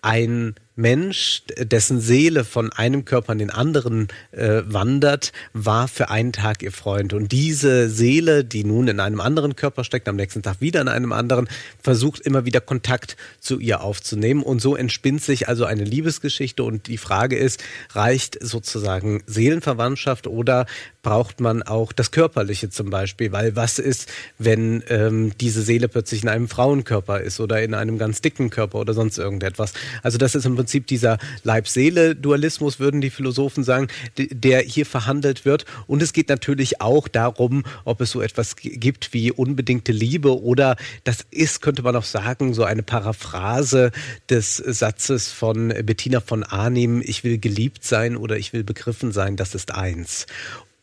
ein 0.02 0.56
Mensch, 0.76 1.44
dessen 1.58 2.02
Seele 2.02 2.44
von 2.44 2.72
einem 2.74 3.06
Körper 3.06 3.32
in 3.32 3.40
den 3.40 3.50
anderen 3.50 4.10
äh, 4.32 4.62
wandert, 4.66 5.32
war 5.54 5.88
für 5.88 6.10
einen 6.10 6.34
Tag 6.34 6.62
ihr 6.64 6.74
Freund. 6.74 7.14
Und 7.14 7.32
diese 7.32 7.90
Seele, 7.90 8.44
die 8.44 8.66
nun 8.66 8.90
in 8.90 9.00
einem 9.00 9.22
anderen 9.22 9.56
Körper 9.56 9.86
steckt, 9.86 10.10
am 10.10 10.18
nächsten 10.18 10.44
Tag 10.44 10.60
wieder 10.60 10.82
in 10.82 10.90
einem 10.90 11.14
anderen, 11.14 11.48
versucht 11.82 12.20
immer 12.20 12.44
wieder 12.44 12.60
Kontakt 12.60 13.16
zu 13.40 13.60
ihr 13.60 13.82
aufzunehmen. 13.82 14.44
Und 14.44 14.62
so 14.62 14.76
entspinnt 14.76 15.24
sich 15.24 15.48
also 15.48 15.64
eine 15.64 15.86
Liebesgeschichte. 15.86 16.64
Und 16.64 16.88
die 16.88 16.98
Frage 16.98 17.38
ist, 17.38 17.64
reicht 17.94 18.38
sozusagen 18.42 19.24
Seelenverwandtschaft 19.28 20.28
oder 20.28 20.66
braucht 21.04 21.40
man 21.40 21.64
auch 21.64 21.94
das 21.94 22.12
Körperliche 22.12 22.70
zum 22.70 22.90
Beispiel? 22.90 23.32
Weil 23.32 23.56
was 23.56 23.80
ist, 23.80 24.12
wenn 24.40 24.84
ähm, 24.90 25.32
diese 25.40 25.62
Seele 25.62 25.88
plötzlich 25.88 26.24
in 26.24 26.30
einem 26.30 26.50
Frauenkörper 26.50 27.22
ist 27.22 27.40
oder 27.40 27.64
in 27.64 27.74
einem 27.74 27.98
ganz 27.98 28.20
dicken 28.22 28.50
Körper 28.50 28.80
oder 28.80 28.94
sonst 28.94 29.18
irgendetwas? 29.18 29.74
Also 30.04 30.18
das 30.18 30.36
ist 30.36 30.46
im 30.46 30.56
Prinzip 30.56 30.65
dieser 30.90 31.18
Leib-Seele-Dualismus, 31.44 32.80
würden 32.80 33.02
die 33.02 33.10
Philosophen 33.10 33.64
sagen, 33.64 33.88
der 34.18 34.62
hier 34.62 34.86
verhandelt 34.86 35.46
wird. 35.46 35.66
Und 35.88 36.02
es 36.02 36.14
geht 36.14 36.30
natürlich 36.30 36.82
auch 36.82 37.08
darum, 37.08 37.64
ob 37.84 38.02
es 38.02 38.12
so 38.12 38.22
etwas 38.22 38.56
gibt 38.56 39.14
wie 39.14 39.32
unbedingte 39.32 39.92
Liebe 39.92 40.42
oder 40.42 40.76
das 41.04 41.26
ist, 41.32 41.62
könnte 41.62 41.84
man 41.84 41.96
auch 41.96 42.04
sagen, 42.04 42.54
so 42.54 42.64
eine 42.64 42.84
Paraphrase 42.84 43.92
des 44.30 44.58
Satzes 44.58 45.32
von 45.32 45.70
Bettina 45.84 46.20
von 46.20 46.44
Arnim, 46.44 47.02
ich 47.04 47.24
will 47.24 47.38
geliebt 47.38 47.84
sein 47.84 48.18
oder 48.18 48.38
ich 48.38 48.54
will 48.54 48.64
begriffen 48.64 49.12
sein, 49.12 49.36
das 49.36 49.56
ist 49.56 49.72
eins. 49.72 50.26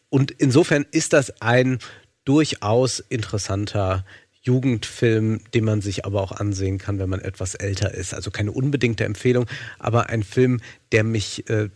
Und 0.09 0.31
insofern 0.31 0.85
ist 0.91 1.13
das 1.13 1.41
ein 1.41 1.79
durchaus 2.25 3.01
interessanter 3.01 4.05
Jugendfilm, 4.43 5.41
den 5.55 5.65
man 5.65 5.81
sich 5.81 6.05
aber 6.05 6.21
auch 6.21 6.33
ansehen 6.33 6.79
kann, 6.79 6.99
wenn 6.99 7.09
man 7.09 7.21
etwas 7.21 7.55
älter 7.55 7.95
ist. 7.95 8.13
Also 8.13 8.31
keine 8.31 8.53
unbedingte 8.53 9.05
Empfehlung, 9.05 9.47
aber 9.79 10.09
ein 10.09 10.23
Film, 10.23 10.61
der 10.91 11.05
mich 11.05 11.49
äh, 11.49 11.69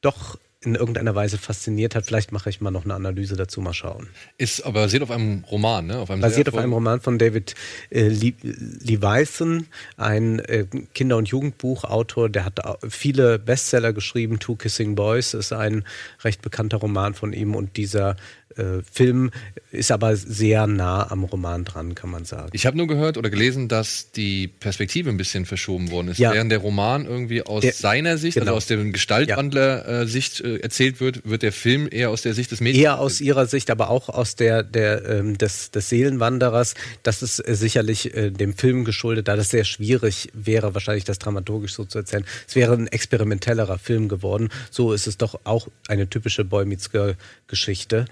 doch 0.00 0.38
in 0.66 0.74
irgendeiner 0.74 1.14
Weise 1.14 1.38
fasziniert 1.38 1.94
hat. 1.94 2.06
Vielleicht 2.06 2.32
mache 2.32 2.50
ich 2.50 2.60
mal 2.60 2.70
noch 2.70 2.84
eine 2.84 2.94
Analyse 2.94 3.36
dazu, 3.36 3.60
mal 3.60 3.72
schauen. 3.74 4.08
Ist 4.38 4.62
aber 4.64 4.80
basiert 4.82 5.02
auf 5.02 5.10
einem 5.10 5.44
Roman, 5.50 5.86
ne? 5.86 5.98
Auf 5.98 6.10
einem 6.10 6.20
Basiert 6.20 6.48
auf 6.48 6.56
einem 6.56 6.72
Roman 6.72 7.00
von 7.00 7.18
David 7.18 7.54
äh, 7.90 8.08
Le 8.08 8.32
Leviathan, 8.42 9.66
ein 9.96 10.38
äh, 10.40 10.66
Kinder- 10.94 11.16
und 11.16 11.28
Jugendbuchautor, 11.28 12.28
der 12.28 12.44
hat 12.44 12.60
viele 12.88 13.38
Bestseller 13.38 13.92
geschrieben. 13.92 14.38
Two 14.38 14.56
Kissing 14.56 14.94
Boys 14.94 15.34
ist 15.34 15.52
ein 15.52 15.84
recht 16.22 16.42
bekannter 16.42 16.78
Roman 16.78 17.14
von 17.14 17.32
ihm 17.32 17.54
und 17.54 17.76
dieser 17.76 18.16
äh, 18.56 18.82
Film 18.90 19.30
ist 19.72 19.90
aber 19.90 20.16
sehr 20.16 20.66
nah 20.66 21.10
am 21.10 21.24
Roman 21.24 21.64
dran, 21.64 21.94
kann 21.96 22.10
man 22.10 22.24
sagen. 22.24 22.50
Ich 22.52 22.66
habe 22.66 22.76
nur 22.76 22.86
gehört 22.86 23.16
oder 23.18 23.28
gelesen, 23.30 23.68
dass 23.68 24.12
die 24.12 24.46
Perspektive 24.48 25.10
ein 25.10 25.16
bisschen 25.16 25.44
verschoben 25.44 25.90
worden 25.90 26.08
ist. 26.08 26.18
Ja. 26.18 26.32
Während 26.32 26.52
der 26.52 26.58
Roman 26.58 27.04
irgendwie 27.04 27.42
aus 27.42 27.62
Der- 27.62 27.72
seiner 27.72 28.16
Sicht, 28.18 28.34
genau. 28.34 28.46
also 28.52 28.56
aus 28.58 28.66
dem 28.66 28.92
Gestaltwandler-Sicht 28.92 30.40
äh, 30.54 30.60
erzählt 30.60 31.00
wird, 31.00 31.28
wird 31.28 31.42
der 31.42 31.52
Film 31.52 31.88
eher 31.90 32.10
aus 32.10 32.22
der 32.22 32.34
Sicht 32.34 32.50
des 32.50 32.60
Mädchens. 32.60 32.82
Eher 32.82 32.98
aus 32.98 33.20
ihrer 33.20 33.46
Sicht, 33.46 33.70
aber 33.70 33.90
auch 33.90 34.08
aus 34.08 34.36
der, 34.36 34.62
der 34.62 35.08
ähm, 35.08 35.38
des, 35.38 35.70
des 35.70 35.88
Seelenwanderers. 35.88 36.74
Das 37.02 37.22
ist 37.22 37.40
äh, 37.40 37.54
sicherlich 37.54 38.14
äh, 38.14 38.30
dem 38.30 38.56
Film 38.56 38.84
geschuldet, 38.84 39.28
da 39.28 39.36
das 39.36 39.50
sehr 39.50 39.64
schwierig 39.64 40.30
wäre, 40.32 40.74
wahrscheinlich 40.74 41.04
das 41.04 41.18
dramaturgisch 41.18 41.74
so 41.74 41.84
zu 41.84 41.98
erzählen. 41.98 42.24
Es 42.46 42.56
wäre 42.56 42.74
ein 42.74 42.86
experimentellerer 42.86 43.78
Film 43.78 44.08
geworden. 44.08 44.48
So 44.70 44.92
ist 44.92 45.06
es 45.06 45.16
doch 45.16 45.40
auch 45.44 45.68
eine 45.88 46.08
typische 46.08 46.44
Boy 46.44 46.64
Meets 46.64 46.90
Girl 46.90 47.16
Geschichte. 47.46 48.06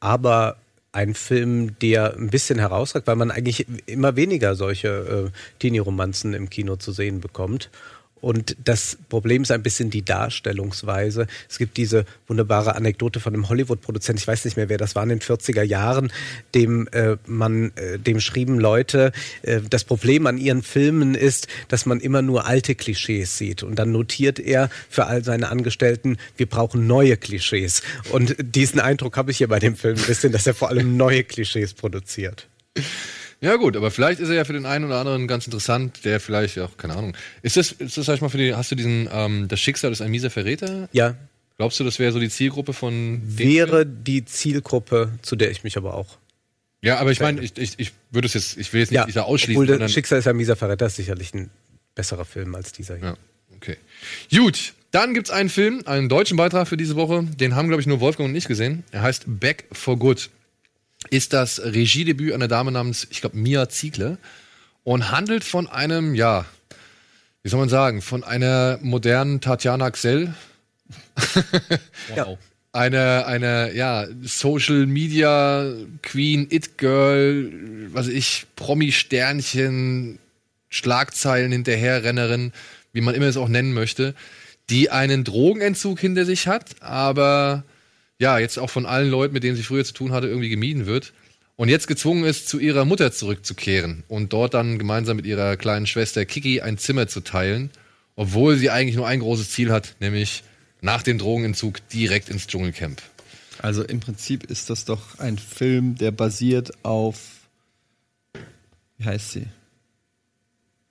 Aber 0.00 0.56
ein 0.96 1.14
Film, 1.14 1.78
der 1.80 2.16
ein 2.16 2.30
bisschen 2.30 2.58
herausragt, 2.58 3.06
weil 3.06 3.16
man 3.16 3.30
eigentlich 3.30 3.66
immer 3.84 4.16
weniger 4.16 4.54
solche 4.54 5.28
äh, 5.28 5.58
Teenie-Romanzen 5.58 6.32
im 6.32 6.48
Kino 6.48 6.76
zu 6.76 6.90
sehen 6.90 7.20
bekommt. 7.20 7.68
Und 8.26 8.56
das 8.64 8.98
Problem 9.08 9.42
ist 9.42 9.52
ein 9.52 9.62
bisschen 9.62 9.88
die 9.88 10.04
Darstellungsweise. 10.04 11.28
Es 11.48 11.58
gibt 11.58 11.76
diese 11.76 12.04
wunderbare 12.26 12.74
Anekdote 12.74 13.20
von 13.20 13.32
einem 13.32 13.48
Hollywood-Produzent, 13.48 14.18
ich 14.18 14.26
weiß 14.26 14.44
nicht 14.46 14.56
mehr, 14.56 14.68
wer 14.68 14.78
das 14.78 14.96
war, 14.96 15.04
in 15.04 15.10
den 15.10 15.20
40er 15.20 15.62
Jahren, 15.62 16.12
dem 16.52 16.88
äh, 16.88 17.18
man, 17.26 17.70
äh, 17.76 18.00
dem 18.00 18.18
schrieben 18.18 18.58
Leute, 18.58 19.12
äh, 19.42 19.60
das 19.70 19.84
Problem 19.84 20.26
an 20.26 20.38
ihren 20.38 20.64
Filmen 20.64 21.14
ist, 21.14 21.46
dass 21.68 21.86
man 21.86 22.00
immer 22.00 22.20
nur 22.20 22.46
alte 22.46 22.74
Klischees 22.74 23.38
sieht. 23.38 23.62
Und 23.62 23.76
dann 23.76 23.92
notiert 23.92 24.40
er 24.40 24.70
für 24.90 25.06
all 25.06 25.22
seine 25.22 25.48
Angestellten, 25.48 26.16
wir 26.36 26.46
brauchen 26.46 26.88
neue 26.88 27.16
Klischees. 27.16 27.82
Und 28.10 28.34
diesen 28.40 28.80
Eindruck 28.80 29.16
habe 29.16 29.30
ich 29.30 29.36
hier 29.36 29.46
bei 29.46 29.60
dem 29.60 29.76
Film 29.76 29.96
ein 29.96 30.04
bisschen, 30.04 30.32
dass 30.32 30.48
er 30.48 30.54
vor 30.54 30.70
allem 30.70 30.96
neue 30.96 31.22
Klischees 31.22 31.74
produziert. 31.74 32.48
Ja 33.40 33.56
gut, 33.56 33.76
aber 33.76 33.90
vielleicht 33.90 34.20
ist 34.20 34.28
er 34.28 34.34
ja 34.34 34.44
für 34.44 34.54
den 34.54 34.66
einen 34.66 34.84
oder 34.86 34.98
anderen 34.98 35.28
ganz 35.28 35.46
interessant, 35.46 36.04
der 36.04 36.20
vielleicht, 36.20 36.56
ja, 36.56 36.68
keine 36.78 36.96
Ahnung. 36.96 37.16
Ist 37.42 37.56
das, 37.56 37.72
ist 37.72 37.96
das 37.98 38.06
sag 38.06 38.14
ich 38.14 38.20
mal, 38.22 38.30
für 38.30 38.38
die, 38.38 38.54
hast 38.54 38.70
du 38.70 38.74
diesen, 38.76 39.08
ähm, 39.12 39.46
das 39.48 39.60
Schicksal 39.60 39.92
ist 39.92 40.00
ein 40.00 40.10
mieser 40.10 40.30
Verräter? 40.30 40.88
Ja, 40.92 41.16
Glaubst 41.56 41.80
du, 41.80 41.84
das 41.84 41.98
wäre 41.98 42.12
so 42.12 42.18
die 42.18 42.28
Zielgruppe 42.28 42.72
von 42.72 43.22
wäre 43.24 43.86
die 43.86 44.24
Zielgruppe, 44.24 45.12
zu 45.22 45.36
der 45.36 45.50
ich 45.50 45.64
mich 45.64 45.76
aber 45.78 45.94
auch 45.94 46.18
Ja, 46.82 46.98
aber 46.98 47.12
ich 47.12 47.20
meine, 47.20 47.40
ich, 47.40 47.56
ich, 47.56 47.78
ich 47.78 47.92
würde 48.10 48.26
es 48.26 48.34
jetzt, 48.34 48.58
ich 48.58 48.72
will 48.72 48.80
jetzt 48.80 48.92
nicht 48.92 49.06
dieser 49.06 49.24
ausschließen, 49.24 49.56
Obwohl, 49.56 49.66
sondern, 49.66 49.86
das 49.86 49.92
Schicksal 49.92 50.18
ist 50.18 50.28
ein 50.28 50.36
mieser 50.36 50.56
Verräter 50.56 50.86
ist 50.86 50.96
sicherlich 50.96 51.32
ein 51.32 51.50
besserer 51.94 52.26
Film 52.26 52.54
als 52.54 52.72
dieser 52.72 52.96
hier. 52.96 53.06
Ja, 53.06 53.16
okay. 53.54 53.78
Gut, 54.30 54.74
dann 54.90 55.14
gibt's 55.14 55.30
einen 55.30 55.48
Film, 55.48 55.82
einen 55.86 56.10
deutschen 56.10 56.36
Beitrag 56.36 56.68
für 56.68 56.76
diese 56.76 56.94
Woche. 56.94 57.22
Den 57.22 57.54
haben, 57.54 57.68
glaube 57.68 57.80
ich, 57.80 57.86
nur 57.86 58.00
Wolfgang 58.00 58.28
und 58.28 58.36
ich 58.36 58.46
gesehen. 58.46 58.84
Er 58.90 59.00
heißt 59.00 59.24
Back 59.26 59.64
for 59.72 59.98
Good. 59.98 60.28
Ist 61.10 61.32
das 61.32 61.60
Regiedebüt 61.62 62.32
einer 62.32 62.48
Dame 62.48 62.72
namens, 62.72 63.06
ich 63.10 63.20
glaube, 63.20 63.36
Mia 63.36 63.68
Ziegler. 63.68 64.18
Und 64.84 65.10
handelt 65.10 65.42
von 65.42 65.66
einem, 65.66 66.14
ja, 66.14 66.44
wie 67.42 67.48
soll 67.48 67.60
man 67.60 67.68
sagen, 67.68 68.02
von 68.02 68.24
einer 68.24 68.78
modernen 68.82 69.40
Tatjana 69.40 69.90
Xell. 69.90 70.34
Ja. 72.14 72.36
Eine, 72.72 73.26
eine, 73.26 73.74
ja, 73.74 74.06
Social 74.22 74.86
Media 74.86 75.72
Queen, 76.02 76.46
It 76.50 76.76
Girl, 76.76 77.50
was 77.92 78.06
ich, 78.06 78.46
Promi-Sternchen, 78.54 80.18
Schlagzeilen 80.68 81.52
hinterherrennerin, 81.52 82.52
wie 82.92 83.00
man 83.00 83.14
immer 83.14 83.26
es 83.26 83.36
auch 83.36 83.48
nennen 83.48 83.72
möchte, 83.72 84.14
die 84.68 84.90
einen 84.90 85.24
Drogenentzug 85.24 85.98
hinter 86.00 86.24
sich 86.24 86.48
hat, 86.48 86.82
aber 86.82 87.64
ja, 88.18 88.38
jetzt 88.38 88.58
auch 88.58 88.70
von 88.70 88.86
allen 88.86 89.10
Leuten, 89.10 89.34
mit 89.34 89.42
denen 89.42 89.56
sie 89.56 89.62
früher 89.62 89.84
zu 89.84 89.94
tun 89.94 90.12
hatte, 90.12 90.26
irgendwie 90.26 90.48
gemieden 90.48 90.86
wird. 90.86 91.12
Und 91.56 91.70
jetzt 91.70 91.86
gezwungen 91.86 92.24
ist, 92.24 92.48
zu 92.48 92.58
ihrer 92.58 92.84
Mutter 92.84 93.12
zurückzukehren 93.12 94.04
und 94.08 94.32
dort 94.32 94.52
dann 94.52 94.78
gemeinsam 94.78 95.16
mit 95.16 95.24
ihrer 95.24 95.56
kleinen 95.56 95.86
Schwester 95.86 96.26
Kiki 96.26 96.60
ein 96.60 96.76
Zimmer 96.76 97.08
zu 97.08 97.20
teilen, 97.20 97.70
obwohl 98.14 98.56
sie 98.56 98.70
eigentlich 98.70 98.96
nur 98.96 99.06
ein 99.06 99.20
großes 99.20 99.50
Ziel 99.50 99.72
hat, 99.72 99.96
nämlich 100.00 100.44
nach 100.82 101.02
dem 101.02 101.16
Drogenentzug 101.16 101.86
direkt 101.88 102.28
ins 102.28 102.46
Dschungelcamp. 102.46 103.00
Also 103.58 103.82
im 103.82 104.00
Prinzip 104.00 104.44
ist 104.44 104.68
das 104.68 104.84
doch 104.84 105.18
ein 105.18 105.38
Film, 105.38 105.96
der 105.96 106.10
basiert 106.10 106.72
auf. 106.84 107.18
Wie 108.98 109.04
heißt 109.04 109.32
sie? 109.32 109.46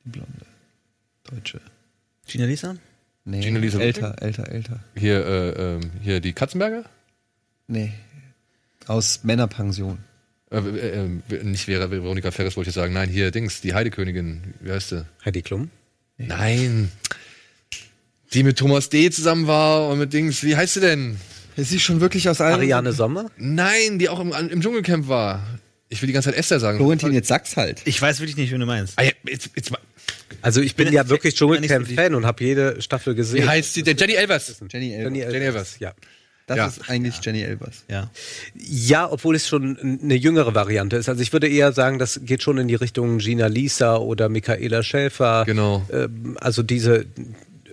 Die 0.03 0.09
Blonde. 0.09 0.45
Deutsche. 1.23 1.61
Gina 2.27 2.45
Lisa? 2.45 2.75
Nee, 3.23 3.41
Gina 3.41 3.59
Lisa 3.59 3.79
älter, 3.79 4.15
älter, 4.21 4.49
älter. 4.49 4.83
Hier, 4.95 5.25
äh, 5.25 5.49
ähm, 5.49 5.91
hier 6.01 6.19
die 6.21 6.33
Katzenberger? 6.33 6.85
Nee. 7.67 7.91
Aus 8.87 9.21
Männerpension. 9.23 9.99
Äh, 10.51 10.57
äh, 10.57 11.09
äh, 11.31 11.43
nicht 11.43 11.65
Vera, 11.65 11.89
Veronika 11.89 12.31
Ferres 12.31 12.55
wollte 12.55 12.69
ich 12.69 12.75
sagen. 12.75 12.93
Nein, 12.93 13.09
hier 13.09 13.31
Dings, 13.31 13.61
die 13.61 13.73
Heidekönigin. 13.73 14.53
Wie 14.61 14.71
heißt 14.71 14.89
sie? 14.89 15.05
Heidi 15.25 15.41
Klum? 15.41 15.69
Nein. 16.17 16.91
Die 18.33 18.43
mit 18.43 18.57
Thomas 18.57 18.89
D. 18.89 19.09
zusammen 19.09 19.47
war 19.47 19.89
und 19.89 19.99
mit 19.99 20.13
Dings, 20.13 20.43
wie 20.43 20.55
heißt 20.55 20.75
sie 20.75 20.79
denn? 20.81 21.17
Ist 21.55 21.69
sie 21.69 21.79
schon 21.79 22.01
wirklich 22.01 22.27
aus 22.29 22.41
allen. 22.41 22.55
Ariane 22.55 22.91
Sommer? 22.91 23.31
Nein, 23.37 23.97
die 23.97 24.09
auch 24.09 24.19
im, 24.19 24.31
im 24.33 24.61
Dschungelcamp 24.61 25.07
war. 25.07 25.41
Ich 25.87 26.01
will 26.01 26.07
die 26.07 26.13
ganze 26.13 26.29
Zeit 26.29 26.37
Esther 26.37 26.59
sagen. 26.59 26.77
Florentin, 26.77 27.13
jetzt 27.13 27.27
sag's 27.27 27.55
halt. 27.55 27.81
Ich 27.85 28.01
weiß 28.01 28.19
wirklich 28.19 28.35
nicht, 28.35 28.51
wen 28.51 28.59
du 28.59 28.65
meinst. 28.65 28.93
Ah, 28.97 29.03
ja, 29.03 29.11
jetzt, 29.25 29.51
jetzt 29.55 29.71
mal. 29.71 29.79
Also 30.41 30.61
ich 30.61 30.75
bin 30.75 30.85
bin 30.85 30.93
ja 30.93 31.07
wirklich 31.07 31.33
nicht 31.33 31.39
so 31.39 31.47
Dschungelcamp-Fan 31.47 32.15
und 32.15 32.25
habe 32.25 32.43
jede 32.43 32.81
Staffel 32.81 33.15
gesehen. 33.15 33.43
Wie 33.43 33.47
heißt 33.47 33.73
sie 33.73 33.83
denn? 33.83 33.95
Jenny 33.97 34.13
Elvers. 34.13 34.61
Jenny 34.69 34.93
Elvers. 34.93 35.13
Jenny 35.13 35.19
Jenny 35.33 35.45
Elvers. 35.45 35.79
Ja. 35.79 35.93
Das 36.47 36.57
Ja. 36.57 36.67
ist 36.67 36.89
eigentlich 36.89 37.19
Jenny 37.23 37.41
Elvers. 37.41 37.85
Ja. 37.89 38.11
Ja, 38.53 39.11
obwohl 39.11 39.35
es 39.35 39.47
schon 39.47 39.99
eine 40.03 40.13
jüngere 40.15 40.53
Variante 40.53 40.95
ist. 40.95 41.09
Also 41.09 41.21
ich 41.21 41.33
würde 41.33 41.47
eher 41.47 41.71
sagen, 41.73 41.97
das 41.97 42.21
geht 42.23 42.43
schon 42.43 42.57
in 42.59 42.67
die 42.67 42.75
Richtung 42.75 43.17
Gina 43.17 43.47
Lisa 43.47 43.97
oder 43.97 44.29
Michaela 44.29 44.83
Schäfer. 44.83 45.43
Genau. 45.45 45.83
Ähm, 45.91 46.37
also 46.39 46.61
diese, 46.61 47.07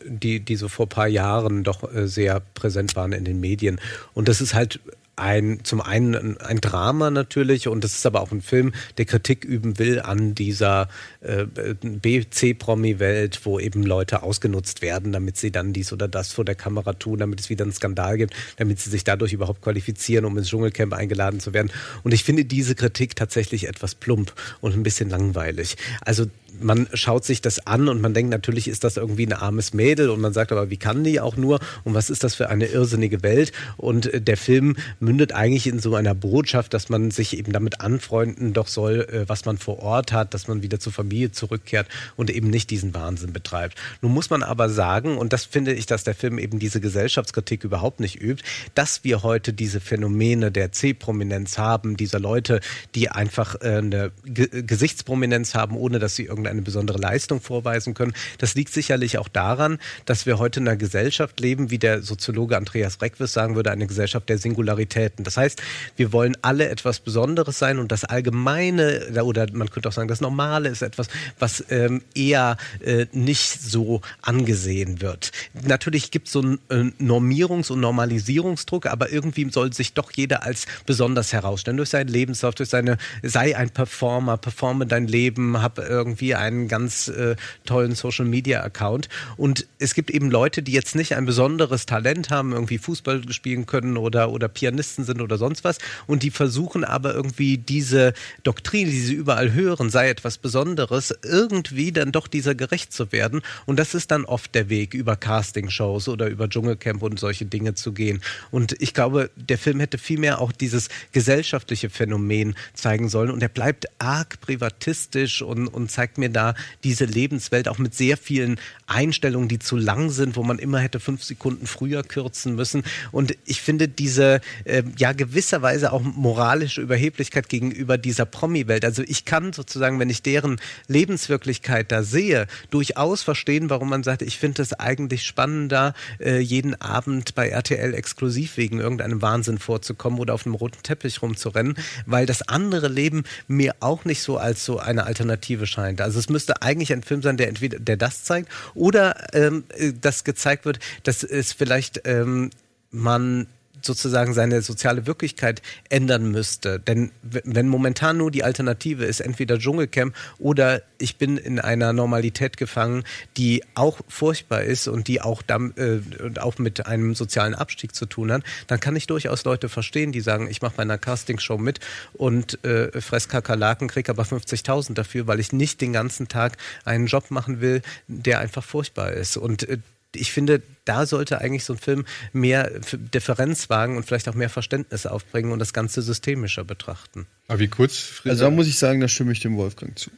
die, 0.07 0.41
die 0.41 0.57
so 0.57 0.69
vor 0.69 0.89
paar 0.89 1.07
Jahren 1.09 1.65
doch 1.65 1.93
äh, 1.95 2.09
sehr 2.09 2.41
präsent 2.55 2.97
waren 2.97 3.13
in 3.13 3.25
den 3.25 3.41
Medien. 3.41 3.79
Und 4.15 4.29
das 4.29 4.41
ist 4.41 4.55
halt 4.55 4.81
ein, 5.17 5.61
zum 5.63 5.81
einen 5.81 6.39
ein, 6.39 6.61
Drama 6.61 7.11
natürlich 7.11 7.69
und 7.69 7.85
das 7.85 7.93
ist 7.93 8.07
aber 8.07 8.23
auch 8.23 8.33
ein 8.33 8.41
Film, 8.41 8.73
der 8.97 9.05
Kritik 9.05 9.45
üben 9.45 9.79
will 9.79 10.01
an 10.01 10.35
dieser 10.35 10.89
äh, 11.21 11.45
B-C-Promi-Welt, 11.83 13.41
wo 13.45 13.59
eben 13.59 13.83
Leute 13.83 14.23
ausgenutzt 14.23 14.81
werden, 14.81 15.13
damit 15.13 15.37
sie 15.37 15.51
dann 15.51 15.73
dies 15.75 15.93
oder 15.93 16.09
das 16.09 16.33
vor 16.33 16.45
der 16.45 16.55
Kamera 16.55 16.95
tun, 16.95 17.19
damit 17.19 17.41
es 17.41 17.51
wieder 17.51 17.65
einen 17.65 17.73
Skandal 17.73 18.17
gibt, 18.17 18.35
damit 18.57 18.81
sie 18.81 18.89
sich 18.89 19.05
dadurch 19.05 19.35
überhaupt 19.35 19.61
qualifizieren, 19.61 20.25
um 20.25 20.39
ins 20.39 20.49
Dschungelcamp 20.49 20.95
eingeladen 20.95 21.41
zu 21.41 21.53
werden. 21.53 21.71
Und 22.03 22.13
ich 22.13 22.25
finde 22.25 22.45
diese 22.47 22.75
Kritik 22.75 23.15
tatsächlich 23.15 23.69
etwas 23.69 23.95
plump 23.95 24.33
und 24.61 24.75
ein 24.75 24.83
bisschen 24.83 25.11
langweilig. 25.11 25.77
Also 26.01 26.27
man 26.61 26.89
schaut 26.95 27.25
sich 27.25 27.41
das 27.41 27.67
an 27.67 27.89
und 27.89 28.01
man 28.01 28.15
denkt, 28.15 28.31
natürlich 28.31 28.69
ist 28.69 28.85
das 28.85 28.97
irgendwie 28.97 29.27
ein 29.27 29.33
armes 29.33 29.73
Mädel 29.73 30.11
und 30.11 30.21
man 30.21 30.33
sagt 30.33 30.53
aber, 30.53 30.71
wie 30.71 30.77
kann 30.77 31.05
die 31.05 31.21
auch 31.21 31.37
nur 31.37 31.61
und 31.85 31.95
was 31.95 32.11
ist 32.11 32.25
das 32.25 32.35
für 32.35 32.49
eine 32.49 32.67
irrsinnige 32.67 33.23
Welt? 33.23 33.53
Und 33.77 34.13
äh, 34.13 34.21
der 34.21 34.37
Film 34.37 34.77
mündet 35.03 35.33
eigentlich 35.33 35.67
in 35.67 35.81
so 35.81 35.97
einer 35.97 36.15
Botschaft, 36.15 36.73
dass 36.73 36.89
man 36.89 37.11
sich 37.11 37.37
eben 37.37 37.53
damit 37.53 37.81
anfreunden 37.81 38.53
doch 38.53 38.69
soll, 38.69 39.01
äh, 39.01 39.29
was 39.29 39.45
man 39.45 39.59
vor 39.59 39.81
Ort 39.81 40.13
hat, 40.13 40.33
dass 40.33 40.47
man 40.47 40.63
wieder 40.63 40.79
zur 40.79 40.93
Familie 40.93 41.33
zurückkehrt 41.33 41.89
und 42.17 42.31
eben 42.31 42.49
nicht 42.49 42.71
diesen 42.71 42.95
Wahnsinn 42.95 43.33
betreibt. 43.33 43.77
Nun 44.01 44.13
muss 44.13 44.31
man 44.31 44.43
aber 44.43 44.71
sagen, 44.71 45.19
und 45.19 45.33
das 45.33 45.45
finde 45.45 45.73
ich, 45.73 45.87
dass 45.87 46.05
der 46.05 46.15
Film 46.15 46.39
eben 46.39 46.61
diese 46.61 46.81
Gesellschaftskritik 46.81 47.65
überhaupt 47.65 47.99
nicht 47.99 48.23
übt, 48.23 48.45
dass 48.75 49.03
wir 49.03 49.25
heute 49.25 49.53
diese 49.53 49.81
Phänomene 49.81 50.53
der 50.53 50.71
C-Prominenz 50.71 51.59
haben, 51.59 51.97
dieser 51.97 52.21
Leute, 52.21 52.61
die 52.95 53.11
einfach 53.11 53.57
äh, 53.61 53.79
eine 53.79 54.13
Ge 54.25 54.63
Gesichtsprominenz 54.63 55.55
haben, 55.55 55.77
ohne 55.77 55.99
dass 55.99 56.15
sie 56.15 56.25
irgendeine 56.25 56.63
besondere 56.63 56.99
Leistung 56.99 57.41
vorweisen 57.41 57.95
können. 57.95 58.13
Das 58.39 58.55
liegt 58.55 58.73
sicherlich 58.73 59.19
auch 59.19 59.29
daran, 59.29 59.79
dass 60.05 60.27
wir 60.27 60.39
heute 60.39 60.61
in 60.61 60.69
einer 60.69 60.77
Gesellschaft 60.77 61.41
leben, 61.41 61.71
wie 61.71 61.79
der 61.79 62.03
Soziologe 62.03 62.57
Andreas 62.57 63.03
Reckwes 63.03 63.33
sagen 63.33 63.57
würde, 63.57 63.73
eine 63.73 63.87
Gesellschaft 63.89 64.29
der 64.29 64.39
Singularität. 64.39 64.92
Normalitäten. 64.93 65.25
Das 65.25 65.37
heißt, 65.37 65.63
wir 65.97 66.13
wollen 66.13 66.37
alle 66.43 66.69
etwas 66.69 67.01
Besonderes 67.01 67.59
sein 67.59 67.79
und 67.79 67.93
das 67.93 68.05
Allgemeine 68.05 69.23
oder 69.25 69.47
man 69.53 69.71
könnte 69.71 69.89
auch 69.89 69.93
sagen, 69.93 70.09
das 70.09 70.21
Normale 70.21 70.69
ist 70.69 70.83
etwas, 70.83 71.09
was 71.39 71.65
ähm, 71.71 72.03
eher 72.15 72.57
äh, 72.81 73.07
nicht 73.13 73.61
so 73.63 74.01
angesehen 74.23 75.01
wird. 75.01 75.33
Natürlich 75.67 76.11
gibt 76.11 76.27
es 76.27 76.33
so 76.33 76.41
einen 76.41 76.59
äh, 76.69 77.03
Normierungs- 77.03 77.71
und 77.71 77.81
Normalisierungsdruck, 77.81 78.87
aber 78.87 79.11
irgendwie 79.13 79.51
soll 79.51 79.73
sich 79.73 79.95
doch 79.95 80.11
jeder 80.13 80.45
als 80.45 80.67
besonders 80.87 81.33
herausstellen 81.33 81.77
durch 81.77 81.91
seinen 81.91 82.09
Lebenslauf, 82.09 82.55
durch 82.55 82.69
seine 82.69 82.99
sei 83.23 83.57
ein 83.57 83.71
Performer, 83.71 84.37
performe 84.37 84.87
dein 84.87 85.07
Leben, 85.07 85.61
hab 85.61 85.79
irgendwie 85.79 86.35
einen 86.35 86.69
ganz 86.69 87.09
äh, 87.09 87.37
tollen 87.65 87.95
Social 87.95 88.27
Media 88.27 88.63
Account 88.63 89.09
und 89.37 89.67
es 89.79 89.95
gibt 89.95 90.11
eben 90.11 90.31
Leute, 90.31 90.63
die 90.63 90.73
jetzt 90.73 90.95
nicht 90.95 91.15
ein 91.17 91.25
besonderes 91.25 91.87
Talent 91.87 92.31
haben, 92.31 92.53
irgendwie 92.53 92.79
Fußball 92.79 93.31
spielen 93.33 93.67
können 93.67 93.97
oder 93.97 94.31
oder 94.31 94.49
Pianisten 94.83 95.05
sind 95.05 95.21
oder 95.21 95.39
sonst 95.39 95.65
was. 95.65 95.79
Und 96.07 96.23
die 96.23 96.31
versuchen 96.31 96.85
aber 96.85 97.15
irgendwie 97.15 97.57
diese 97.59 98.15
Doktrin, 98.43 98.91
die 98.91 99.01
sie 99.01 99.15
überall 99.15 99.53
hören, 99.53 99.91
sei 99.91 100.09
etwas 100.09 100.39
Besonderes, 100.39 101.15
irgendwie 101.23 101.93
dann 101.93 102.11
doch 102.11 102.27
dieser 102.27 102.55
gerecht 102.55 102.93
zu 102.93 103.13
werden. 103.13 103.43
Und 103.67 103.79
das 103.79 103.95
ist 103.95 104.11
dann 104.11 104.25
oft 104.25 104.55
der 104.55 104.69
Weg 104.69 104.95
über 104.95 105.17
Castingshows 105.17 106.09
oder 106.09 106.29
über 106.29 106.49
Dschungelcamp 106.49 107.03
und 107.03 107.21
solche 107.21 107.47
Dinge 107.47 107.75
zu 107.75 107.93
gehen. 107.93 108.21
Und 108.51 108.75
ich 108.81 108.93
glaube, 108.93 109.31
der 109.37 109.59
Film 109.59 109.79
hätte 109.79 109.99
vielmehr 109.99 110.41
auch 110.41 110.53
dieses 110.53 110.89
gesellschaftliche 111.13 111.89
Phänomen 111.89 112.57
zeigen 112.75 113.09
sollen. 113.09 113.31
Und 113.31 113.43
er 113.43 113.49
bleibt 113.49 113.87
arg 113.99 114.41
privatistisch 114.41 115.43
und, 115.43 115.69
und 115.69 115.91
zeigt 115.91 116.19
mir 116.19 116.31
da 116.31 116.55
diese 116.83 117.05
Lebenswelt 117.05 117.69
auch 117.69 117.79
mit 117.79 117.95
sehr 117.95 118.17
vielen 118.17 118.59
Einstellungen, 118.87 119.49
die 119.49 119.59
zu 119.59 119.77
lang 119.77 120.11
sind, 120.11 120.37
wo 120.37 120.43
man 120.43 120.59
immer 120.59 120.81
hätte 120.81 120.99
fünf 120.99 121.23
Sekunden 121.23 121.67
früher 121.67 122.03
kürzen 122.03 122.57
müssen. 122.57 122.83
Und 123.13 123.37
ich 123.45 123.61
finde 123.61 123.89
diese 123.89 124.41
äh, 124.73 124.83
ja 124.97 125.13
gewisserweise 125.13 125.93
auch 125.93 126.01
moralische 126.03 126.81
Überheblichkeit 126.81 127.49
gegenüber 127.49 127.99
dieser 127.99 128.25
Promi-Welt. 128.25 128.85
Also 128.85 129.03
ich 129.07 129.25
kann 129.25 129.53
sozusagen, 129.53 129.99
wenn 130.01 130.09
ich 130.09 130.23
deren 130.23 130.61
Lebenswirklichkeit 130.89 131.93
da 131.93 132.03
sehe, 132.03 132.47
durchaus 132.71 133.23
verstehen, 133.23 133.69
warum 133.69 133.91
man 133.91 134.03
sagt, 134.03 134.23
ich 134.23 134.39
finde 134.39 134.63
es 134.63 134.73
eigentlich 134.73 135.25
spannender, 135.25 135.95
äh, 136.19 136.39
jeden 136.39 136.81
Abend 136.81 137.35
bei 137.35 137.49
RTL 137.49 137.93
exklusiv 137.95 138.57
wegen 138.57 138.81
irgendeinem 138.81 139.21
Wahnsinn 139.21 139.59
vorzukommen 139.59 140.19
oder 140.19 140.33
auf 140.33 140.47
einem 140.47 140.55
roten 140.55 140.83
Teppich 140.83 141.21
rumzurennen, 141.21 141.75
weil 142.07 142.25
das 142.25 142.49
andere 142.49 142.89
Leben 142.89 143.25
mir 143.49 143.75
auch 143.81 144.05
nicht 144.07 144.23
so 144.23 144.39
als 144.39 144.65
so 144.65 144.79
eine 144.79 145.05
Alternative 145.05 145.67
scheint. 145.67 146.01
Also 146.01 146.19
es 146.19 146.31
müsste 146.31 146.63
eigentlich 146.63 146.93
ein 146.93 147.03
Film 147.03 147.21
sein, 147.21 147.37
der 147.37 147.49
entweder 147.49 147.79
der 147.79 147.99
das 147.99 148.25
zeigt 148.25 148.49
oder 148.75 149.35
ähm, 149.35 149.65
äh, 149.77 149.93
das 150.01 150.25
gezeigt 150.25 150.65
wird, 150.65 150.79
dass 151.03 151.23
es 151.23 151.53
vielleicht 151.53 152.03
ähm, 152.07 152.51
man 152.91 153.47
sozusagen 153.85 154.35
seine 154.35 154.63
soziale 154.63 155.07
Wirklichkeit 155.07 155.63
ändern 155.89 156.31
müsste. 156.31 156.81
Denn 156.81 157.11
wenn 157.23 157.69
momentan 157.69 158.17
nur 158.19 158.31
die 158.31 158.45
Alternative 158.45 159.05
ist, 159.05 159.21
entweder 159.21 159.59
Dschungelcamp 159.59 160.15
oder 160.39 160.83
ich 160.99 161.17
bin 161.17 161.37
in 161.37 161.59
einer 161.59 161.93
Normalität 161.93 162.57
gefangen, 162.57 163.05
die 163.37 163.65
auch 163.75 164.01
furchtbar 164.09 164.63
ist 164.63 164.89
und 164.89 165.09
die 165.09 165.21
auch, 165.21 165.43
äh, 165.49 166.01
auch 166.39 166.59
mit 166.59 166.87
einem 166.87 167.15
sozialen 167.15 167.55
Abstieg 167.55 167.95
zu 167.95 168.07
tun 168.07 168.33
hat, 168.33 168.43
dann 168.67 168.81
kann 168.81 168.97
ich 168.97 169.07
durchaus 169.07 169.45
Leute 169.45 169.69
verstehen, 169.69 170.13
die 170.13 170.21
sagen, 170.21 170.49
ich 170.49 170.63
mache 170.63 170.75
bei 170.77 170.83
einer 170.83 170.99
Castingshow 170.99 171.59
mit 171.59 171.81
und 172.13 172.65
äh, 172.65 173.01
fress 173.01 173.29
Kakerlaken, 173.29 173.89
krieg 173.89 174.09
aber 174.09 174.23
50.000 174.23 174.95
dafür, 174.95 175.27
weil 175.27 175.41
ich 175.41 175.53
nicht 175.53 175.81
den 175.81 175.93
ganzen 175.93 176.29
Tag 176.29 176.57
einen 176.85 177.07
Job 177.07 177.31
machen 177.31 177.61
will, 177.61 177.83
der 178.07 178.39
einfach 178.39 178.65
furchtbar 178.65 179.13
ist. 179.13 179.37
Und 179.37 179.69
äh, 179.69 179.79
ich 180.15 180.33
finde, 180.33 180.63
da 180.85 181.07
sollte 181.07 181.41
eigentlich 181.41 181.65
so 181.65 181.75
ein 181.75 181.79
Film 181.79 182.05
mehr 182.33 182.71
Differenz 182.93 183.71
wagen 183.71 183.97
und 183.97 184.05
vielleicht 184.05 184.29
auch 184.29 184.35
mehr 184.35 184.51
Verständnis 184.51 185.07
aufbringen 185.07 185.53
und 185.53 185.59
das 185.59 185.73
Ganze 185.73 186.03
systemischer 186.03 186.65
betrachten. 186.65 187.27
Aber 187.49 187.61
wie 187.61 187.69
kurz? 187.69 188.23
Also 188.25 188.45
da 188.45 188.51
muss 188.51 188.67
ich 188.67 188.79
sagen, 188.79 189.01
da 189.01 189.09
stimme 189.09 189.33
ich 189.33 189.41
dem 189.41 189.57
Wolfgang 189.57 189.99
zu. 189.99 190.11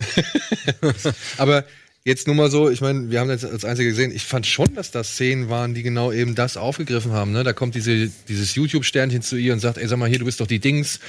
Aber 1.39 1.65
jetzt 2.05 2.27
nur 2.27 2.37
mal 2.37 2.51
so, 2.51 2.71
ich 2.71 2.81
meine, 2.81 3.11
wir 3.11 3.21
haben 3.21 3.31
jetzt 3.31 3.45
als 3.45 3.65
Einzige 3.65 3.91
gesehen, 3.91 4.13
ich 4.15 4.25
fand 4.25 4.47
schon, 4.47 4.75
dass 4.75 4.91
das 4.91 5.13
Szenen 5.13 5.49
waren, 5.49 5.75
die 5.75 5.83
genau 5.83 6.13
eben 6.13 6.35
das 6.35 6.57
aufgegriffen 6.57 7.13
haben. 7.13 7.33
Ne? 7.33 7.45
Da 7.45 7.53
kommt 7.53 7.75
diese, 7.75 8.11
dieses 8.29 8.55
YouTube-Sternchen 8.55 9.23
zu 9.23 9.37
ihr 9.37 9.53
und 9.53 9.61
sagt, 9.61 9.79
ey, 9.79 9.89
sag 9.89 9.99
mal, 9.99 10.09
hier, 10.09 10.19
du 10.19 10.27
bist 10.27 10.41
doch 10.41 10.47
die 10.47 10.61
Dings 10.61 11.01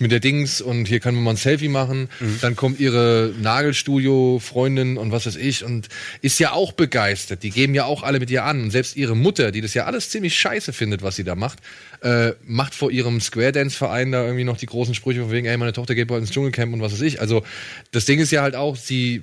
mit 0.00 0.10
der 0.10 0.20
Dings 0.20 0.60
und 0.60 0.86
hier 0.86 1.00
kann 1.00 1.14
man 1.14 1.24
mal 1.24 1.30
ein 1.32 1.36
Selfie 1.36 1.68
machen. 1.68 2.08
Mhm. 2.20 2.38
Dann 2.40 2.56
kommt 2.56 2.80
ihre 2.80 3.34
Nagelstudio-Freundin 3.40 4.96
und 4.96 5.12
was 5.12 5.26
weiß 5.26 5.36
ich 5.36 5.64
und 5.64 5.88
ist 6.22 6.38
ja 6.40 6.52
auch 6.52 6.72
begeistert. 6.72 7.42
Die 7.42 7.50
geben 7.50 7.74
ja 7.74 7.84
auch 7.84 8.02
alle 8.02 8.18
mit 8.18 8.30
ihr 8.30 8.44
an. 8.44 8.62
Und 8.62 8.70
selbst 8.70 8.96
ihre 8.96 9.14
Mutter, 9.14 9.52
die 9.52 9.60
das 9.60 9.74
ja 9.74 9.84
alles 9.84 10.10
ziemlich 10.10 10.36
scheiße 10.38 10.72
findet, 10.72 11.02
was 11.02 11.16
sie 11.16 11.24
da 11.24 11.34
macht, 11.34 11.58
äh, 12.02 12.32
macht 12.44 12.74
vor 12.74 12.90
ihrem 12.90 13.20
Square 13.20 13.52
Dance-Verein 13.52 14.12
da 14.12 14.24
irgendwie 14.24 14.44
noch 14.44 14.56
die 14.56 14.66
großen 14.66 14.94
Sprüche 14.94 15.20
von 15.22 15.30
wegen, 15.30 15.46
ey, 15.46 15.56
meine 15.56 15.72
Tochter 15.72 15.94
geht 15.94 16.08
bald 16.08 16.22
ins 16.22 16.30
Dschungelcamp 16.30 16.72
und 16.72 16.80
was 16.80 16.92
weiß 16.92 17.02
ich. 17.02 17.20
Also 17.20 17.44
das 17.92 18.06
Ding 18.06 18.18
ist 18.18 18.30
ja 18.30 18.42
halt 18.42 18.56
auch, 18.56 18.76
sie 18.76 19.22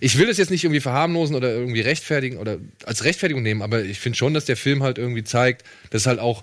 ich 0.00 0.18
will 0.18 0.28
es 0.28 0.38
jetzt 0.38 0.50
nicht 0.50 0.64
irgendwie 0.64 0.80
verharmlosen 0.80 1.36
oder 1.36 1.52
irgendwie 1.52 1.80
rechtfertigen 1.80 2.38
oder 2.38 2.58
als 2.84 3.04
Rechtfertigung 3.04 3.42
nehmen, 3.42 3.62
aber 3.62 3.82
ich 3.82 4.00
finde 4.00 4.18
schon, 4.18 4.34
dass 4.34 4.44
der 4.44 4.56
Film 4.56 4.82
halt 4.82 4.98
irgendwie 4.98 5.24
zeigt, 5.24 5.64
dass 5.90 6.06
halt 6.06 6.18
auch, 6.18 6.42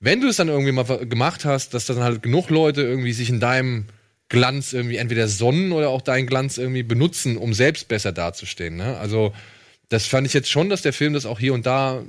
wenn 0.00 0.20
du 0.20 0.28
es 0.28 0.36
dann 0.36 0.48
irgendwie 0.48 0.72
mal 0.72 0.84
gemacht 1.06 1.44
hast, 1.44 1.74
dass 1.74 1.86
dann 1.86 2.00
halt 2.00 2.22
genug 2.22 2.48
Leute 2.50 2.82
irgendwie 2.82 3.12
sich 3.12 3.28
in 3.28 3.38
deinem 3.38 3.86
Glanz 4.30 4.72
irgendwie 4.72 4.96
entweder 4.96 5.28
sonnen 5.28 5.72
oder 5.72 5.90
auch 5.90 6.00
deinen 6.00 6.26
Glanz 6.26 6.56
irgendwie 6.56 6.82
benutzen, 6.82 7.36
um 7.36 7.52
selbst 7.52 7.88
besser 7.88 8.12
dazustehen. 8.12 8.76
Ne? 8.76 8.96
Also 8.98 9.34
das 9.90 10.06
fand 10.06 10.24
ich 10.24 10.32
jetzt 10.32 10.48
schon, 10.48 10.70
dass 10.70 10.82
der 10.82 10.92
Film 10.92 11.14
das 11.14 11.26
auch 11.26 11.40
hier 11.40 11.52
und 11.52 11.66
da. 11.66 12.02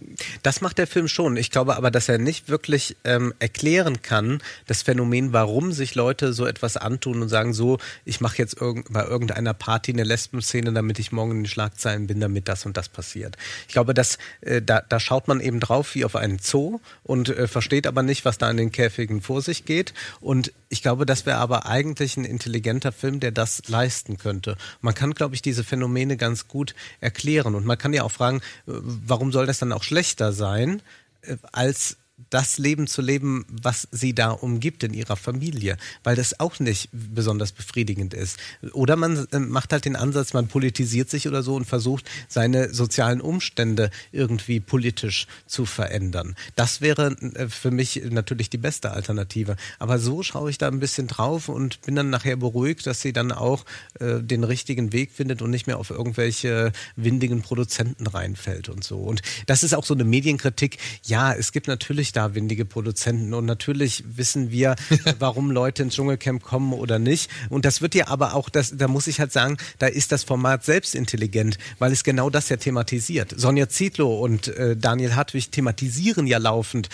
Das 0.43 0.61
macht 0.61 0.77
der 0.77 0.85
Film 0.85 1.07
schon. 1.07 1.35
Ich 1.35 1.49
glaube 1.49 1.75
aber, 1.75 1.89
dass 1.89 2.09
er 2.09 2.19
nicht 2.19 2.47
wirklich 2.47 2.95
ähm, 3.03 3.33
erklären 3.39 4.03
kann, 4.03 4.41
das 4.67 4.83
Phänomen, 4.83 5.33
warum 5.33 5.71
sich 5.71 5.95
Leute 5.95 6.31
so 6.31 6.45
etwas 6.45 6.77
antun 6.77 7.23
und 7.23 7.29
sagen, 7.29 7.53
so, 7.53 7.79
ich 8.05 8.21
mache 8.21 8.37
jetzt 8.37 8.61
irg 8.61 8.85
bei 8.91 9.03
irgendeiner 9.03 9.55
Party 9.55 9.93
eine 9.93 10.03
Lesben-Szene, 10.03 10.73
damit 10.73 10.99
ich 10.99 11.11
morgen 11.11 11.31
in 11.31 11.37
den 11.37 11.47
Schlagzeilen 11.47 12.05
bin, 12.05 12.19
damit 12.19 12.47
das 12.47 12.67
und 12.67 12.77
das 12.77 12.87
passiert. 12.87 13.35
Ich 13.67 13.73
glaube, 13.73 13.95
dass 13.95 14.19
äh, 14.41 14.61
da, 14.61 14.81
da 14.87 14.99
schaut 14.99 15.27
man 15.27 15.41
eben 15.41 15.59
drauf 15.59 15.95
wie 15.95 16.05
auf 16.05 16.15
einen 16.15 16.37
Zoo 16.37 16.79
und 17.01 17.29
äh, 17.29 17.47
versteht 17.47 17.87
aber 17.87 18.03
nicht, 18.03 18.25
was 18.25 18.37
da 18.37 18.51
in 18.51 18.57
den 18.57 18.71
Käfigen 18.71 19.23
vor 19.23 19.41
sich 19.41 19.65
geht. 19.65 19.95
Und 20.19 20.53
ich 20.69 20.83
glaube, 20.83 21.07
das 21.07 21.25
wäre 21.25 21.37
aber 21.37 21.65
eigentlich 21.65 22.15
ein 22.15 22.25
intelligenter 22.25 22.91
Film, 22.91 23.19
der 23.19 23.31
das 23.31 23.63
leisten 23.67 24.19
könnte. 24.19 24.55
Man 24.81 24.93
kann, 24.93 25.15
glaube 25.15 25.33
ich, 25.33 25.41
diese 25.41 25.63
Phänomene 25.63 26.15
ganz 26.15 26.47
gut 26.47 26.75
erklären. 26.99 27.55
Und 27.55 27.70
man 27.71 27.77
kann 27.77 27.93
ja 27.93 28.03
auch 28.03 28.11
fragen, 28.11 28.41
äh, 28.67 28.73
warum 28.83 29.31
soll 29.31 29.45
das 29.45 29.59
dann 29.59 29.71
auch 29.71 29.83
schlechter 29.83 30.33
sein, 30.33 30.81
äh, 31.21 31.37
als 31.53 31.97
das 32.29 32.57
Leben 32.57 32.87
zu 32.87 33.01
leben, 33.01 33.45
was 33.49 33.87
sie 33.91 34.13
da 34.13 34.31
umgibt 34.31 34.83
in 34.83 34.93
ihrer 34.93 35.15
Familie, 35.15 35.77
weil 36.03 36.15
das 36.15 36.39
auch 36.39 36.59
nicht 36.59 36.89
besonders 36.91 37.51
befriedigend 37.51 38.13
ist. 38.13 38.37
Oder 38.73 38.95
man 38.95 39.27
äh, 39.31 39.39
macht 39.39 39.73
halt 39.73 39.85
den 39.85 39.95
Ansatz, 39.95 40.33
man 40.33 40.47
politisiert 40.47 41.09
sich 41.09 41.27
oder 41.27 41.43
so 41.43 41.55
und 41.55 41.65
versucht, 41.65 42.09
seine 42.27 42.73
sozialen 42.73 43.21
Umstände 43.21 43.89
irgendwie 44.11 44.59
politisch 44.59 45.27
zu 45.45 45.65
verändern. 45.65 46.35
Das 46.55 46.81
wäre 46.81 47.15
äh, 47.35 47.47
für 47.47 47.71
mich 47.71 48.01
natürlich 48.09 48.49
die 48.49 48.57
beste 48.57 48.91
Alternative. 48.91 49.55
Aber 49.79 49.99
so 49.99 50.23
schaue 50.23 50.49
ich 50.49 50.57
da 50.57 50.67
ein 50.67 50.79
bisschen 50.79 51.07
drauf 51.07 51.49
und 51.49 51.81
bin 51.81 51.95
dann 51.95 52.09
nachher 52.09 52.35
beruhigt, 52.35 52.85
dass 52.87 53.01
sie 53.01 53.13
dann 53.13 53.31
auch 53.31 53.65
äh, 53.99 54.21
den 54.21 54.43
richtigen 54.43 54.93
Weg 54.93 55.11
findet 55.11 55.41
und 55.41 55.49
nicht 55.49 55.67
mehr 55.67 55.77
auf 55.77 55.89
irgendwelche 55.89 56.71
windigen 56.95 57.41
Produzenten 57.41 58.07
reinfällt 58.07 58.69
und 58.69 58.83
so. 58.83 58.97
Und 58.99 59.21
das 59.47 59.63
ist 59.63 59.73
auch 59.73 59.85
so 59.85 59.93
eine 59.93 60.03
Medienkritik. 60.03 60.77
Ja, 61.03 61.33
es 61.33 61.51
gibt 61.51 61.67
natürlich 61.67 62.10
natürlich 62.11 62.31
da 62.31 62.35
windige 62.35 62.65
Produzenten 62.65 63.33
und 63.33 63.45
natürlich 63.45 64.03
wissen 64.15 64.51
wir, 64.51 64.75
warum 65.19 65.51
Leute 65.51 65.83
ins 65.83 65.95
Dschungelcamp 65.95 66.43
kommen 66.43 66.73
oder 66.73 66.99
nicht. 66.99 67.29
Und 67.49 67.65
das 67.65 67.81
wird 67.81 67.95
ja 67.95 68.07
aber 68.07 68.33
auch, 68.35 68.49
das, 68.49 68.77
da 68.77 68.87
muss 68.87 69.07
ich 69.07 69.19
halt 69.19 69.31
sagen, 69.31 69.57
da 69.79 69.87
ist 69.87 70.11
das 70.11 70.23
Format 70.23 70.63
selbst 70.63 70.95
intelligent, 70.95 71.57
weil 71.79 71.91
es 71.91 72.03
genau 72.03 72.29
das 72.29 72.49
ja 72.49 72.57
thematisiert. 72.57 73.33
Sonja 73.37 73.69
Zietlow 73.69 74.19
und 74.19 74.47
äh, 74.47 74.75
Daniel 74.75 75.15
Hartwig 75.15 75.51
thematisieren 75.51 76.27
ja 76.27 76.37
laufend. 76.37 76.89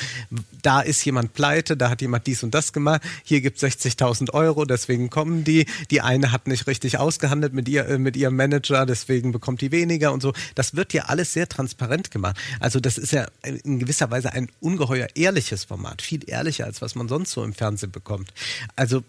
Da 0.61 0.81
ist 0.81 1.03
jemand 1.05 1.33
pleite, 1.33 1.77
da 1.77 1.89
hat 1.89 2.01
jemand 2.01 2.27
dies 2.27 2.43
und 2.43 2.53
das 2.53 2.73
gemacht, 2.73 3.01
hier 3.23 3.41
gibt 3.41 3.59
60.000 3.59 4.33
Euro, 4.33 4.65
deswegen 4.65 5.09
kommen 5.09 5.43
die. 5.43 5.65
Die 5.91 6.01
eine 6.01 6.31
hat 6.31 6.47
nicht 6.47 6.67
richtig 6.67 6.97
ausgehandelt 6.97 7.53
mit, 7.53 7.67
ihr, 7.69 7.87
äh, 7.87 7.97
mit 7.97 8.15
ihrem 8.17 8.35
Manager, 8.35 8.85
deswegen 8.85 9.31
bekommt 9.31 9.61
die 9.61 9.71
weniger 9.71 10.13
und 10.13 10.21
so. 10.21 10.33
Das 10.55 10.75
wird 10.75 10.93
ja 10.93 11.03
alles 11.03 11.33
sehr 11.33 11.47
transparent 11.47 12.11
gemacht. 12.11 12.37
Also 12.59 12.79
das 12.79 12.97
ist 12.97 13.11
ja 13.11 13.27
in 13.41 13.79
gewisser 13.79 14.11
Weise 14.11 14.33
ein 14.33 14.49
ungeheuer 14.59 14.96
ehrliches 15.15 15.65
Format, 15.65 16.01
viel 16.01 16.27
ehrlicher, 16.29 16.65
als 16.65 16.81
was 16.81 16.95
man 16.95 17.07
sonst 17.07 17.31
so 17.31 17.43
im 17.43 17.53
Fernsehen 17.53 17.91
bekommt. 17.91 18.33
Also 18.75 19.03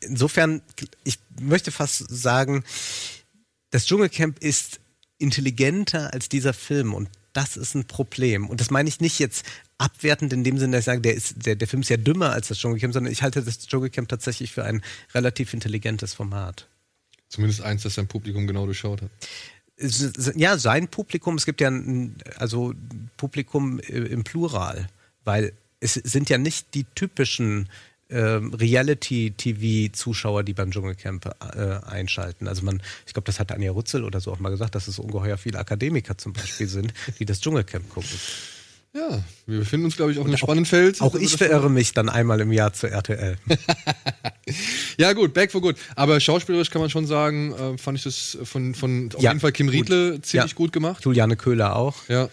insofern, 0.00 0.62
ich 1.04 1.18
möchte 1.40 1.70
fast 1.70 2.04
sagen, 2.08 2.64
das 3.70 3.86
Dschungelcamp 3.86 4.38
ist 4.38 4.80
intelligenter 5.18 6.12
als 6.12 6.28
dieser 6.28 6.52
Film 6.52 6.94
und 6.94 7.08
das 7.32 7.56
ist 7.56 7.74
ein 7.74 7.86
Problem. 7.86 8.48
Und 8.48 8.60
das 8.60 8.70
meine 8.70 8.88
ich 8.88 9.00
nicht 9.00 9.18
jetzt 9.18 9.44
abwertend 9.78 10.32
in 10.32 10.42
dem 10.42 10.58
Sinne, 10.58 10.72
dass 10.72 10.82
ich 10.82 10.86
sage, 10.86 11.02
der, 11.02 11.14
ist, 11.14 11.46
der, 11.46 11.54
der 11.54 11.68
Film 11.68 11.82
ist 11.82 11.90
ja 11.90 11.98
dümmer 11.98 12.30
als 12.30 12.48
das 12.48 12.58
Dschungelcamp, 12.58 12.94
sondern 12.94 13.12
ich 13.12 13.22
halte 13.22 13.42
das 13.42 13.58
Dschungelcamp 13.58 14.08
tatsächlich 14.08 14.52
für 14.52 14.64
ein 14.64 14.82
relativ 15.14 15.52
intelligentes 15.52 16.14
Format. 16.14 16.66
Zumindest 17.28 17.60
eins, 17.60 17.82
das 17.82 17.94
sein 17.94 18.06
Publikum 18.06 18.46
genau 18.46 18.64
durchschaut 18.64 19.02
hat 19.02 19.10
ja, 20.36 20.56
sein 20.58 20.88
Publikum, 20.88 21.36
es 21.36 21.44
gibt 21.44 21.60
ja 21.60 21.68
ein 21.68 22.16
also 22.38 22.72
Publikum 23.16 23.78
im 23.80 24.24
Plural 24.24 24.88
weil 25.26 25.52
es 25.80 25.94
sind 25.94 26.30
ja 26.30 26.38
nicht 26.38 26.74
die 26.74 26.84
typischen 26.94 27.68
ähm, 28.08 28.54
Reality-TV-Zuschauer, 28.54 30.44
die 30.44 30.54
beim 30.54 30.70
Dschungelcamp 30.70 31.26
äh, 31.26 31.84
einschalten. 31.84 32.48
Also 32.48 32.64
man, 32.64 32.80
ich 33.06 33.12
glaube, 33.12 33.26
das 33.26 33.40
hat 33.40 33.52
Anja 33.52 33.72
Rützel 33.72 34.04
oder 34.04 34.20
so 34.20 34.32
auch 34.32 34.38
mal 34.38 34.50
gesagt, 34.50 34.74
dass 34.74 34.88
es 34.88 34.98
ungeheuer 34.98 35.36
viele 35.36 35.58
Akademiker 35.58 36.16
zum 36.16 36.32
Beispiel 36.32 36.68
sind, 36.68 36.94
die 37.18 37.26
das 37.26 37.40
Dschungelcamp 37.40 37.88
gucken. 37.88 38.18
Ja, 38.96 39.20
wir 39.46 39.58
befinden 39.58 39.84
uns, 39.86 39.96
glaube 39.96 40.12
ich, 40.12 40.18
auf 40.18 40.24
einem 40.24 40.38
spannenden 40.38 40.64
Feld. 40.64 41.02
Auch 41.02 41.14
ich 41.16 41.36
verirre 41.36 41.68
mich 41.68 41.92
dann 41.92 42.08
einmal 42.08 42.40
im 42.40 42.50
Jahr 42.52 42.72
zu 42.72 42.86
RTL. 42.88 43.36
Ja, 44.96 45.12
gut, 45.12 45.34
Back 45.34 45.50
for 45.50 45.60
Good. 45.60 45.76
Aber 45.96 46.20
schauspielerisch 46.20 46.70
kann 46.70 46.80
man 46.80 46.88
schon 46.88 47.04
sagen, 47.06 47.52
äh, 47.52 47.78
fand 47.78 47.98
ich 47.98 48.04
das 48.04 48.38
von, 48.44 48.74
von 48.76 49.10
auf 49.14 49.20
Ja, 49.20 49.30
jeden 49.32 49.40
Fall 49.40 49.50
Kim 49.52 49.66
gut. 49.66 49.74
Riedle 49.74 50.20
ziemlich 50.22 50.52
Ja. 50.52 50.56
gut 50.56 50.72
gemacht. 50.72 51.04
Juliane 51.04 51.36
Köhler 51.36 51.74
auch. 51.74 51.96
Ja. 52.08 52.28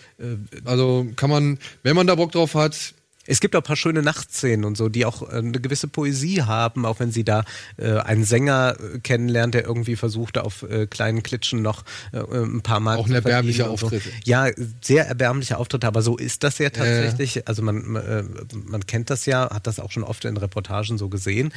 Also 0.64 1.08
kann 1.16 1.30
man, 1.32 1.58
wenn 1.82 1.96
man 1.96 2.06
da 2.08 2.14
Bock 2.16 2.32
drauf 2.32 2.54
hat, 2.54 2.94
Es 3.26 3.40
gibt 3.40 3.56
auch 3.56 3.62
ein 3.62 3.64
paar 3.64 3.76
schöne 3.76 4.02
Nachtszenen 4.02 4.66
und 4.66 4.78
so, 4.78 4.90
die 4.90 5.06
auch 5.06 5.22
äh, 5.22 5.38
eine 5.38 5.60
gewisse 5.60 5.88
Poesie 5.88 6.42
haben, 6.44 6.86
auch 6.86 7.00
wenn 7.00 7.12
sie 7.12 7.24
da 7.24 7.46
äh, 7.78 7.98
einen 8.00 8.26
Sänger 8.26 8.76
äh, 8.80 9.00
kennenlernt, 9.00 9.54
der 9.54 9.64
irgendwie 9.64 9.96
versucht, 9.96 10.38
auf 10.38 10.64
äh, 10.64 10.88
kleinen 10.88 11.24
Klitschen 11.24 11.62
noch 11.62 11.84
äh, 12.12 12.20
ein 12.20 12.62
paar 12.62 12.80
Mal 12.80 12.98
Auch 12.98 13.08
ein 13.08 13.14
erbärmlicher 13.14 13.70
Auftritt. 13.70 14.04
So. 14.04 14.10
Ja, 14.26 14.48
sehr 14.82 15.08
erbärmliche 15.08 15.58
Auftritte, 15.58 15.88
aber 15.88 16.02
so 16.02 16.18
ist 16.18 16.44
das 16.44 16.58
ja 16.58 16.70
tatsächlich. 16.70 17.48
Also 17.48 17.62
man, 17.62 17.96
äh, 17.96 18.24
man 18.66 18.86
kennt 18.86 19.10
das 19.10 19.26
ja, 19.26 19.50
hat 19.54 19.68
das 19.68 19.80
auch 19.80 19.92
schon 19.92 20.04
oft 20.04 20.26
in 20.26 20.38
Reportagen 20.38 20.98
so 20.98 21.10
gesehen. 21.10 21.54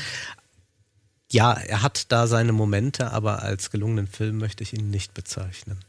Ja, 1.30 1.52
er 1.54 1.82
hat 1.82 2.12
da 2.12 2.28
seine 2.28 2.52
Momente, 2.52 3.10
aber 3.10 3.42
als 3.42 3.70
gelungenen 3.70 4.06
Film 4.06 4.38
möchte 4.38 4.62
ich 4.62 4.72
ihn 4.72 4.90
nicht 4.90 5.14
bezeichnen. 5.14 5.80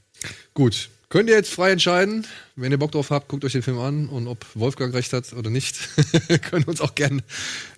gut. 0.56 0.90
Könnt 1.10 1.30
ihr 1.30 1.36
jetzt 1.36 1.54
frei 1.54 1.72
entscheiden. 1.72 2.28
Wenn 2.58 2.74
ihr 2.74 2.78
Bock 2.78 2.92
drauf 2.92 3.12
habt, 3.12 3.30
guckt 3.30 3.46
euch 3.46 3.54
den 3.54 3.62
Film 3.62 3.80
an 3.80 4.10
und 4.10 4.28
ob 4.28 4.46
Wolfgang 4.56 4.94
recht 4.94 5.14
hat 5.14 5.32
oder 5.32 5.50
nicht, 5.50 5.78
könnt 6.50 6.66
ihr 6.66 6.68
uns 6.68 6.82
auch 6.82 6.96
gerne 6.96 7.24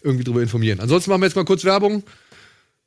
irgendwie 0.01 0.23
drüber 0.23 0.41
informieren. 0.41 0.79
Ansonsten 0.79 1.11
machen 1.11 1.21
wir 1.21 1.27
jetzt 1.27 1.35
mal 1.35 1.45
kurz 1.45 1.63
Werbung. 1.63 2.01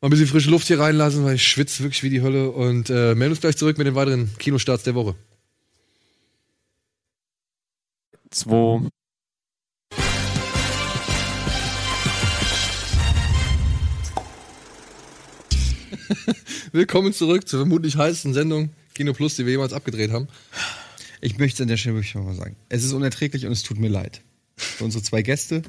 Mal 0.00 0.08
ein 0.08 0.10
bisschen 0.10 0.26
frische 0.26 0.50
Luft 0.50 0.66
hier 0.66 0.80
reinlassen, 0.80 1.24
weil 1.24 1.36
ich 1.36 1.46
schwitze 1.46 1.84
wirklich 1.84 2.02
wie 2.02 2.10
die 2.10 2.22
Hölle 2.22 2.50
und 2.50 2.90
äh, 2.90 3.14
melden 3.14 3.34
uns 3.34 3.40
gleich 3.40 3.56
zurück 3.56 3.78
mit 3.78 3.86
den 3.86 3.94
weiteren 3.94 4.36
Kinostarts 4.38 4.82
der 4.82 4.96
Woche. 4.96 5.14
Zwei. 8.30 8.80
Willkommen 16.72 17.12
zurück 17.12 17.46
zur 17.46 17.60
vermutlich 17.60 17.96
heißesten 17.96 18.34
Sendung 18.34 18.70
Kino 18.94 19.12
Plus, 19.12 19.36
die 19.36 19.44
wir 19.46 19.52
jemals 19.52 19.72
abgedreht 19.72 20.10
haben. 20.10 20.28
Ich 21.20 21.38
möchte 21.38 21.62
an 21.62 21.68
der 21.68 21.76
Stelle 21.76 21.94
wirklich 21.96 22.14
mal 22.14 22.34
sagen, 22.34 22.56
es 22.68 22.84
ist 22.84 22.92
unerträglich 22.92 23.46
und 23.46 23.52
es 23.52 23.62
tut 23.62 23.78
mir 23.78 23.88
leid. 23.88 24.22
Für 24.56 24.84
unsere 24.84 25.02
zwei 25.02 25.22
Gäste, 25.22 25.62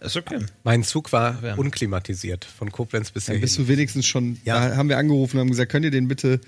Ist 0.00 0.16
okay. 0.16 0.38
Mein 0.64 0.84
Zug 0.84 1.10
war 1.12 1.42
unklimatisiert, 1.58 2.44
von 2.44 2.70
Koblenz 2.70 3.10
bis 3.10 3.24
dann 3.26 3.34
hierhin. 3.34 3.40
bist 3.42 3.58
du 3.58 3.66
wenigstens 3.68 4.06
schon, 4.06 4.38
Ja. 4.44 4.68
da 4.70 4.76
haben 4.76 4.88
wir 4.88 4.96
angerufen 4.96 5.36
und 5.36 5.40
haben 5.40 5.50
gesagt, 5.50 5.72
könnt 5.72 5.84
ihr 5.84 5.90
den 5.90 6.06
bitte, 6.08 6.40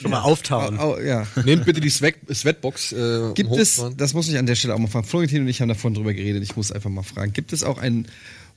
schon 0.00 0.10
mal 0.10 0.22
auftauen. 0.22 0.78
au, 0.78 0.98
ja. 0.98 1.26
Nehmt 1.44 1.66
bitte 1.66 1.80
die 1.80 1.90
Sweat 1.90 2.14
Sweatbox. 2.32 2.92
Äh, 2.92 3.32
Gibt 3.34 3.54
es, 3.54 3.82
das 3.96 4.14
muss 4.14 4.28
ich 4.28 4.38
an 4.38 4.46
der 4.46 4.54
Stelle 4.54 4.74
auch 4.74 4.78
mal 4.78 4.88
fragen, 4.88 5.06
Florentin 5.06 5.42
und 5.42 5.48
ich 5.48 5.60
haben 5.60 5.68
davon 5.68 5.92
drüber 5.94 6.14
geredet, 6.14 6.42
ich 6.42 6.56
muss 6.56 6.72
einfach 6.72 6.90
mal 6.90 7.02
fragen, 7.02 7.32
gibt 7.34 7.52
es 7.52 7.62
auch 7.62 7.76
einen 7.78 8.08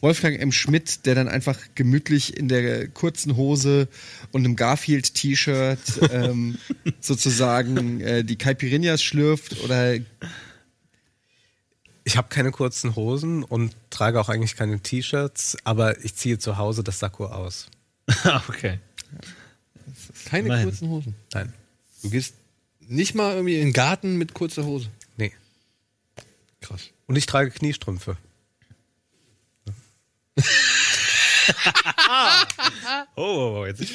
Wolfgang 0.04 0.38
M. 0.38 0.52
Schmidt, 0.52 1.06
der 1.06 1.16
dann 1.16 1.30
einfach 1.30 1.58
gemütlich 1.76 2.36
in 2.36 2.50
der 2.50 2.90
kurzen 2.90 3.38
Hose 3.38 3.88
und 4.34 4.44
einem 4.44 4.58
Garfield-T-Shirt 4.58 5.80
ähm, 6.12 6.58
sozusagen 7.00 8.02
äh, 8.02 8.26
die 8.26 8.36
Caipirinhas 8.36 9.02
schlürft 9.02 9.62
oder 9.64 9.96
Ich 12.04 12.18
habe 12.18 12.28
keine 12.28 12.52
kurzen 12.52 12.98
Hosen 12.98 13.44
und 13.44 13.74
trage 13.92 14.20
auch 14.20 14.28
eigentlich 14.28 14.58
keine 14.58 14.82
T-Shirts, 14.82 15.56
aber 15.64 16.04
ich 16.04 16.16
ziehe 16.16 16.38
zu 16.38 16.58
Hause 16.58 16.84
das 16.84 17.00
Sakko 17.00 17.28
aus. 17.28 17.68
Ah, 18.26 18.44
okay. 18.50 18.80
Keine 20.26 20.48
Immerhin. 20.48 20.66
kurzen 20.66 20.90
Hosen. 20.90 21.16
Nein. 21.34 21.54
Du 22.02 22.10
gehst 22.10 22.36
nicht 22.82 23.16
mal 23.16 23.36
irgendwie 23.36 23.56
in 23.56 23.68
den 23.68 23.74
Garten 23.74 24.18
mit 24.18 24.34
kurzer 24.34 24.66
Hose. 24.66 24.90
Nee. 25.16 25.32
Krass. 26.60 26.90
Und 27.08 27.16
ich 27.16 27.26
trage 27.26 27.52
Kniestrümpfe. 27.52 28.18
Oh, 33.16 33.66
jetzt 33.68 33.82
ist. 33.82 33.92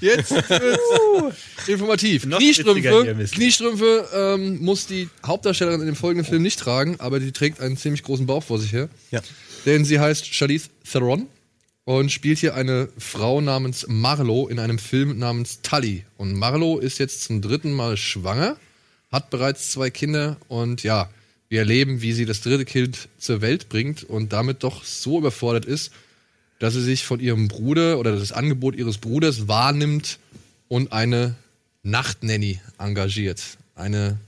Jetzt 0.00 0.30
wird's 0.50 1.68
informativ. 1.68 2.26
Noch 2.26 2.38
Kniestrümpfe. 2.38 3.28
Kniestrümpfe 3.32 4.08
ähm, 4.14 4.62
muss 4.62 4.86
die 4.86 5.08
Hauptdarstellerin 5.24 5.80
in 5.80 5.86
dem 5.86 5.96
folgenden 5.96 6.26
Film 6.28 6.42
nicht 6.42 6.58
tragen, 6.58 6.96
aber 7.00 7.20
die 7.20 7.32
trägt 7.32 7.60
einen 7.60 7.76
ziemlich 7.76 8.02
großen 8.02 8.26
Bauch 8.26 8.42
vor 8.42 8.58
sich 8.58 8.72
her. 8.72 8.88
Ja. 9.10 9.20
Denn 9.66 9.84
sie 9.84 10.00
heißt 10.00 10.32
Charlize 10.34 10.68
Theron 10.90 11.26
und 11.84 12.10
spielt 12.10 12.38
hier 12.38 12.54
eine 12.54 12.88
Frau 12.98 13.40
namens 13.40 13.86
Marlo 13.88 14.48
in 14.48 14.58
einem 14.58 14.78
Film 14.78 15.18
namens 15.18 15.60
Tully. 15.62 16.04
Und 16.16 16.34
Marlo 16.34 16.78
ist 16.78 16.98
jetzt 16.98 17.24
zum 17.24 17.40
dritten 17.40 17.72
Mal 17.72 17.96
schwanger, 17.96 18.56
hat 19.10 19.30
bereits 19.30 19.70
zwei 19.70 19.90
Kinder 19.90 20.36
und 20.48 20.82
ja, 20.82 21.10
wir 21.52 21.58
erleben, 21.58 22.00
wie 22.00 22.14
sie 22.14 22.24
das 22.24 22.40
dritte 22.40 22.64
Kind 22.64 23.10
zur 23.18 23.42
Welt 23.42 23.68
bringt 23.68 24.04
und 24.04 24.32
damit 24.32 24.62
doch 24.62 24.84
so 24.84 25.18
überfordert 25.18 25.66
ist, 25.66 25.92
dass 26.58 26.72
sie 26.72 26.80
sich 26.80 27.04
von 27.04 27.20
ihrem 27.20 27.48
Bruder 27.48 27.98
oder 27.98 28.16
das 28.16 28.32
Angebot 28.32 28.74
ihres 28.74 28.96
Bruders 28.96 29.48
wahrnimmt 29.48 30.18
und 30.68 30.92
eine 30.92 31.34
Nachtnanny 31.82 32.58
engagiert. 32.78 33.42
Eine 33.74 34.18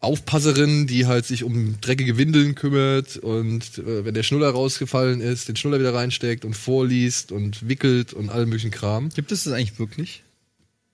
Aufpasserin, 0.00 0.86
die 0.86 1.06
halt 1.06 1.24
sich 1.24 1.42
um 1.42 1.80
dreckige 1.80 2.18
Windeln 2.18 2.54
kümmert 2.54 3.16
und 3.16 3.78
äh, 3.78 4.04
wenn 4.04 4.12
der 4.12 4.22
Schnuller 4.24 4.50
rausgefallen 4.50 5.22
ist, 5.22 5.48
den 5.48 5.56
Schnuller 5.56 5.80
wieder 5.80 5.94
reinsteckt 5.94 6.44
und 6.44 6.54
vorliest 6.54 7.32
und 7.32 7.66
wickelt 7.66 8.12
und 8.12 8.28
all 8.28 8.44
möglichen 8.44 8.70
Kram. 8.72 9.08
gibt 9.08 9.32
es 9.32 9.44
das 9.44 9.54
eigentlich 9.54 9.78
wirklich? 9.78 10.22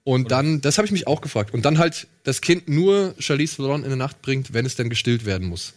Und 0.04 0.30
dann, 0.30 0.60
das 0.60 0.76
habe 0.76 0.86
ich 0.86 0.92
mich 0.92 1.06
auch 1.06 1.22
gefragt. 1.22 1.54
Und 1.54 1.64
dann 1.64 1.78
halt 1.78 2.06
das 2.24 2.42
Kind 2.42 2.68
nur 2.68 3.14
Charlize 3.18 3.56
Theron 3.56 3.82
in 3.82 3.88
der 3.88 3.96
Nacht 3.96 4.20
bringt, 4.20 4.52
wenn 4.52 4.66
es 4.66 4.76
dann 4.76 4.90
gestillt 4.90 5.24
werden 5.24 5.48
muss. 5.48 5.72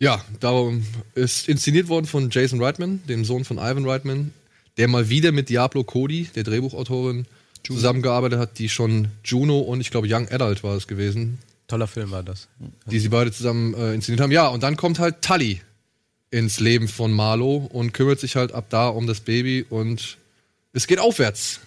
Ja, 0.00 0.24
darum 0.40 0.84
ist 1.14 1.48
inszeniert 1.48 1.88
worden 1.88 2.06
von 2.06 2.30
Jason 2.30 2.62
Reitman, 2.62 3.02
dem 3.06 3.24
Sohn 3.24 3.44
von 3.44 3.58
Ivan 3.58 3.86
Reitman, 3.86 4.32
der 4.78 4.88
mal 4.88 5.08
wieder 5.10 5.30
mit 5.30 5.48
Diablo 5.48 5.84
Cody, 5.84 6.28
der 6.34 6.42
Drehbuchautorin, 6.42 7.26
zusammengearbeitet 7.62 8.38
hat, 8.38 8.58
die 8.58 8.68
schon 8.68 9.08
Juno 9.22 9.58
und 9.58 9.80
ich 9.82 9.90
glaube 9.90 10.08
Young 10.10 10.28
Adult 10.30 10.64
war 10.64 10.74
es 10.76 10.86
gewesen, 10.86 11.38
Toller 11.68 11.86
Film 11.86 12.10
war 12.10 12.22
das. 12.22 12.48
die 12.86 12.98
sie 12.98 13.10
beide 13.10 13.30
zusammen 13.30 13.74
äh, 13.74 13.94
inszeniert 13.94 14.20
haben. 14.20 14.32
Ja, 14.32 14.48
und 14.48 14.62
dann 14.62 14.76
kommt 14.76 14.98
halt 14.98 15.22
Tully 15.22 15.60
ins 16.30 16.58
Leben 16.58 16.88
von 16.88 17.12
Marlo 17.12 17.68
und 17.70 17.92
kümmert 17.92 18.18
sich 18.18 18.36
halt 18.36 18.52
ab 18.52 18.66
da 18.70 18.88
um 18.88 19.06
das 19.06 19.20
Baby 19.20 19.64
und 19.68 20.18
es 20.72 20.86
geht 20.86 20.98
aufwärts 20.98 21.60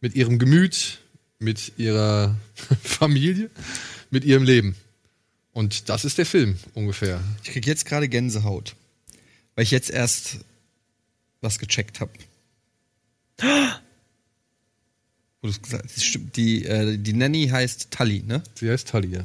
mit 0.00 0.14
ihrem 0.14 0.38
Gemüt, 0.38 0.98
mit 1.38 1.72
ihrer 1.78 2.36
Familie, 2.82 3.50
mit 4.10 4.24
ihrem 4.24 4.42
Leben. 4.42 4.76
Und 5.52 5.88
das 5.88 6.04
ist 6.04 6.18
der 6.18 6.26
Film 6.26 6.58
ungefähr. 6.74 7.22
Ich 7.42 7.50
krieg 7.50 7.66
jetzt 7.66 7.84
gerade 7.86 8.08
Gänsehaut, 8.08 8.76
weil 9.54 9.64
ich 9.64 9.70
jetzt 9.70 9.90
erst 9.90 10.38
was 11.40 11.58
gecheckt 11.58 12.00
habe. 12.00 12.12
Wo 15.42 15.48
gesagt 15.48 15.84
hast. 15.96 16.18
Die, 16.36 16.64
äh, 16.66 16.98
die 16.98 17.12
Nanny 17.14 17.48
heißt 17.48 17.90
Tully, 17.90 18.22
ne? 18.26 18.42
Sie 18.54 18.70
heißt 18.70 18.88
Tully, 18.88 19.08
ja. 19.08 19.20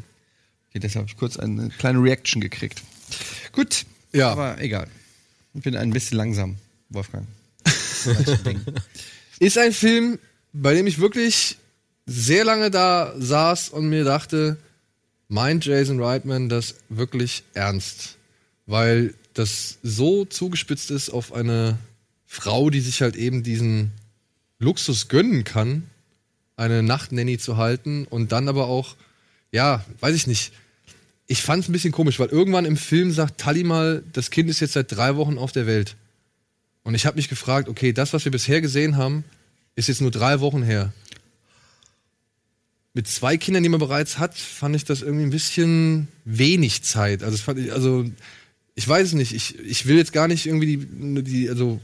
Okay, 0.70 0.80
deshalb 0.80 1.04
habe 1.04 1.12
ich 1.12 1.18
kurz 1.18 1.38
eine 1.38 1.70
kleine 1.70 2.02
Reaction 2.02 2.42
gekriegt. 2.42 2.82
Gut, 3.52 3.86
Ja. 4.14 4.32
aber 4.32 4.62
egal. 4.62 4.88
Ich 5.54 5.62
bin 5.62 5.76
ein 5.76 5.92
bisschen 5.92 6.18
langsam, 6.18 6.58
Wolfgang. 6.90 7.28
Ist 9.40 9.58
ein 9.58 9.74
Film, 9.74 10.20
bei 10.62 10.74
dem 10.74 10.88
ich 10.88 11.00
wirklich 11.00 11.58
sehr 12.06 12.46
lange 12.46 12.72
da 12.72 13.14
saß 13.18 13.70
und 13.70 13.90
mir 13.90 14.04
dachte, 14.04 14.58
meint 15.28 15.66
Jason 15.66 16.02
Reitman 16.02 16.50
das 16.50 16.76
wirklich 16.90 17.44
ernst? 17.54 18.18
Weil 18.66 19.14
das 19.34 19.80
so 19.84 20.24
zugespitzt 20.26 20.92
ist 20.92 21.10
auf 21.10 21.34
eine 21.34 21.78
Frau, 22.26 22.70
die 22.70 22.80
sich 22.80 23.02
halt 23.02 23.16
eben 23.16 23.44
diesen 23.44 23.92
Luxus 24.60 25.10
gönnen 25.10 25.44
kann, 25.44 25.84
eine 26.56 26.84
Nachtnanny 26.84 27.38
zu 27.38 27.58
halten 27.58 28.06
und 28.10 28.32
dann 28.32 28.48
aber 28.48 28.68
auch, 28.68 28.96
ja, 29.52 29.84
weiß 30.00 30.16
ich 30.16 30.26
nicht. 30.26 30.54
Ich 31.28 31.42
fand 31.42 31.64
es 31.64 31.70
ein 31.70 31.74
bisschen 31.74 31.92
komisch, 31.92 32.20
weil 32.20 32.30
irgendwann 32.30 32.66
im 32.66 32.78
Film 32.78 33.12
sagt 33.12 33.42
Tully 33.42 33.64
mal, 33.64 34.04
das 34.14 34.32
Kind 34.32 34.50
ist 34.50 34.62
jetzt 34.62 34.74
seit 34.74 34.92
drei 34.92 35.18
Wochen 35.18 35.38
auf 35.38 35.52
der 35.52 35.68
Welt. 35.68 35.96
Und 36.84 36.96
ich 36.96 37.06
habe 37.06 37.18
mich 37.18 37.28
gefragt, 37.28 37.68
okay, 37.68 37.92
das, 37.92 38.14
was 38.14 38.24
wir 38.26 38.32
bisher 38.32 38.62
gesehen 38.62 38.96
haben, 38.96 39.26
ist 39.76 39.88
jetzt 39.88 40.02
nur 40.02 40.12
drei 40.12 40.40
Wochen 40.40 40.64
her. 40.64 40.94
Mit 42.94 43.08
zwei 43.08 43.36
Kindern, 43.38 43.64
die 43.64 43.70
man 43.70 43.80
bereits 43.80 44.20
hat, 44.20 44.38
fand 44.38 44.76
ich 44.76 44.86
das 44.86 45.02
irgendwie 45.02 45.26
ein 45.26 45.32
bisschen 45.32 46.08
wenig 46.24 46.84
Zeit. 46.84 47.24
Also, 47.24 47.38
fand 47.38 47.60
ich, 47.60 47.74
also 47.74 48.06
ich 48.74 48.88
weiß 48.88 49.14
nicht. 49.14 49.34
Ich, 49.34 49.60
ich 49.60 49.86
will 49.86 49.98
jetzt 49.98 50.14
gar 50.14 50.28
nicht 50.28 50.46
irgendwie 50.46 50.78
die, 50.78 51.24
die, 51.24 51.50
also 51.50 51.80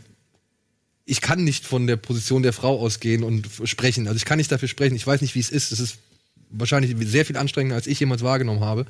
ich 1.06 1.22
kann 1.22 1.44
nicht 1.44 1.66
von 1.66 1.88
der 1.88 1.98
Position 1.98 2.44
der 2.44 2.54
Frau 2.54 2.80
ausgehen 2.80 3.24
und 3.24 3.50
sprechen. 3.66 4.08
Also 4.08 4.18
ich 4.18 4.26
kann 4.26 4.38
nicht 4.38 4.52
dafür 4.52 4.68
sprechen. 4.68 4.96
Ich 4.96 5.08
weiß 5.08 5.22
nicht, 5.22 5.36
wie 5.36 5.40
es 5.40 5.50
ist. 5.50 5.72
Es 5.72 5.80
ist 5.80 5.98
wahrscheinlich 6.50 6.96
sehr 7.08 7.26
viel 7.26 7.38
anstrengender, 7.38 7.76
als 7.76 7.88
ich 7.88 8.00
jemals 8.00 8.24
wahrgenommen 8.24 8.62
habe. 8.62 8.86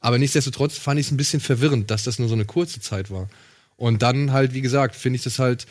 Aber 0.00 0.18
nichtsdestotrotz 0.18 0.78
fand 0.78 0.98
ich 0.98 1.06
es 1.06 1.12
ein 1.12 1.16
bisschen 1.16 1.40
verwirrend, 1.40 1.90
dass 1.90 2.04
das 2.04 2.18
nur 2.18 2.28
so 2.28 2.34
eine 2.34 2.46
kurze 2.46 2.80
Zeit 2.80 3.10
war. 3.10 3.28
Und 3.76 4.02
dann 4.02 4.32
halt, 4.32 4.54
wie 4.54 4.62
gesagt, 4.62 4.96
finde 4.96 5.16
ich 5.16 5.22
das 5.22 5.38
halt. 5.38 5.66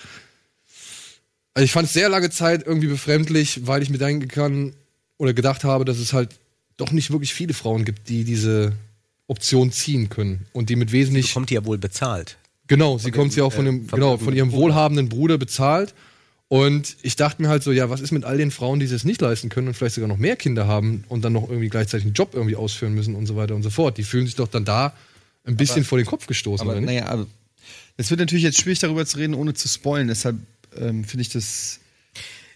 Also 1.53 1.65
ich 1.65 1.71
fand 1.71 1.88
es 1.88 1.93
sehr 1.93 2.09
lange 2.09 2.30
Zeit 2.30 2.65
irgendwie 2.65 2.88
befremdlich, 2.88 3.67
weil 3.67 3.81
ich 3.81 3.89
mir 3.89 3.97
denken 3.97 4.27
kann 4.27 4.73
oder 5.17 5.34
gedacht 5.34 5.63
habe, 5.63 5.84
dass 5.85 5.97
es 5.97 6.13
halt 6.13 6.39
doch 6.77 6.91
nicht 6.91 7.11
wirklich 7.11 7.34
viele 7.34 7.53
Frauen 7.53 7.84
gibt, 7.85 8.07
die 8.07 8.23
diese 8.23 8.73
Option 9.27 9.71
ziehen 9.71 10.09
können 10.09 10.45
und 10.53 10.69
die 10.69 10.76
mit 10.76 10.91
wesentlich. 10.91 11.26
Sie 11.26 11.30
bekommt 11.31 11.49
die 11.49 11.55
ja 11.55 11.65
wohl 11.65 11.77
bezahlt. 11.77 12.38
Genau, 12.67 12.97
sie 12.97 13.11
kommt 13.11 13.35
ja 13.35 13.43
auch 13.43 13.51
von 13.53 13.65
äh, 13.65 13.69
dem, 13.71 13.89
von 13.89 13.99
genau, 13.99 14.17
von 14.17 14.35
ihrem 14.35 14.51
wohlhabenden 14.51 15.09
Bruder 15.09 15.38
bezahlt. 15.38 15.93
Und 16.47 16.97
ich 17.03 17.15
dachte 17.15 17.41
mir 17.43 17.49
halt 17.49 17.61
so, 17.61 17.71
ja, 17.71 17.89
was 17.91 18.01
ist 18.01 18.11
mit 18.11 18.23
all 18.26 18.38
den 18.38 18.49
Frauen, 18.49 18.80
die 18.80 18.88
sich 18.88 18.95
das 18.95 19.03
nicht 19.05 19.21
leisten 19.21 19.49
können 19.49 19.67
und 19.67 19.73
vielleicht 19.76 19.95
sogar 19.95 20.07
noch 20.07 20.17
mehr 20.17 20.35
Kinder 20.35 20.65
haben 20.67 21.03
und 21.09 21.23
dann 21.23 21.34
noch 21.34 21.47
irgendwie 21.47 21.69
gleichzeitig 21.69 22.05
einen 22.05 22.13
Job 22.15 22.31
irgendwie 22.34 22.55
ausführen 22.55 22.93
müssen 22.95 23.13
und 23.15 23.27
so 23.27 23.35
weiter 23.35 23.53
und 23.53 23.61
so 23.61 23.69
fort. 23.69 23.97
Die 23.99 24.03
fühlen 24.03 24.26
sich 24.26 24.35
doch 24.35 24.47
dann 24.47 24.65
da 24.65 24.93
ein 25.45 25.57
bisschen 25.57 25.80
Aber- 25.80 25.85
vor 25.85 25.97
den 25.99 26.07
Kopf 26.07 26.26
gestoßen, 26.26 26.61
Aber 26.61 26.71
oder 26.71 26.81
nicht? 26.81 26.88
naja, 26.89 27.05
also, 27.05 27.27
es 27.97 28.09
wird 28.09 28.19
natürlich 28.19 28.43
jetzt 28.43 28.59
schwierig 28.59 28.80
darüber 28.80 29.05
zu 29.05 29.17
reden, 29.17 29.35
ohne 29.35 29.53
zu 29.53 29.67
spoilen. 29.67 30.07
Deshalb 30.07 30.38
ähm, 30.78 31.04
finde 31.04 31.22
ich 31.22 31.30
das. 31.30 31.80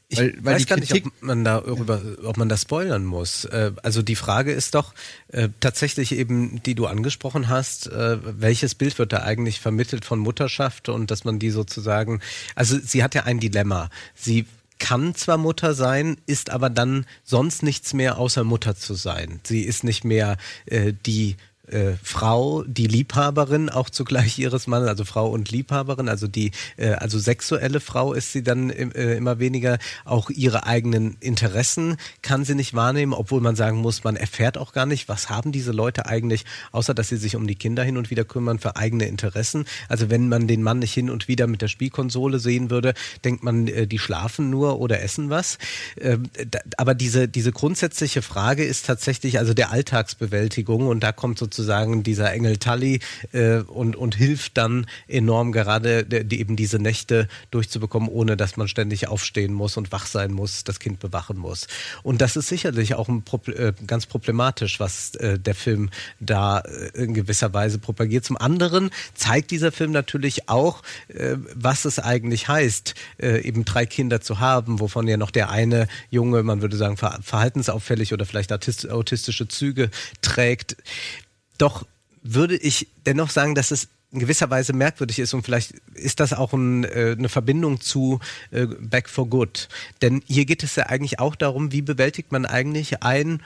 Ich 0.09 0.19
weil, 0.19 0.35
weil 0.41 0.55
weiß 0.55 0.61
die 0.61 0.67
gar 0.67 0.79
nicht, 0.79 0.91
Kritik, 0.91 1.07
ob 1.07 1.23
man 1.23 1.43
darüber, 1.43 2.01
ob 2.23 2.37
man 2.37 2.49
das 2.49 2.63
spoilern 2.63 3.05
muss. 3.05 3.45
Äh, 3.45 3.71
also 3.81 4.01
die 4.01 4.15
Frage 4.15 4.51
ist 4.51 4.75
doch 4.75 4.93
äh, 5.29 5.49
tatsächlich 5.59 6.11
eben, 6.11 6.61
die 6.63 6.75
du 6.75 6.85
angesprochen 6.85 7.49
hast, 7.49 7.87
äh, 7.87 8.19
welches 8.21 8.75
Bild 8.75 8.99
wird 8.99 9.13
da 9.13 9.23
eigentlich 9.23 9.59
vermittelt 9.59 10.05
von 10.05 10.19
Mutterschaft 10.19 10.89
und 10.89 11.09
dass 11.09 11.23
man 11.23 11.39
die 11.39 11.49
sozusagen, 11.49 12.19
also 12.53 12.77
sie 12.77 13.03
hat 13.03 13.15
ja 13.15 13.23
ein 13.23 13.39
Dilemma. 13.39 13.89
Sie 14.13 14.45
kann 14.83 15.15
zwar 15.15 15.37
Mutter 15.37 15.73
sein, 15.73 16.17
ist 16.25 16.49
aber 16.49 16.69
dann 16.69 17.05
sonst 17.23 17.63
nichts 17.63 17.93
mehr 17.93 18.17
außer 18.17 18.43
Mutter 18.43 18.75
zu 18.75 18.95
sein. 18.95 19.39
Sie 19.43 19.61
ist 19.61 19.83
nicht 19.83 20.03
mehr 20.03 20.37
äh, 20.65 20.93
die 21.05 21.37
äh, 21.67 21.93
Frau, 22.03 22.63
die 22.63 22.87
Liebhaberin 22.87 23.69
auch 23.69 23.89
zugleich 23.89 24.37
ihres 24.37 24.67
Mannes, 24.67 24.89
also 24.89 25.05
Frau 25.05 25.29
und 25.29 25.49
Liebhaberin, 25.49 26.09
also 26.09 26.27
die, 26.27 26.51
äh, 26.75 26.89
also 26.89 27.19
sexuelle 27.19 27.79
Frau 27.79 28.13
ist 28.13 28.33
sie 28.33 28.43
dann 28.43 28.69
äh, 28.69 29.15
immer 29.15 29.39
weniger. 29.39 29.77
Auch 30.03 30.29
ihre 30.29 30.65
eigenen 30.65 31.15
Interessen 31.21 31.95
kann 32.21 32.43
sie 32.43 32.55
nicht 32.55 32.73
wahrnehmen, 32.73 33.13
obwohl 33.13 33.39
man 33.39 33.55
sagen 33.55 33.77
muss, 33.77 34.03
man 34.03 34.17
erfährt 34.17 34.57
auch 34.57 34.73
gar 34.73 34.85
nicht, 34.85 35.07
was 35.07 35.29
haben 35.29 35.53
diese 35.53 35.71
Leute 35.71 36.05
eigentlich, 36.05 36.43
außer 36.73 36.93
dass 36.93 37.07
sie 37.07 37.17
sich 37.17 37.37
um 37.37 37.47
die 37.47 37.55
Kinder 37.55 37.83
hin 37.83 37.95
und 37.95 38.09
wieder 38.09 38.25
kümmern 38.25 38.59
für 38.59 38.75
eigene 38.75 39.07
Interessen. 39.07 39.65
Also 39.87 40.09
wenn 40.09 40.27
man 40.27 40.47
den 40.47 40.63
Mann 40.63 40.79
nicht 40.79 40.93
hin 40.93 41.09
und 41.09 41.29
wieder 41.29 41.47
mit 41.47 41.61
der 41.61 41.69
Spielkonsole 41.69 42.39
sehen 42.39 42.71
würde, 42.71 42.93
denkt 43.23 43.41
man, 43.41 43.67
äh, 43.69 43.87
die 43.87 43.99
schlafen 43.99 44.49
nur 44.49 44.79
oder 44.79 45.01
essen 45.01 45.29
was. 45.29 45.57
Ähm, 45.99 46.23
Aber 46.75 46.93
diese, 46.93 47.29
diese 47.29 47.53
grundsätzliche 47.53 48.21
Frage 48.21 48.65
ist 48.65 48.85
tatsächlich 48.85 49.39
also 49.39 49.53
der 49.53 49.71
Alltagsbewältigung 49.71 50.87
und 50.87 51.01
da 51.01 51.13
kommt 51.13 51.39
sozusagen 51.39 51.52
dieser 51.57 52.31
Engel 52.33 52.57
Tully 52.57 52.99
äh, 53.31 53.57
und, 53.57 53.95
und 53.95 54.15
hilft 54.15 54.57
dann 54.57 54.85
enorm 55.07 55.51
gerade 55.51 56.03
die, 56.05 56.39
eben 56.39 56.55
diese 56.55 56.79
Nächte 56.79 57.27
durchzubekommen, 57.51 58.09
ohne 58.09 58.37
dass 58.37 58.57
man 58.57 58.67
ständig 58.67 59.07
aufstehen 59.07 59.53
muss 59.53 59.77
und 59.77 59.91
wach 59.91 60.05
sein 60.05 60.31
muss, 60.31 60.63
das 60.63 60.79
Kind 60.79 60.99
bewachen 60.99 61.37
muss. 61.37 61.67
Und 62.03 62.21
das 62.21 62.35
ist 62.35 62.47
sicherlich 62.47 62.95
auch 62.95 63.09
ein 63.09 63.23
Proble 63.23 63.55
äh, 63.55 63.73
ganz 63.85 64.05
problematisch, 64.05 64.79
was 64.79 65.15
äh, 65.15 65.39
der 65.39 65.55
Film 65.55 65.89
da 66.19 66.59
äh, 66.59 67.03
in 67.03 67.13
gewisser 67.13 67.53
Weise 67.53 67.79
propagiert. 67.79 68.25
Zum 68.25 68.37
anderen 68.37 68.89
zeigt 69.13 69.51
dieser 69.51 69.71
Film 69.71 69.91
natürlich 69.91 70.49
auch, 70.49 70.81
äh, 71.07 71.37
was 71.53 71.85
es 71.85 71.99
eigentlich 71.99 72.47
heißt, 72.47 72.95
äh, 73.21 73.41
eben 73.41 73.65
drei 73.65 73.85
Kinder 73.85 74.21
zu 74.21 74.39
haben, 74.39 74.79
wovon 74.79 75.07
ja 75.07 75.17
noch 75.17 75.31
der 75.31 75.49
eine 75.49 75.87
Junge, 76.09 76.43
man 76.43 76.61
würde 76.61 76.77
sagen, 76.77 76.97
ver 76.97 77.19
verhaltensauffällig 77.21 78.13
oder 78.13 78.25
vielleicht 78.25 78.51
autist 78.51 78.89
autistische 78.89 79.47
Züge 79.47 79.89
trägt. 80.21 80.77
Doch 81.57 81.85
würde 82.21 82.55
ich 82.55 82.87
dennoch 83.05 83.29
sagen, 83.29 83.55
dass 83.55 83.71
es 83.71 83.87
in 84.11 84.19
gewisser 84.19 84.49
Weise 84.49 84.73
merkwürdig 84.73 85.19
ist 85.19 85.33
und 85.33 85.43
vielleicht 85.43 85.73
ist 85.95 86.19
das 86.19 86.33
auch 86.33 86.53
ein, 86.53 86.83
äh, 86.83 87.15
eine 87.17 87.29
Verbindung 87.29 87.81
zu 87.81 88.19
äh, 88.51 88.67
Back 88.67 89.09
for 89.09 89.27
Good. 89.27 89.69
Denn 90.01 90.21
hier 90.27 90.45
geht 90.45 90.63
es 90.63 90.75
ja 90.75 90.85
eigentlich 90.85 91.19
auch 91.19 91.35
darum, 91.35 91.71
wie 91.71 91.81
bewältigt 91.81 92.31
man 92.31 92.45
eigentlich 92.45 93.01
ein 93.01 93.41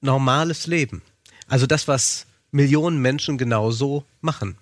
normales 0.00 0.68
Leben. 0.68 1.02
Also 1.48 1.66
das, 1.66 1.88
was 1.88 2.26
Millionen 2.52 3.00
Menschen 3.02 3.36
genauso 3.36 4.04
machen. 4.20 4.56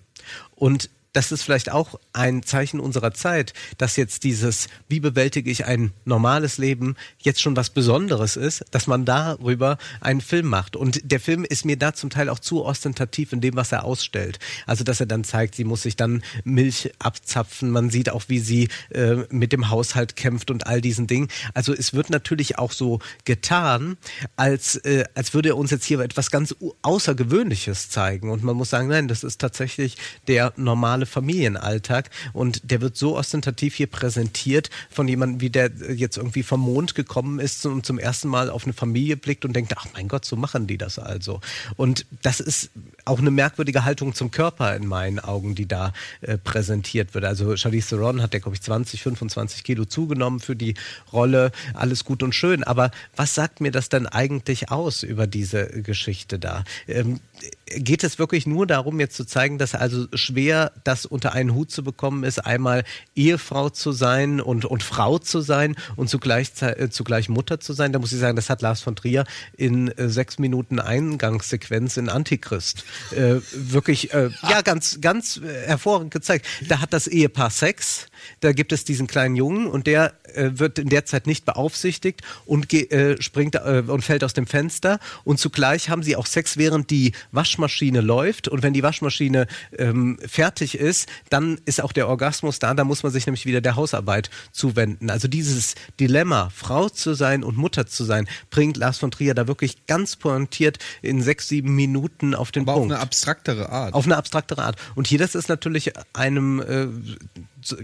Und 0.55 0.89
das 1.13 1.31
ist 1.31 1.41
vielleicht 1.41 1.71
auch 1.71 1.99
ein 2.13 2.43
Zeichen 2.43 2.79
unserer 2.79 3.13
Zeit, 3.13 3.53
dass 3.77 3.95
jetzt 3.95 4.23
dieses, 4.23 4.67
wie 4.87 4.99
bewältige 4.99 5.49
ich 5.49 5.65
ein 5.65 5.91
normales 6.05 6.57
Leben, 6.57 6.95
jetzt 7.19 7.41
schon 7.41 7.55
was 7.55 7.71
Besonderes 7.71 8.35
ist, 8.35 8.63
dass 8.71 8.87
man 8.87 9.05
darüber 9.05 9.77
einen 10.01 10.21
Film 10.21 10.47
macht. 10.47 10.75
Und 10.75 11.01
der 11.03 11.19
Film 11.19 11.45
ist 11.45 11.65
mir 11.65 11.77
da 11.77 11.93
zum 11.93 12.09
Teil 12.09 12.29
auch 12.29 12.39
zu 12.39 12.63
ostentativ 12.63 13.33
in 13.33 13.41
dem, 13.41 13.55
was 13.55 13.71
er 13.71 13.85
ausstellt. 13.85 14.39
Also, 14.67 14.83
dass 14.83 14.99
er 14.99 15.07
dann 15.07 15.23
zeigt, 15.23 15.55
sie 15.55 15.63
muss 15.63 15.81
sich 15.81 15.95
dann 15.95 16.23
Milch 16.43 16.91
abzapfen. 16.99 17.71
Man 17.71 17.89
sieht 17.89 18.09
auch, 18.09 18.23
wie 18.27 18.39
sie 18.39 18.69
äh, 18.89 19.15
mit 19.29 19.51
dem 19.51 19.69
Haushalt 19.69 20.15
kämpft 20.15 20.51
und 20.51 20.67
all 20.67 20.81
diesen 20.81 21.07
Dingen. 21.07 21.29
Also, 21.53 21.73
es 21.73 21.93
wird 21.93 22.09
natürlich 22.09 22.59
auch 22.59 22.71
so 22.71 22.99
getan, 23.25 23.97
als, 24.35 24.75
äh, 24.77 25.05
als 25.15 25.33
würde 25.33 25.49
er 25.49 25.57
uns 25.57 25.71
jetzt 25.71 25.85
hier 25.85 25.99
etwas 25.99 26.29
ganz 26.29 26.55
Außergewöhnliches 26.83 27.89
zeigen. 27.89 28.29
Und 28.29 28.43
man 28.43 28.55
muss 28.55 28.69
sagen, 28.69 28.87
nein, 28.87 29.07
das 29.07 29.23
ist 29.23 29.41
tatsächlich 29.41 29.97
der 30.27 30.53
normale 30.55 30.98
Familienalltag. 31.05 32.09
Und 32.33 32.71
der 32.71 32.81
wird 32.81 32.97
so 32.97 33.17
ostentativ 33.17 33.75
hier 33.75 33.87
präsentiert 33.87 34.69
von 34.89 35.07
jemandem, 35.07 35.41
wie 35.41 35.49
der 35.49 35.71
jetzt 35.93 36.17
irgendwie 36.17 36.43
vom 36.43 36.61
Mond 36.61 36.95
gekommen 36.95 37.39
ist 37.39 37.65
und 37.65 37.85
zum 37.85 37.99
ersten 37.99 38.27
Mal 38.27 38.49
auf 38.49 38.65
eine 38.65 38.73
Familie 38.73 39.17
blickt 39.17 39.45
und 39.45 39.53
denkt, 39.53 39.73
ach 39.77 39.87
mein 39.93 40.07
Gott, 40.07 40.25
so 40.25 40.35
machen 40.35 40.67
die 40.67 40.77
das 40.77 40.99
also. 40.99 41.41
Und 41.75 42.05
das 42.21 42.39
ist 42.39 42.69
auch 43.05 43.19
eine 43.19 43.31
merkwürdige 43.31 43.85
Haltung 43.85 44.13
zum 44.13 44.31
Körper 44.31 44.75
in 44.75 44.85
meinen 44.85 45.19
Augen, 45.19 45.55
die 45.55 45.67
da 45.67 45.93
äh, 46.21 46.37
präsentiert 46.37 47.13
wird. 47.13 47.25
Also 47.25 47.55
Charlize 47.57 47.89
Theron 47.89 48.21
hat 48.21 48.33
ja, 48.33 48.39
glaube 48.39 48.55
ich, 48.55 48.61
20, 48.61 49.01
25 49.03 49.63
Kilo 49.63 49.85
zugenommen 49.85 50.39
für 50.39 50.55
die 50.55 50.75
Rolle. 51.11 51.51
Alles 51.73 52.05
gut 52.05 52.23
und 52.23 52.35
schön. 52.35 52.63
Aber 52.63 52.91
was 53.15 53.35
sagt 53.35 53.61
mir 53.61 53.71
das 53.71 53.89
denn 53.89 54.05
eigentlich 54.07 54.71
aus 54.71 55.03
über 55.03 55.27
diese 55.27 55.67
Geschichte 55.81 56.39
da? 56.39 56.63
Ähm, 56.87 57.19
geht 57.67 58.03
es 58.03 58.19
wirklich 58.19 58.47
nur 58.47 58.65
darum, 58.67 58.99
jetzt 58.99 59.15
zu 59.15 59.25
zeigen, 59.25 59.57
dass 59.57 59.75
also 59.75 60.07
schwer 60.13 60.71
das 60.83 61.05
unter 61.05 61.33
einen 61.33 61.53
Hut 61.53 61.71
zu 61.71 61.83
bekommen 61.83 62.23
ist, 62.23 62.39
einmal 62.39 62.83
Ehefrau 63.15 63.69
zu 63.69 63.91
sein 63.91 64.41
und, 64.41 64.65
und 64.65 64.83
Frau 64.83 65.19
zu 65.19 65.41
sein 65.41 65.75
und 65.95 66.09
zugleich, 66.09 66.51
äh, 66.61 66.89
zugleich 66.89 67.29
Mutter 67.29 67.59
zu 67.59 67.73
sein? 67.73 67.93
Da 67.93 67.99
muss 67.99 68.11
ich 68.11 68.19
sagen, 68.19 68.35
das 68.35 68.49
hat 68.49 68.61
Lars 68.61 68.81
von 68.81 68.95
Trier 68.95 69.25
in 69.55 69.89
äh, 69.89 70.09
sechs 70.09 70.39
Minuten 70.39 70.79
Eingangssequenz 70.79 71.97
in 71.97 72.09
Antichrist 72.09 72.83
äh, 73.11 73.41
wirklich, 73.53 74.13
äh, 74.13 74.29
ja, 74.49 74.61
ganz, 74.61 74.99
ganz 75.01 75.37
äh, 75.37 75.67
hervorragend 75.67 76.11
gezeigt. 76.11 76.45
Da 76.67 76.81
hat 76.81 76.93
das 76.93 77.07
Ehepaar 77.07 77.49
Sex, 77.49 78.07
da 78.39 78.51
gibt 78.51 78.71
es 78.71 78.83
diesen 78.83 79.07
kleinen 79.07 79.35
Jungen 79.35 79.67
und 79.67 79.87
der 79.87 80.13
äh, 80.33 80.51
wird 80.53 80.79
in 80.79 80.89
der 80.89 81.05
Zeit 81.05 81.27
nicht 81.27 81.45
beaufsichtigt 81.45 82.21
und 82.45 82.71
äh, 82.73 83.21
springt 83.21 83.55
äh, 83.55 83.83
und 83.87 84.03
fällt 84.03 84.23
aus 84.23 84.33
dem 84.33 84.47
Fenster 84.47 84.99
und 85.23 85.39
zugleich 85.39 85.89
haben 85.89 86.03
sie 86.03 86.15
auch 86.15 86.25
Sex, 86.25 86.57
während 86.57 86.89
die 86.89 87.13
Waschmaschine 87.31 88.01
läuft 88.01 88.47
und 88.47 88.63
wenn 88.63 88.73
die 88.73 88.83
Waschmaschine 88.83 89.47
ähm, 89.77 90.19
fertig 90.25 90.77
ist, 90.77 91.07
dann 91.29 91.59
ist 91.65 91.81
auch 91.81 91.91
der 91.91 92.07
Orgasmus 92.07 92.59
da, 92.59 92.73
da 92.73 92.83
muss 92.83 93.03
man 93.03 93.11
sich 93.11 93.25
nämlich 93.25 93.45
wieder 93.45 93.61
der 93.61 93.75
Hausarbeit 93.75 94.29
zuwenden. 94.51 95.09
Also 95.09 95.27
dieses 95.27 95.75
Dilemma, 95.99 96.49
Frau 96.53 96.89
zu 96.89 97.13
sein 97.13 97.43
und 97.43 97.57
Mutter 97.57 97.87
zu 97.87 98.03
sein, 98.03 98.27
bringt 98.49 98.77
Lars 98.77 98.97
von 98.97 99.11
Trier 99.11 99.33
da 99.33 99.47
wirklich 99.47 99.85
ganz 99.87 100.15
pointiert 100.15 100.79
in 101.01 101.21
sechs, 101.21 101.47
sieben 101.47 101.75
Minuten 101.75 102.35
auf 102.35 102.51
den 102.51 102.63
aber 102.63 102.73
auf 102.73 102.79
Punkt. 102.79 102.93
eine 102.93 103.01
abstraktere 103.01 103.69
Art. 103.69 103.93
Auf 103.93 104.05
eine 104.05 104.17
abstraktere 104.17 104.63
Art. 104.63 104.77
Und 104.95 105.07
hier, 105.07 105.19
das 105.19 105.35
ist 105.35 105.49
natürlich 105.49 105.93
einem, 106.13 106.59
äh, 106.61 106.87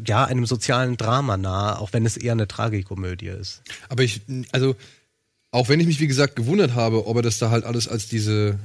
ja, 0.06 0.26
einem 0.26 0.46
sozialen 0.46 0.98
Drama 0.98 1.38
nahe, 1.38 1.80
auch 1.80 1.94
wenn 1.94 2.06
es 2.06 2.18
eher 2.18 2.34
eine 2.34 2.48
Tragikomödie 2.48 3.28
ist. 3.28 3.62
Aber 3.90 4.04
ich, 4.04 4.22
also, 4.52 4.76
auch 5.52 5.70
wenn 5.70 5.80
ich 5.80 5.88
mich, 5.88 6.00
wie 6.00 6.08
gesagt, 6.08 6.36
gewundert 6.36 6.76
habe, 6.76 7.08
ob 7.08 7.16
er 7.18 7.22
das 7.22 7.38
da 7.38 7.50
halt 7.50 7.64
alles 7.64 7.88
als 7.88 8.08
diese, 8.08 8.60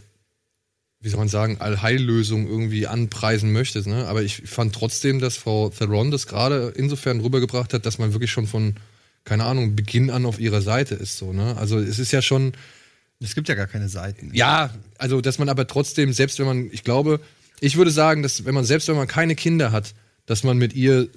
wie 1.00 1.08
soll 1.08 1.18
man 1.18 1.28
sagen, 1.28 1.60
Allheillösung 1.60 2.48
irgendwie 2.48 2.86
anpreisen 2.86 3.52
möchte, 3.52 3.88
ne? 3.88 4.06
Aber 4.06 4.22
ich 4.22 4.42
fand 4.46 4.74
trotzdem, 4.74 5.20
dass 5.20 5.36
Frau 5.36 5.70
Theron 5.70 6.10
das 6.10 6.26
gerade 6.26 6.72
insofern 6.76 7.20
rübergebracht 7.20 7.72
hat, 7.74 7.86
dass 7.86 7.98
man 7.98 8.12
wirklich 8.12 8.30
schon 8.30 8.46
von, 8.46 8.74
keine 9.24 9.44
Ahnung, 9.44 9.76
Beginn 9.76 10.10
an 10.10 10.26
auf 10.26 10.40
ihrer 10.40 10.62
Seite 10.62 10.94
ist, 10.94 11.16
so, 11.16 11.32
ne? 11.32 11.56
Also, 11.58 11.78
es 11.78 11.98
ist 11.98 12.12
ja 12.12 12.22
schon, 12.22 12.52
es 13.20 13.34
gibt 13.34 13.48
ja 13.48 13.54
gar 13.54 13.66
keine 13.66 13.88
Seiten. 13.88 14.30
ja, 14.32 14.70
also 14.96 15.20
dass 15.20 15.38
man 15.38 15.48
aber 15.48 15.66
trotzdem, 15.66 16.12
selbst 16.12 16.38
wenn 16.38 16.46
man, 16.46 16.70
ich 16.72 16.84
glaube, 16.84 17.20
ich 17.60 17.76
würde 17.76 17.90
sagen, 17.90 18.22
dass 18.22 18.44
wenn 18.44 18.54
man, 18.54 18.64
selbst 18.64 18.88
wenn 18.88 18.96
man 18.96 19.06
keine 19.06 19.34
Kinder 19.34 19.72
hat, 19.72 19.94
dass 20.30 20.44
man 20.44 20.58
mit 20.58 20.74
ihr 20.74 21.08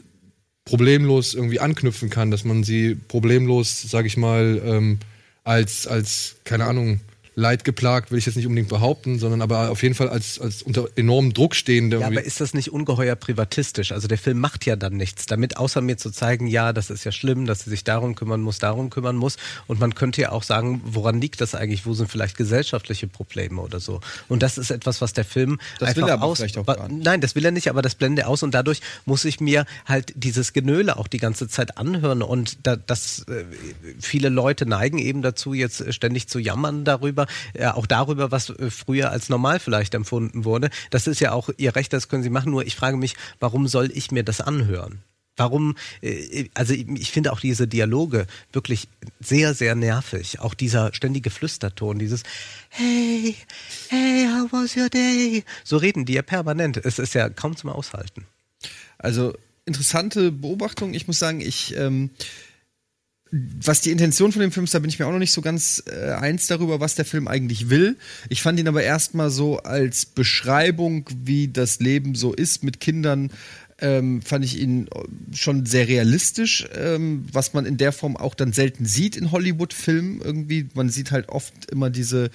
problemlos 0.65 1.35
irgendwie 1.35 1.60
anknüpfen 1.60 2.10
kann, 2.10 2.31
dass 2.31 2.45
man 2.45 2.64
sie 2.64 2.95
problemlos, 2.95 3.80
sag 3.84 4.07
ich 4.07 4.18
mal, 4.18 4.60
ähm, 4.65 4.98
als, 5.44 5.85
als, 5.85 6.38
keine 6.45 6.65
Ahnung, 6.65 6.99
leidgeplagt, 7.35 8.11
will 8.11 8.19
ich 8.19 8.26
jetzt 8.26 8.35
nicht 8.35 8.45
unbedingt 8.45 8.69
behaupten, 8.69 9.18
sondern 9.19 9.41
aber 9.41 9.72
auf 9.72 9.81
jeden 9.81 9.95
Fall 9.95 10.10
als, 10.10 10.39
als 10.39 10.61
unter 10.61 10.88
enormem 10.95 11.34
Druck 11.34 11.55
stehende. 11.55 11.99
Ja, 11.99 12.07
aber 12.07 12.23
ist 12.23 12.41
das 12.41 12.53
nicht 12.53 12.72
ungeheuer 12.72 13.15
privatistisch? 13.15 13.91
Also 13.91 14.07
der 14.07 14.18
Film 14.18 14.39
macht 14.39 14.65
ja 14.65 14.76
dann 14.76 14.93
nichts 14.93 15.26
damit, 15.26 15.57
außer 15.57 15.81
mir 15.81 15.97
zu 15.97 16.11
zeigen, 16.11 16.47
ja, 16.47 16.73
das 16.73 16.89
ist 16.89 17.03
ja 17.03 17.11
schlimm, 17.11 17.45
dass 17.45 17.61
sie 17.61 17.69
sich 17.69 17.84
darum 17.84 18.15
kümmern 18.15 18.41
muss, 18.41 18.60
darum 18.60 18.89
kümmern 18.89 19.15
muss. 19.15 19.38
Und 19.68 19.80
man 19.80 19.95
könnte 19.95 20.22
ja 20.22 20.31
auch 20.31 20.43
sagen, 20.43 20.81
woran 20.85 21.19
liegt 21.19 21.41
das 21.41 21.55
eigentlich? 21.55 21.85
Wo 21.85 21.93
sind 21.93 22.10
vielleicht 22.10 22.38
gesellschaftliche 22.38 23.07
Probleme 23.07 23.61
oder 23.61 23.80
so? 23.80 23.99
Und 24.30 24.43
das 24.43 24.57
ist 24.57 24.69
etwas, 24.69 25.01
was 25.01 25.14
der 25.14 25.26
Film 25.26 25.60
Das 25.80 25.89
einfach 25.89 26.03
will 26.03 26.10
er 26.10 26.14
aber 26.15 26.26
aus. 26.26 26.38
vielleicht 26.38 26.57
auch 26.57 26.65
gar 26.65 26.88
nicht. 26.88 27.03
Nein, 27.03 27.22
das 27.22 27.35
will 27.35 27.45
er 27.45 27.51
nicht, 27.51 27.69
aber 27.69 27.81
das 27.81 27.95
blende 27.95 28.23
er 28.23 28.27
aus 28.30 28.43
und 28.43 28.53
dadurch 28.53 28.81
muss 29.05 29.26
ich 29.26 29.39
mir 29.39 29.65
halt 29.85 30.14
dieses 30.15 30.53
Genöle 30.53 30.97
auch 30.97 31.07
die 31.07 31.18
ganze 31.18 31.47
Zeit 31.47 31.77
anhören 31.77 32.22
und 32.22 32.65
da, 32.65 32.76
das 32.76 33.26
äh, 33.27 33.45
viele 33.99 34.30
Leute 34.30 34.65
neigen 34.65 34.99
eben 34.99 35.22
dazu, 35.22 35.53
jetzt 35.53 35.93
ständig 35.93 36.27
zu 36.27 36.39
jammern 36.39 36.84
darüber, 36.85 37.22
äh, 37.53 37.67
auch 37.67 37.85
darüber, 37.85 38.31
was 38.31 38.49
äh, 38.49 38.69
früher 38.69 39.11
als 39.11 39.29
normal 39.29 39.59
vielleicht 39.59 39.93
empfunden 39.93 40.45
wurde. 40.45 40.69
Das 40.89 41.07
ist 41.07 41.19
ja 41.19 41.31
auch 41.31 41.49
ihr 41.57 41.75
Recht, 41.75 41.93
das 41.93 42.07
können 42.09 42.23
sie 42.23 42.29
machen. 42.29 42.51
Nur 42.51 42.65
ich 42.65 42.75
frage 42.75 42.97
mich, 42.97 43.15
warum 43.39 43.67
soll 43.67 43.91
ich 43.93 44.11
mir 44.11 44.23
das 44.23 44.41
anhören? 44.41 45.03
Warum, 45.35 45.75
äh, 46.01 46.49
also 46.53 46.73
ich 46.73 46.87
ich 46.89 47.11
finde 47.11 47.33
auch 47.33 47.39
diese 47.39 47.67
Dialoge 47.67 48.27
wirklich 48.51 48.87
sehr, 49.19 49.53
sehr 49.53 49.75
nervig. 49.75 50.39
Auch 50.39 50.53
dieser 50.53 50.93
ständige 50.93 51.29
Flüsterton, 51.29 51.97
dieses 51.97 52.23
Hey, 52.69 53.35
hey, 53.89 54.27
how 54.27 54.51
was 54.51 54.75
your 54.77 54.89
day? 54.89 55.43
So 55.63 55.77
reden 55.77 56.05
die 56.05 56.13
ja 56.13 56.21
permanent. 56.21 56.77
Es 56.77 56.99
ist 56.99 57.13
ja 57.15 57.29
kaum 57.29 57.55
zum 57.55 57.71
Aushalten. 57.71 58.25
Also 58.99 59.33
interessante 59.65 60.31
Beobachtung. 60.31 60.93
Ich 60.93 61.07
muss 61.07 61.19
sagen, 61.19 61.41
ich 61.41 61.75
ähm, 61.75 62.11
was 63.34 63.81
die 63.81 63.89
Intention 63.89 64.31
von 64.31 64.41
dem 64.41 64.51
Film 64.51 64.65
ist, 64.65 64.76
da 64.76 64.80
bin 64.80 64.89
ich 64.89 64.99
mir 64.99 65.07
auch 65.07 65.11
noch 65.11 65.18
nicht 65.18 65.31
so 65.31 65.41
ganz 65.41 65.84
äh, 65.88 66.11
eins 66.11 66.45
darüber, 66.45 66.80
was 66.80 66.93
der 66.93 67.05
Film 67.05 67.27
eigentlich 67.27 67.69
will. 67.72 67.97
Ich 68.30 68.43
fand 68.43 68.60
ihn 68.60 68.68
aber 68.68 68.84
erstmal 68.84 69.31
so 69.31 69.57
als 69.57 70.05
Beschreibung, 70.05 71.10
wie 71.23 71.47
das 71.47 71.80
Leben 71.80 72.14
so 72.14 72.31
ist 72.34 72.64
mit 72.64 72.80
Kindern, 72.80 73.31
ähm, 73.80 74.22
fand 74.22 74.45
ich 74.45 74.60
ihn 74.60 74.88
schon 75.34 75.65
sehr 75.65 75.88
realistisch, 75.88 76.68
ähm, 76.76 77.26
was 77.31 77.53
man 77.53 77.65
in 77.65 77.77
der 77.77 77.91
Form 77.91 78.18
auch 78.18 78.35
dann 78.35 78.53
selten 78.53 78.85
sieht 78.85 79.18
in 79.18 79.31
Hollywood-Filmen 79.31 80.22
irgendwie. 80.22 80.68
Man 80.76 80.89
sieht 80.89 81.10
halt 81.10 81.30
oft 81.30 81.72
immer 81.72 81.89
diese 81.89 82.30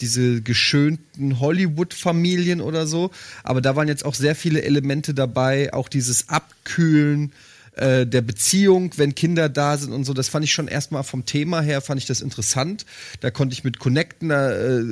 diese 0.00 0.40
geschönten 0.40 1.40
Hollywood-Familien 1.40 2.62
oder 2.62 2.86
so. 2.86 3.10
Aber 3.44 3.60
da 3.60 3.76
waren 3.76 3.86
jetzt 3.86 4.06
auch 4.06 4.14
sehr 4.14 4.34
viele 4.34 4.62
Elemente 4.62 5.12
dabei, 5.12 5.74
auch 5.74 5.90
dieses 5.90 6.30
Abkühlen 6.30 7.32
äh, 7.80 8.06
der 8.06 8.20
Beziehung, 8.20 8.92
wenn 8.96 9.14
Kinder 9.14 9.48
da 9.48 9.76
sind 9.76 9.92
und 9.92 10.04
so. 10.04 10.12
Das 10.14 10.28
fand 10.28 10.44
ich 10.44 10.52
schon 10.52 10.68
erstmal 10.68 11.02
vom 11.02 11.24
Thema 11.24 11.60
her, 11.62 11.80
fand 11.80 12.00
ich 12.00 12.06
das 12.06 12.20
interessant. 12.20 12.84
Da 13.20 13.30
konnte 13.30 13.54
ich 13.54 13.64
mit 13.64 13.78
connecten. 13.78 14.28
Da, 14.28 14.52
äh, 14.52 14.84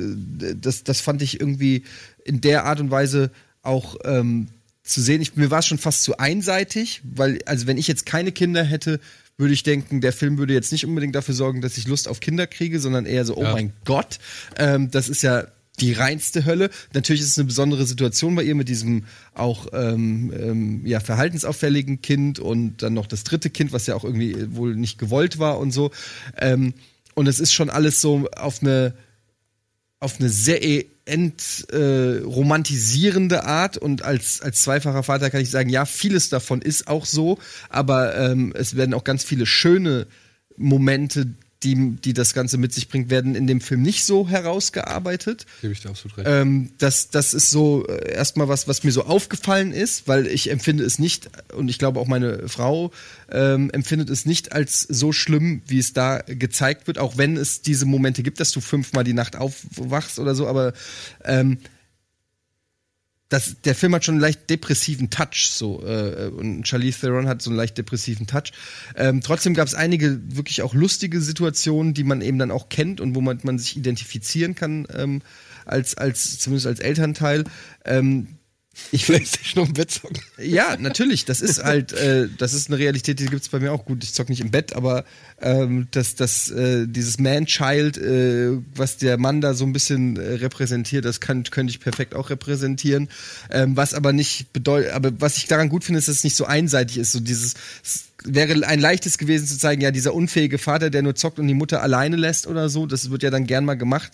das, 0.55 0.83
das 0.83 0.99
fand 1.01 1.21
ich 1.21 1.39
irgendwie 1.39 1.83
in 2.25 2.41
der 2.41 2.65
Art 2.65 2.79
und 2.79 2.91
Weise 2.91 3.31
auch 3.61 3.95
ähm, 4.03 4.47
zu 4.83 5.01
sehen. 5.01 5.21
Ich, 5.21 5.35
mir 5.35 5.51
war 5.51 5.59
es 5.59 5.67
schon 5.67 5.77
fast 5.77 6.03
zu 6.03 6.17
einseitig, 6.17 7.01
weil, 7.03 7.39
also 7.45 7.67
wenn 7.67 7.77
ich 7.77 7.87
jetzt 7.87 8.05
keine 8.05 8.31
Kinder 8.31 8.63
hätte, 8.63 8.99
würde 9.37 9.53
ich 9.53 9.63
denken, 9.63 10.01
der 10.01 10.11
Film 10.11 10.37
würde 10.37 10.53
jetzt 10.53 10.71
nicht 10.71 10.85
unbedingt 10.85 11.15
dafür 11.15 11.33
sorgen, 11.35 11.61
dass 11.61 11.77
ich 11.77 11.87
Lust 11.87 12.07
auf 12.07 12.19
Kinder 12.19 12.47
kriege, 12.47 12.79
sondern 12.79 13.05
eher 13.05 13.23
so, 13.23 13.37
oh 13.37 13.43
Ja. 13.43 13.53
mein 13.53 13.71
Gott, 13.85 14.19
ähm, 14.57 14.91
das 14.91 15.07
ist 15.09 15.21
ja 15.21 15.45
die 15.81 15.93
reinste 15.93 16.45
Hölle. 16.45 16.69
Natürlich 16.93 17.21
ist 17.21 17.29
es 17.29 17.37
eine 17.37 17.47
besondere 17.47 17.85
Situation 17.85 18.35
bei 18.35 18.43
ihr 18.43 18.55
mit 18.55 18.69
diesem 18.69 19.05
auch 19.33 19.67
ähm, 19.73 20.33
ähm, 20.37 20.85
ja, 20.85 20.99
verhaltensauffälligen 20.99 22.01
Kind 22.01 22.39
und 22.39 22.81
dann 22.81 22.93
noch 22.93 23.07
das 23.07 23.23
dritte 23.23 23.49
Kind, 23.49 23.73
was 23.73 23.87
ja 23.87 23.95
auch 23.95 24.03
irgendwie 24.03 24.55
wohl 24.55 24.75
nicht 24.75 24.97
gewollt 24.97 25.39
war 25.39 25.59
und 25.59 25.71
so. 25.71 25.91
Ähm, 26.37 26.73
und 27.15 27.27
es 27.27 27.39
ist 27.39 27.53
schon 27.53 27.69
alles 27.69 28.01
so 28.01 28.29
auf 28.35 28.61
eine 28.61 28.93
auf 30.01 30.19
eine 30.19 30.29
sehr 30.29 30.61
ent, 31.05 31.67
äh, 31.73 32.21
Art 33.43 33.77
und 33.77 34.01
als, 34.01 34.41
als 34.41 34.61
zweifacher 34.61 35.03
Vater 35.03 35.29
kann 35.29 35.41
ich 35.41 35.49
sagen, 35.49 35.69
ja, 35.69 35.85
vieles 35.85 36.29
davon 36.29 36.61
ist 36.61 36.87
auch 36.87 37.05
so, 37.05 37.37
aber 37.69 38.15
ähm, 38.15 38.53
es 38.55 38.75
werden 38.75 38.93
auch 38.93 39.03
ganz 39.03 39.23
viele 39.23 39.45
schöne 39.45 40.07
Momente, 40.55 41.33
die, 41.63 41.97
die 41.97 42.13
das 42.13 42.33
Ganze 42.33 42.57
mit 42.57 42.73
sich 42.73 42.87
bringt, 42.87 43.09
werden 43.09 43.35
in 43.35 43.45
dem 43.45 43.59
Film 43.59 43.81
nicht 43.81 44.05
so 44.05 44.29
herausgearbeitet. 44.29 45.45
Gebe 45.61 45.73
ich 45.73 45.81
dir 45.81 45.89
absolut 45.89 46.17
recht. 46.17 46.27
Ähm, 46.29 46.71
das, 46.77 47.09
das 47.09 47.33
ist 47.33 47.49
so 47.49 47.85
äh, 47.87 48.13
erstmal 48.13 48.47
was, 48.47 48.67
was 48.67 48.83
mir 48.83 48.91
so 48.91 49.03
aufgefallen 49.03 49.71
ist, 49.71 50.07
weil 50.07 50.27
ich 50.27 50.49
empfinde 50.49 50.83
es 50.85 50.99
nicht, 50.99 51.29
und 51.53 51.69
ich 51.69 51.77
glaube 51.77 51.99
auch 51.99 52.07
meine 52.07 52.47
Frau 52.47 52.91
ähm, 53.29 53.69
empfindet 53.71 54.09
es 54.09 54.25
nicht 54.25 54.53
als 54.53 54.81
so 54.83 55.11
schlimm, 55.11 55.61
wie 55.67 55.79
es 55.79 55.93
da 55.93 56.19
gezeigt 56.19 56.87
wird, 56.87 56.97
auch 56.97 57.17
wenn 57.17 57.35
es 57.35 57.61
diese 57.61 57.85
Momente 57.85 58.23
gibt, 58.23 58.39
dass 58.39 58.51
du 58.51 58.61
fünfmal 58.61 59.03
die 59.03 59.13
Nacht 59.13 59.35
aufwachst 59.35 60.19
oder 60.19 60.35
so, 60.35 60.47
aber 60.47 60.73
ähm, 61.25 61.57
das, 63.29 63.61
der 63.61 63.75
Film 63.75 63.93
hat 63.93 64.03
schon 64.03 64.15
einen 64.15 64.21
leicht 64.21 64.49
depressiven 64.49 65.11
Touch, 65.11 65.51
so 65.51 65.85
äh, 65.85 66.31
und 66.35 66.67
Charlize 66.67 66.99
Theron 67.01 67.27
hat 67.27 67.43
so 67.43 67.51
einen 67.51 67.57
leicht 67.57 67.77
depressiven 67.77 68.25
Touch. 68.25 68.51
Ähm, 68.95 69.21
trotzdem 69.21 69.53
gab 69.53 69.67
es 69.67 69.75
einige 69.75 70.19
wirklich 70.35 70.63
auch 70.63 70.73
lustige 70.73 71.21
Situationen, 71.21 71.93
die 71.93 72.03
man 72.03 72.21
eben 72.21 72.39
dann 72.39 72.49
auch 72.49 72.69
kennt 72.69 72.99
und 72.99 73.13
wo 73.13 73.21
man, 73.21 73.39
man 73.43 73.59
sich 73.59 73.77
identifizieren 73.77 74.55
kann 74.55 74.87
ähm, 74.93 75.21
als 75.65 75.95
als 75.95 76.39
zumindest 76.39 76.65
als 76.65 76.79
Elternteil. 76.79 77.43
Ähm, 77.85 78.38
ich 78.91 79.05
PlayStation 79.05 79.67
im 79.67 79.73
Bett 79.73 79.91
zocken. 79.91 80.19
ja, 80.37 80.75
natürlich. 80.77 81.25
Das 81.25 81.41
ist 81.41 81.63
halt, 81.63 81.93
äh, 81.93 82.27
das 82.37 82.53
ist 82.53 82.69
eine 82.69 82.79
Realität, 82.79 83.19
die 83.19 83.25
gibt's 83.25 83.49
bei 83.49 83.59
mir 83.59 83.71
auch. 83.71 83.85
Gut, 83.85 84.03
ich 84.03 84.13
zock 84.13 84.29
nicht 84.29 84.41
im 84.41 84.51
Bett, 84.51 84.73
aber 84.73 85.05
ähm, 85.41 85.87
das, 85.91 86.15
das, 86.15 86.49
äh, 86.49 86.87
dieses 86.87 87.19
Man-Child, 87.19 87.97
äh, 87.97 88.57
was 88.75 88.97
der 88.97 89.17
Mann 89.17 89.41
da 89.41 89.53
so 89.53 89.65
ein 89.65 89.73
bisschen 89.73 90.17
äh, 90.17 90.35
repräsentiert, 90.35 91.05
das 91.05 91.19
kann, 91.19 91.43
könnte 91.43 91.71
ich 91.71 91.79
perfekt 91.79 92.15
auch 92.15 92.29
repräsentieren. 92.29 93.09
Ähm, 93.51 93.77
was 93.77 93.93
aber 93.93 94.13
nicht 94.13 94.53
bedeutet, 94.53 94.91
aber 94.91 95.11
was 95.19 95.37
ich 95.37 95.47
daran 95.47 95.69
gut 95.69 95.83
finde, 95.83 95.99
ist, 95.99 96.07
dass 96.07 96.17
es 96.17 96.23
nicht 96.23 96.35
so 96.35 96.45
einseitig 96.45 96.97
ist. 96.97 97.11
So 97.11 97.19
dieses 97.19 97.55
es 97.83 98.09
wäre 98.23 98.65
ein 98.67 98.79
leichtes 98.79 99.17
gewesen 99.17 99.47
zu 99.47 99.57
zeigen, 99.57 99.81
ja, 99.81 99.91
dieser 99.91 100.13
unfähige 100.13 100.57
Vater, 100.57 100.89
der 100.89 101.01
nur 101.01 101.15
zockt 101.15 101.39
und 101.39 101.47
die 101.47 101.53
Mutter 101.53 101.81
alleine 101.81 102.17
lässt 102.17 102.47
oder 102.47 102.69
so, 102.69 102.85
das 102.85 103.09
wird 103.11 103.23
ja 103.23 103.29
dann 103.29 103.45
gern 103.45 103.65
mal 103.65 103.75
gemacht. 103.75 104.11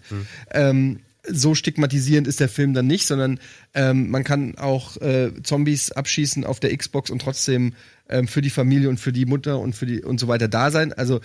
Ähm, 0.52 1.00
so 1.28 1.56
stigmatisierend 1.56 2.28
ist 2.28 2.40
der 2.40 2.50
Film 2.50 2.74
dann 2.74 2.88
nicht, 2.88 3.08
sondern 3.08 3.40
ähm, 3.74 4.10
man 4.10 4.24
kann 4.24 4.58
auch 4.58 4.98
äh, 4.98 5.32
Zombies 5.44 5.92
abschießen 5.92 6.44
auf 6.44 6.60
der 6.60 6.76
Xbox 6.76 7.10
und 7.10 7.22
trotzdem 7.22 7.74
ähm, 8.10 8.28
für 8.28 8.42
die 8.42 8.50
Familie 8.50 8.90
und 8.90 9.00
für 9.00 9.12
die 9.12 9.26
Mutter 9.26 9.60
und 9.60 9.76
für 9.76 9.86
die 9.86 10.02
und 10.02 10.20
so 10.20 10.28
weiter 10.28 10.48
da 10.48 10.72
sein. 10.72 10.94
Also 10.94 11.22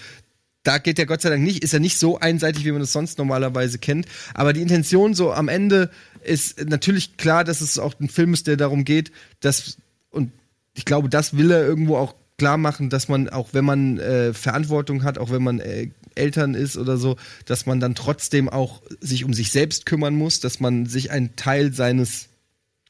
da 0.62 0.78
geht 0.78 0.98
der 0.98 1.06
Gott 1.06 1.22
sei 1.22 1.30
Dank 1.30 1.42
nicht, 1.42 1.62
ist 1.62 1.72
er 1.72 1.80
nicht 1.80 1.98
so 1.98 2.18
einseitig, 2.18 2.64
wie 2.64 2.72
man 2.72 2.82
es 2.82 2.92
sonst 2.92 3.18
normalerweise 3.18 3.78
kennt. 3.78 4.06
Aber 4.34 4.52
die 4.52 4.62
Intention 4.62 5.14
so 5.14 5.32
am 5.32 5.48
Ende 5.48 5.90
ist 6.22 6.62
natürlich 6.68 7.16
klar, 7.16 7.44
dass 7.44 7.60
es 7.60 7.78
auch 7.78 7.94
ein 7.98 8.08
Film 8.08 8.34
ist, 8.34 8.46
der 8.46 8.56
darum 8.56 8.84
geht, 8.84 9.10
dass 9.40 9.78
und 10.10 10.32
ich 10.74 10.84
glaube, 10.84 11.08
das 11.08 11.36
will 11.36 11.50
er 11.50 11.64
irgendwo 11.64 11.96
auch 11.96 12.14
klar 12.38 12.58
machen, 12.58 12.90
dass 12.90 13.08
man 13.08 13.28
auch 13.28 13.48
wenn 13.52 13.64
man 13.64 13.98
äh, 13.98 14.32
Verantwortung 14.32 15.02
hat, 15.04 15.18
auch 15.18 15.30
wenn 15.30 15.42
man 15.42 15.60
äh, 15.60 15.90
Eltern 16.14 16.54
ist 16.54 16.76
oder 16.76 16.96
so, 16.96 17.16
dass 17.44 17.66
man 17.66 17.80
dann 17.80 17.94
trotzdem 17.94 18.48
auch 18.48 18.82
sich 19.00 19.24
um 19.24 19.34
sich 19.34 19.50
selbst 19.50 19.86
kümmern 19.86 20.14
muss, 20.14 20.40
dass 20.40 20.60
man 20.60 20.86
sich 20.86 21.10
einen 21.10 21.36
Teil 21.36 21.72
seines 21.72 22.28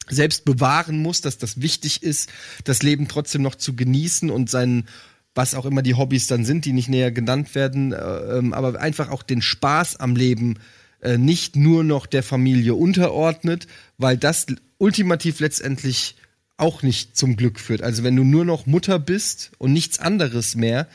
selbst 0.09 0.45
bewahren 0.45 1.01
muss, 1.01 1.21
dass 1.21 1.37
das 1.37 1.61
wichtig 1.61 2.03
ist, 2.03 2.29
das 2.63 2.83
Leben 2.83 3.07
trotzdem 3.07 3.41
noch 3.41 3.55
zu 3.55 3.75
genießen 3.75 4.29
und 4.29 4.49
seinen 4.49 4.87
was 5.33 5.55
auch 5.55 5.65
immer 5.65 5.81
die 5.81 5.93
Hobbys 5.93 6.27
dann 6.27 6.43
sind, 6.43 6.65
die 6.65 6.73
nicht 6.73 6.89
näher 6.89 7.11
genannt 7.11 7.55
werden, 7.55 7.93
äh, 7.93 7.97
ähm, 7.97 8.53
aber 8.53 8.79
einfach 8.79 9.09
auch 9.09 9.23
den 9.23 9.41
Spaß 9.41 9.95
am 9.97 10.15
Leben 10.15 10.59
äh, 11.01 11.17
nicht 11.17 11.55
nur 11.55 11.83
noch 11.83 12.05
der 12.05 12.23
Familie 12.23 12.75
unterordnet, 12.75 13.67
weil 13.97 14.17
das 14.17 14.47
ultimativ 14.77 15.39
letztendlich 15.39 16.15
auch 16.57 16.83
nicht 16.83 17.17
zum 17.17 17.37
Glück 17.37 17.59
führt. 17.59 17.81
Also 17.81 18.03
wenn 18.03 18.15
du 18.15 18.23
nur 18.23 18.45
noch 18.45 18.65
Mutter 18.65 18.99
bist 18.99 19.51
und 19.57 19.73
nichts 19.73 19.99
anderes 19.99 20.55
mehr, 20.55 20.87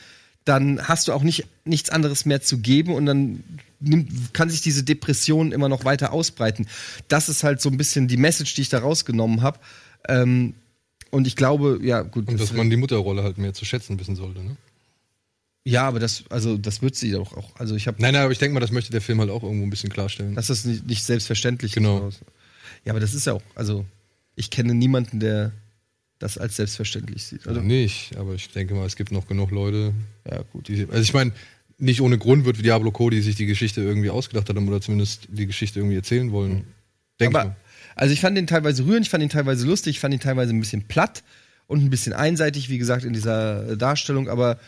dann 0.47 0.87
hast 0.87 1.07
du 1.07 1.13
auch 1.13 1.23
nicht 1.23 1.45
nichts 1.65 1.89
anderes 1.89 2.25
mehr 2.25 2.41
zu 2.41 2.59
geben 2.59 2.93
und 2.93 3.05
dann 3.05 3.43
nimmt, 3.79 4.33
kann 4.33 4.49
sich 4.49 4.61
diese 4.61 4.83
Depression 4.83 5.51
immer 5.51 5.69
noch 5.69 5.85
weiter 5.85 6.13
ausbreiten. 6.13 6.67
Das 7.07 7.29
ist 7.29 7.43
halt 7.43 7.61
so 7.61 7.69
ein 7.69 7.77
bisschen 7.77 8.07
die 8.07 8.17
Message, 8.17 8.55
die 8.55 8.61
ich 8.61 8.69
da 8.69 8.79
rausgenommen 8.79 9.41
habe. 9.41 9.59
Ähm, 10.07 10.53
und 11.11 11.27
ich 11.27 11.35
glaube, 11.35 11.79
ja, 11.81 12.01
gut. 12.01 12.27
Und 12.27 12.39
dass 12.39 12.53
man 12.53 12.69
die 12.69 12.77
Mutterrolle 12.77 13.23
halt 13.23 13.37
mehr 13.37 13.53
zu 13.53 13.65
schätzen 13.65 13.99
wissen 13.99 14.15
sollte, 14.15 14.43
ne? 14.43 14.55
ja, 15.63 15.85
aber 15.87 15.99
das, 15.99 16.23
also 16.29 16.57
das 16.57 16.81
wird 16.81 16.95
sie 16.95 17.11
doch 17.11 17.35
auch. 17.35 17.55
Also 17.57 17.75
ich 17.75 17.87
habe, 17.87 18.01
Nein, 18.01 18.13
nein, 18.13 18.23
aber 18.23 18.31
ich 18.31 18.39
denke 18.39 18.53
mal, 18.53 18.61
das 18.61 18.71
möchte 18.71 18.91
der 18.91 19.01
Film 19.01 19.19
halt 19.19 19.29
auch 19.29 19.43
irgendwo 19.43 19.65
ein 19.65 19.69
bisschen 19.69 19.89
klarstellen. 19.89 20.33
dass 20.35 20.47
das 20.47 20.63
nicht, 20.63 20.87
nicht 20.87 21.03
selbstverständlich 21.03 21.73
Genau. 21.73 22.07
ist. 22.07 22.21
Ja, 22.85 22.93
aber 22.93 23.01
das 23.01 23.13
ist 23.13 23.25
ja 23.27 23.33
auch, 23.33 23.41
also 23.53 23.85
ich 24.35 24.49
kenne 24.49 24.73
niemanden, 24.73 25.19
der 25.19 25.51
das 26.19 26.37
als 26.37 26.55
selbstverständlich 26.55 27.23
sieht. 27.23 27.47
Also 27.47 27.61
nicht, 27.61 28.15
aber 28.17 28.33
ich 28.33 28.49
denke 28.49 28.73
mal, 28.73 28.85
es 28.85 28.95
gibt 28.95 29.11
noch 29.11 29.27
genug 29.27 29.51
Leute, 29.51 29.93
ja, 30.29 30.41
gut. 30.51 30.67
die, 30.67 30.87
also 30.89 31.01
ich 31.01 31.13
meine, 31.13 31.31
nicht 31.77 32.01
ohne 32.01 32.17
Grund 32.17 32.45
wird 32.45 32.63
Diablo 32.63 32.91
Cody 32.91 33.21
sich 33.21 33.35
die 33.35 33.45
Geschichte 33.45 33.81
irgendwie 33.81 34.09
ausgedacht 34.09 34.49
haben 34.49 34.67
oder 34.67 34.81
zumindest 34.81 35.27
die 35.29 35.45
Geschichte 35.45 35.79
irgendwie 35.79 35.95
erzählen 35.95 36.31
wollen. 36.31 36.63
Denke 37.19 37.31
ich 37.31 37.35
Aber, 37.35 37.49
mal. 37.49 37.55
also 37.95 38.13
ich 38.13 38.21
fand 38.21 38.35
den 38.35 38.47
teilweise 38.47 38.85
rührend, 38.85 39.05
ich 39.05 39.09
fand 39.09 39.23
ihn 39.23 39.29
teilweise 39.29 39.67
lustig, 39.67 39.97
ich 39.97 39.99
fand 39.99 40.13
ihn 40.13 40.19
teilweise 40.19 40.53
ein 40.53 40.59
bisschen 40.59 40.83
platt 40.87 41.23
und 41.67 41.83
ein 41.83 41.89
bisschen 41.89 42.13
einseitig, 42.13 42.69
wie 42.69 42.77
gesagt, 42.77 43.03
in 43.03 43.13
dieser 43.13 43.75
Darstellung, 43.75 44.27
aber 44.27 44.59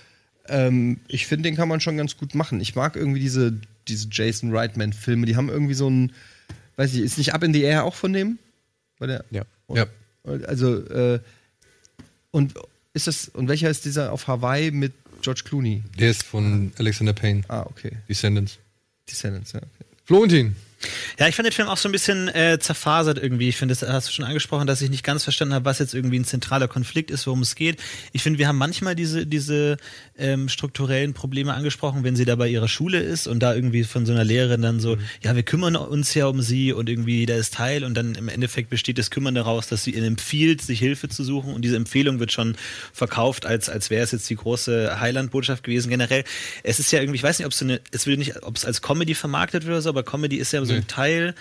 ähm, 0.48 1.00
ich 1.08 1.26
finde, 1.26 1.50
den 1.50 1.56
kann 1.56 1.68
man 1.68 1.80
schon 1.80 1.98
ganz 1.98 2.18
gut 2.18 2.36
machen. 2.36 2.60
Ich 2.60 2.76
mag 2.76 2.96
irgendwie 2.96 3.20
diese, 3.20 3.60
diese 3.88 4.08
Jason 4.12 4.56
Reitman-Filme, 4.56 5.26
die 5.26 5.36
haben 5.36 5.50
irgendwie 5.50 5.74
so 5.74 5.90
ein, 5.90 6.12
weiß 6.76 6.94
ich, 6.94 7.02
ist 7.02 7.18
nicht 7.18 7.34
Up 7.34 7.44
in 7.44 7.54
the 7.54 7.62
Air 7.62 7.86
auch 7.86 7.96
von 7.96 8.14
dem? 8.14 8.38
War 9.00 9.08
der? 9.08 9.26
Ja. 9.32 9.44
Ja. 9.74 9.86
Also, 10.24 10.86
äh, 10.90 11.20
und 12.32 12.54
ist 12.94 13.08
das, 13.08 13.30
und 13.30 13.48
welcher 13.48 13.70
ist 13.70 13.86
dieser 13.86 14.12
auf 14.12 14.28
Hawaii 14.28 14.72
mit 14.72 14.94
George 15.22 15.42
Clooney? 15.46 15.84
Der 16.00 16.12
ist 16.12 16.24
von 16.24 16.72
Alexander 16.78 17.14
Payne, 17.14 17.44
Ah, 17.48 17.62
okay. 17.70 17.92
Descendants. 18.08 18.58
Descendants, 19.10 19.52
ja. 19.54 19.60
Okay. 19.60 19.86
Florentin. 20.06 20.56
Ja, 21.20 21.28
ich 21.28 21.36
fand 21.36 21.46
den 21.46 21.54
Film 21.54 21.68
auch 21.68 21.78
so 21.78 21.90
ein 21.90 21.92
bisschen 21.92 22.30
äh, 22.30 22.58
zerfasert 22.60 23.18
irgendwie. 23.18 23.50
Ich 23.50 23.58
finde, 23.58 23.76
das 23.76 23.88
hast 23.88 24.08
du 24.08 24.14
schon 24.14 24.26
angesprochen, 24.26 24.68
dass 24.68 24.82
ich 24.82 24.90
nicht 24.90 25.04
ganz 25.04 25.24
verstanden 25.24 25.54
habe, 25.54 25.66
was 25.66 25.80
jetzt 25.80 25.94
irgendwie 25.94 26.20
ein 26.20 26.26
zentraler 26.26 26.68
Konflikt 26.68 27.12
ist, 27.12 27.28
worum 27.28 27.42
es 27.42 27.56
geht. 27.56 27.80
Ich 28.14 28.24
finde, 28.24 28.40
wir 28.40 28.48
haben 28.48 28.58
manchmal 28.58 28.96
diese, 28.96 29.26
diese 29.26 29.78
ähm, 30.18 30.48
strukturellen 30.48 31.14
Probleme 31.14 31.54
angesprochen, 31.54 32.04
wenn 32.04 32.16
sie 32.16 32.26
da 32.26 32.36
bei 32.36 32.48
ihrer 32.48 32.70
Schule 32.70 33.00
ist 33.00 33.28
und 33.28 33.40
da 33.40 33.54
irgendwie 33.54 33.84
von 33.84 34.06
so 34.06 34.14
einer 34.14 34.24
Lehrerin 34.24 34.62
dann 34.62 34.80
so, 34.80 34.98
ja, 35.22 35.36
wir 35.36 35.44
kümmern 35.44 35.76
uns 35.76 36.14
ja 36.14 36.28
um 36.28 36.42
sie 36.42 36.72
und 36.72 36.88
irgendwie 36.88 37.26
da 37.26 37.36
ist 37.36 37.54
Teil 37.54 37.84
und 37.84 37.96
dann 37.96 38.16
im 38.16 38.30
Endeffekt 38.30 38.70
besteht 38.70 38.98
das 38.98 39.12
Kümmern 39.12 39.36
daraus, 39.36 39.68
dass 39.68 39.84
sie 39.84 39.92
ihnen 39.92 40.06
empfiehlt, 40.06 40.62
sich 40.62 40.80
Hilfe 40.80 41.10
zu 41.10 41.24
suchen 41.24 41.54
und 41.54 41.64
diese 41.64 41.76
Empfehlung 41.76 42.20
wird 42.20 42.32
schon 42.32 42.56
verkauft, 42.94 43.46
als, 43.46 43.70
als 43.70 43.90
wäre 43.90 44.04
es 44.04 44.12
jetzt 44.12 44.30
die 44.30 44.36
große 44.36 45.00
Heilandbotschaft 45.00 45.64
gewesen. 45.64 45.90
Generell, 45.90 46.24
es 46.64 46.80
ist 46.80 46.92
ja 46.92 47.00
irgendwie, 47.00 47.18
ich 47.18 47.24
weiß 47.24 47.40
nicht, 47.40 47.46
ob 47.46 47.52
es 47.52 47.60
so 47.60 47.66
eine, 47.66 47.82
es 47.92 48.08
will 48.08 48.16
nicht, 48.16 48.44
ob 48.44 48.56
es 48.56 48.64
als 48.64 48.82
Comedy 48.82 49.14
vermarktet 49.14 49.64
wird 49.64 49.74
oder 49.74 49.82
so, 49.82 49.90
aber 49.90 50.04
Comedy 50.04 50.38
ist 50.38 50.54
ja 50.54 50.69
so 50.70 50.76
ein 50.76 50.88
Teil 50.88 51.36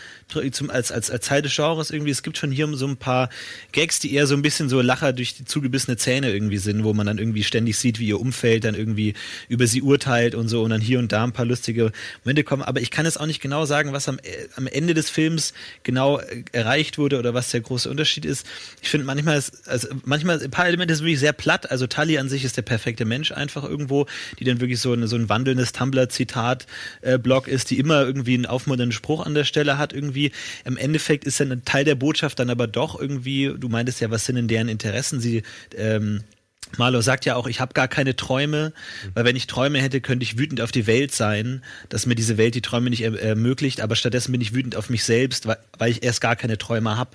zum, 0.53 0.71
als, 0.71 0.93
als, 0.93 1.11
als 1.11 1.27
Teil 1.27 1.43
des 1.43 1.55
Genres 1.55 1.91
irgendwie. 1.91 2.11
Es 2.11 2.23
gibt 2.23 2.37
schon 2.37 2.51
hier 2.51 2.69
so 2.75 2.87
ein 2.87 2.97
paar 2.97 3.31
Gags, 3.73 3.99
die 3.99 4.15
eher 4.15 4.27
so 4.27 4.35
ein 4.35 4.43
bisschen 4.43 4.69
so 4.69 4.81
Lacher 4.81 5.13
durch 5.13 5.35
die 5.35 5.45
zugebissene 5.45 5.97
Zähne 5.97 6.33
irgendwie 6.33 6.59
sind, 6.59 6.85
wo 6.85 6.93
man 6.93 7.07
dann 7.07 7.19
irgendwie 7.19 7.45
ständig 7.45 7.79
sieht, 7.79 7.99
wie 7.99 8.09
ihr 8.09 8.21
Umfeld 8.21 8.65
dann 8.65 8.75
irgendwie 8.75 9.15
über 9.49 9.67
sie 9.67 9.81
urteilt 9.83 10.35
und 10.35 10.49
so 10.49 10.63
und 10.63 10.71
dann 10.71 10.81
hier 10.81 10.99
und 10.99 11.13
da 11.13 11.25
ein 11.25 11.33
paar 11.33 11.47
lustige 11.47 11.93
Momente 12.25 12.45
kommen. 12.45 12.63
Aber 12.63 12.81
ich 12.81 12.91
kann 12.91 13.07
jetzt 13.07 13.19
auch 13.19 13.27
nicht 13.27 13.41
genau 13.41 13.65
sagen, 13.65 13.93
was 13.93 14.09
am, 14.09 14.19
äh, 14.19 14.49
am 14.57 14.67
Ende 14.67 14.93
des 14.93 15.09
Films 15.09 15.55
genau 15.83 16.19
äh, 16.19 16.45
erreicht 16.53 16.99
wurde 16.99 17.19
oder 17.19 17.33
was 17.33 17.51
der 17.51 17.61
große 17.63 17.89
Unterschied 17.89 18.25
ist. 18.25 18.47
Ich 18.83 18.91
finde 18.91 19.07
manchmal 19.07 19.39
ist, 19.39 19.67
also 19.69 19.89
manchmal 20.05 20.43
ein 20.43 20.51
paar 20.51 20.67
Elemente 20.67 20.95
sind 20.95 21.07
wirklich 21.07 21.21
sehr 21.21 21.33
platt. 21.33 21.71
Also 21.71 21.87
Tully 21.87 22.19
an 22.19 22.29
sich 22.29 22.45
ist 22.45 22.57
der 22.57 22.63
perfekte 22.63 23.05
Mensch 23.07 23.33
einfach 23.33 23.65
irgendwo, 23.65 24.07
die 24.39 24.45
dann 24.45 24.61
wirklich 24.61 24.81
so, 24.81 24.93
eine, 24.93 25.09
so 25.09 25.17
ein 25.17 25.29
wandelndes 25.29 25.73
Tumblr-Zitat-Blog 25.73 27.49
ist, 27.49 27.71
die 27.71 27.79
immer 27.79 28.03
irgendwie 28.03 28.35
einen 28.35 28.47
aufmunternden 28.47 28.93
Spruch 28.93 29.18
an 29.20 29.35
der 29.35 29.45
Stelle 29.45 29.78
hat 29.78 29.93
irgendwie. 29.93 30.32
Im 30.65 30.77
Endeffekt 30.77 31.24
ist 31.24 31.40
dann 31.40 31.53
ein 31.53 31.65
Teil 31.65 31.85
der 31.85 31.95
Botschaft 31.95 32.39
dann 32.39 32.51
aber 32.51 32.66
doch 32.66 32.99
irgendwie, 33.01 33.53
du 33.57 33.69
meintest 33.69 34.01
ja, 34.01 34.11
was 34.11 34.24
sind 34.24 34.36
denn 34.36 34.49
deren 34.49 34.69
Interessen? 34.69 35.20
Sie 35.20 35.43
ähm, 35.77 36.24
Marlo 36.77 37.01
sagt 37.01 37.24
ja 37.24 37.36
auch, 37.36 37.47
ich 37.47 37.61
habe 37.61 37.73
gar 37.73 37.89
keine 37.89 38.15
Träume, 38.15 38.73
weil 39.15 39.24
wenn 39.24 39.36
ich 39.36 39.47
Träume 39.47 39.81
hätte, 39.81 40.01
könnte 40.01 40.24
ich 40.24 40.39
wütend 40.39 40.61
auf 40.61 40.70
die 40.70 40.86
Welt 40.86 41.15
sein, 41.15 41.62
dass 41.89 42.05
mir 42.05 42.15
diese 42.15 42.36
Welt 42.36 42.55
die 42.55 42.61
Träume 42.61 42.90
nicht 42.90 43.03
er 43.03 43.19
ermöglicht, 43.20 43.81
aber 43.81 43.97
stattdessen 43.97 44.32
bin 44.32 44.40
ich 44.40 44.55
wütend 44.55 44.77
auf 44.77 44.90
mich 44.90 45.05
selbst, 45.05 45.47
weil 45.47 45.90
ich 45.90 46.03
erst 46.03 46.20
gar 46.20 46.36
keine 46.36 46.59
Träume 46.59 46.97
habe. 46.97 47.11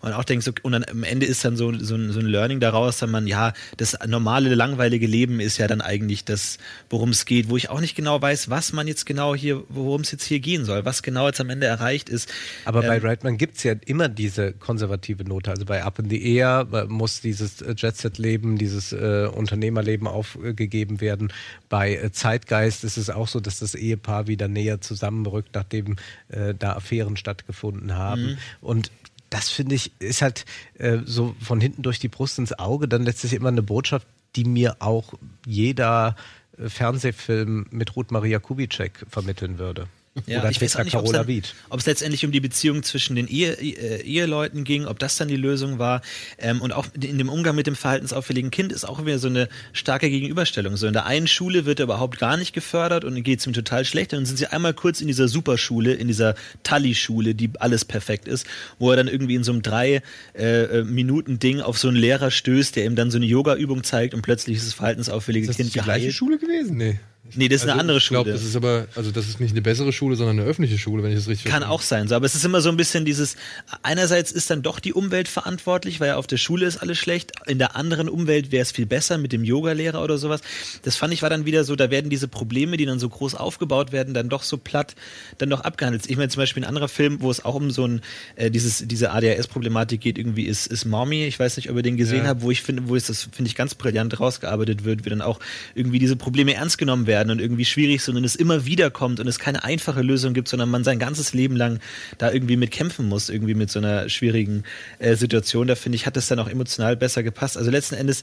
Und 0.00 0.12
auch 0.12 0.24
denkst, 0.24 0.48
okay, 0.48 0.60
und 0.62 0.72
dann 0.72 0.84
am 0.84 1.02
Ende 1.02 1.26
ist 1.26 1.44
dann 1.44 1.56
so, 1.56 1.72
so, 1.78 1.94
ein, 1.94 2.12
so 2.12 2.20
ein 2.20 2.26
Learning 2.26 2.60
daraus, 2.60 2.98
dass 2.98 3.10
man, 3.10 3.26
ja, 3.26 3.52
das 3.76 3.96
normale, 4.06 4.54
langweilige 4.54 5.06
Leben 5.06 5.40
ist 5.40 5.58
ja 5.58 5.66
dann 5.66 5.80
eigentlich 5.80 6.24
das, 6.24 6.58
worum 6.88 7.10
es 7.10 7.26
geht, 7.26 7.50
wo 7.50 7.56
ich 7.56 7.68
auch 7.70 7.80
nicht 7.80 7.94
genau 7.94 8.20
weiß, 8.20 8.48
was 8.48 8.72
man 8.72 8.88
jetzt 8.88 9.04
genau 9.04 9.34
hier, 9.34 9.62
worum 9.68 10.00
es 10.00 10.10
jetzt 10.10 10.24
hier 10.24 10.40
gehen 10.40 10.64
soll, 10.64 10.84
was 10.84 11.02
genau 11.02 11.26
jetzt 11.26 11.40
am 11.40 11.50
Ende 11.50 11.66
erreicht 11.66 12.08
ist. 12.08 12.32
Aber 12.64 12.82
bei 12.82 12.96
Ähm, 12.96 13.02
Reitman 13.02 13.36
gibt's 13.36 13.62
ja 13.62 13.74
immer 13.84 14.08
diese 14.08 14.52
konservative 14.52 15.24
Note. 15.24 15.50
Also 15.50 15.64
bei 15.64 15.84
Up 15.84 15.98
in 15.98 16.08
the 16.08 16.34
Air 16.34 16.66
äh, 16.72 16.84
muss 16.84 17.20
dieses 17.20 17.60
äh, 17.60 17.74
Jet-Set-Leben, 17.76 18.56
dieses 18.56 18.92
äh, 18.92 19.28
Unternehmerleben 19.32 20.06
aufgegeben 20.06 21.00
werden. 21.00 21.32
Bei 21.68 21.94
äh, 21.94 22.10
Zeitgeist 22.12 22.84
ist 22.84 22.96
es 22.96 23.10
auch 23.10 23.28
so, 23.28 23.40
dass 23.40 23.58
das 23.58 23.74
Ehepaar 23.74 24.26
wieder 24.26 24.48
näher 24.48 24.80
zusammenrückt, 24.80 25.50
nachdem 25.54 25.96
äh, 26.28 26.54
da 26.58 26.72
Affären 26.72 27.16
stattgefunden 27.16 27.96
haben. 27.96 28.22
Mhm. 28.22 28.38
Und 28.60 28.90
das 29.30 29.48
finde 29.48 29.76
ich, 29.76 29.92
ist 30.00 30.22
halt 30.22 30.44
äh, 30.78 30.98
so 31.04 31.34
von 31.40 31.60
hinten 31.60 31.82
durch 31.82 31.98
die 31.98 32.08
Brust 32.08 32.38
ins 32.38 32.58
Auge 32.58 32.88
dann 32.88 33.04
letztlich 33.04 33.32
immer 33.32 33.48
eine 33.48 33.62
Botschaft, 33.62 34.06
die 34.36 34.44
mir 34.44 34.76
auch 34.80 35.14
jeder 35.46 36.16
äh, 36.58 36.68
Fernsehfilm 36.68 37.66
mit 37.70 37.96
Ruth 37.96 38.10
Maria 38.10 38.38
Kubitschek 38.38 39.06
vermitteln 39.08 39.58
würde. 39.58 39.86
Ja, 40.26 40.40
Oder 40.40 40.50
ich 40.50 40.60
weiß 40.60 40.72
Petra 40.72 40.80
auch 40.80 40.84
nicht, 40.84 40.96
ob 40.96 41.04
es 41.04 41.12
Carola 41.12 41.28
Wied. 41.28 41.54
ob 41.68 41.80
es 41.80 41.86
letztendlich 41.86 42.24
um 42.24 42.32
die 42.32 42.40
Beziehung 42.40 42.82
zwischen 42.82 43.16
den 43.16 43.28
Ehe, 43.28 43.52
äh, 43.52 44.02
Eheleuten 44.02 44.64
ging, 44.64 44.86
ob 44.86 44.98
das 44.98 45.16
dann 45.16 45.28
die 45.28 45.36
Lösung 45.36 45.78
war. 45.78 46.02
Ähm, 46.38 46.60
und 46.60 46.72
auch 46.72 46.86
in 47.00 47.18
dem 47.18 47.28
Umgang 47.28 47.54
mit 47.56 47.66
dem 47.66 47.76
verhaltensauffälligen 47.76 48.50
Kind 48.50 48.72
ist 48.72 48.84
auch 48.84 49.04
wieder 49.04 49.18
so 49.18 49.28
eine 49.28 49.48
starke 49.72 50.10
Gegenüberstellung. 50.10 50.76
So 50.76 50.86
in 50.86 50.92
der 50.92 51.06
einen 51.06 51.26
Schule 51.26 51.64
wird 51.66 51.80
er 51.80 51.84
überhaupt 51.84 52.18
gar 52.18 52.36
nicht 52.36 52.52
gefördert 52.52 53.04
und 53.04 53.22
geht 53.22 53.40
es 53.40 53.46
ihm 53.46 53.52
total 53.52 53.84
schlecht. 53.84 54.12
Und 54.12 54.20
dann 54.20 54.26
sind 54.26 54.36
sie 54.38 54.46
einmal 54.46 54.74
kurz 54.74 55.00
in 55.00 55.06
dieser 55.06 55.28
Superschule, 55.28 55.94
in 55.94 56.08
dieser 56.08 56.34
Tully-Schule, 56.62 57.34
die 57.34 57.50
alles 57.58 57.84
perfekt 57.84 58.28
ist, 58.28 58.46
wo 58.78 58.90
er 58.90 58.96
dann 58.96 59.08
irgendwie 59.08 59.34
in 59.34 59.44
so 59.44 59.52
einem 59.52 59.62
drei 59.62 60.02
äh, 60.36 60.62
äh, 60.80 60.84
Minuten 60.84 61.38
Ding 61.38 61.60
auf 61.60 61.78
so 61.78 61.88
einen 61.88 61.96
Lehrer 61.96 62.30
stößt, 62.30 62.76
der 62.76 62.84
ihm 62.84 62.96
dann 62.96 63.10
so 63.10 63.16
eine 63.18 63.26
Yoga-Übung 63.26 63.84
zeigt 63.84 64.14
und 64.14 64.22
plötzlich 64.22 64.58
ist 64.58 64.66
das 64.66 64.74
verhaltensauffällige 64.74 65.44
Ist 65.44 65.50
das 65.50 65.56
Kind 65.56 65.74
die 65.74 65.78
gleiche 65.80 66.00
geheilt. 66.00 66.14
Schule 66.14 66.38
gewesen? 66.38 66.76
Nee. 66.76 66.98
Nee, 67.36 67.48
das 67.48 67.62
ist 67.62 67.68
eine 67.68 67.78
andere 67.78 67.98
Ich 67.98 68.08
glaube, 68.08 68.30
Schule. 68.30 68.32
das 68.40 68.44
ist 68.48 68.56
aber, 68.56 68.88
also 68.96 69.12
das 69.12 69.28
ist 69.28 69.38
nicht 69.40 69.52
eine 69.52 69.62
bessere 69.62 69.92
Schule, 69.92 70.16
sondern 70.16 70.40
eine 70.40 70.48
öffentliche 70.48 70.78
Schule, 70.78 71.02
wenn 71.04 71.10
ich 71.12 71.18
das 71.18 71.28
richtig 71.28 71.50
Kann 71.52 71.62
auch 71.62 71.82
sein, 71.82 72.08
so, 72.08 72.16
aber 72.16 72.26
es 72.26 72.34
ist 72.34 72.44
immer 72.44 72.60
so 72.60 72.70
ein 72.70 72.76
bisschen 72.76 73.04
dieses, 73.04 73.36
einerseits 73.82 74.32
ist 74.32 74.50
dann 74.50 74.62
doch 74.62 74.80
die 74.80 74.92
Umwelt 74.92 75.28
verantwortlich, 75.28 76.00
weil 76.00 76.08
ja 76.08 76.16
auf 76.16 76.26
der 76.26 76.38
Schule 76.38 76.66
ist 76.66 76.78
alles 76.78 76.98
schlecht, 76.98 77.32
in 77.46 77.58
der 77.58 77.76
anderen 77.76 78.08
Umwelt 78.08 78.50
wäre 78.50 78.62
es 78.62 78.72
viel 78.72 78.86
besser 78.86 79.16
mit 79.18 79.32
dem 79.32 79.44
Yogalehrer 79.44 80.02
oder 80.02 80.18
sowas. 80.18 80.40
Das 80.82 80.96
fand 80.96 81.12
ich 81.14 81.22
war 81.22 81.30
dann 81.30 81.44
wieder 81.44 81.62
so, 81.62 81.76
da 81.76 81.90
werden 81.90 82.10
diese 82.10 82.26
Probleme, 82.26 82.76
die 82.76 82.86
dann 82.86 82.98
so 82.98 83.08
groß 83.08 83.36
aufgebaut 83.36 83.92
werden, 83.92 84.12
dann 84.12 84.28
doch 84.28 84.42
so 84.42 84.56
platt, 84.56 84.96
dann 85.38 85.50
doch 85.50 85.60
abgehandelt. 85.60 86.04
Ich 86.08 86.16
meine 86.16 86.30
zum 86.30 86.40
Beispiel 86.40 86.64
ein 86.64 86.68
anderer 86.68 86.88
Film, 86.88 87.20
wo 87.20 87.30
es 87.30 87.44
auch 87.44 87.54
um 87.54 87.70
so 87.70 87.86
ein, 87.86 88.00
äh, 88.36 88.50
dieses, 88.50 88.82
diese 88.88 89.12
ADHS-Problematik 89.12 90.00
geht, 90.00 90.18
irgendwie 90.18 90.46
ist, 90.46 90.66
ist 90.66 90.84
Mommy, 90.84 91.26
ich 91.26 91.38
weiß 91.38 91.58
nicht, 91.58 91.70
ob 91.70 91.76
ihr 91.76 91.82
den 91.82 91.96
gesehen 91.96 92.24
Ja. 92.24 92.30
habt, 92.30 92.42
wo 92.42 92.50
ich 92.50 92.62
finde, 92.62 92.88
wo 92.88 92.96
es 92.96 93.06
das, 93.06 93.28
finde 93.30 93.48
ich, 93.48 93.54
ganz 93.54 93.76
brillant 93.76 94.18
rausgearbeitet 94.18 94.84
wird, 94.84 95.04
wie 95.04 95.10
dann 95.10 95.22
auch 95.22 95.38
irgendwie 95.76 95.98
diese 96.00 96.16
Probleme 96.16 96.54
ernst 96.54 96.78
genommen 96.78 97.06
werden 97.06 97.09
und 97.30 97.40
irgendwie 97.40 97.64
schwierig 97.64 98.02
sind 98.02 98.16
und 98.16 98.24
es 98.24 98.36
immer 98.36 98.64
wieder 98.66 98.90
kommt 98.90 99.20
und 99.20 99.26
es 99.26 99.38
keine 99.38 99.64
einfache 99.64 100.02
Lösung 100.02 100.34
gibt, 100.34 100.48
sondern 100.48 100.70
man 100.70 100.84
sein 100.84 100.98
ganzes 100.98 101.32
Leben 101.34 101.56
lang 101.56 101.80
da 102.18 102.30
irgendwie 102.30 102.56
mit 102.56 102.70
kämpfen 102.70 103.08
muss, 103.08 103.28
irgendwie 103.28 103.54
mit 103.54 103.70
so 103.70 103.78
einer 103.78 104.08
schwierigen 104.08 104.64
äh, 104.98 105.16
Situation. 105.16 105.66
Da 105.66 105.74
finde 105.74 105.96
ich, 105.96 106.06
hat 106.06 106.16
das 106.16 106.28
dann 106.28 106.38
auch 106.38 106.48
emotional 106.48 106.96
besser 106.96 107.22
gepasst. 107.22 107.56
Also 107.56 107.70
letzten 107.70 107.96
Endes 107.96 108.22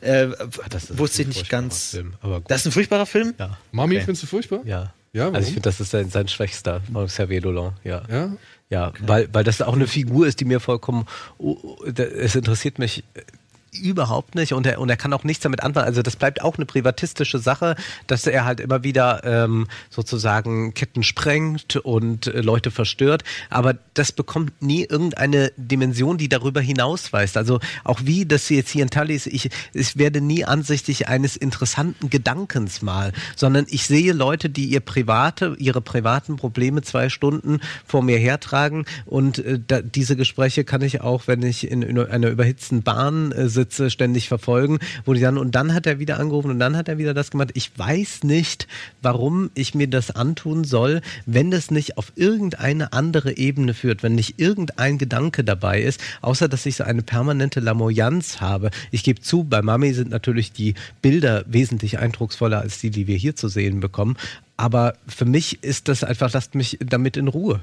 äh, 0.00 0.28
wusste 0.90 1.22
ich 1.22 1.28
nicht 1.28 1.48
ganz. 1.48 1.90
Film. 1.90 2.14
Das 2.48 2.60
ist 2.60 2.66
ein 2.66 2.72
furchtbarer 2.72 3.06
Film? 3.06 3.34
Ja. 3.38 3.58
Mami, 3.72 3.96
Okay. 3.96 4.04
findest 4.04 4.22
du 4.24 4.26
furchtbar? 4.26 4.60
Ja. 4.64 4.92
Ja, 5.12 5.22
warum? 5.22 5.36
Also 5.36 5.48
ich 5.48 5.54
finde, 5.54 5.68
das 5.68 5.80
ist 5.80 5.90
sein, 5.92 6.10
sein 6.10 6.28
schwächster 6.28 6.82
Xavier 7.06 7.40
Dolan, 7.40 7.72
ja. 7.84 8.02
Ja? 8.10 8.36
Ja, 8.68 8.92
weil, 9.00 9.28
weil 9.32 9.44
das 9.44 9.62
auch 9.62 9.74
eine 9.74 9.86
Figur 9.86 10.26
ist, 10.26 10.40
die 10.40 10.44
mir 10.44 10.58
vollkommen, 10.60 11.06
oh, 11.38 11.56
oh, 11.62 11.84
es 11.86 12.34
interessiert 12.34 12.78
mich 12.78 13.04
überhaupt 13.76 14.34
nicht 14.34 14.52
und 14.52 14.66
er, 14.66 14.80
und 14.80 14.88
er 14.88 14.96
kann 14.96 15.12
auch 15.12 15.24
nichts 15.24 15.42
damit 15.42 15.62
anfangen. 15.62 15.86
Also 15.86 16.02
das 16.02 16.16
bleibt 16.16 16.42
auch 16.42 16.56
eine 16.56 16.66
privatistische 16.66 17.38
Sache, 17.38 17.76
dass 18.06 18.26
er 18.26 18.44
halt 18.44 18.60
immer 18.60 18.84
wieder 18.84 19.22
ähm, 19.24 19.66
sozusagen 19.90 20.74
Ketten 20.74 21.02
sprengt 21.02 21.76
und 21.76 22.26
äh, 22.26 22.40
Leute 22.40 22.70
verstört. 22.70 23.24
Aber 23.50 23.74
das 23.94 24.12
bekommt 24.12 24.62
nie 24.62 24.84
irgendeine 24.84 25.52
Dimension, 25.56 26.18
die 26.18 26.28
darüber 26.28 26.60
hinausweist. 26.60 27.36
Also 27.36 27.60
auch 27.84 28.00
wie 28.04 28.26
das 28.26 28.48
jetzt 28.48 28.70
hier 28.70 28.82
in 28.82 28.90
Tully 28.90 29.14
ist, 29.14 29.26
ich, 29.26 29.50
ich 29.72 29.96
werde 29.96 30.20
nie 30.20 30.44
ansichtig 30.44 31.08
eines 31.08 31.36
interessanten 31.36 32.10
Gedankens 32.10 32.82
mal, 32.82 33.12
sondern 33.34 33.66
ich 33.68 33.86
sehe 33.86 34.12
Leute, 34.12 34.50
die 34.50 34.66
ihr 34.66 34.80
private, 34.80 35.56
ihre 35.58 35.80
privaten 35.80 36.36
Probleme 36.36 36.82
zwei 36.82 37.08
Stunden 37.08 37.60
vor 37.84 38.02
mir 38.02 38.18
hertragen 38.18 38.84
und 39.04 39.38
äh, 39.38 39.60
da, 39.66 39.82
diese 39.82 40.16
Gespräche 40.16 40.64
kann 40.64 40.82
ich 40.82 41.00
auch, 41.00 41.26
wenn 41.26 41.42
ich 41.42 41.70
in, 41.70 41.82
in 41.82 41.98
einer 41.98 42.28
überhitzten 42.28 42.82
Bahn 42.82 43.32
äh, 43.32 43.48
sitze, 43.48 43.65
ständig 43.72 44.28
verfolgen, 44.28 44.78
wo 45.04 45.14
die 45.14 45.20
dann, 45.20 45.38
und 45.38 45.54
dann 45.54 45.74
hat 45.74 45.86
er 45.86 45.98
wieder 45.98 46.18
angerufen 46.18 46.50
und 46.50 46.58
dann 46.58 46.76
hat 46.76 46.88
er 46.88 46.98
wieder 46.98 47.14
das 47.14 47.30
gemacht. 47.30 47.50
Ich 47.54 47.76
weiß 47.76 48.24
nicht, 48.24 48.66
warum 49.02 49.50
ich 49.54 49.74
mir 49.74 49.88
das 49.88 50.10
antun 50.10 50.64
soll, 50.64 51.00
wenn 51.26 51.50
das 51.50 51.70
nicht 51.70 51.98
auf 51.98 52.12
irgendeine 52.16 52.92
andere 52.92 53.36
Ebene 53.36 53.74
führt, 53.74 54.02
wenn 54.02 54.14
nicht 54.14 54.40
irgendein 54.40 54.98
Gedanke 54.98 55.44
dabei 55.44 55.82
ist, 55.82 56.00
außer 56.22 56.48
dass 56.48 56.66
ich 56.66 56.76
so 56.76 56.84
eine 56.84 57.02
permanente 57.02 57.60
Lamoyanz 57.60 58.40
habe. 58.40 58.70
Ich 58.90 59.04
gebe 59.04 59.20
zu, 59.20 59.44
bei 59.44 59.62
Mami 59.62 59.92
sind 59.92 60.10
natürlich 60.10 60.52
die 60.52 60.74
Bilder 61.02 61.44
wesentlich 61.46 61.98
eindrucksvoller 61.98 62.60
als 62.60 62.80
die, 62.80 62.90
die 62.90 63.06
wir 63.06 63.16
hier 63.16 63.36
zu 63.36 63.48
sehen 63.48 63.80
bekommen. 63.80 64.16
Aber 64.56 64.94
für 65.06 65.26
mich 65.26 65.62
ist 65.62 65.88
das 65.88 66.02
einfach, 66.02 66.32
lasst 66.32 66.54
mich 66.54 66.78
damit 66.80 67.16
in 67.16 67.28
Ruhe. 67.28 67.60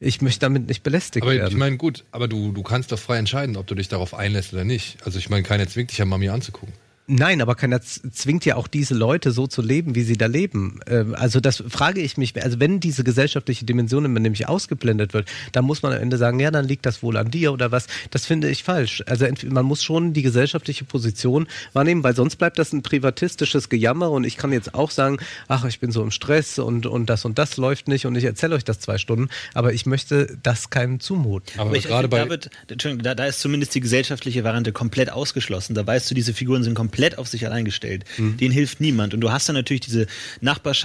Ich 0.00 0.22
möchte 0.22 0.40
damit 0.40 0.68
nicht 0.68 0.82
belästigt 0.82 1.24
Aber 1.24 1.34
werden. 1.34 1.50
ich 1.50 1.56
meine, 1.56 1.76
gut, 1.76 2.04
aber 2.12 2.28
du, 2.28 2.52
du 2.52 2.62
kannst 2.62 2.92
doch 2.92 2.98
frei 2.98 3.18
entscheiden, 3.18 3.56
ob 3.56 3.66
du 3.66 3.74
dich 3.74 3.88
darauf 3.88 4.14
einlässt 4.14 4.52
oder 4.52 4.64
nicht. 4.64 4.98
Also 5.04 5.18
ich 5.18 5.28
meine, 5.28 5.42
keiner 5.42 5.66
zwingt 5.66 5.90
dich 5.90 5.98
ja 5.98 6.04
Mami 6.04 6.28
anzugucken. 6.28 6.72
Nein, 7.10 7.40
aber 7.40 7.54
keiner 7.54 7.80
zwingt 7.80 8.44
ja 8.44 8.56
auch 8.56 8.68
diese 8.68 8.94
Leute 8.94 9.30
so 9.30 9.46
zu 9.46 9.62
leben, 9.62 9.94
wie 9.94 10.02
sie 10.02 10.18
da 10.18 10.26
leben. 10.26 10.80
Ähm, 10.86 11.14
Also 11.18 11.40
das 11.40 11.64
frage 11.66 12.02
ich 12.02 12.18
mich. 12.18 12.40
Also 12.42 12.60
wenn 12.60 12.80
diese 12.80 13.02
gesellschaftliche 13.02 13.64
Dimension 13.64 14.04
immer 14.04 14.20
nämlich 14.20 14.46
ausgeblendet 14.46 15.14
wird, 15.14 15.26
dann 15.52 15.64
muss 15.64 15.82
man 15.82 15.94
am 15.94 16.02
Ende 16.02 16.18
sagen, 16.18 16.38
ja, 16.38 16.50
dann 16.50 16.66
liegt 16.68 16.84
das 16.84 17.02
wohl 17.02 17.16
an 17.16 17.30
dir 17.30 17.54
oder 17.54 17.72
was. 17.72 17.86
Das 18.10 18.26
finde 18.26 18.50
ich 18.50 18.62
falsch. 18.62 19.02
Also 19.06 19.26
man 19.46 19.64
muss 19.64 19.82
schon 19.82 20.12
die 20.12 20.20
gesellschaftliche 20.20 20.84
Position 20.84 21.48
wahrnehmen, 21.72 22.02
weil 22.04 22.14
sonst 22.14 22.36
bleibt 22.36 22.58
das 22.58 22.74
ein 22.74 22.82
privatistisches 22.82 23.70
Gejammer 23.70 24.10
und 24.10 24.24
ich 24.24 24.36
kann 24.36 24.52
jetzt 24.52 24.74
auch 24.74 24.90
sagen, 24.90 25.16
ach, 25.48 25.64
ich 25.64 25.80
bin 25.80 25.90
so 25.92 26.02
im 26.02 26.10
Stress 26.10 26.58
und, 26.58 26.84
und 26.84 27.08
das 27.08 27.24
und 27.24 27.38
das 27.38 27.56
läuft 27.56 27.88
nicht 27.88 28.04
und 28.04 28.16
ich 28.16 28.24
erzähle 28.24 28.54
euch 28.54 28.64
das 28.64 28.80
zwei 28.80 28.98
Stunden, 28.98 29.30
aber 29.54 29.72
ich 29.72 29.86
möchte 29.86 30.36
das 30.42 30.68
keinem 30.68 31.00
zumuten. 31.00 31.58
Aber 31.58 31.70
Aber 31.70 31.76
ich, 31.78 31.84
gerade 31.86 32.10
da, 32.10 32.24
bei. 32.24 32.28
wird, 32.28 32.50
Entschuldigung, 32.68 33.02
da, 33.02 33.14
da 33.14 33.24
ist 33.24 33.40
zumindest 33.40 33.74
die 33.74 33.80
gesellschaftliche 33.80 34.44
Variante 34.44 34.72
komplett 34.72 35.10
ausgeschlossen. 35.10 35.74
Da 35.74 35.86
weißt 35.86 36.10
du, 36.10 36.14
diese 36.14 36.34
Figuren 36.34 36.62
sind 36.64 36.74
komplett 36.74 36.97
auf 37.18 37.28
sich 37.28 37.46
allein 37.46 37.64
gestellt. 37.64 38.04
Mhm. 38.16 38.36
Denen 38.36 38.52
hilft 38.52 38.80
niemand. 38.80 39.14
Und 39.14 39.20
du 39.20 39.30
hast 39.30 39.48
dann 39.48 39.54
natürlich 39.54 39.80
diese 39.80 40.06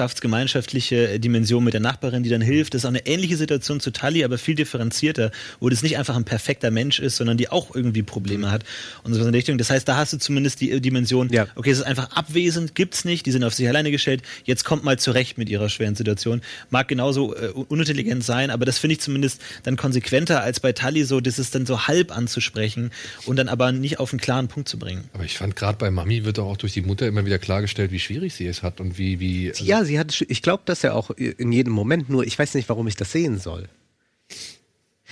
nachbarschaftsgemeinschaftliche 0.04 1.10
äh, 1.14 1.20
Dimension 1.20 1.64
mit 1.64 1.74
der 1.74 1.82
Nachbarin, 1.82 2.24
die 2.24 2.30
dann 2.30 2.42
hilft. 2.42 2.74
Das 2.74 2.82
ist 2.82 2.86
auch 2.86 2.90
eine 2.90 3.06
ähnliche 3.06 3.38
Situation 3.38 3.80
zu 3.80 3.92
Tully, 3.92 4.24
aber 4.24 4.38
viel 4.38 4.56
differenzierter, 4.56 5.32
wo 5.60 5.70
das 5.70 5.84
nicht 5.84 5.98
einfach 5.98 6.16
ein 6.16 6.24
perfekter 6.26 6.72
Mensch 6.72 7.00
ist, 7.00 7.18
sondern 7.18 7.38
die 7.38 7.50
auch 7.50 7.76
irgendwie 7.76 8.04
Probleme 8.04 8.52
hat. 8.52 8.64
Und 9.04 9.14
so 9.14 9.20
in 9.20 9.26
der 9.26 9.34
Richtung. 9.34 9.58
Das 9.58 9.70
heißt, 9.70 9.88
da 9.88 9.98
hast 9.98 10.14
du 10.14 10.18
zumindest 10.18 10.62
die 10.62 10.72
äh, 10.72 10.80
Dimension, 10.80 11.30
Ja. 11.32 11.48
okay, 11.56 11.72
es 11.72 11.80
ist 11.80 11.86
einfach 11.86 12.12
abwesend, 12.12 12.76
gibt's 12.76 13.06
nicht, 13.06 13.26
die 13.26 13.32
sind 13.32 13.44
auf 13.44 13.54
sich 13.54 13.68
alleine 13.68 13.92
gestellt, 13.92 14.22
jetzt 14.46 14.64
kommt 14.64 14.84
mal 14.84 15.00
zurecht 15.00 15.38
mit 15.38 15.50
ihrer 15.50 15.70
schweren 15.70 15.96
Situation. 15.96 16.42
Mag 16.70 16.88
genauso 16.88 17.36
äh, 17.36 17.48
unintelligent 17.48 18.24
sein, 18.24 18.50
aber 18.50 18.66
das 18.66 18.78
finde 18.80 18.94
ich 18.94 19.02
zumindest 19.02 19.42
dann 19.64 19.76
konsequenter 19.78 20.42
als 20.44 20.60
bei 20.60 20.72
Tully 20.74 21.04
so, 21.04 21.20
das 21.20 21.40
ist 21.40 21.56
dann 21.56 21.66
so 21.66 21.88
halb 21.88 22.16
anzusprechen 22.16 22.92
und 23.26 23.38
dann 23.38 23.50
aber 23.50 23.72
nicht 23.72 24.00
auf 24.00 24.12
einen 24.14 24.20
klaren 24.20 24.48
Punkt 24.48 24.70
zu 24.70 24.78
bringen. 24.78 25.04
Aber 25.14 25.24
ich 25.24 25.38
fand 25.38 25.56
gerade 25.56 25.78
bei 25.78 25.92
Mami 26.04 26.26
wird 26.26 26.40
auch 26.40 26.58
durch 26.58 26.74
die 26.74 26.82
Mutter 26.82 27.08
immer 27.08 27.26
wieder 27.26 27.40
klargestellt, 27.40 27.92
wie 27.92 28.00
schwierig 28.00 28.34
sie 28.34 28.46
es 28.48 28.64
hat 28.64 28.80
und 28.80 28.98
wie, 28.98 29.20
wie. 29.20 29.50
also- 29.50 29.64
Ja, 29.64 29.84
sie 29.86 30.00
hat, 30.00 30.24
ich 30.28 30.42
glaube 30.42 30.64
das 30.66 30.82
ja 30.82 30.94
auch 30.94 31.10
in 31.12 31.52
jedem 31.52 31.74
Moment, 31.74 32.10
nur 32.10 32.26
ich 32.26 32.38
weiß 32.38 32.54
nicht, 32.56 32.70
warum 32.70 32.88
ich 32.88 32.96
das 32.96 33.12
sehen 33.12 33.40
soll. 33.40 33.68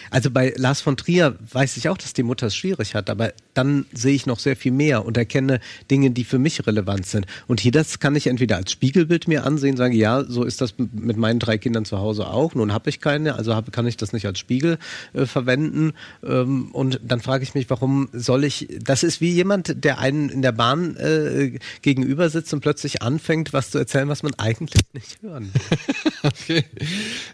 Also 0.09 0.31
bei 0.31 0.53
Lars 0.57 0.81
von 0.81 0.97
Trier 0.97 1.37
weiß 1.51 1.77
ich 1.77 1.87
auch, 1.87 1.97
dass 1.97 2.13
die 2.13 2.23
Mutter 2.23 2.47
es 2.47 2.55
schwierig 2.55 2.95
hat, 2.95 3.09
aber 3.09 3.33
dann 3.53 3.85
sehe 3.93 4.13
ich 4.13 4.25
noch 4.25 4.39
sehr 4.39 4.55
viel 4.55 4.71
mehr 4.71 5.05
und 5.05 5.17
erkenne 5.17 5.59
Dinge, 5.89 6.11
die 6.11 6.23
für 6.23 6.39
mich 6.39 6.65
relevant 6.65 7.05
sind. 7.05 7.25
Und 7.47 7.59
hier 7.59 7.71
das 7.71 7.99
kann 7.99 8.15
ich 8.15 8.27
entweder 8.27 8.57
als 8.57 8.71
Spiegelbild 8.71 9.27
mir 9.27 9.45
ansehen, 9.45 9.77
sagen, 9.77 9.93
ja, 9.93 10.23
so 10.23 10.43
ist 10.43 10.61
das 10.61 10.75
mit 10.77 11.17
meinen 11.17 11.39
drei 11.39 11.57
Kindern 11.57 11.85
zu 11.85 11.99
Hause 11.99 12.27
auch. 12.27 12.55
Nun 12.55 12.73
habe 12.73 12.89
ich 12.89 13.01
keine, 13.01 13.35
also 13.35 13.55
hab, 13.55 13.71
kann 13.71 13.87
ich 13.87 13.97
das 13.97 14.13
nicht 14.13 14.25
als 14.25 14.39
Spiegel 14.39 14.77
äh, 15.13 15.25
verwenden. 15.25 15.93
Ähm, 16.23 16.69
und 16.71 16.99
dann 17.03 17.21
frage 17.21 17.43
ich 17.43 17.53
mich, 17.53 17.69
warum 17.69 18.09
soll 18.13 18.43
ich? 18.43 18.67
Das 18.81 19.03
ist 19.03 19.21
wie 19.21 19.31
jemand, 19.31 19.83
der 19.83 19.99
einen 19.99 20.29
in 20.29 20.41
der 20.41 20.51
Bahn 20.51 20.95
äh, 20.97 21.59
gegenüber 21.81 22.29
sitzt 22.29 22.53
und 22.53 22.61
plötzlich 22.61 23.01
anfängt, 23.01 23.53
was 23.53 23.71
zu 23.71 23.77
erzählen, 23.77 24.07
was 24.07 24.23
man 24.23 24.33
eigentlich 24.37 24.81
nicht 24.93 25.21
hören 25.21 25.51
will. 25.53 25.61
Okay. 26.23 26.63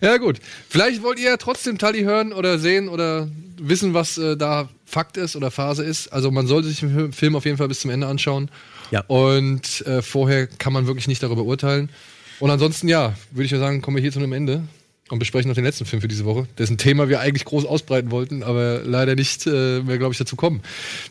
Ja, 0.01 0.17
gut. 0.17 0.39
Vielleicht 0.69 1.03
wollt 1.03 1.19
ihr 1.19 1.31
ja 1.31 1.37
trotzdem 1.37 1.77
Tully 1.77 2.03
hören 2.03 2.31
oder 2.31 2.57
sehen 2.57 2.87
oder 2.87 3.27
wissen, 3.59 3.93
was 3.93 4.17
äh, 4.17 4.37
da 4.37 4.69
Fakt 4.85 5.17
ist 5.17 5.35
oder 5.35 5.51
Phase 5.51 5.83
ist. 5.83 6.07
Also 6.09 6.31
man 6.31 6.47
sollte 6.47 6.67
sich 6.67 6.79
den 6.79 7.13
Film 7.13 7.35
auf 7.35 7.45
jeden 7.45 7.57
Fall 7.57 7.67
bis 7.67 7.81
zum 7.81 7.91
Ende 7.91 8.07
anschauen. 8.07 8.49
Ja. 8.91 9.03
Und 9.07 9.85
äh, 9.85 10.01
vorher 10.01 10.47
kann 10.47 10.73
man 10.73 10.87
wirklich 10.87 11.07
nicht 11.07 11.21
darüber 11.21 11.43
urteilen. 11.43 11.89
Und 12.39 12.51
ansonsten, 12.51 12.87
ja, 12.87 13.15
würde 13.31 13.45
ich 13.45 13.51
ja 13.51 13.59
sagen, 13.59 13.81
kommen 13.81 13.97
wir 13.97 14.01
hier 14.01 14.11
zu 14.11 14.19
einem 14.19 14.33
Ende 14.33 14.63
und 15.09 15.19
besprechen 15.19 15.49
noch 15.49 15.55
den 15.55 15.63
letzten 15.63 15.85
Film 15.85 16.01
für 16.01 16.07
diese 16.07 16.25
Woche, 16.25 16.47
dessen 16.57 16.77
Thema 16.77 17.09
wir 17.09 17.19
eigentlich 17.19 17.45
groß 17.45 17.65
ausbreiten 17.65 18.11
wollten, 18.11 18.43
aber 18.43 18.81
leider 18.83 19.15
nicht 19.15 19.47
äh, 19.47 19.81
mehr, 19.81 19.97
glaube 19.97 20.13
ich, 20.13 20.17
dazu 20.17 20.35
kommen. 20.35 20.61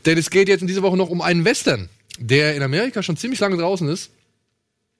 Denn 0.04 0.18
es 0.18 0.30
geht 0.30 0.48
jetzt 0.48 0.60
in 0.60 0.66
dieser 0.66 0.82
Woche 0.82 0.96
noch 0.96 1.08
um 1.08 1.20
einen 1.20 1.44
Western, 1.44 1.88
der 2.18 2.54
in 2.54 2.62
Amerika 2.62 3.02
schon 3.02 3.16
ziemlich 3.16 3.40
lange 3.40 3.56
draußen 3.56 3.88
ist. 3.88 4.10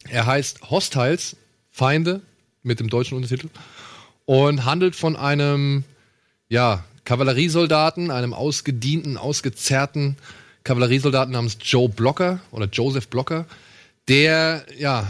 Er 0.09 0.27
heißt 0.27 0.71
Hostiles, 0.71 1.37
Feinde, 1.71 2.23
mit 2.63 2.81
dem 2.81 2.89
deutschen 2.89 3.17
Untertitel. 3.17 3.49
Und 4.25 4.65
handelt 4.65 4.97
von 4.97 5.15
einem, 5.15 5.85
ja, 6.49 6.85
Kavalleriesoldaten, 7.07 8.11
einem 8.11 8.35
ausgedienten, 8.35 9.17
ausgezerrten 9.17 10.17
Kavalleriesoldaten 10.65 11.33
namens 11.33 11.57
Joe 11.63 11.89
Blocker 11.89 12.41
oder 12.51 12.67
Joseph 12.71 13.09
Blocker, 13.09 13.47
der, 14.09 14.67
ja, 14.77 15.07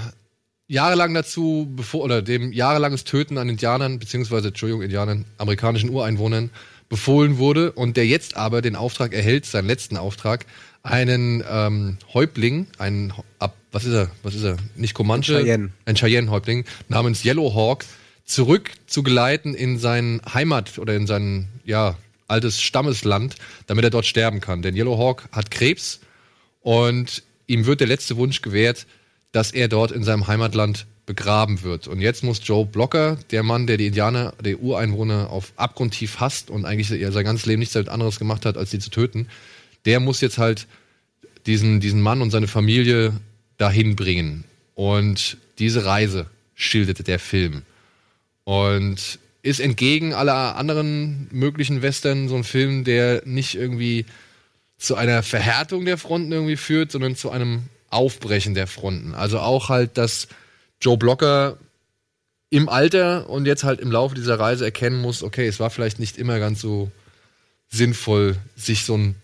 jahrelang 0.68 1.14
dazu, 1.14 1.66
bevor, 1.74 2.04
oder 2.04 2.22
dem 2.22 2.52
jahrelanges 2.52 3.04
Töten 3.04 3.38
an 3.38 3.48
Indianern, 3.48 3.98
beziehungsweise, 3.98 4.48
Entschuldigung, 4.48 4.82
Indianern, 4.82 5.24
amerikanischen 5.38 5.90
Ureinwohnern 5.90 6.50
befohlen 6.88 7.38
wurde 7.38 7.72
und 7.72 7.96
der 7.96 8.06
jetzt 8.06 8.36
aber 8.36 8.62
den 8.62 8.76
Auftrag 8.76 9.12
erhält, 9.12 9.46
seinen 9.46 9.66
letzten 9.66 9.96
Auftrag, 9.96 10.46
einen 10.82 11.42
ähm, 11.50 11.98
Häuptling, 12.14 12.68
einen, 12.78 13.12
ab, 13.38 13.56
was 13.72 13.84
ist 13.84 13.94
er, 13.94 14.10
was 14.22 14.34
ist 14.34 14.44
er, 14.44 14.56
nicht 14.76 14.94
Comanche, 14.94 15.40
Cheyenne. 15.40 15.70
ein 15.84 15.96
Cheyenne-Häuptling 15.96 16.64
namens 16.88 17.24
Yellow 17.24 17.54
Hawk 17.54 17.84
zurück 18.26 18.72
zu 18.86 19.02
geleiten 19.02 19.54
in 19.54 19.78
sein 19.78 20.20
Heimat 20.32 20.78
oder 20.78 20.94
in 20.94 21.06
sein, 21.06 21.48
ja, 21.64 21.96
altes 22.28 22.60
Stammesland, 22.60 23.36
damit 23.66 23.84
er 23.84 23.90
dort 23.90 24.04
sterben 24.04 24.40
kann. 24.40 24.60
Denn 24.60 24.76
Yellow 24.76 24.98
Hawk 24.98 25.28
hat 25.32 25.50
Krebs 25.50 26.00
und 26.60 27.22
ihm 27.46 27.66
wird 27.66 27.80
der 27.80 27.86
letzte 27.86 28.16
Wunsch 28.16 28.42
gewährt, 28.42 28.86
dass 29.30 29.52
er 29.52 29.68
dort 29.68 29.92
in 29.92 30.02
seinem 30.02 30.26
Heimatland 30.26 30.86
begraben 31.06 31.62
wird. 31.62 31.86
Und 31.86 32.00
jetzt 32.00 32.24
muss 32.24 32.40
Joe 32.42 32.66
Blocker, 32.66 33.16
der 33.30 33.44
Mann, 33.44 33.68
der 33.68 33.76
die 33.76 33.86
Indianer, 33.86 34.34
der 34.44 34.58
Ureinwohner 34.58 35.30
auf 35.30 35.52
abgrundtief 35.54 36.18
hasst 36.18 36.50
und 36.50 36.64
eigentlich 36.64 36.88
sein 36.88 37.24
ganzes 37.24 37.46
Leben 37.46 37.60
nichts 37.60 37.76
anderes 37.76 38.18
gemacht 38.18 38.44
hat, 38.44 38.56
als 38.56 38.72
sie 38.72 38.80
zu 38.80 38.90
töten, 38.90 39.28
der 39.84 40.00
muss 40.00 40.20
jetzt 40.20 40.38
halt 40.38 40.66
diesen, 41.46 41.78
diesen 41.78 42.00
Mann 42.00 42.22
und 42.22 42.32
seine 42.32 42.48
Familie 42.48 43.12
dahin 43.56 43.94
bringen. 43.94 44.42
Und 44.74 45.38
diese 45.60 45.84
Reise 45.84 46.26
schildert 46.56 47.06
der 47.06 47.20
Film. 47.20 47.62
Und 48.46 49.18
ist 49.42 49.58
entgegen 49.58 50.14
aller 50.14 50.54
anderen 50.54 51.26
möglichen 51.32 51.82
Western 51.82 52.28
so 52.28 52.36
ein 52.36 52.44
Film, 52.44 52.84
der 52.84 53.22
nicht 53.24 53.56
irgendwie 53.56 54.06
zu 54.78 54.94
einer 54.94 55.24
Verhärtung 55.24 55.84
der 55.84 55.98
Fronten 55.98 56.30
irgendwie 56.30 56.56
führt, 56.56 56.92
sondern 56.92 57.16
zu 57.16 57.30
einem 57.30 57.64
Aufbrechen 57.90 58.54
der 58.54 58.68
Fronten. 58.68 59.14
Also 59.16 59.40
auch 59.40 59.68
halt, 59.68 59.98
dass 59.98 60.28
Joe 60.80 60.96
Blocker 60.96 61.58
im 62.48 62.68
Alter 62.68 63.28
und 63.28 63.46
jetzt 63.46 63.64
halt 63.64 63.80
im 63.80 63.90
Laufe 63.90 64.14
dieser 64.14 64.38
Reise 64.38 64.64
erkennen 64.64 65.00
muss, 65.00 65.24
okay, 65.24 65.48
es 65.48 65.58
war 65.58 65.70
vielleicht 65.70 65.98
nicht 65.98 66.16
immer 66.16 66.38
ganz 66.38 66.60
so 66.60 66.92
sinnvoll, 67.68 68.36
sich 68.54 68.84
so 68.84 68.96
ein 68.96 69.16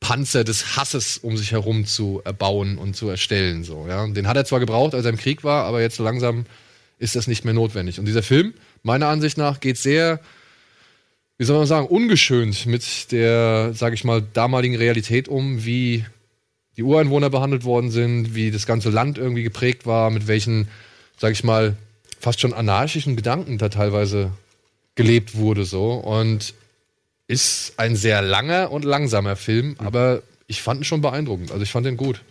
Panzer 0.00 0.44
des 0.44 0.76
Hasses 0.76 1.18
um 1.18 1.36
sich 1.36 1.52
herum 1.52 1.84
zu 1.84 2.22
erbauen 2.24 2.78
und 2.78 2.96
zu 2.96 3.10
erstellen. 3.10 3.62
So, 3.62 3.86
ja. 3.88 4.06
Den 4.06 4.26
hat 4.26 4.38
er 4.38 4.46
zwar 4.46 4.60
gebraucht, 4.60 4.94
als 4.94 5.04
er 5.04 5.10
im 5.10 5.18
Krieg 5.18 5.44
war, 5.44 5.64
aber 5.64 5.82
jetzt 5.82 5.96
so 5.96 6.04
langsam 6.04 6.46
ist 6.98 7.16
das 7.16 7.26
nicht 7.26 7.44
mehr 7.44 7.54
notwendig. 7.54 7.98
Und 7.98 8.06
dieser 8.06 8.22
Film, 8.22 8.54
meiner 8.82 9.08
Ansicht 9.08 9.38
nach, 9.38 9.60
geht 9.60 9.78
sehr, 9.78 10.20
wie 11.36 11.44
soll 11.44 11.58
man 11.58 11.66
sagen, 11.66 11.86
ungeschönt 11.86 12.66
mit 12.66 13.12
der, 13.12 13.72
sage 13.74 13.94
ich 13.94 14.04
mal, 14.04 14.22
damaligen 14.32 14.76
Realität 14.76 15.28
um, 15.28 15.64
wie 15.64 16.04
die 16.76 16.82
Ureinwohner 16.82 17.30
behandelt 17.30 17.64
worden 17.64 17.90
sind, 17.90 18.34
wie 18.34 18.50
das 18.50 18.66
ganze 18.66 18.90
Land 18.90 19.18
irgendwie 19.18 19.42
geprägt 19.42 19.86
war, 19.86 20.10
mit 20.10 20.28
welchen, 20.28 20.68
sage 21.16 21.32
ich 21.32 21.44
mal, 21.44 21.76
fast 22.20 22.40
schon 22.40 22.52
anarchischen 22.52 23.16
Gedanken 23.16 23.58
da 23.58 23.68
teilweise 23.68 24.32
gelebt 24.94 25.36
wurde 25.36 25.64
so. 25.64 25.92
Und 25.94 26.54
ist 27.28 27.74
ein 27.76 27.94
sehr 27.94 28.22
langer 28.22 28.72
und 28.72 28.84
langsamer 28.84 29.36
Film, 29.36 29.76
aber 29.78 30.22
ich 30.46 30.62
fand 30.62 30.80
ihn 30.80 30.84
schon 30.84 31.02
beeindruckend. 31.02 31.52
Also 31.52 31.62
ich 31.62 31.70
fand 31.70 31.86
ihn 31.86 31.96
gut. 31.96 32.22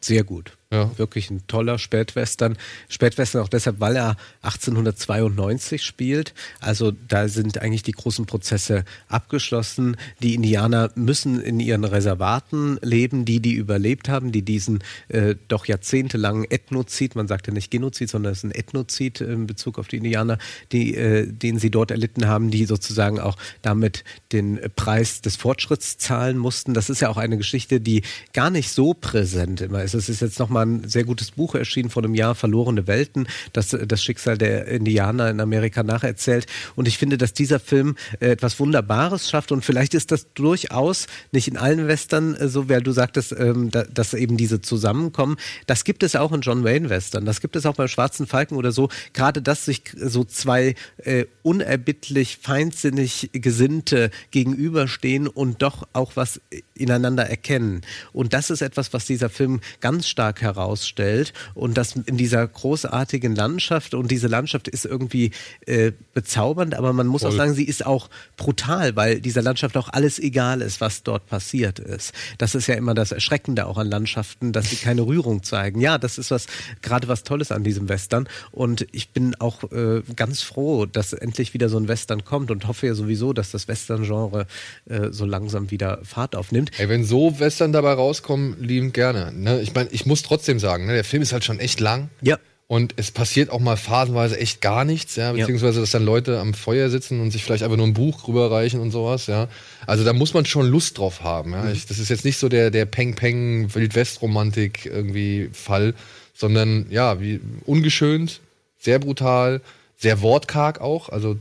Sehr 0.00 0.22
gut. 0.22 0.52
Ja. 0.74 0.90
Wirklich 0.98 1.30
ein 1.30 1.46
toller 1.46 1.78
Spätwestern. 1.78 2.56
Spätwestern 2.88 3.42
auch 3.42 3.48
deshalb, 3.48 3.78
weil 3.78 3.94
er 3.94 4.16
1892 4.42 5.82
spielt. 5.82 6.34
Also 6.60 6.90
da 6.90 7.28
sind 7.28 7.58
eigentlich 7.58 7.84
die 7.84 7.92
großen 7.92 8.26
Prozesse 8.26 8.84
abgeschlossen. 9.08 9.96
Die 10.20 10.34
Indianer 10.34 10.90
müssen 10.96 11.40
in 11.40 11.60
ihren 11.60 11.84
Reservaten 11.84 12.78
leben, 12.82 13.24
die, 13.24 13.38
die 13.38 13.52
überlebt 13.52 14.08
haben, 14.08 14.32
die 14.32 14.42
diesen 14.42 14.82
äh, 15.08 15.36
doch 15.46 15.66
jahrzehntelangen 15.66 16.50
Ethnozid, 16.50 17.14
man 17.14 17.28
sagt 17.28 17.46
ja 17.46 17.52
nicht 17.52 17.70
Genozid, 17.70 18.10
sondern 18.10 18.32
es 18.32 18.38
ist 18.38 18.44
ein 18.44 18.50
Ethnozid 18.50 19.20
in 19.20 19.46
Bezug 19.46 19.78
auf 19.78 19.86
die 19.86 19.98
Indianer, 19.98 20.38
die, 20.72 20.96
äh, 20.96 21.26
den 21.30 21.60
sie 21.60 21.70
dort 21.70 21.92
erlitten 21.92 22.26
haben, 22.26 22.50
die 22.50 22.64
sozusagen 22.64 23.20
auch 23.20 23.36
damit 23.62 24.02
den 24.32 24.58
Preis 24.74 25.20
des 25.20 25.36
Fortschritts 25.36 25.98
zahlen 25.98 26.36
mussten. 26.36 26.74
Das 26.74 26.90
ist 26.90 27.00
ja 27.00 27.10
auch 27.10 27.16
eine 27.16 27.36
Geschichte, 27.36 27.80
die 27.80 28.02
gar 28.32 28.50
nicht 28.50 28.70
so 28.70 28.92
präsent 28.92 29.60
immer 29.60 29.84
ist. 29.84 29.94
Es 29.94 30.08
ist 30.08 30.20
jetzt 30.20 30.40
nochmal 30.40 30.63
mal 30.63 30.63
ein 30.64 30.88
sehr 30.88 31.04
gutes 31.04 31.32
Buch 31.32 31.54
erschienen 31.54 31.90
vor 31.90 32.02
einem 32.02 32.14
Jahr, 32.14 32.34
Verlorene 32.34 32.86
Welten, 32.86 33.26
das 33.52 33.68
das 33.68 34.02
Schicksal 34.02 34.38
der 34.38 34.66
Indianer 34.68 35.30
in 35.30 35.40
Amerika 35.40 35.82
nacherzählt. 35.82 36.46
Und 36.76 36.88
ich 36.88 36.98
finde, 36.98 37.18
dass 37.18 37.32
dieser 37.32 37.60
Film 37.60 37.96
äh, 38.20 38.28
etwas 38.28 38.58
Wunderbares 38.60 39.30
schafft 39.30 39.52
und 39.52 39.64
vielleicht 39.64 39.94
ist 39.94 40.12
das 40.12 40.32
durchaus 40.34 41.06
nicht 41.32 41.48
in 41.48 41.56
allen 41.56 41.86
Western 41.88 42.34
äh, 42.34 42.48
so, 42.48 42.68
weil 42.68 42.82
du 42.82 42.92
sagtest, 42.92 43.34
ähm, 43.38 43.70
da, 43.70 43.84
dass 43.84 44.14
eben 44.14 44.36
diese 44.36 44.60
zusammenkommen. 44.60 45.36
Das 45.66 45.84
gibt 45.84 46.02
es 46.02 46.16
auch 46.16 46.32
in 46.32 46.40
John 46.40 46.64
Wayne 46.64 46.90
Western, 46.90 47.24
das 47.24 47.40
gibt 47.40 47.56
es 47.56 47.66
auch 47.66 47.74
beim 47.74 47.88
Schwarzen 47.88 48.26
Falken 48.26 48.56
oder 48.56 48.72
so. 48.72 48.88
Gerade, 49.12 49.42
dass 49.42 49.64
sich 49.64 49.82
so 49.96 50.24
zwei 50.24 50.74
äh, 50.98 51.26
unerbittlich 51.42 52.38
feindsinnig 52.42 53.30
Gesinnte 53.32 54.10
gegenüberstehen 54.30 55.28
und 55.28 55.62
doch 55.62 55.86
auch 55.92 56.12
was 56.16 56.40
ineinander 56.74 57.24
erkennen. 57.24 57.82
Und 58.12 58.32
das 58.32 58.50
ist 58.50 58.62
etwas, 58.62 58.92
was 58.92 59.06
dieser 59.06 59.28
Film 59.28 59.60
ganz 59.80 60.08
stark 60.08 60.42
herausstellt 60.44 61.32
und 61.54 61.76
das 61.76 61.96
in 61.96 62.16
dieser 62.16 62.46
großartigen 62.46 63.34
Landschaft 63.34 63.94
und 63.94 64.10
diese 64.10 64.28
Landschaft 64.28 64.68
ist 64.68 64.84
irgendwie 64.84 65.32
äh, 65.66 65.90
bezaubernd, 66.12 66.76
aber 66.76 66.92
man 66.92 67.08
muss 67.08 67.22
Voll. 67.22 67.32
auch 67.32 67.36
sagen, 67.36 67.54
sie 67.54 67.64
ist 67.64 67.84
auch 67.84 68.08
brutal, 68.36 68.94
weil 68.94 69.20
dieser 69.20 69.42
Landschaft 69.42 69.76
auch 69.76 69.88
alles 69.88 70.20
egal 70.20 70.60
ist, 70.60 70.80
was 70.80 71.02
dort 71.02 71.26
passiert 71.26 71.80
ist. 71.80 72.12
Das 72.38 72.54
ist 72.54 72.68
ja 72.68 72.76
immer 72.76 72.94
das 72.94 73.10
Erschreckende 73.10 73.66
auch 73.66 73.78
an 73.78 73.88
Landschaften, 73.88 74.52
dass 74.52 74.70
sie 74.70 74.76
keine 74.76 75.02
Rührung 75.02 75.42
zeigen. 75.42 75.80
Ja, 75.80 75.98
das 75.98 76.18
ist 76.18 76.30
was 76.30 76.46
gerade 76.82 77.08
was 77.08 77.24
Tolles 77.24 77.50
an 77.50 77.64
diesem 77.64 77.88
Western 77.88 78.28
und 78.52 78.86
ich 78.92 79.10
bin 79.10 79.34
auch 79.40 79.64
äh, 79.72 80.02
ganz 80.14 80.42
froh, 80.42 80.86
dass 80.86 81.12
endlich 81.12 81.54
wieder 81.54 81.68
so 81.68 81.78
ein 81.78 81.88
Western 81.88 82.24
kommt 82.24 82.50
und 82.50 82.68
hoffe 82.68 82.86
ja 82.86 82.94
sowieso, 82.94 83.32
dass 83.32 83.50
das 83.50 83.66
Western-Genre 83.66 84.46
äh, 84.86 85.08
so 85.10 85.24
langsam 85.24 85.70
wieder 85.70 86.00
Fahrt 86.04 86.36
aufnimmt. 86.36 86.70
Ey, 86.78 86.88
wenn 86.88 87.04
so 87.04 87.38
Western 87.38 87.72
dabei 87.72 87.94
rauskommen, 87.94 88.56
liebend 88.60 88.94
gerne. 88.94 89.32
Ne? 89.32 89.60
Ich 89.62 89.74
meine, 89.74 89.88
ich 89.90 90.06
muss 90.06 90.22
trotzdem 90.22 90.33
sagen, 90.42 90.86
ne, 90.86 90.94
der 90.94 91.04
Film 91.04 91.22
ist 91.22 91.32
halt 91.32 91.44
schon 91.44 91.60
echt 91.60 91.80
lang. 91.80 92.10
Ja. 92.20 92.38
Und 92.66 92.94
es 92.96 93.10
passiert 93.10 93.50
auch 93.50 93.60
mal 93.60 93.76
phasenweise 93.76 94.38
echt 94.38 94.62
gar 94.62 94.86
nichts, 94.86 95.16
ja, 95.16 95.32
beziehungsweise 95.32 95.80
dass 95.80 95.90
dann 95.90 96.04
Leute 96.04 96.40
am 96.40 96.54
Feuer 96.54 96.88
sitzen 96.88 97.20
und 97.20 97.30
sich 97.30 97.44
vielleicht 97.44 97.62
einfach 97.62 97.76
nur 97.76 97.86
ein 97.86 97.92
Buch 97.92 98.26
rüberreichen 98.26 98.80
und 98.80 98.90
sowas, 98.90 99.26
ja. 99.26 99.48
Also 99.86 100.02
da 100.02 100.14
muss 100.14 100.32
man 100.32 100.46
schon 100.46 100.66
Lust 100.66 100.96
drauf 100.96 101.22
haben, 101.22 101.52
ja. 101.52 101.70
Ich, 101.70 101.86
das 101.86 101.98
ist 101.98 102.08
jetzt 102.08 102.24
nicht 102.24 102.38
so 102.38 102.48
der, 102.48 102.70
der 102.70 102.86
Peng-Peng 102.86 103.74
Wildwest-Romantik 103.74 104.86
irgendwie 104.86 105.50
Fall, 105.52 105.92
sondern 106.32 106.86
ja, 106.88 107.20
wie 107.20 107.40
ungeschönt, 107.66 108.40
sehr 108.78 108.98
brutal, 108.98 109.60
sehr 109.98 110.22
wortkarg 110.22 110.80
auch, 110.80 111.10
also 111.10 111.36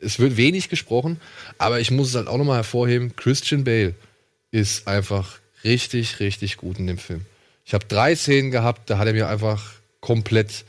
es 0.00 0.18
wird 0.18 0.36
wenig 0.36 0.68
gesprochen, 0.68 1.20
aber 1.58 1.78
ich 1.78 1.92
muss 1.92 2.08
es 2.08 2.16
halt 2.16 2.26
auch 2.26 2.38
nochmal 2.38 2.56
hervorheben, 2.56 3.14
Christian 3.14 3.62
Bale 3.62 3.94
ist 4.50 4.88
einfach 4.88 5.38
richtig, 5.62 6.18
richtig 6.18 6.56
gut 6.56 6.78
in 6.78 6.88
dem 6.88 6.98
Film. 6.98 7.24
Ich 7.66 7.74
habe 7.74 7.84
drei 7.86 8.14
Szenen 8.14 8.52
gehabt, 8.52 8.88
da 8.88 8.96
hat 8.96 9.08
er 9.08 9.12
mir 9.12 9.28
einfach 9.28 9.72
komplett 10.00 10.64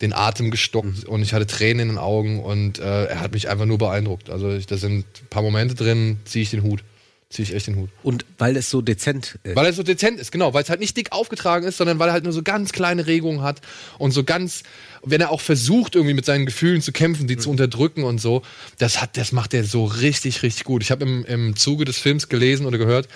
den 0.00 0.14
Atem 0.14 0.50
gestockt 0.50 1.04
und 1.04 1.22
ich 1.22 1.34
hatte 1.34 1.46
Tränen 1.46 1.80
in 1.80 1.88
den 1.88 1.98
Augen 1.98 2.42
und 2.42 2.78
äh, 2.78 3.04
er 3.04 3.20
hat 3.20 3.32
mich 3.32 3.50
einfach 3.50 3.66
nur 3.66 3.76
beeindruckt. 3.76 4.30
Also 4.30 4.50
ich, 4.52 4.66
da 4.66 4.78
sind 4.78 5.00
ein 5.00 5.26
paar 5.28 5.42
Momente 5.42 5.74
drin, 5.74 6.18
ziehe 6.24 6.42
ich 6.42 6.50
den 6.50 6.62
Hut. 6.62 6.82
Ziehe 7.28 7.46
ich 7.46 7.54
echt 7.54 7.66
den 7.66 7.76
Hut. 7.76 7.90
Und 8.02 8.24
weil 8.38 8.56
es 8.56 8.70
so 8.70 8.80
dezent 8.80 9.38
ist. 9.42 9.54
Weil 9.54 9.66
er 9.66 9.74
so 9.74 9.82
dezent 9.82 10.18
ist, 10.18 10.32
genau, 10.32 10.54
weil 10.54 10.62
es 10.62 10.70
halt 10.70 10.80
nicht 10.80 10.96
dick 10.96 11.12
aufgetragen 11.12 11.66
ist, 11.66 11.76
sondern 11.76 11.98
weil 11.98 12.08
er 12.08 12.14
halt 12.14 12.24
nur 12.24 12.32
so 12.32 12.42
ganz 12.42 12.72
kleine 12.72 13.06
Regungen 13.06 13.42
hat 13.42 13.60
und 13.98 14.12
so 14.12 14.24
ganz, 14.24 14.62
wenn 15.02 15.20
er 15.20 15.30
auch 15.30 15.42
versucht, 15.42 15.96
irgendwie 15.96 16.14
mit 16.14 16.24
seinen 16.24 16.46
Gefühlen 16.46 16.80
zu 16.80 16.92
kämpfen, 16.92 17.26
die 17.26 17.36
zu 17.36 17.50
unterdrücken 17.50 18.04
und 18.04 18.18
so, 18.18 18.40
das 18.78 19.02
hat, 19.02 19.18
das 19.18 19.32
macht 19.32 19.52
er 19.52 19.64
so 19.64 19.84
richtig, 19.84 20.42
richtig 20.42 20.64
gut. 20.64 20.82
Ich 20.82 20.90
habe 20.90 21.04
im, 21.04 21.26
im 21.26 21.56
Zuge 21.56 21.84
des 21.84 21.98
Films 21.98 22.30
gelesen 22.30 22.64
oder 22.64 22.78
gehört, 22.78 23.08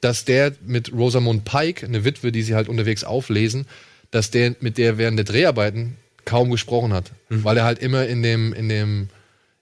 dass 0.00 0.24
der 0.24 0.52
mit 0.64 0.92
Rosamund 0.92 1.44
Pike, 1.44 1.86
eine 1.86 2.04
Witwe, 2.04 2.32
die 2.32 2.42
sie 2.42 2.54
halt 2.54 2.68
unterwegs 2.68 3.04
auflesen, 3.04 3.66
dass 4.10 4.30
der 4.30 4.54
mit 4.60 4.78
der 4.78 4.98
während 4.98 5.18
der 5.18 5.24
Dreharbeiten 5.24 5.96
kaum 6.24 6.50
gesprochen 6.50 6.92
hat, 6.92 7.12
weil 7.28 7.56
er 7.56 7.64
halt 7.64 7.78
immer 7.78 8.06
in 8.06 8.22
dem, 8.22 8.52
in 8.52 8.68
dem, 8.68 9.08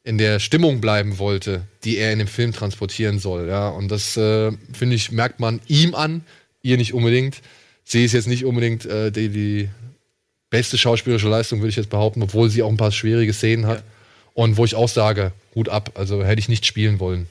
in 0.03 0.19
der 0.19 0.41
Stimmung 0.41 0.81
bleiben 0.81 1.19
wollte, 1.19 1.63
die 1.85 1.97
er 1.97 2.13
in 2.13 2.19
dem 2.19 2.29
Film 2.29 2.53
transportieren 2.53 3.19
soll. 3.19 3.49
Ja, 3.49 3.69
und 3.69 3.91
das 3.91 4.17
äh, 4.17 4.53
finde 4.73 4.97
ich 4.97 5.13
merkt 5.13 5.41
man 5.41 5.61
ihm 5.69 5.95
an, 5.95 6.23
ihr 6.63 6.77
nicht 6.77 6.93
unbedingt. 6.93 7.41
Sie 7.85 8.05
ist 8.05 8.13
jetzt 8.13 8.27
nicht 8.27 8.45
unbedingt 8.45 8.85
äh, 8.85 9.13
die, 9.13 9.29
die 9.29 9.69
beste 10.51 10.77
schauspielerische 10.77 11.29
Leistung, 11.29 11.61
würde 11.61 11.71
ich 11.71 11.77
jetzt 11.77 11.91
behaupten, 11.91 12.23
obwohl 12.23 12.51
sie 12.51 12.63
auch 12.63 12.71
ein 12.71 12.77
paar 12.77 12.93
schwierige 12.93 13.33
Szenen 13.33 13.67
hat. 13.67 13.85
Und 14.35 14.57
wo 14.57 14.65
ich 14.65 14.75
auch 14.75 14.89
sage, 14.89 15.33
Hut 15.55 15.69
ab, 15.69 15.93
also 15.95 16.25
hätte 16.25 16.41
ich 16.41 16.49
nicht 16.49 16.67
spielen 16.67 17.01
wollen 17.01 17.27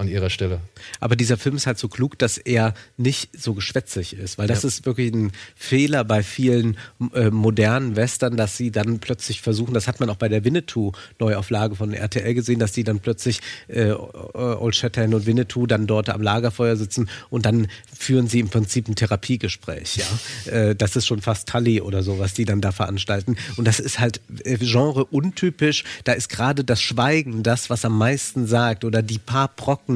an 0.00 0.08
ihrer 0.08 0.30
Stelle. 0.30 0.60
Aber 0.98 1.14
dieser 1.16 1.36
Film 1.36 1.56
ist 1.56 1.66
halt 1.66 1.78
so 1.78 1.88
klug, 1.88 2.18
dass 2.18 2.38
er 2.38 2.74
nicht 2.96 3.30
so 3.38 3.54
geschwätzig 3.54 4.14
ist, 4.14 4.38
weil 4.38 4.48
das 4.48 4.62
Ja. 4.62 4.68
ist 4.68 4.86
wirklich 4.86 5.12
ein 5.12 5.32
Fehler 5.54 6.04
bei 6.04 6.22
vielen 6.22 6.76
äh, 7.14 7.30
modernen 7.30 7.96
Western, 7.96 8.36
dass 8.36 8.56
sie 8.56 8.70
dann 8.70 8.98
plötzlich 8.98 9.40
versuchen, 9.42 9.74
das 9.74 9.86
hat 9.86 10.00
man 10.00 10.10
auch 10.10 10.16
bei 10.16 10.28
der 10.28 10.44
Winnetou-Neuauflage 10.44 11.76
von 11.76 11.92
RTL 11.92 12.34
gesehen, 12.34 12.58
dass 12.58 12.72
die 12.72 12.84
dann 12.84 13.00
plötzlich 13.00 13.40
äh, 13.68 13.90
Old 13.92 14.74
Shatterhand 14.76 15.14
und 15.14 15.26
Winnetou 15.26 15.66
dann 15.66 15.86
dort 15.86 16.08
am 16.08 16.22
Lagerfeuer 16.22 16.76
sitzen 16.76 17.08
und 17.28 17.46
dann 17.46 17.68
führen 17.96 18.26
sie 18.26 18.40
im 18.40 18.48
Prinzip 18.48 18.88
ein 18.88 18.94
Therapiegespräch, 18.96 19.96
ja. 19.96 20.52
äh, 20.52 20.74
das 20.74 20.96
ist 20.96 21.06
schon 21.06 21.20
fast 21.20 21.48
Tully 21.48 21.80
oder 21.80 22.02
so, 22.02 22.18
was 22.18 22.34
die 22.34 22.44
dann 22.44 22.60
da 22.60 22.72
veranstalten. 22.72 23.36
Und 23.56 23.66
das 23.66 23.80
ist 23.80 23.98
halt 23.98 24.20
äh, 24.44 24.56
Genre 24.58 25.04
untypisch. 25.04 25.84
Da 26.04 26.12
ist 26.12 26.28
gerade 26.28 26.64
das 26.64 26.80
Schweigen 26.80 27.42
das, 27.42 27.70
was 27.70 27.84
am 27.84 27.96
meisten 27.98 28.46
sagt 28.46 28.84
oder 28.84 29.02
die 29.02 29.18
paar 29.18 29.48
Brocken, 29.48 29.89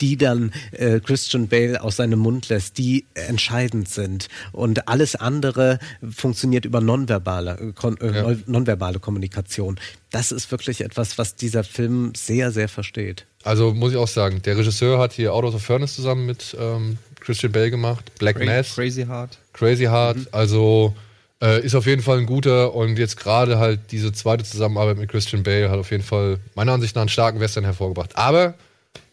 die 0.00 0.16
dann 0.16 0.52
äh, 0.72 1.00
Christian 1.00 1.48
Bale 1.48 1.82
aus 1.82 1.96
seinem 1.96 2.18
Mund 2.18 2.48
lässt, 2.48 2.78
die 2.78 3.04
entscheidend 3.14 3.88
sind. 3.88 4.28
Und 4.52 4.88
alles 4.88 5.14
andere 5.16 5.78
funktioniert 6.14 6.64
über 6.64 6.80
nonverbale, 6.80 7.58
äh, 7.58 7.72
kon, 7.72 7.96
äh, 8.00 8.12
Ja. 8.32 8.36
nonverbale 8.46 8.98
Kommunikation. 8.98 9.78
Das 10.10 10.32
ist 10.32 10.50
wirklich 10.50 10.80
etwas, 10.80 11.18
was 11.18 11.36
dieser 11.36 11.64
Film 11.64 12.12
sehr, 12.16 12.50
sehr 12.50 12.68
versteht. 12.68 13.26
Also 13.44 13.72
muss 13.72 13.92
ich 13.92 13.96
auch 13.98 14.08
sagen, 14.08 14.42
der 14.42 14.56
Regisseur 14.58 14.98
hat 14.98 15.12
hier 15.12 15.32
Out 15.32 15.44
of 15.44 15.54
the 15.54 15.60
Furnace 15.60 15.94
zusammen 15.94 16.26
mit 16.26 16.56
ähm, 16.58 16.98
Christian 17.20 17.52
Bale 17.52 17.70
gemacht, 17.70 18.10
Black 18.18 18.36
Cra- 18.38 18.44
Mass, 18.46 18.74
Crazy 18.74 19.04
Hard. 19.04 19.38
Crazy 19.52 19.84
Hard. 19.84 20.18
Also 20.32 20.94
äh, 21.42 21.64
ist 21.64 21.74
auf 21.74 21.86
jeden 21.86 22.02
Fall 22.02 22.18
ein 22.18 22.26
guter 22.26 22.74
und 22.74 22.98
jetzt 22.98 23.16
gerade 23.16 23.58
halt 23.58 23.80
diese 23.92 24.12
zweite 24.12 24.44
Zusammenarbeit 24.44 24.98
mit 24.98 25.08
Christian 25.10 25.42
Bale 25.42 25.70
hat 25.70 25.78
auf 25.78 25.90
jeden 25.90 26.02
Fall 26.02 26.38
meiner 26.54 26.72
Ansicht 26.72 26.94
nach 26.96 27.02
einen 27.02 27.08
starken 27.08 27.40
Western 27.40 27.64
hervorgebracht. 27.64 28.10
Aber 28.16 28.54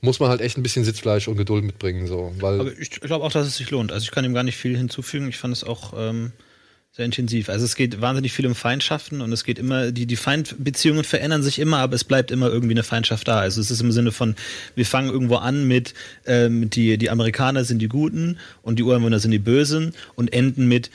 muss 0.07 0.19
man 0.19 0.29
halt 0.29 0.41
echt 0.41 0.57
ein 0.57 0.63
bisschen 0.63 0.85
Sitzfleisch 0.85 1.27
und 1.27 1.35
Geduld 1.35 1.65
mitbringen, 1.65 2.07
so, 2.07 2.33
weil 2.39 2.61
Aber 2.61 2.79
ich 2.79 2.89
glaube 2.89 3.25
auch, 3.25 3.31
dass 3.31 3.45
es 3.45 3.57
sich 3.57 3.69
lohnt. 3.69 3.91
Also 3.91 4.05
ich 4.05 4.11
kann 4.11 4.25
ihm 4.25 4.33
gar 4.33 4.43
nicht 4.43 4.55
viel 4.55 4.75
hinzufügen. 4.75 5.27
Ich 5.27 5.37
fand 5.37 5.53
es 5.53 5.65
auch 5.65 5.93
ähm, 5.97 6.31
sehr 6.93 7.05
intensiv. 7.05 7.49
Also 7.49 7.65
es 7.65 7.75
geht 7.75 7.99
wahnsinnig 7.99 8.31
viel 8.31 8.47
um 8.47 8.55
Feindschaften 8.55 9.21
und 9.21 9.31
es 9.33 9.43
geht 9.43 9.59
immer, 9.59 9.91
die, 9.91 10.05
die 10.05 10.15
Feindbeziehungen 10.15 11.03
verändern 11.03 11.43
sich 11.43 11.59
immer, 11.59 11.79
aber 11.79 11.93
es 11.93 12.05
bleibt 12.05 12.31
immer 12.31 12.47
irgendwie 12.47 12.73
eine 12.73 12.83
Feindschaft 12.83 13.27
da. 13.27 13.39
Also 13.39 13.59
es 13.59 13.69
ist 13.69 13.81
im 13.81 13.91
Sinne 13.91 14.13
von, 14.13 14.35
wir 14.75 14.85
fangen 14.85 15.09
irgendwo 15.09 15.35
an 15.35 15.67
mit, 15.67 15.93
ähm, 16.25 16.69
die, 16.69 16.97
die 16.97 17.09
Amerikaner 17.09 17.65
sind 17.65 17.79
die 17.79 17.89
Guten 17.89 18.37
und 18.61 18.79
die 18.79 18.83
Ureinwohner 18.83 19.19
sind 19.19 19.31
die 19.31 19.39
Bösen 19.39 19.93
und 20.15 20.31
enden 20.31 20.67
mit, 20.67 20.89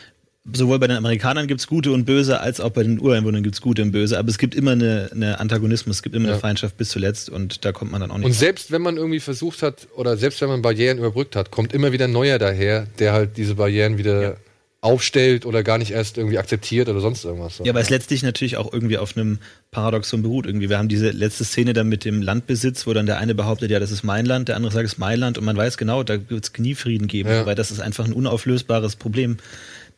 sowohl 0.52 0.78
bei 0.78 0.88
den 0.88 0.96
Amerikanern 0.96 1.46
gibt's 1.46 1.66
Gute 1.66 1.92
und 1.92 2.04
Böse, 2.04 2.40
als 2.40 2.60
auch 2.60 2.70
bei 2.70 2.82
den 2.82 2.98
Ureinwohnern 3.00 3.42
gibt's 3.42 3.60
Gute 3.60 3.82
und 3.82 3.92
Böse. 3.92 4.18
Aber 4.18 4.28
es 4.28 4.38
gibt 4.38 4.54
immer 4.54 4.72
eine, 4.72 5.08
eine 5.12 5.38
Antagonismus, 5.40 5.96
es 5.96 6.02
gibt 6.02 6.16
immer 6.16 6.26
Ja. 6.26 6.32
eine 6.32 6.40
Feindschaft 6.40 6.76
bis 6.76 6.88
zuletzt 6.90 7.30
und 7.30 7.64
da 7.64 7.72
kommt 7.72 7.92
man 7.92 8.00
dann 8.00 8.10
auch 8.10 8.18
nicht 8.18 8.26
Und 8.26 8.32
selbst 8.32 8.72
wenn 8.72 8.82
man 8.82 8.96
irgendwie 8.96 9.20
versucht 9.20 9.62
hat, 9.62 9.86
oder 9.96 10.16
selbst 10.16 10.40
wenn 10.40 10.48
man 10.48 10.62
Barrieren 10.62 10.98
überbrückt 10.98 11.36
hat, 11.36 11.50
kommt 11.50 11.72
immer 11.72 11.92
wieder 11.92 12.06
ein 12.06 12.12
neuer 12.12 12.38
daher, 12.38 12.86
der 12.98 13.12
halt 13.12 13.36
diese 13.36 13.54
Barrieren 13.54 13.98
wieder 13.98 14.36
aufstellt 14.82 15.46
oder 15.46 15.62
gar 15.62 15.78
nicht 15.78 15.92
erst 15.92 16.18
irgendwie 16.18 16.38
akzeptiert 16.38 16.88
oder 16.88 17.00
sonst 17.00 17.24
irgendwas. 17.24 17.60
Ja, 17.64 17.72
weil 17.72 17.82
es 17.82 17.88
letztlich 17.90 18.22
natürlich 18.24 18.56
auch 18.56 18.72
irgendwie 18.72 18.98
auf 18.98 19.16
einem 19.16 19.38
Paradoxon 19.70 20.22
beruht. 20.22 20.44
Irgendwie, 20.44 20.68
wir 20.68 20.76
haben 20.76 20.88
diese 20.88 21.10
letzte 21.10 21.44
Szene 21.44 21.72
dann 21.72 21.88
mit 21.88 22.04
dem 22.04 22.20
Landbesitz, 22.20 22.84
wo 22.86 22.92
dann 22.92 23.06
der 23.06 23.18
eine 23.18 23.34
behauptet, 23.34 23.70
ja, 23.70 23.78
das 23.78 23.92
ist 23.92 24.02
mein 24.02 24.26
Land, 24.26 24.48
der 24.48 24.56
andere 24.56 24.72
sagt, 24.72 24.84
es 24.84 24.94
ist 24.94 24.98
mein 24.98 25.18
Land 25.20 25.38
und 25.38 25.44
man 25.44 25.56
weiß 25.56 25.78
genau, 25.78 26.02
da 26.02 26.28
wird 26.28 26.44
es 26.44 26.58
nie 26.58 26.74
Frieden 26.74 27.06
geben, 27.06 27.30
Ja. 27.30 27.46
weil 27.46 27.54
das 27.54 27.70
ist 27.70 27.78
einfach 27.80 28.04
ein 28.04 28.12
unauflösbares 28.12 28.96
Problem. 28.96 29.36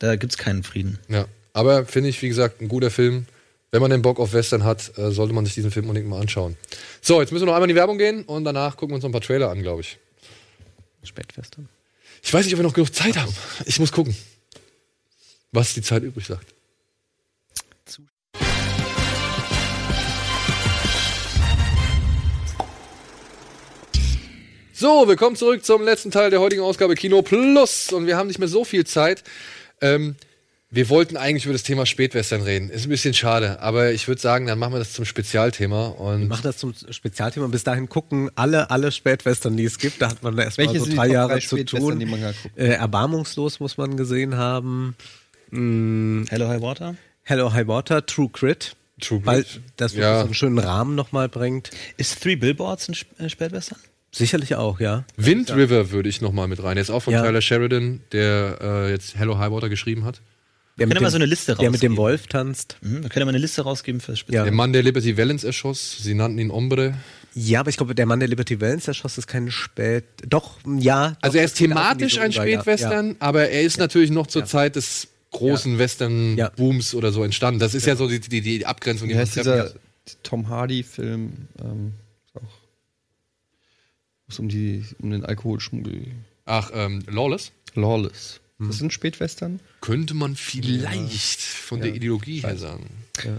Da 0.01 0.16
gibt 0.16 0.32
es 0.32 0.39
keinen 0.39 0.62
Frieden. 0.62 0.98
Ja. 1.09 1.24
Aber 1.55 1.86
finde 1.86 2.11
ich, 2.11 2.20
wie 2.20 2.28
gesagt, 2.28 2.61
ein 2.61 2.69
guter 2.69 2.90
Film. 2.90 3.24
Wenn 3.70 3.81
man 3.81 3.90
den 3.90 4.02
Bock 4.02 4.20
auf 4.20 4.35
Western 4.35 4.62
hat, 4.65 4.93
äh, 4.98 5.11
sollte 5.11 5.32
man 5.35 5.44
sich 5.47 5.55
diesen 5.55 5.70
Film 5.73 5.86
unbedingt 5.89 6.09
mal 6.09 6.20
anschauen. 6.20 6.56
So, 7.01 7.20
jetzt 7.20 7.32
müssen 7.32 7.43
wir 7.43 7.47
noch 7.47 7.55
einmal 7.55 7.69
in 7.70 7.74
die 7.74 7.78
Werbung 7.78 7.97
gehen 7.98 8.23
und 8.24 8.44
danach 8.44 8.77
gucken 8.77 8.90
wir 8.93 8.94
uns 8.97 9.02
noch 9.02 9.09
ein 9.09 9.12
paar 9.12 9.20
Trailer 9.23 9.51
an, 9.51 9.62
glaube 9.62 9.81
ich. 9.81 9.98
Spätwestern. 11.02 11.69
Ich 12.23 12.32
weiß 12.32 12.44
nicht, 12.44 12.55
ob 12.55 12.61
wir 12.61 12.65
noch 12.65 12.74
genug 12.74 12.94
Zeit 12.94 13.16
haben. 13.16 13.32
Ich 13.66 13.78
muss 13.81 13.93
gucken, 13.93 14.15
was 15.55 15.74
die 15.74 15.82
Zeit 15.82 16.02
übrig 16.02 16.26
sagt. 16.26 16.55
So, 24.76 25.06
willkommen 25.06 25.36
zurück 25.36 25.64
zum 25.64 25.82
letzten 25.82 26.10
Teil 26.10 26.31
der 26.31 26.40
heutigen 26.40 26.62
Ausgabe 26.62 26.97
Kino 26.97 27.22
Plus. 27.22 27.93
Und 27.93 28.06
wir 28.06 28.16
haben 28.16 28.26
nicht 28.26 28.40
mehr 28.40 28.48
so 28.48 28.64
viel 28.64 28.85
Zeit. 28.85 29.22
Ähm, 29.81 30.16
wir 30.68 30.89
wollten 30.89 31.16
eigentlich 31.16 31.44
über 31.44 31.52
das 31.52 31.62
Thema 31.62 31.86
Spätwestern 31.86 32.43
reden. 32.43 32.68
Ist 32.68 32.86
ein 32.86 32.89
bisschen 32.89 33.14
schade, 33.14 33.60
aber 33.60 33.93
ich 33.93 34.09
würde 34.09 34.20
sagen, 34.20 34.47
dann 34.47 34.59
machen 34.59 34.74
wir 34.74 34.81
das 34.81 34.93
zum 34.93 35.05
Spezialthema. 35.05 35.86
Und 35.86 36.26
Mach 36.26 36.43
das 36.43 36.59
zum 36.59 36.74
Spezialthema. 36.90 37.47
Bis 37.47 37.62
dahin 37.62 37.89
gucken 37.89 38.31
alle, 38.35 38.70
alle 38.70 38.90
Spätwestern, 38.90 39.56
die 39.56 39.64
es 39.64 39.78
gibt. 39.78 40.02
Da 40.02 40.10
hat 40.10 40.24
man 40.24 40.36
erst 40.36 40.59
mal 40.59 40.66
Welche 40.66 40.81
so 40.81 40.93
drei 40.93 41.06
Jahre 41.06 41.35
drei 41.35 41.39
zu 41.39 41.64
tun. 41.64 42.01
Äh, 42.56 42.70
Erbarmungslos 42.70 43.60
muss 43.60 43.76
man 43.76 43.97
gesehen 43.97 44.36
haben. 44.36 44.97
Hello 45.55 46.48
High 46.48 46.60
Water? 46.60 46.97
Hello 47.22 47.52
High 47.52 47.68
Water, 47.68 48.05
True 48.05 48.28
Crit. 48.32 48.74
True 49.01 49.20
Weil 49.24 49.43
Grit. 49.44 49.60
das 49.76 49.93
wirklich 49.93 50.02
Ja. 50.05 50.18
so 50.20 50.24
einen 50.24 50.35
schönen 50.35 50.59
Rahmen 50.59 50.97
nochmal 50.97 51.28
bringt. 51.28 51.70
Ist 51.97 52.20
Three 52.22 52.35
Billboards 52.35 52.89
ein 52.89 52.94
Sp- 52.98 53.14
äh, 53.22 53.28
Spätwestern? 53.28 53.78
Sicherlich 54.10 54.56
auch, 54.56 54.81
ja. 54.81 55.05
Wind 55.16 55.55
River 55.55 55.90
würde 55.93 56.09
ich 56.09 56.20
noch 56.20 56.32
mal 56.32 56.48
mit 56.48 56.62
rein. 56.62 56.74
Der 56.74 56.82
ist 56.82 56.90
auch 56.90 57.01
von 57.05 57.12
Ja. 57.12 57.22
Tyler 57.22 57.40
Sheridan, 57.40 58.01
der 58.12 58.59
äh, 58.60 58.90
jetzt 58.90 59.16
Hello 59.16 59.39
High 59.39 59.52
Water 59.52 59.68
geschrieben 59.68 60.05
hat. 60.05 60.20
Der 60.76 60.89
Können 60.89 60.97
wir 60.98 61.02
mal 61.02 61.10
so 61.10 61.16
eine 61.16 61.26
Liste 61.26 61.55
Der 61.55 61.70
mit 61.70 61.82
dem 61.82 61.93
rausgeben? 61.93 61.97
Wolf 61.98 62.26
tanzt. 62.26 62.76
Mhm, 62.81 63.02
da 63.02 63.09
können 63.09 63.26
wir 63.26 63.28
eine 63.31 63.39
Liste 63.39 63.62
rausgeben 63.62 64.01
fürs 64.01 64.18
Spezial. 64.18 64.40
Ja. 64.40 64.44
Der 64.44 64.52
Mann, 64.52 64.72
der 64.72 64.82
Liberty 64.82 65.16
Valance 65.16 65.47
erschoss, 65.47 65.98
sie 66.01 66.14
nannten 66.14 66.40
ihn 66.40 66.51
Ombre. 66.51 66.94
Ja, 67.36 67.60
aber 67.60 67.70
ich 67.70 67.76
glaube, 67.76 67.94
der 67.94 68.06
Mann, 68.06 68.18
der 68.18 68.28
Liberty 68.28 68.60
Valance 68.60 68.89
erschoss, 68.90 69.16
ist 69.18 69.28
kein 69.28 69.52
Spät. 69.52 70.05
Doch, 70.28 70.59
ja. 70.78 71.16
Also 71.20 71.35
doch, 71.35 71.40
er 71.40 71.43
das 71.43 71.52
ist 71.52 71.59
thematisch 71.59 72.18
ein 72.18 72.26
Richtung, 72.26 72.44
ja. 72.47 72.52
Spätwestern, 72.60 73.16
aber 73.20 73.48
er 73.51 73.62
ist 73.62 73.78
natürlich 73.78 74.10
noch 74.10 74.26
zur 74.26 74.44
Zeit 74.47 74.74
des 74.74 75.09
großen 75.35 75.78
Western-Booms 75.78 76.94
oder 76.94 77.12
so 77.12 77.23
entstanden. 77.23 77.61
Das 77.61 77.74
ist 77.74 77.86
ja, 77.86 77.97
so 77.97 78.09
die, 78.09 78.20
die, 78.20 78.40
die 78.40 78.66
Abgrenzung, 78.66 79.09
die 79.09 79.15
man 79.15 79.23
heißt 79.23 79.35
treffen 79.35 79.52
dieser 79.52 79.70
kann. 79.70 79.81
Tom 80.23 80.48
Hardy-Film? 80.48 81.48
Ähm, 81.59 81.93
auch. 82.35 82.40
Wo 82.40 84.28
es 84.28 84.39
um, 84.39 84.48
die, 84.48 84.85
um 85.01 85.11
den 85.11 85.24
Alkoholschmuggel. 85.24 86.06
Ach, 86.47 86.70
ähm, 86.74 87.02
Lawless? 87.06 87.52
Lawless. 87.74 88.40
Hm. 88.59 88.69
Das 88.69 88.81
ein 88.81 88.90
Spätwestern? 88.90 89.61
Könnte 89.81 90.15
man 90.15 90.36
vielleicht 90.36 91.40
von 91.40 91.81
der 91.81 91.94
Ideologie 91.94 92.40
her 92.40 92.56
sagen. 92.56 92.89
Ja. 93.24 93.36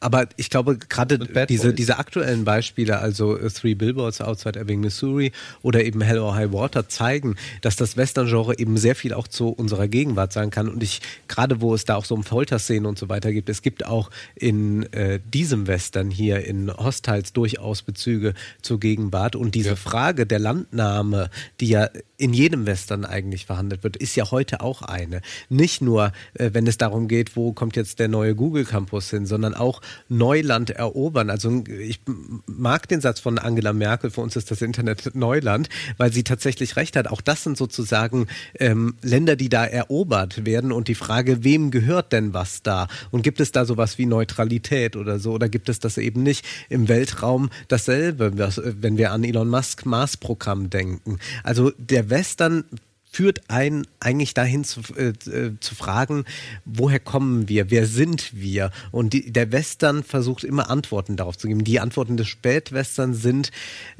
Aber 0.00 0.26
ich 0.36 0.50
glaube, 0.50 0.78
gerade 0.78 1.18
diese, 1.46 1.74
diese 1.74 1.98
aktuellen 1.98 2.44
Beispiele, 2.44 2.98
also 2.98 3.36
äh, 3.36 3.50
Three 3.50 3.74
Billboards 3.74 4.20
Outside 4.20 4.58
Ebbing, 4.58 4.80
Missouri 4.80 5.32
oder 5.62 5.84
eben 5.84 6.00
Hell 6.00 6.18
or 6.18 6.34
High 6.34 6.52
Water, 6.52 6.88
zeigen, 6.88 7.36
dass 7.62 7.76
das 7.76 7.96
Western-Genre 7.96 8.58
eben 8.58 8.76
sehr 8.76 8.94
viel 8.94 9.12
auch 9.12 9.28
zu 9.28 9.48
unserer 9.48 9.88
Gegenwart 9.88 10.32
sein 10.32 10.50
kann. 10.50 10.68
Und 10.68 10.82
ich, 10.82 11.00
gerade 11.28 11.60
wo 11.60 11.74
es 11.74 11.84
da 11.84 11.96
auch 11.96 12.04
so 12.04 12.14
um 12.14 12.24
Folterszenen 12.24 12.86
und 12.86 12.98
so 12.98 13.08
weiter 13.08 13.32
gibt, 13.32 13.48
es 13.48 13.62
gibt 13.62 13.86
auch 13.86 14.10
in 14.34 14.84
äh, 14.92 15.20
diesem 15.32 15.66
Western 15.66 16.10
hier 16.10 16.44
in 16.44 16.70
Hostiles 16.72 17.32
durchaus 17.32 17.82
Bezüge 17.82 18.34
zur 18.62 18.78
Gegenwart. 18.80 19.36
Und 19.36 19.54
diese 19.54 19.70
Ja. 19.70 19.76
Frage 19.76 20.26
der 20.26 20.38
Landnahme, 20.38 21.30
die 21.60 21.68
ja 21.68 21.88
in 22.16 22.32
jedem 22.32 22.66
Western 22.66 23.04
eigentlich 23.04 23.46
verhandelt 23.46 23.82
wird, 23.82 23.96
ist 23.96 24.14
ja 24.16 24.30
heute 24.30 24.60
auch 24.60 24.82
eine. 24.82 25.22
Nicht 25.48 25.80
nur, 25.80 26.12
äh, 26.34 26.50
wenn 26.52 26.66
es 26.66 26.76
darum 26.78 27.08
geht, 27.08 27.36
wo 27.36 27.52
kommt 27.52 27.76
jetzt 27.76 27.98
der 27.98 28.08
neue 28.08 28.34
Google 28.34 28.64
Campus 28.64 29.10
hin, 29.10 29.26
sondern 29.26 29.39
auch 29.44 29.80
Neuland 30.08 30.70
erobern. 30.70 31.30
Also 31.30 31.62
ich 31.66 32.00
mag 32.46 32.88
den 32.88 33.00
Satz 33.00 33.20
von 33.20 33.38
Angela 33.38 33.72
Merkel, 33.72 34.10
für 34.10 34.20
uns 34.20 34.36
ist 34.36 34.50
das 34.50 34.62
Internet 34.62 35.14
Neuland, 35.14 35.68
weil 35.96 36.12
sie 36.12 36.24
tatsächlich 36.24 36.76
recht 36.76 36.96
hat. 36.96 37.08
Auch 37.08 37.20
das 37.20 37.44
sind 37.44 37.56
sozusagen 37.56 38.26
ähm, 38.58 38.94
Länder, 39.02 39.36
die 39.36 39.48
da 39.48 39.64
erobert 39.64 40.44
werden 40.44 40.72
und 40.72 40.88
die 40.88 40.94
Frage, 40.94 41.44
wem 41.44 41.70
gehört 41.70 42.12
denn 42.12 42.34
was 42.34 42.62
da? 42.62 42.88
Und 43.10 43.22
gibt 43.22 43.40
es 43.40 43.52
da 43.52 43.64
sowas 43.64 43.98
wie 43.98 44.06
Neutralität 44.06 44.96
oder 44.96 45.18
so? 45.18 45.32
Oder 45.32 45.48
gibt 45.48 45.68
es 45.68 45.80
das 45.80 45.98
eben 45.98 46.22
nicht 46.22 46.44
im 46.68 46.88
Weltraum 46.88 47.50
dasselbe, 47.68 48.26
äh, 48.26 48.74
wenn 48.80 48.96
wir 48.96 49.12
an 49.12 49.24
Elon 49.24 49.48
Musk 49.48 49.86
Mars-Programm 49.86 50.70
denken? 50.70 51.18
Also 51.42 51.72
der 51.78 52.10
Western 52.10 52.64
führt 53.10 53.50
einen 53.50 53.86
eigentlich 53.98 54.34
dahin 54.34 54.64
zu, 54.64 54.80
äh, 54.96 55.08
äh, 55.28 55.52
zu 55.58 55.74
fragen, 55.74 56.24
woher 56.64 57.00
kommen 57.00 57.48
wir, 57.48 57.70
wer 57.70 57.86
sind 57.86 58.34
wir? 58.34 58.70
Und 58.92 59.12
die, 59.12 59.32
der 59.32 59.50
Western 59.50 60.04
versucht 60.04 60.44
immer 60.44 60.70
Antworten 60.70 61.16
darauf 61.16 61.36
zu 61.36 61.48
geben. 61.48 61.64
Die 61.64 61.80
Antworten 61.80 62.16
des 62.16 62.28
Spätwestern 62.28 63.14
sind 63.14 63.50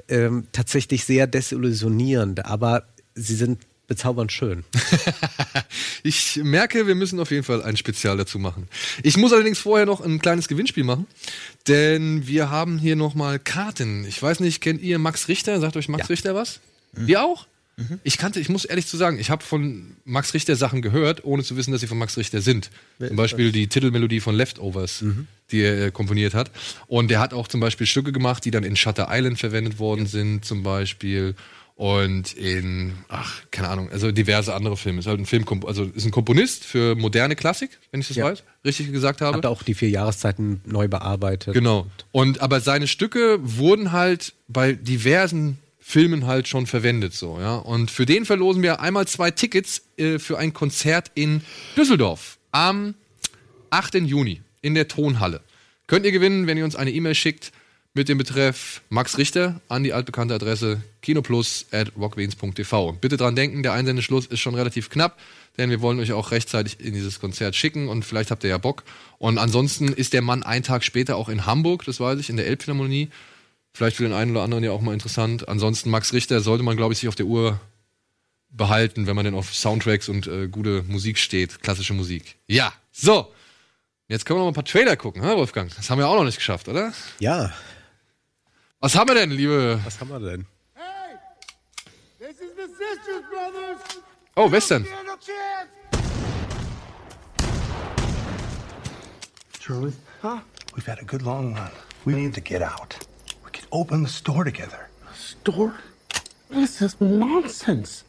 ähm, 0.08 0.46
tatsächlich 0.52 1.04
sehr 1.04 1.26
desillusionierend, 1.26 2.44
aber 2.46 2.84
sie 3.14 3.34
sind 3.34 3.58
bezaubernd 3.88 4.32
schön. 4.32 4.64
Ich 6.02 6.40
merke, 6.42 6.86
wir 6.86 6.94
müssen 6.94 7.20
auf 7.20 7.30
jeden 7.30 7.42
Fall 7.42 7.62
ein 7.62 7.76
Spezial 7.76 8.16
dazu 8.16 8.38
machen. 8.38 8.68
Ich 9.02 9.18
muss 9.18 9.34
allerdings 9.34 9.58
vorher 9.58 9.84
noch 9.84 10.00
ein 10.00 10.18
kleines 10.18 10.48
Gewinnspiel 10.48 10.82
machen, 10.82 11.06
denn 11.68 12.26
wir 12.26 12.48
haben 12.48 12.78
hier 12.78 12.96
noch 12.96 13.14
mal 13.14 13.38
Karten. 13.38 14.06
Ich 14.06 14.22
weiß 14.22 14.40
nicht, 14.40 14.62
kennt 14.62 14.80
ihr 14.80 14.98
Max 14.98 15.28
Richter? 15.28 15.60
Sagt 15.60 15.76
euch 15.76 15.90
Max 15.90 16.08
Richter 16.08 16.34
was? 16.34 16.60
Ihr 17.06 17.22
auch? 17.22 17.46
Ich 18.04 18.18
kannte, 18.18 18.40
ich 18.40 18.48
muss 18.48 18.64
ehrlich 18.64 18.86
zu 18.86 18.96
sagen, 18.96 19.18
ich 19.18 19.30
habe 19.30 19.42
von 19.44 19.96
Max 20.04 20.34
Richter 20.34 20.56
Sachen 20.56 20.82
gehört, 20.82 21.24
ohne 21.24 21.42
zu 21.42 21.56
wissen, 21.56 21.72
dass 21.72 21.80
sie 21.80 21.86
von 21.86 21.98
Max 21.98 22.16
Richter 22.16 22.40
sind. 22.40 22.70
Zum 22.98 23.16
Beispiel 23.16 23.52
die 23.52 23.66
Titelmelodie 23.68 24.20
von 24.20 24.34
Leftovers, 24.34 25.04
die 25.50 25.60
er 25.62 25.86
äh, 25.86 25.90
komponiert 25.90 26.34
hat. 26.34 26.50
Und 26.86 27.10
der 27.10 27.20
hat 27.20 27.32
auch 27.34 27.48
zum 27.48 27.60
Beispiel 27.60 27.86
Stücke 27.86 28.12
gemacht, 28.12 28.44
die 28.44 28.50
dann 28.50 28.64
in 28.64 28.76
Shutter 28.76 29.08
Island 29.10 29.38
verwendet 29.38 29.78
worden 29.78 30.06
sind, 30.06 30.44
zum 30.44 30.62
Beispiel. 30.62 31.34
Und 31.76 32.34
in, 32.34 32.92
ach, 33.08 33.40
keine 33.50 33.68
Ahnung, 33.68 33.88
also 33.90 34.12
diverse 34.12 34.52
andere 34.52 34.76
Filme. 34.76 34.98
Ist 35.00 35.06
halt 35.06 35.18
ein 35.18 35.24
Film, 35.24 35.46
also 35.64 35.84
ist 35.84 36.04
ein 36.04 36.10
Komponist 36.10 36.64
für 36.66 36.94
moderne 36.94 37.36
Klassik, 37.36 37.70
wenn 37.90 38.02
ich 38.02 38.08
das 38.08 38.18
Ja. 38.18 38.26
weiß, 38.26 38.42
richtig 38.66 38.92
gesagt 38.92 39.22
habe. 39.22 39.38
Hat 39.38 39.46
auch 39.46 39.62
die 39.62 39.72
vier 39.72 39.88
Jahreszeiten 39.88 40.60
neu 40.66 40.88
bearbeitet. 40.88 41.54
Genau. 41.54 41.86
Und 42.12 42.42
aber 42.42 42.60
seine 42.60 42.86
Stücke 42.86 43.38
wurden 43.40 43.92
halt 43.92 44.34
bei 44.46 44.74
diversen 44.74 45.56
Filmen 45.90 46.26
halt 46.26 46.46
schon 46.46 46.68
verwendet 46.68 47.14
so, 47.14 47.40
ja. 47.40 47.56
Und 47.56 47.90
für 47.90 48.06
den 48.06 48.24
verlosen 48.24 48.62
wir 48.62 48.80
einmal 48.80 49.08
zwei 49.08 49.32
Tickets 49.32 49.82
äh, 49.96 50.20
für 50.20 50.38
ein 50.38 50.52
Konzert 50.52 51.10
in 51.14 51.42
Düsseldorf 51.76 52.38
am 52.52 52.94
8. 53.70 53.96
Juni 53.96 54.40
in 54.62 54.74
der 54.74 54.86
Tonhalle. 54.86 55.40
Könnt 55.88 56.06
ihr 56.06 56.12
gewinnen, 56.12 56.46
wenn 56.46 56.56
ihr 56.56 56.64
uns 56.64 56.76
eine 56.76 56.92
E-Mail 56.92 57.16
schickt 57.16 57.50
mit 57.92 58.08
dem 58.08 58.18
Betreff 58.18 58.82
Max 58.88 59.18
Richter 59.18 59.60
an 59.68 59.82
die 59.82 59.92
altbekannte 59.92 60.34
Adresse 60.34 60.80
kinoplus 61.02 61.66
at 61.72 61.90
rockbeans.tv. 61.98 62.92
Bitte 63.00 63.16
dran 63.16 63.34
denken, 63.34 63.64
der 63.64 63.72
Einsendeschluss 63.72 64.26
ist 64.26 64.38
schon 64.38 64.54
relativ 64.54 64.90
knapp, 64.90 65.18
denn 65.58 65.70
wir 65.70 65.80
wollen 65.80 65.98
euch 65.98 66.12
auch 66.12 66.30
rechtzeitig 66.30 66.78
in 66.78 66.94
dieses 66.94 67.18
Konzert 67.18 67.56
schicken 67.56 67.88
und 67.88 68.04
vielleicht 68.04 68.30
habt 68.30 68.44
ihr 68.44 68.50
ja 68.50 68.58
Bock. 68.58 68.84
Und 69.18 69.38
ansonsten 69.38 69.88
ist 69.88 70.12
der 70.12 70.22
Mann 70.22 70.44
einen 70.44 70.62
Tag 70.62 70.84
später 70.84 71.16
auch 71.16 71.28
in 71.28 71.46
Hamburg, 71.46 71.84
das 71.84 71.98
weiß 71.98 72.20
ich, 72.20 72.30
in 72.30 72.36
der 72.36 72.46
Elbphilharmonie. 72.46 73.08
Vielleicht 73.72 73.96
für 73.96 74.02
den 74.02 74.12
einen 74.12 74.32
oder 74.32 74.42
anderen 74.42 74.64
ja 74.64 74.72
auch 74.72 74.80
mal 74.80 74.92
interessant. 74.92 75.48
Ansonsten 75.48 75.90
Max 75.90 76.12
Richter 76.12 76.40
sollte 76.40 76.62
man, 76.64 76.76
glaube 76.76 76.92
ich, 76.92 76.98
sich 77.00 77.08
auf 77.08 77.14
der 77.14 77.26
Uhr 77.26 77.60
behalten, 78.50 79.06
wenn 79.06 79.14
man 79.16 79.24
denn 79.24 79.34
auf 79.34 79.54
Soundtracks 79.54 80.08
und 80.08 80.26
äh, 80.26 80.48
gute 80.48 80.82
Musik 80.82 81.18
steht, 81.18 81.62
klassische 81.62 81.94
Musik. 81.94 82.36
Ja, 82.46 82.72
so. 82.90 83.32
Jetzt 84.08 84.26
können 84.26 84.38
wir 84.38 84.40
noch 84.40 84.46
mal 84.46 84.50
ein 84.50 84.54
paar 84.54 84.64
Trailer 84.64 84.96
gucken, 84.96 85.22
ha, 85.22 85.36
Wolfgang? 85.36 85.72
Das 85.76 85.88
haben 85.88 85.98
wir 85.98 86.08
auch 86.08 86.16
noch 86.16 86.24
nicht 86.24 86.38
geschafft, 86.38 86.68
oder? 86.68 86.92
Ja. 87.20 87.52
Was 88.80 88.96
haben 88.96 89.08
wir 89.08 89.14
denn, 89.14 89.30
liebe? 89.30 89.80
Was 89.84 90.00
haben 90.00 90.10
wir 90.10 90.18
denn? 90.18 90.46
This 92.18 92.40
is 92.40 92.50
the 92.56 92.66
Sisters 92.66 93.22
Brothers. 93.30 94.02
Oh, 94.34 94.50
Western. 94.50 94.84
Charlie? 99.60 99.92
Huh? 100.22 100.40
We've 100.74 100.86
had 100.86 100.98
a 101.00 101.04
good 101.04 101.22
long 101.22 101.54
run. 101.54 101.70
We 102.04 102.14
need 102.14 102.34
to 102.34 102.40
get 102.40 102.62
out. 102.62 102.96
We 103.70 103.76
could 103.76 103.80
open 103.80 104.02
the 104.02 104.08
store 104.08 104.44
together. 104.44 104.88
Store? 105.14 105.74
This 106.48 106.82
is 106.82 107.00
nonsense. 107.00 108.04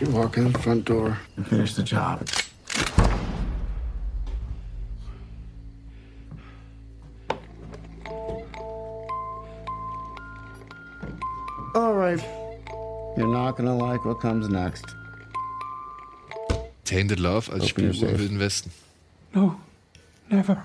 You 0.00 0.08
walk 0.10 0.36
in 0.36 0.52
the 0.52 0.58
front 0.58 0.86
door 0.86 1.18
and 1.36 1.46
finish 1.46 1.74
the 1.74 1.82
job. 1.82 2.26
All 11.74 11.94
right. 11.94 12.22
You're 13.16 13.28
not 13.28 13.56
gonna 13.56 13.76
like 13.76 14.04
what 14.04 14.20
comes 14.20 14.48
next. 14.48 14.84
Tainted 16.84 17.20
Love 17.20 17.50
als 17.52 17.62
Open 17.62 17.68
Spiel 17.68 17.84
your 17.84 17.94
im 17.94 18.00
safe. 18.00 18.18
Wilden 18.18 18.38
Westen. 18.38 18.70
No, 19.34 19.60
never. 20.28 20.64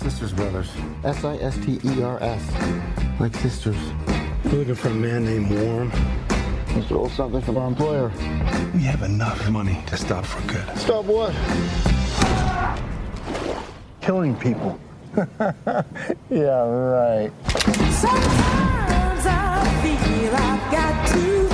Sisters 0.00 0.32
Brothers. 0.32 0.70
S 1.04 1.24
I 1.24 1.36
S 1.36 1.56
T 1.58 1.78
E 1.84 2.02
R 2.02 2.18
S. 2.22 2.42
Like 3.20 3.34
sisters. 3.36 3.76
We're 4.44 4.60
looking 4.60 4.74
for 4.74 4.88
a 4.88 4.94
man 4.94 5.26
named 5.26 5.50
Warm. 5.50 5.92
We 6.74 6.80
stole 6.82 7.10
something 7.10 7.42
from 7.42 7.58
our 7.58 7.68
employer. 7.68 8.10
We 8.72 8.80
have 8.80 9.02
enough 9.02 9.48
money 9.50 9.78
to 9.88 9.96
stop 9.98 10.24
for 10.24 10.40
good. 10.50 10.64
Stop 10.78 11.04
what? 11.04 11.34
Killing 14.00 14.36
people. 14.36 14.78
Yeah, 16.30 16.62
right. 16.68 17.32
Sometimes 17.90 19.26
I 19.26 19.64
feel 19.82 20.32
I've 20.32 20.70
got 20.70 21.08
to 21.08 21.48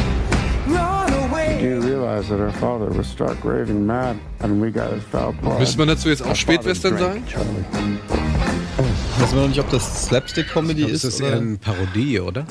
run 0.71 1.31
away. 1.31 1.59
Do 1.63 1.67
you 1.67 1.81
realize 1.81 2.29
that 2.29 2.39
our 2.41 2.53
father 2.53 2.91
was 2.91 3.07
stark 3.07 3.43
raving 3.43 3.87
mad 3.87 4.19
and 4.41 4.61
we 4.61 4.71
got 4.71 4.93
his 4.93 5.03
foul 5.05 5.33
blood? 5.33 5.59
Müsste 5.61 5.79
man 5.79 5.89
dazu 5.89 6.11
jetzt 6.11 6.23
auch 6.23 6.37
Spätwestern 6.37 6.99
sagen? 6.99 7.25
Weiß 9.27 9.35
man 9.35 9.43
noch 9.43 9.49
nicht, 9.49 9.59
ob 9.59 9.69
das 9.71 10.05
Slapstick-Comedy 10.07 10.83
Das 10.83 10.93
ist, 10.93 11.05
ist 11.05 11.21
oder? 11.21 11.31
eher 11.31 11.37
eine 11.39 11.57
Parodie, 11.57 12.21
oder? 12.21 12.47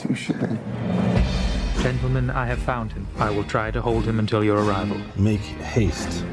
Gentlemen, 1.82 2.30
I 2.30 2.46
have 2.46 2.58
found 2.58 2.92
him. 2.92 3.08
I 3.18 3.30
will 3.34 3.46
try 3.46 3.72
to 3.72 3.80
hold 3.82 4.04
him 4.04 4.20
until 4.20 4.44
your 4.44 4.58
arrival. 4.58 4.98
Make 5.16 5.40
haste. 5.64 6.26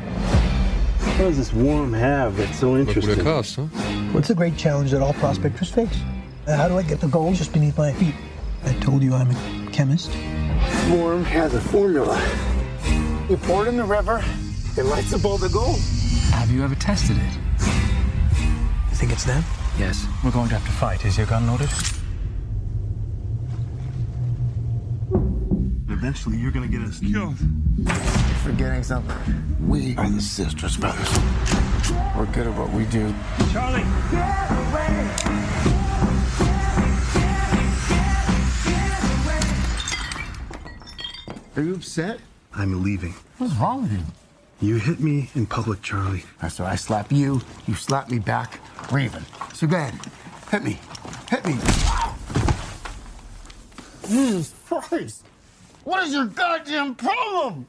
What 1.16 1.28
does 1.28 1.36
this 1.36 1.52
worm 1.54 1.92
have 1.92 2.36
that's 2.36 2.58
so 2.58 2.70
War 2.70 2.78
guter 2.78 2.90
interesting? 2.90 3.24
Cast, 3.24 3.58
ne? 3.58 3.68
What's 4.12 4.26
the 4.26 4.34
great 4.34 4.56
challenge 4.56 4.90
that 4.90 5.00
all 5.00 5.12
prospectors 5.12 5.70
face? 5.70 5.96
Uh, 6.48 6.56
How 6.56 6.66
do 6.66 6.76
I 6.76 6.82
get 6.82 6.98
the 7.00 7.06
gold 7.06 7.36
just 7.36 7.52
beneath 7.52 7.78
my 7.78 7.92
feet? 7.92 8.16
I 8.64 8.72
told 8.80 9.04
you 9.04 9.14
I'm 9.14 9.30
a 9.30 9.70
chemist. 9.70 10.10
Worm 10.90 11.22
has 11.26 11.54
a 11.54 11.60
formula. 11.60 12.20
You 13.30 13.36
pour 13.36 13.64
it 13.64 13.68
in 13.68 13.76
the 13.76 13.84
river, 13.84 14.20
it 14.76 14.86
lights 14.86 15.12
up 15.14 15.24
all 15.24 15.38
the 15.38 15.50
gold. 15.50 15.78
Have 16.32 16.50
you 16.50 16.64
ever 16.64 16.74
tested 16.74 17.16
it? 17.16 17.38
You 18.90 18.96
think 18.96 19.12
it's 19.12 19.22
them? 19.24 19.44
Yes. 19.78 20.06
We're 20.24 20.30
going 20.30 20.48
to 20.48 20.54
have 20.54 20.66
to 20.66 20.72
fight. 20.72 21.04
Is 21.04 21.16
your 21.16 21.26
gun 21.26 21.46
loaded? 21.46 21.70
Eventually, 25.88 26.36
you're 26.36 26.50
gonna 26.50 26.66
get 26.66 26.82
us 26.82 26.98
killed. 26.98 27.36
You're 27.76 27.94
forgetting 28.42 28.82
something. 28.82 29.16
We 29.68 29.96
are 29.96 30.10
the 30.10 30.20
sisters, 30.20 30.76
brothers. 30.76 31.08
We're 32.16 32.26
good 32.32 32.48
at 32.48 32.58
what 32.58 32.70
we 32.70 32.84
do. 32.86 33.14
Charlie! 33.52 33.82
Are 41.56 41.62
you 41.62 41.74
upset? 41.74 42.20
I'm 42.52 42.82
leaving. 42.82 43.14
What's 43.38 43.54
wrong 43.54 43.82
with 43.82 43.92
you? 43.92 44.21
You 44.62 44.76
hit 44.76 45.00
me 45.00 45.28
in 45.34 45.46
public, 45.46 45.82
Charlie. 45.82 46.22
So 46.48 46.64
I 46.64 46.76
slap 46.76 47.10
you, 47.10 47.40
you 47.66 47.74
slap 47.74 48.08
me 48.10 48.20
back. 48.20 48.60
We're 48.92 49.00
even. 49.00 49.24
So 49.54 49.66
go 49.66 49.74
ahead. 49.76 49.94
Hit 50.52 50.62
me. 50.62 50.78
Hit 51.28 51.44
me. 51.44 51.58
Jesus 54.08 54.54
Christ. 54.68 55.24
What 55.82 56.06
is 56.06 56.14
your 56.14 56.26
goddamn 56.26 56.94
problem? 56.94 57.66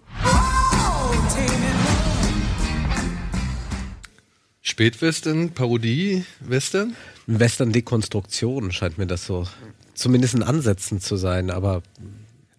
Spätwestern, 4.61 5.49
Parodie, 5.55 6.25
Western? 6.41 6.95
Western-Dekonstruktion 7.25 8.71
scheint 8.71 8.99
mir 8.99 9.07
das 9.07 9.25
so 9.25 9.47
zumindest 9.95 10.35
in 10.35 10.43
Ansätzen 10.43 11.01
zu 11.01 11.17
sein, 11.17 11.49
aber 11.49 11.81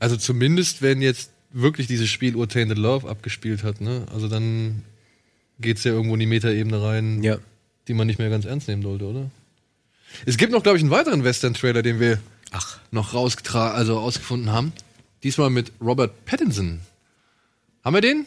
Also 0.04 0.16
zumindest, 0.18 0.82
wenn 0.82 1.00
jetzt 1.00 1.30
wirklich 1.54 1.86
dieses 1.86 2.10
Spiel 2.10 2.34
Ur 2.36 2.48
Tainted 2.48 2.76
Love 2.76 3.08
abgespielt 3.08 3.62
hat, 3.62 3.80
ne? 3.80 4.04
Also 4.12 4.28
dann 4.28 4.82
geht's 5.60 5.84
ja 5.84 5.92
irgendwo 5.92 6.14
in 6.14 6.20
die 6.20 6.26
Metaebene 6.26 6.82
rein, 6.82 7.22
Ja. 7.22 7.38
die 7.88 7.94
man 7.94 8.06
nicht 8.06 8.18
mehr 8.18 8.28
ganz 8.28 8.44
ernst 8.44 8.68
nehmen 8.68 8.82
sollte, 8.82 9.04
oder? 9.06 9.30
Es 10.26 10.36
gibt 10.36 10.52
noch, 10.52 10.62
glaube 10.62 10.76
ich, 10.78 10.82
einen 10.82 10.90
weiteren 10.90 11.24
Western-Trailer, 11.24 11.82
den 11.82 12.00
wir 12.00 12.18
Ach. 12.50 12.78
noch 12.90 13.14
rausgetra 13.14 13.70
also 13.70 13.98
ausgefunden 13.98 14.50
haben. 14.52 14.72
Diesmal 15.22 15.48
mit 15.50 15.72
Robert 15.80 16.24
Pattinson. 16.26 16.80
Haben 17.84 17.94
wir 17.94 18.00
den? 18.00 18.26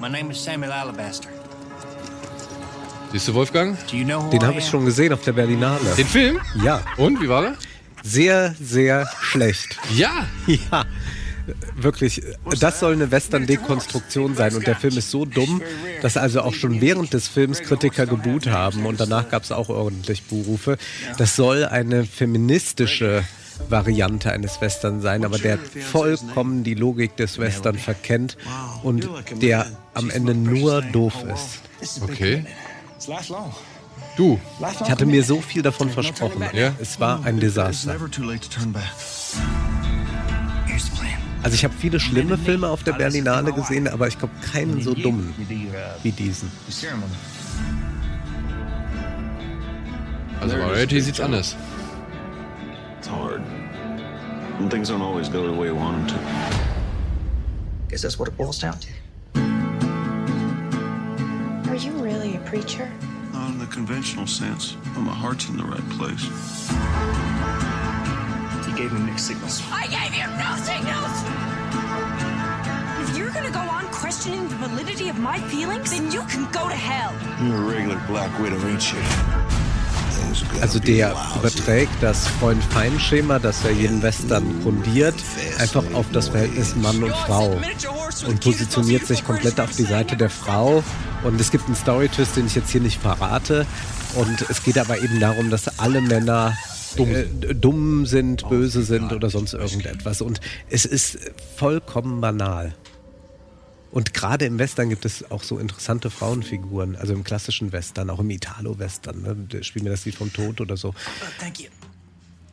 My 0.00 0.08
name 0.08 0.30
is 0.30 0.42
Samuel 0.42 0.72
Alabaster. 0.72 1.28
Siehst 3.12 3.26
du, 3.28 3.34
Wolfgang? 3.34 3.76
Do 3.88 3.96
you 3.96 4.04
know 4.04 4.24
who 4.24 4.30
den 4.30 4.46
habe 4.46 4.58
ich 4.58 4.68
schon 4.68 4.84
gesehen 4.84 5.12
auf 5.12 5.22
der 5.22 5.32
Berlinale. 5.32 5.80
Den 5.96 6.06
Film? 6.06 6.40
Ja, 6.62 6.80
Und, 6.96 7.20
wie 7.20 7.28
war 7.28 7.44
er? 7.44 7.56
sehr, 8.02 8.54
sehr 8.60 9.08
schlecht. 9.20 9.78
Ja! 9.94 10.26
Ja, 10.70 10.84
wirklich. 11.74 12.22
Das 12.60 12.78
soll 12.80 12.92
eine 12.92 13.10
Western-Dekonstruktion 13.10 14.36
sein. 14.36 14.54
Und 14.54 14.66
der 14.66 14.76
Film 14.76 14.96
ist 14.96 15.10
so 15.10 15.24
dumm, 15.24 15.62
dass 16.02 16.16
also 16.16 16.42
auch 16.42 16.54
schon 16.54 16.80
während 16.80 17.12
des 17.12 17.28
Films 17.28 17.62
Kritiker 17.62 18.06
geboot 18.06 18.46
haben. 18.46 18.86
Und 18.86 19.00
danach 19.00 19.28
gab 19.30 19.42
es 19.42 19.50
auch 19.50 19.68
ordentlich 19.68 20.22
Buhrufe. 20.24 20.76
Das 21.18 21.34
soll 21.36 21.64
eine 21.64 22.04
feministische 22.04 23.24
Variante 23.68 24.30
eines 24.32 24.60
Western 24.60 25.00
sein, 25.00 25.24
aber 25.24 25.38
der 25.38 25.58
vollkommen 25.58 26.62
die 26.62 26.74
Logik 26.74 27.16
des 27.16 27.38
Western 27.38 27.78
verkennt 27.78 28.36
und 28.82 29.08
der 29.40 29.66
am 29.94 30.10
Ende 30.10 30.34
nur 30.34 30.82
doof 30.82 31.14
ist. 31.32 32.02
Okay. 32.02 32.44
Du. 34.16 34.40
Ich 34.82 34.90
hatte 34.90 35.06
mir 35.06 35.24
so 35.24 35.40
viel 35.40 35.62
davon 35.62 35.90
versprochen. 35.90 36.42
Ja? 36.52 36.74
Es 36.80 37.00
war 37.00 37.24
ein 37.24 37.40
Desaster. 37.40 37.96
Also 41.42 41.54
ich 41.54 41.64
habe 41.64 41.74
viele 41.78 41.98
schlimme 41.98 42.36
Filme 42.36 42.68
auf 42.68 42.82
der 42.82 42.92
Berlinale 42.92 43.52
gesehen, 43.52 43.88
aber 43.88 44.08
ich 44.08 44.18
glaube 44.18 44.34
keinen 44.52 44.82
so 44.82 44.94
dummen 44.94 45.34
wie 46.02 46.12
diesen. 46.12 46.50
Also 50.40 50.56
Variety 50.56 51.00
sieht's 51.00 51.20
anders. 51.20 51.56
It's 52.98 53.10
hard. 53.10 53.40
And 54.58 54.70
things 54.70 54.90
don't 54.90 55.00
always 55.02 55.30
go 55.30 55.46
the 55.46 55.58
way 55.58 55.68
you 55.68 55.74
want 55.74 56.06
them 56.08 56.18
to. 56.18 56.24
Guess 57.88 58.02
that's 58.02 58.18
what 58.18 58.28
it 58.28 58.36
boils 58.36 58.58
down 58.58 58.78
to. 58.80 58.88
Are 61.70 61.76
you 61.76 61.92
really 61.92 62.34
a 62.34 62.40
preacher? 62.40 62.90
Not 63.32 63.50
in 63.50 63.58
the 63.60 63.66
conventional 63.66 64.26
sense, 64.26 64.72
but 64.92 65.02
my 65.02 65.14
heart's 65.14 65.48
in 65.48 65.56
the 65.56 65.62
right 65.62 65.88
place. 65.90 66.24
He 68.66 68.72
gave 68.76 68.92
me 68.92 68.98
mixed 69.08 69.28
signals. 69.28 69.62
I 69.70 69.86
gave 69.86 70.12
you 70.12 70.26
no 70.34 70.56
signals! 70.66 71.14
If 73.08 73.16
you're 73.16 73.30
gonna 73.30 73.52
go 73.52 73.60
on 73.60 73.86
questioning 73.92 74.48
the 74.48 74.56
validity 74.56 75.10
of 75.10 75.20
my 75.20 75.38
feelings, 75.42 75.92
then 75.92 76.10
you 76.10 76.22
can 76.22 76.50
go 76.50 76.68
to 76.68 76.74
hell. 76.74 77.14
You're 77.46 77.62
a 77.62 77.76
regular 77.76 78.02
Black 78.08 78.36
Widow, 78.40 78.58
ain't 78.66 78.92
you? 78.92 79.69
Also 80.60 80.78
der 80.78 81.14
überträgt 81.38 81.92
das 82.00 82.26
Freund-Feind-Schema, 82.26 83.38
das 83.38 83.62
ja 83.62 83.70
jeden 83.70 84.02
Western 84.02 84.44
grundiert, 84.62 85.14
einfach 85.58 85.84
auf 85.94 86.06
das 86.12 86.28
Verhältnis 86.28 86.76
Mann 86.76 87.02
und 87.02 87.12
Frau 87.12 87.58
und 88.26 88.40
positioniert 88.40 89.06
sich 89.06 89.24
komplett 89.24 89.60
auf 89.60 89.74
die 89.76 89.84
Seite 89.84 90.16
der 90.16 90.30
Frau. 90.30 90.82
Und 91.24 91.40
es 91.40 91.50
gibt 91.50 91.66
einen 91.66 91.76
Story-Twist, 91.76 92.36
den 92.36 92.46
ich 92.46 92.54
jetzt 92.54 92.70
hier 92.70 92.80
nicht 92.80 93.00
verrate. 93.00 93.66
Und 94.14 94.48
es 94.48 94.62
geht 94.62 94.78
aber 94.78 94.98
eben 94.98 95.20
darum, 95.20 95.50
dass 95.50 95.78
alle 95.78 96.00
Männer 96.00 96.56
dumm, 96.96 97.10
äh, 97.10 97.24
dumm 97.54 98.06
sind, 98.06 98.48
böse 98.48 98.82
sind 98.82 99.12
oder 99.12 99.30
sonst 99.30 99.54
irgendetwas. 99.54 100.20
Und 100.20 100.40
es 100.68 100.84
ist 100.84 101.18
vollkommen 101.56 102.20
banal. 102.20 102.74
Und 103.90 104.14
gerade 104.14 104.44
im 104.44 104.58
Western 104.58 104.88
gibt 104.88 105.04
es 105.04 105.30
auch 105.30 105.42
so 105.42 105.58
interessante 105.58 106.10
Frauenfiguren, 106.10 106.94
also 106.96 107.12
im 107.12 107.24
klassischen 107.24 107.72
Western, 107.72 108.08
auch 108.10 108.20
im 108.20 108.30
Italo-Western. 108.30 109.22
Ne? 109.22 109.36
Da 109.48 109.62
Spiel 109.64 109.82
mir 109.82 109.90
das 109.90 110.04
Lied 110.04 110.14
vom 110.14 110.32
Tod 110.32 110.60
oder 110.60 110.76
so. 110.76 110.94
Thank 111.40 111.60
you. 111.60 111.66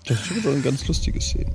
Das 0.05 0.19
ist 0.21 0.27
schon 0.41 0.53
eine 0.53 0.61
ganz 0.61 0.87
lustige 0.87 1.21
Szene. 1.21 1.53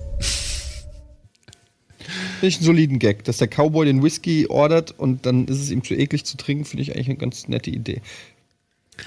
Finde 1.99 2.47
ich 2.47 2.57
einen 2.57 2.65
soliden 2.65 2.99
Gag, 2.99 3.25
dass 3.25 3.39
der 3.39 3.49
Cowboy 3.49 3.87
den 3.87 4.03
Whisky 4.03 4.47
ordert 4.49 4.93
und 4.93 5.27
dann 5.27 5.47
ist 5.47 5.59
es 5.61 5.71
ihm 5.71 5.83
zu 5.83 5.95
eklig 5.95 6.25
zu 6.25 6.37
trinken, 6.37 6.65
finde 6.65 6.83
ich 6.83 6.95
eigentlich 6.95 7.09
eine 7.09 7.17
ganz 7.19 7.49
nette 7.49 7.71
Idee. 7.71 8.03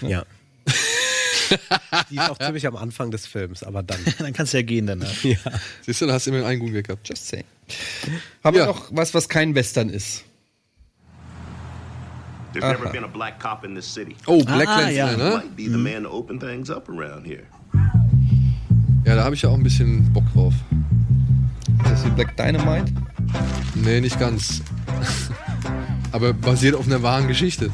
Ja. 0.02 0.26
Die 2.10 2.16
ist 2.16 2.30
auch 2.30 2.40
ziemlich 2.40 2.66
am 2.66 2.76
Anfang 2.76 3.12
des 3.12 3.28
Films, 3.28 3.62
aber 3.64 3.84
dann. 3.84 4.00
Dann 4.18 4.34
kannst 4.34 4.54
du 4.54 4.58
ja 4.58 4.64
gehen 4.64 4.88
danach. 4.88 5.24
Ja. 5.24 5.38
Siehst 5.84 6.02
du, 6.02 6.08
da 6.08 6.14
hast 6.14 6.26
du 6.26 6.32
immer 6.32 6.46
einen 6.46 6.60
guten 6.60 6.74
Gag 6.74 6.88
gehabt. 6.88 7.08
Just 7.08 7.28
saying. 7.28 7.44
Haben 8.44 8.56
Ja. 8.58 8.62
wir 8.64 8.66
noch 8.68 8.88
was, 8.92 9.14
was 9.14 9.30
kein 9.30 9.54
Western 9.54 9.90
ist? 9.90 10.24
There's 12.56 12.64
Aha. 12.64 12.72
never 12.72 12.90
been 12.90 13.04
a 13.04 13.08
black 13.10 13.38
cop 13.38 13.66
in 13.66 13.74
this 13.76 13.86
city. 13.86 14.16
Oh, 14.28 14.42
Black 14.46 14.66
Ah, 14.70 14.80
Clansman, 14.80 14.96
ja. 14.96 15.18
ne? 15.18 15.36
Might 15.36 15.56
be 15.58 15.68
the 15.68 15.78
man 15.78 16.04
to 16.04 16.10
open 16.10 16.40
things 16.40 16.70
up 16.70 16.88
around 16.88 17.26
here. 17.26 17.44
Ja, 19.06 19.16
da 19.16 19.26
habe 19.26 19.36
ich 19.36 19.42
ja 19.42 19.50
auch 19.50 19.56
ein 19.56 19.62
bisschen 19.64 20.10
Bock 20.14 20.24
drauf. 20.34 20.54
Ist 21.84 21.92
das 21.92 22.06
wie 22.06 22.12
Black 22.12 22.38
Dynamite? 22.38 22.94
Nee, 23.76 24.00
nicht 24.00 24.18
ganz. 24.18 24.62
Aber 26.14 26.32
basiert 26.42 26.76
auf 26.76 26.88
einer 26.88 27.04
wahren 27.04 27.28
Geschichte. 27.28 27.70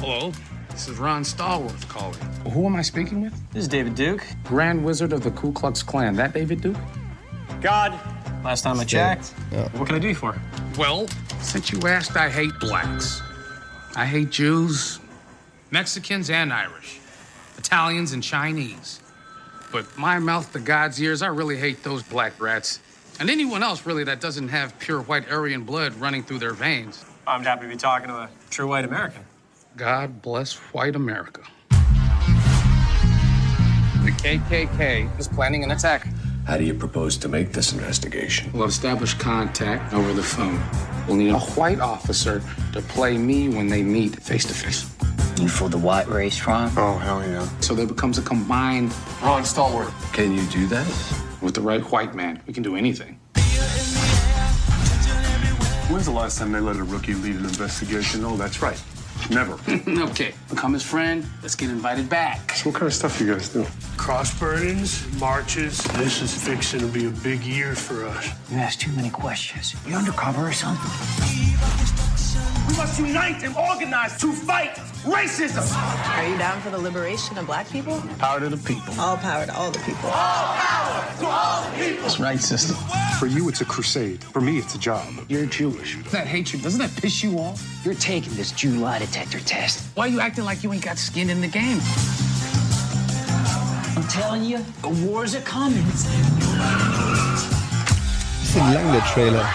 Hello, 0.00 0.32
this 0.70 0.88
is 0.88 0.98
Ron 0.98 1.24
Stallworth 1.24 1.86
calling. 1.90 2.16
Who 2.54 2.66
am 2.66 2.74
I 2.74 2.82
speaking 2.82 3.22
with? 3.22 3.34
This 3.52 3.64
is 3.64 3.68
David 3.68 3.94
Duke, 3.94 4.24
Grand 4.44 4.82
Wizard 4.82 5.12
of 5.12 5.22
the 5.22 5.30
Ku 5.30 5.52
Klux 5.52 5.82
Klan. 5.82 6.16
That 6.16 6.32
David 6.32 6.62
Duke? 6.62 6.76
God. 7.60 7.92
Last 8.42 8.62
time 8.62 8.80
I 8.80 8.84
checked. 8.84 9.28
What 9.76 9.86
can 9.88 9.96
I 9.96 9.98
do 9.98 10.08
you 10.08 10.14
for? 10.14 10.34
Well, 10.78 11.06
since 11.44 11.70
you 11.70 11.80
asked, 11.86 12.16
I 12.16 12.28
hate 12.28 12.58
blacks. 12.58 13.22
I 13.94 14.06
hate 14.06 14.30
Jews, 14.30 14.98
Mexicans, 15.70 16.30
and 16.30 16.52
Irish, 16.52 16.98
Italians, 17.58 18.12
and 18.12 18.22
Chinese. 18.22 19.00
But 19.70 19.86
my 19.96 20.18
mouth 20.18 20.52
to 20.52 20.60
God's 20.60 21.00
ears, 21.00 21.22
I 21.22 21.28
really 21.28 21.56
hate 21.56 21.82
those 21.82 22.02
black 22.02 22.40
rats. 22.40 22.80
And 23.20 23.30
anyone 23.30 23.62
else, 23.62 23.86
really, 23.86 24.04
that 24.04 24.20
doesn't 24.20 24.48
have 24.48 24.76
pure 24.78 25.02
white 25.02 25.30
Aryan 25.30 25.64
blood 25.64 25.94
running 25.96 26.22
through 26.22 26.38
their 26.38 26.54
veins. 26.54 27.04
I'm 27.26 27.42
happy 27.42 27.62
to 27.62 27.68
be 27.68 27.76
talking 27.76 28.08
to 28.08 28.14
a 28.14 28.30
true 28.50 28.68
white 28.68 28.84
American. 28.84 29.22
God 29.76 30.22
bless 30.22 30.54
white 30.56 30.96
America. 30.96 31.42
The 34.04 34.10
KKK 34.10 35.18
is 35.18 35.28
planning 35.28 35.64
an 35.64 35.70
attack. 35.70 36.06
How 36.46 36.58
do 36.58 36.64
you 36.64 36.74
propose 36.74 37.16
to 37.18 37.28
make 37.28 37.52
this 37.52 37.72
investigation? 37.72 38.52
We'll 38.52 38.68
establish 38.68 39.14
contact 39.14 39.94
over 39.94 40.12
the 40.12 40.22
phone. 40.22 40.60
We'll 41.06 41.16
need 41.16 41.30
a 41.30 41.38
white 41.38 41.80
officer 41.80 42.42
to 42.74 42.82
play 42.82 43.16
me 43.16 43.48
when 43.48 43.68
they 43.68 43.82
meet 43.82 44.16
face 44.16 44.44
to 44.44 44.54
face. 44.54 44.90
You 45.40 45.48
for 45.48 45.70
the 45.70 45.78
white 45.78 46.06
race, 46.06 46.46
Ron? 46.46 46.70
Oh, 46.76 46.98
hell 46.98 47.26
yeah. 47.26 47.48
So 47.60 47.74
there 47.74 47.86
becomes 47.86 48.18
a 48.18 48.22
combined 48.22 48.94
Ron 49.22 49.42
Stallworth. 49.42 49.94
Can 50.12 50.34
you 50.34 50.44
do 50.48 50.66
that? 50.66 50.86
With 51.40 51.54
the 51.54 51.62
right 51.62 51.80
white 51.80 52.14
man, 52.14 52.42
we 52.46 52.52
can 52.52 52.62
do 52.62 52.76
anything. 52.76 53.18
When's 55.88 56.04
the 56.06 56.12
last 56.12 56.38
time 56.38 56.52
they 56.52 56.60
let 56.60 56.76
a 56.76 56.84
rookie 56.84 57.14
lead 57.14 57.36
an 57.36 57.44
investigation? 57.44 58.22
Oh, 58.22 58.36
that's 58.36 58.60
right. 58.60 58.80
Never. 59.30 59.58
okay, 60.10 60.34
become 60.50 60.72
his 60.72 60.82
friend. 60.82 61.26
Let's 61.42 61.54
get 61.54 61.70
invited 61.70 62.08
back. 62.08 62.52
So 62.52 62.70
what 62.70 62.78
kind 62.78 62.86
of 62.86 62.94
stuff 62.94 63.20
you 63.20 63.32
guys 63.32 63.48
do? 63.48 63.66
Cross 63.96 64.38
burnings, 64.38 65.06
marches. 65.18 65.78
This 65.94 66.20
is 66.22 66.34
fixing 66.36 66.80
to 66.80 66.86
be 66.86 67.06
a 67.06 67.10
big 67.10 67.42
year 67.42 67.74
for 67.74 68.04
us. 68.04 68.28
You 68.50 68.58
ask 68.58 68.78
too 68.78 68.92
many 68.92 69.10
questions. 69.10 69.74
You 69.86 69.94
undercover 69.94 70.46
or 70.48 70.52
something? 70.52 70.90
We 72.68 72.76
must 72.76 72.98
unite 72.98 73.42
and 73.44 73.54
organize 73.56 74.18
to 74.20 74.32
fight 74.32 74.74
racism. 75.04 75.64
Are 76.16 76.26
you 76.26 76.36
down 76.38 76.60
for 76.60 76.70
the 76.70 76.78
liberation 76.78 77.36
of 77.38 77.46
black 77.46 77.68
people? 77.70 78.00
Power 78.18 78.40
to 78.40 78.48
the 78.48 78.56
people. 78.56 78.94
All 78.98 79.16
power 79.16 79.46
to 79.46 79.54
all 79.54 79.70
the 79.70 79.78
people. 79.80 80.08
All 80.08 80.54
power 80.54 81.18
to 81.20 81.26
all 81.26 81.70
people. 81.72 82.02
That's 82.02 82.18
right, 82.18 82.40
sister. 82.40 82.74
For 83.18 83.26
you, 83.26 83.48
it's 83.48 83.60
a 83.60 83.64
crusade. 83.64 84.24
For 84.24 84.40
me, 84.40 84.58
it's 84.58 84.74
a 84.74 84.78
job. 84.78 85.06
You're 85.28 85.46
Jewish. 85.46 86.02
That 86.10 86.26
hatred, 86.26 86.62
doesn't 86.62 86.80
that 86.80 86.94
piss 87.00 87.22
you 87.22 87.38
off? 87.38 87.62
You're 87.84 87.94
taking 87.94 88.34
this 88.34 88.50
Jew 88.52 88.76
lie 88.76 88.98
detector 89.14 89.38
test. 89.38 89.80
Why 89.94 90.06
are 90.06 90.10
you 90.10 90.18
acting 90.18 90.44
like 90.44 90.64
you 90.64 90.72
ain't 90.72 90.84
got 90.84 90.98
skin 90.98 91.30
in 91.30 91.40
the 91.40 91.46
game? 91.46 91.78
I'm 93.94 94.02
telling 94.08 94.42
you, 94.42 94.58
the 94.82 94.88
wars 95.06 95.36
are 95.36 95.42
coming. 95.42 95.84
Bisschen 98.40 98.74
lang 98.74 98.92
der 98.92 99.04
Trailer. 99.14 99.48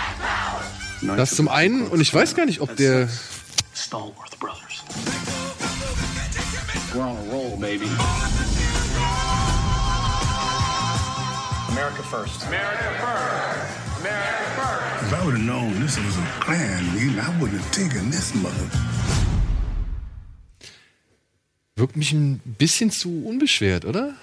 Das 1.17 1.35
zum 1.35 1.49
einen, 1.49 1.87
und 1.87 1.99
ich 1.99 2.13
weiß 2.13 2.35
gar 2.35 2.45
nicht, 2.45 2.61
ob 2.61 2.77
der. 2.77 3.09
Stallworth 3.75 4.39
Brothers. 4.39 4.83
We're 6.93 7.01
on 7.03 7.17
a 7.17 7.31
roll, 7.31 7.57
baby. 7.57 7.89
America 11.67 12.03
first. 12.03 12.47
America 12.47 12.91
first. 13.01 13.99
America 13.99 14.45
first. 14.55 15.03
If 15.03 15.13
I 15.13 15.25
would 15.25 15.35
have 15.35 15.45
known 15.45 15.81
this 15.81 15.97
was 15.97 16.15
a 16.17 16.23
plan, 16.45 16.85
I 17.19 17.29
wouldn't 17.41 17.59
have 17.61 17.71
taken 17.71 18.09
this 18.09 18.33
mother. 18.35 18.69
Wirkt 21.79 21.95
mich 21.95 22.11
ein 22.11 22.39
bisschen 22.39 22.91
zu 22.91 23.23
unbeschwert, 23.25 23.85
oder? 23.85 24.13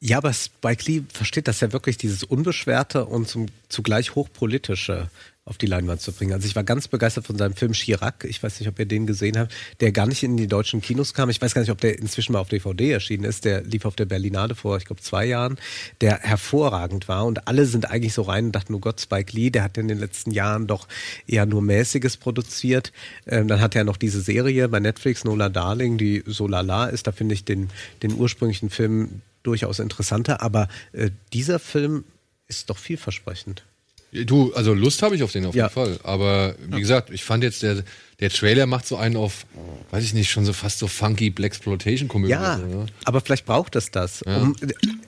Ja, 0.00 0.18
aber 0.18 0.32
Spike 0.32 0.84
Lee 0.86 1.02
versteht 1.12 1.46
das 1.46 1.60
ja 1.60 1.72
wirklich, 1.72 1.96
dieses 1.96 2.24
Unbeschwerte 2.24 3.04
und 3.04 3.28
zum, 3.28 3.46
zugleich 3.68 4.16
Hochpolitische 4.16 5.08
auf 5.48 5.58
die 5.58 5.66
Leinwand 5.66 6.00
zu 6.00 6.12
bringen. 6.12 6.32
Also 6.32 6.46
ich 6.46 6.54
war 6.54 6.62
ganz 6.62 6.88
begeistert 6.88 7.26
von 7.26 7.38
seinem 7.38 7.54
Film 7.54 7.72
Chirac. 7.72 8.24
Ich 8.24 8.42
weiß 8.42 8.60
nicht, 8.60 8.68
ob 8.68 8.78
ihr 8.78 8.86
den 8.86 9.06
gesehen 9.06 9.38
habt, 9.38 9.52
der 9.80 9.92
gar 9.92 10.06
nicht 10.06 10.22
in 10.22 10.36
die 10.36 10.46
deutschen 10.46 10.80
Kinos 10.82 11.14
kam. 11.14 11.30
Ich 11.30 11.40
weiß 11.40 11.54
gar 11.54 11.62
nicht, 11.62 11.70
ob 11.70 11.80
der 11.80 11.98
inzwischen 11.98 12.32
mal 12.32 12.40
auf 12.40 12.48
DVD 12.48 12.92
erschienen 12.92 13.24
ist. 13.24 13.44
Der 13.44 13.62
lief 13.62 13.84
auf 13.84 13.96
der 13.96 14.04
Berlinale 14.04 14.54
vor, 14.54 14.76
ich 14.76 14.84
glaube, 14.84 15.00
zwei 15.00 15.24
Jahren, 15.24 15.56
der 16.00 16.18
hervorragend 16.18 17.08
war. 17.08 17.24
Und 17.24 17.48
alle 17.48 17.64
sind 17.64 17.90
eigentlich 17.90 18.12
so 18.12 18.22
rein 18.22 18.46
und 18.46 18.52
dachten, 18.52 18.74
oh 18.74 18.78
Gott, 18.78 19.00
Spike 19.00 19.34
Lee, 19.34 19.50
der 19.50 19.64
hat 19.64 19.78
in 19.78 19.88
den 19.88 19.98
letzten 19.98 20.30
Jahren 20.30 20.66
doch 20.66 20.86
eher 21.26 21.46
nur 21.46 21.62
Mäßiges 21.62 22.18
produziert. 22.18 22.92
Ähm, 23.26 23.48
dann 23.48 23.60
hat 23.60 23.74
er 23.74 23.84
noch 23.84 23.96
diese 23.96 24.20
Serie 24.20 24.68
bei 24.68 24.80
Netflix, 24.80 25.24
Nola 25.24 25.48
Darling, 25.48 25.96
die 25.96 26.22
so 26.26 26.46
lala 26.46 26.86
ist. 26.86 27.06
Da 27.06 27.12
finde 27.12 27.34
ich 27.34 27.44
den, 27.44 27.70
den 28.02 28.14
ursprünglichen 28.14 28.68
Film 28.68 29.22
durchaus 29.42 29.78
interessanter. 29.78 30.42
Aber 30.42 30.68
äh, 30.92 31.10
dieser 31.32 31.58
Film 31.58 32.04
ist 32.48 32.68
doch 32.68 32.78
vielversprechend. 32.78 33.64
Du, 34.10 34.52
also 34.54 34.72
Lust 34.72 35.02
habe 35.02 35.16
ich 35.16 35.22
auf 35.22 35.32
den 35.32 35.44
auf 35.44 35.54
Ja. 35.54 35.64
jeden 35.66 35.74
Fall. 35.74 36.00
Aber 36.02 36.54
wie 36.68 36.80
gesagt, 36.80 37.10
ich 37.10 37.24
fand 37.24 37.44
jetzt, 37.44 37.62
der, 37.62 37.82
der 38.20 38.30
Trailer 38.30 38.64
macht 38.66 38.86
so 38.86 38.96
einen 38.96 39.16
auf, 39.16 39.44
weiß 39.90 40.02
ich 40.02 40.14
nicht, 40.14 40.30
schon 40.30 40.46
so 40.46 40.54
fast 40.54 40.78
so 40.78 40.86
funky 40.88 41.28
Blaxploitation-Komödie. 41.28 42.32
Ja, 42.32 42.58
so, 42.58 42.64
ne? 42.64 42.86
aber 43.04 43.20
vielleicht 43.20 43.44
braucht 43.44 43.76
es 43.76 43.90
das. 43.90 44.22
Ja. 44.26 44.38
Um, 44.40 44.56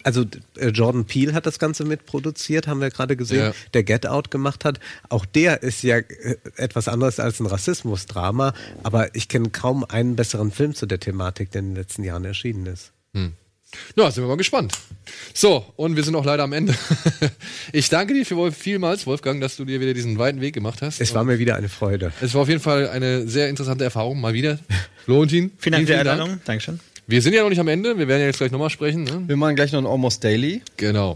also 0.03 0.27
äh, 0.59 0.69
Jordan 0.69 1.07
Peele 1.07 1.33
hat 1.33 1.47
das 1.47 1.59
Ganze 1.59 1.85
mitproduziert, 1.85 2.67
haben 2.69 2.83
wir 2.83 2.91
gerade 2.91 3.17
gesehen, 3.17 3.39
Ja. 3.47 3.53
der 3.73 3.85
Get 3.85 4.07
Out 4.07 4.31
gemacht 4.31 4.67
hat. 4.67 4.81
Auch 5.09 5.25
der 5.25 5.63
ist 5.63 5.83
ja 5.83 5.97
äh, 5.97 6.37
etwas 6.57 6.87
anderes 6.87 7.19
als 7.19 7.41
ein 7.41 7.47
Rassismusdrama, 7.47 8.53
aber 8.83 9.15
ich 9.15 9.29
kenne 9.29 9.49
kaum 9.49 9.83
einen 9.85 10.15
besseren 10.15 10.51
Film 10.51 10.75
zu 10.75 10.85
der 10.85 11.01
Thematik, 11.01 11.51
der 11.53 11.61
in 11.61 11.69
den 11.71 11.77
letzten 11.77 12.05
Jahren 12.05 12.27
erschienen 12.27 12.67
ist. 12.67 12.93
Hm. 13.15 13.33
Ja, 13.97 14.11
sind 14.11 14.25
wir 14.25 14.29
mal 14.29 14.37
gespannt. 14.37 14.73
So, 15.35 15.65
und 15.77 15.97
wir 15.97 16.03
sind 16.03 16.15
auch 16.15 16.25
leider 16.25 16.43
am 16.43 16.53
Ende. 16.53 16.75
Ich 17.73 17.89
danke 17.89 18.15
dir 18.15 18.27
für 18.27 18.51
vielmals, 18.51 19.07
Wolfgang, 19.07 19.41
dass 19.41 19.57
du 19.57 19.65
dir 19.65 19.81
wieder 19.81 19.95
diesen 19.95 20.19
weiten 20.19 20.41
Weg 20.41 20.55
gemacht 20.55 20.83
hast. 20.83 21.01
Es 21.01 21.15
war 21.15 21.23
mir 21.23 21.39
wieder 21.39 21.55
eine 21.55 21.69
Freude. 21.69 22.13
Es 22.21 22.35
war 22.35 22.43
auf 22.43 22.49
jeden 22.49 22.61
Fall 22.61 22.89
eine 22.89 23.29
sehr 23.29 23.49
interessante 23.49 23.85
Erfahrung, 23.85 24.21
mal 24.21 24.33
wieder. 24.33 24.59
Florentin, 25.05 25.53
Vielen 25.59 25.73
Dank 25.73 25.87
für 25.87 25.93
die 25.93 25.99
Einladung. 25.99 26.41
Dankeschön. 26.45 26.81
Wir 27.07 27.23
sind 27.23 27.33
ja 27.33 27.43
noch 27.43 27.49
nicht 27.49 27.59
am 27.59 27.69
Ende, 27.69 27.99
wir 27.99 28.09
werden 28.09 28.21
ja 28.21 28.27
jetzt 28.27 28.39
gleich 28.39 28.51
nochmal 28.53 28.71
sprechen. 28.71 29.05
Ne? 29.05 29.25
Wir 29.27 29.37
machen 29.37 29.57
gleich 29.57 29.73
noch 29.73 29.81
ein 29.81 29.87
Almost 29.87 30.23
Daily. 30.23 30.63
Genau. 30.77 31.15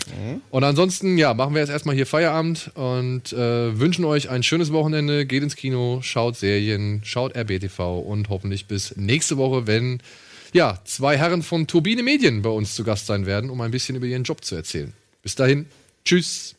Und 0.50 0.64
ansonsten, 0.64 1.18
ja, 1.18 1.34
machen 1.34 1.54
wir 1.54 1.60
jetzt 1.60 1.70
erstmal 1.70 1.94
hier 1.94 2.06
Feierabend 2.06 2.70
und 2.74 3.32
äh, 3.32 3.78
wünschen 3.78 4.04
euch 4.04 4.28
ein 4.28 4.42
schönes 4.42 4.72
Wochenende. 4.72 5.24
Geht 5.24 5.42
ins 5.44 5.56
Kino, 5.56 6.00
schaut 6.02 6.36
Serien, 6.36 7.00
schaut 7.04 7.36
RBTV 7.36 8.00
und 8.00 8.28
hoffentlich 8.28 8.66
bis 8.66 8.96
nächste 8.96 9.36
Woche, 9.36 9.68
wenn 9.68 10.00
ja, 10.54 10.78
zwei 10.84 11.18
Herren 11.18 11.42
von 11.42 11.66
Turbine 11.66 12.02
Medien 12.02 12.40
bei 12.40 12.48
uns 12.48 12.76
zu 12.76 12.84
Gast 12.84 13.06
sein 13.06 13.26
werden, 13.26 13.50
um 13.50 13.60
ein 13.60 13.72
bisschen 13.72 13.96
über 13.96 14.06
ihren 14.06 14.22
Job 14.22 14.44
zu 14.44 14.54
erzählen. 14.54 14.94
Bis 15.20 15.34
dahin, 15.34 15.66
tschüss. 16.04 16.54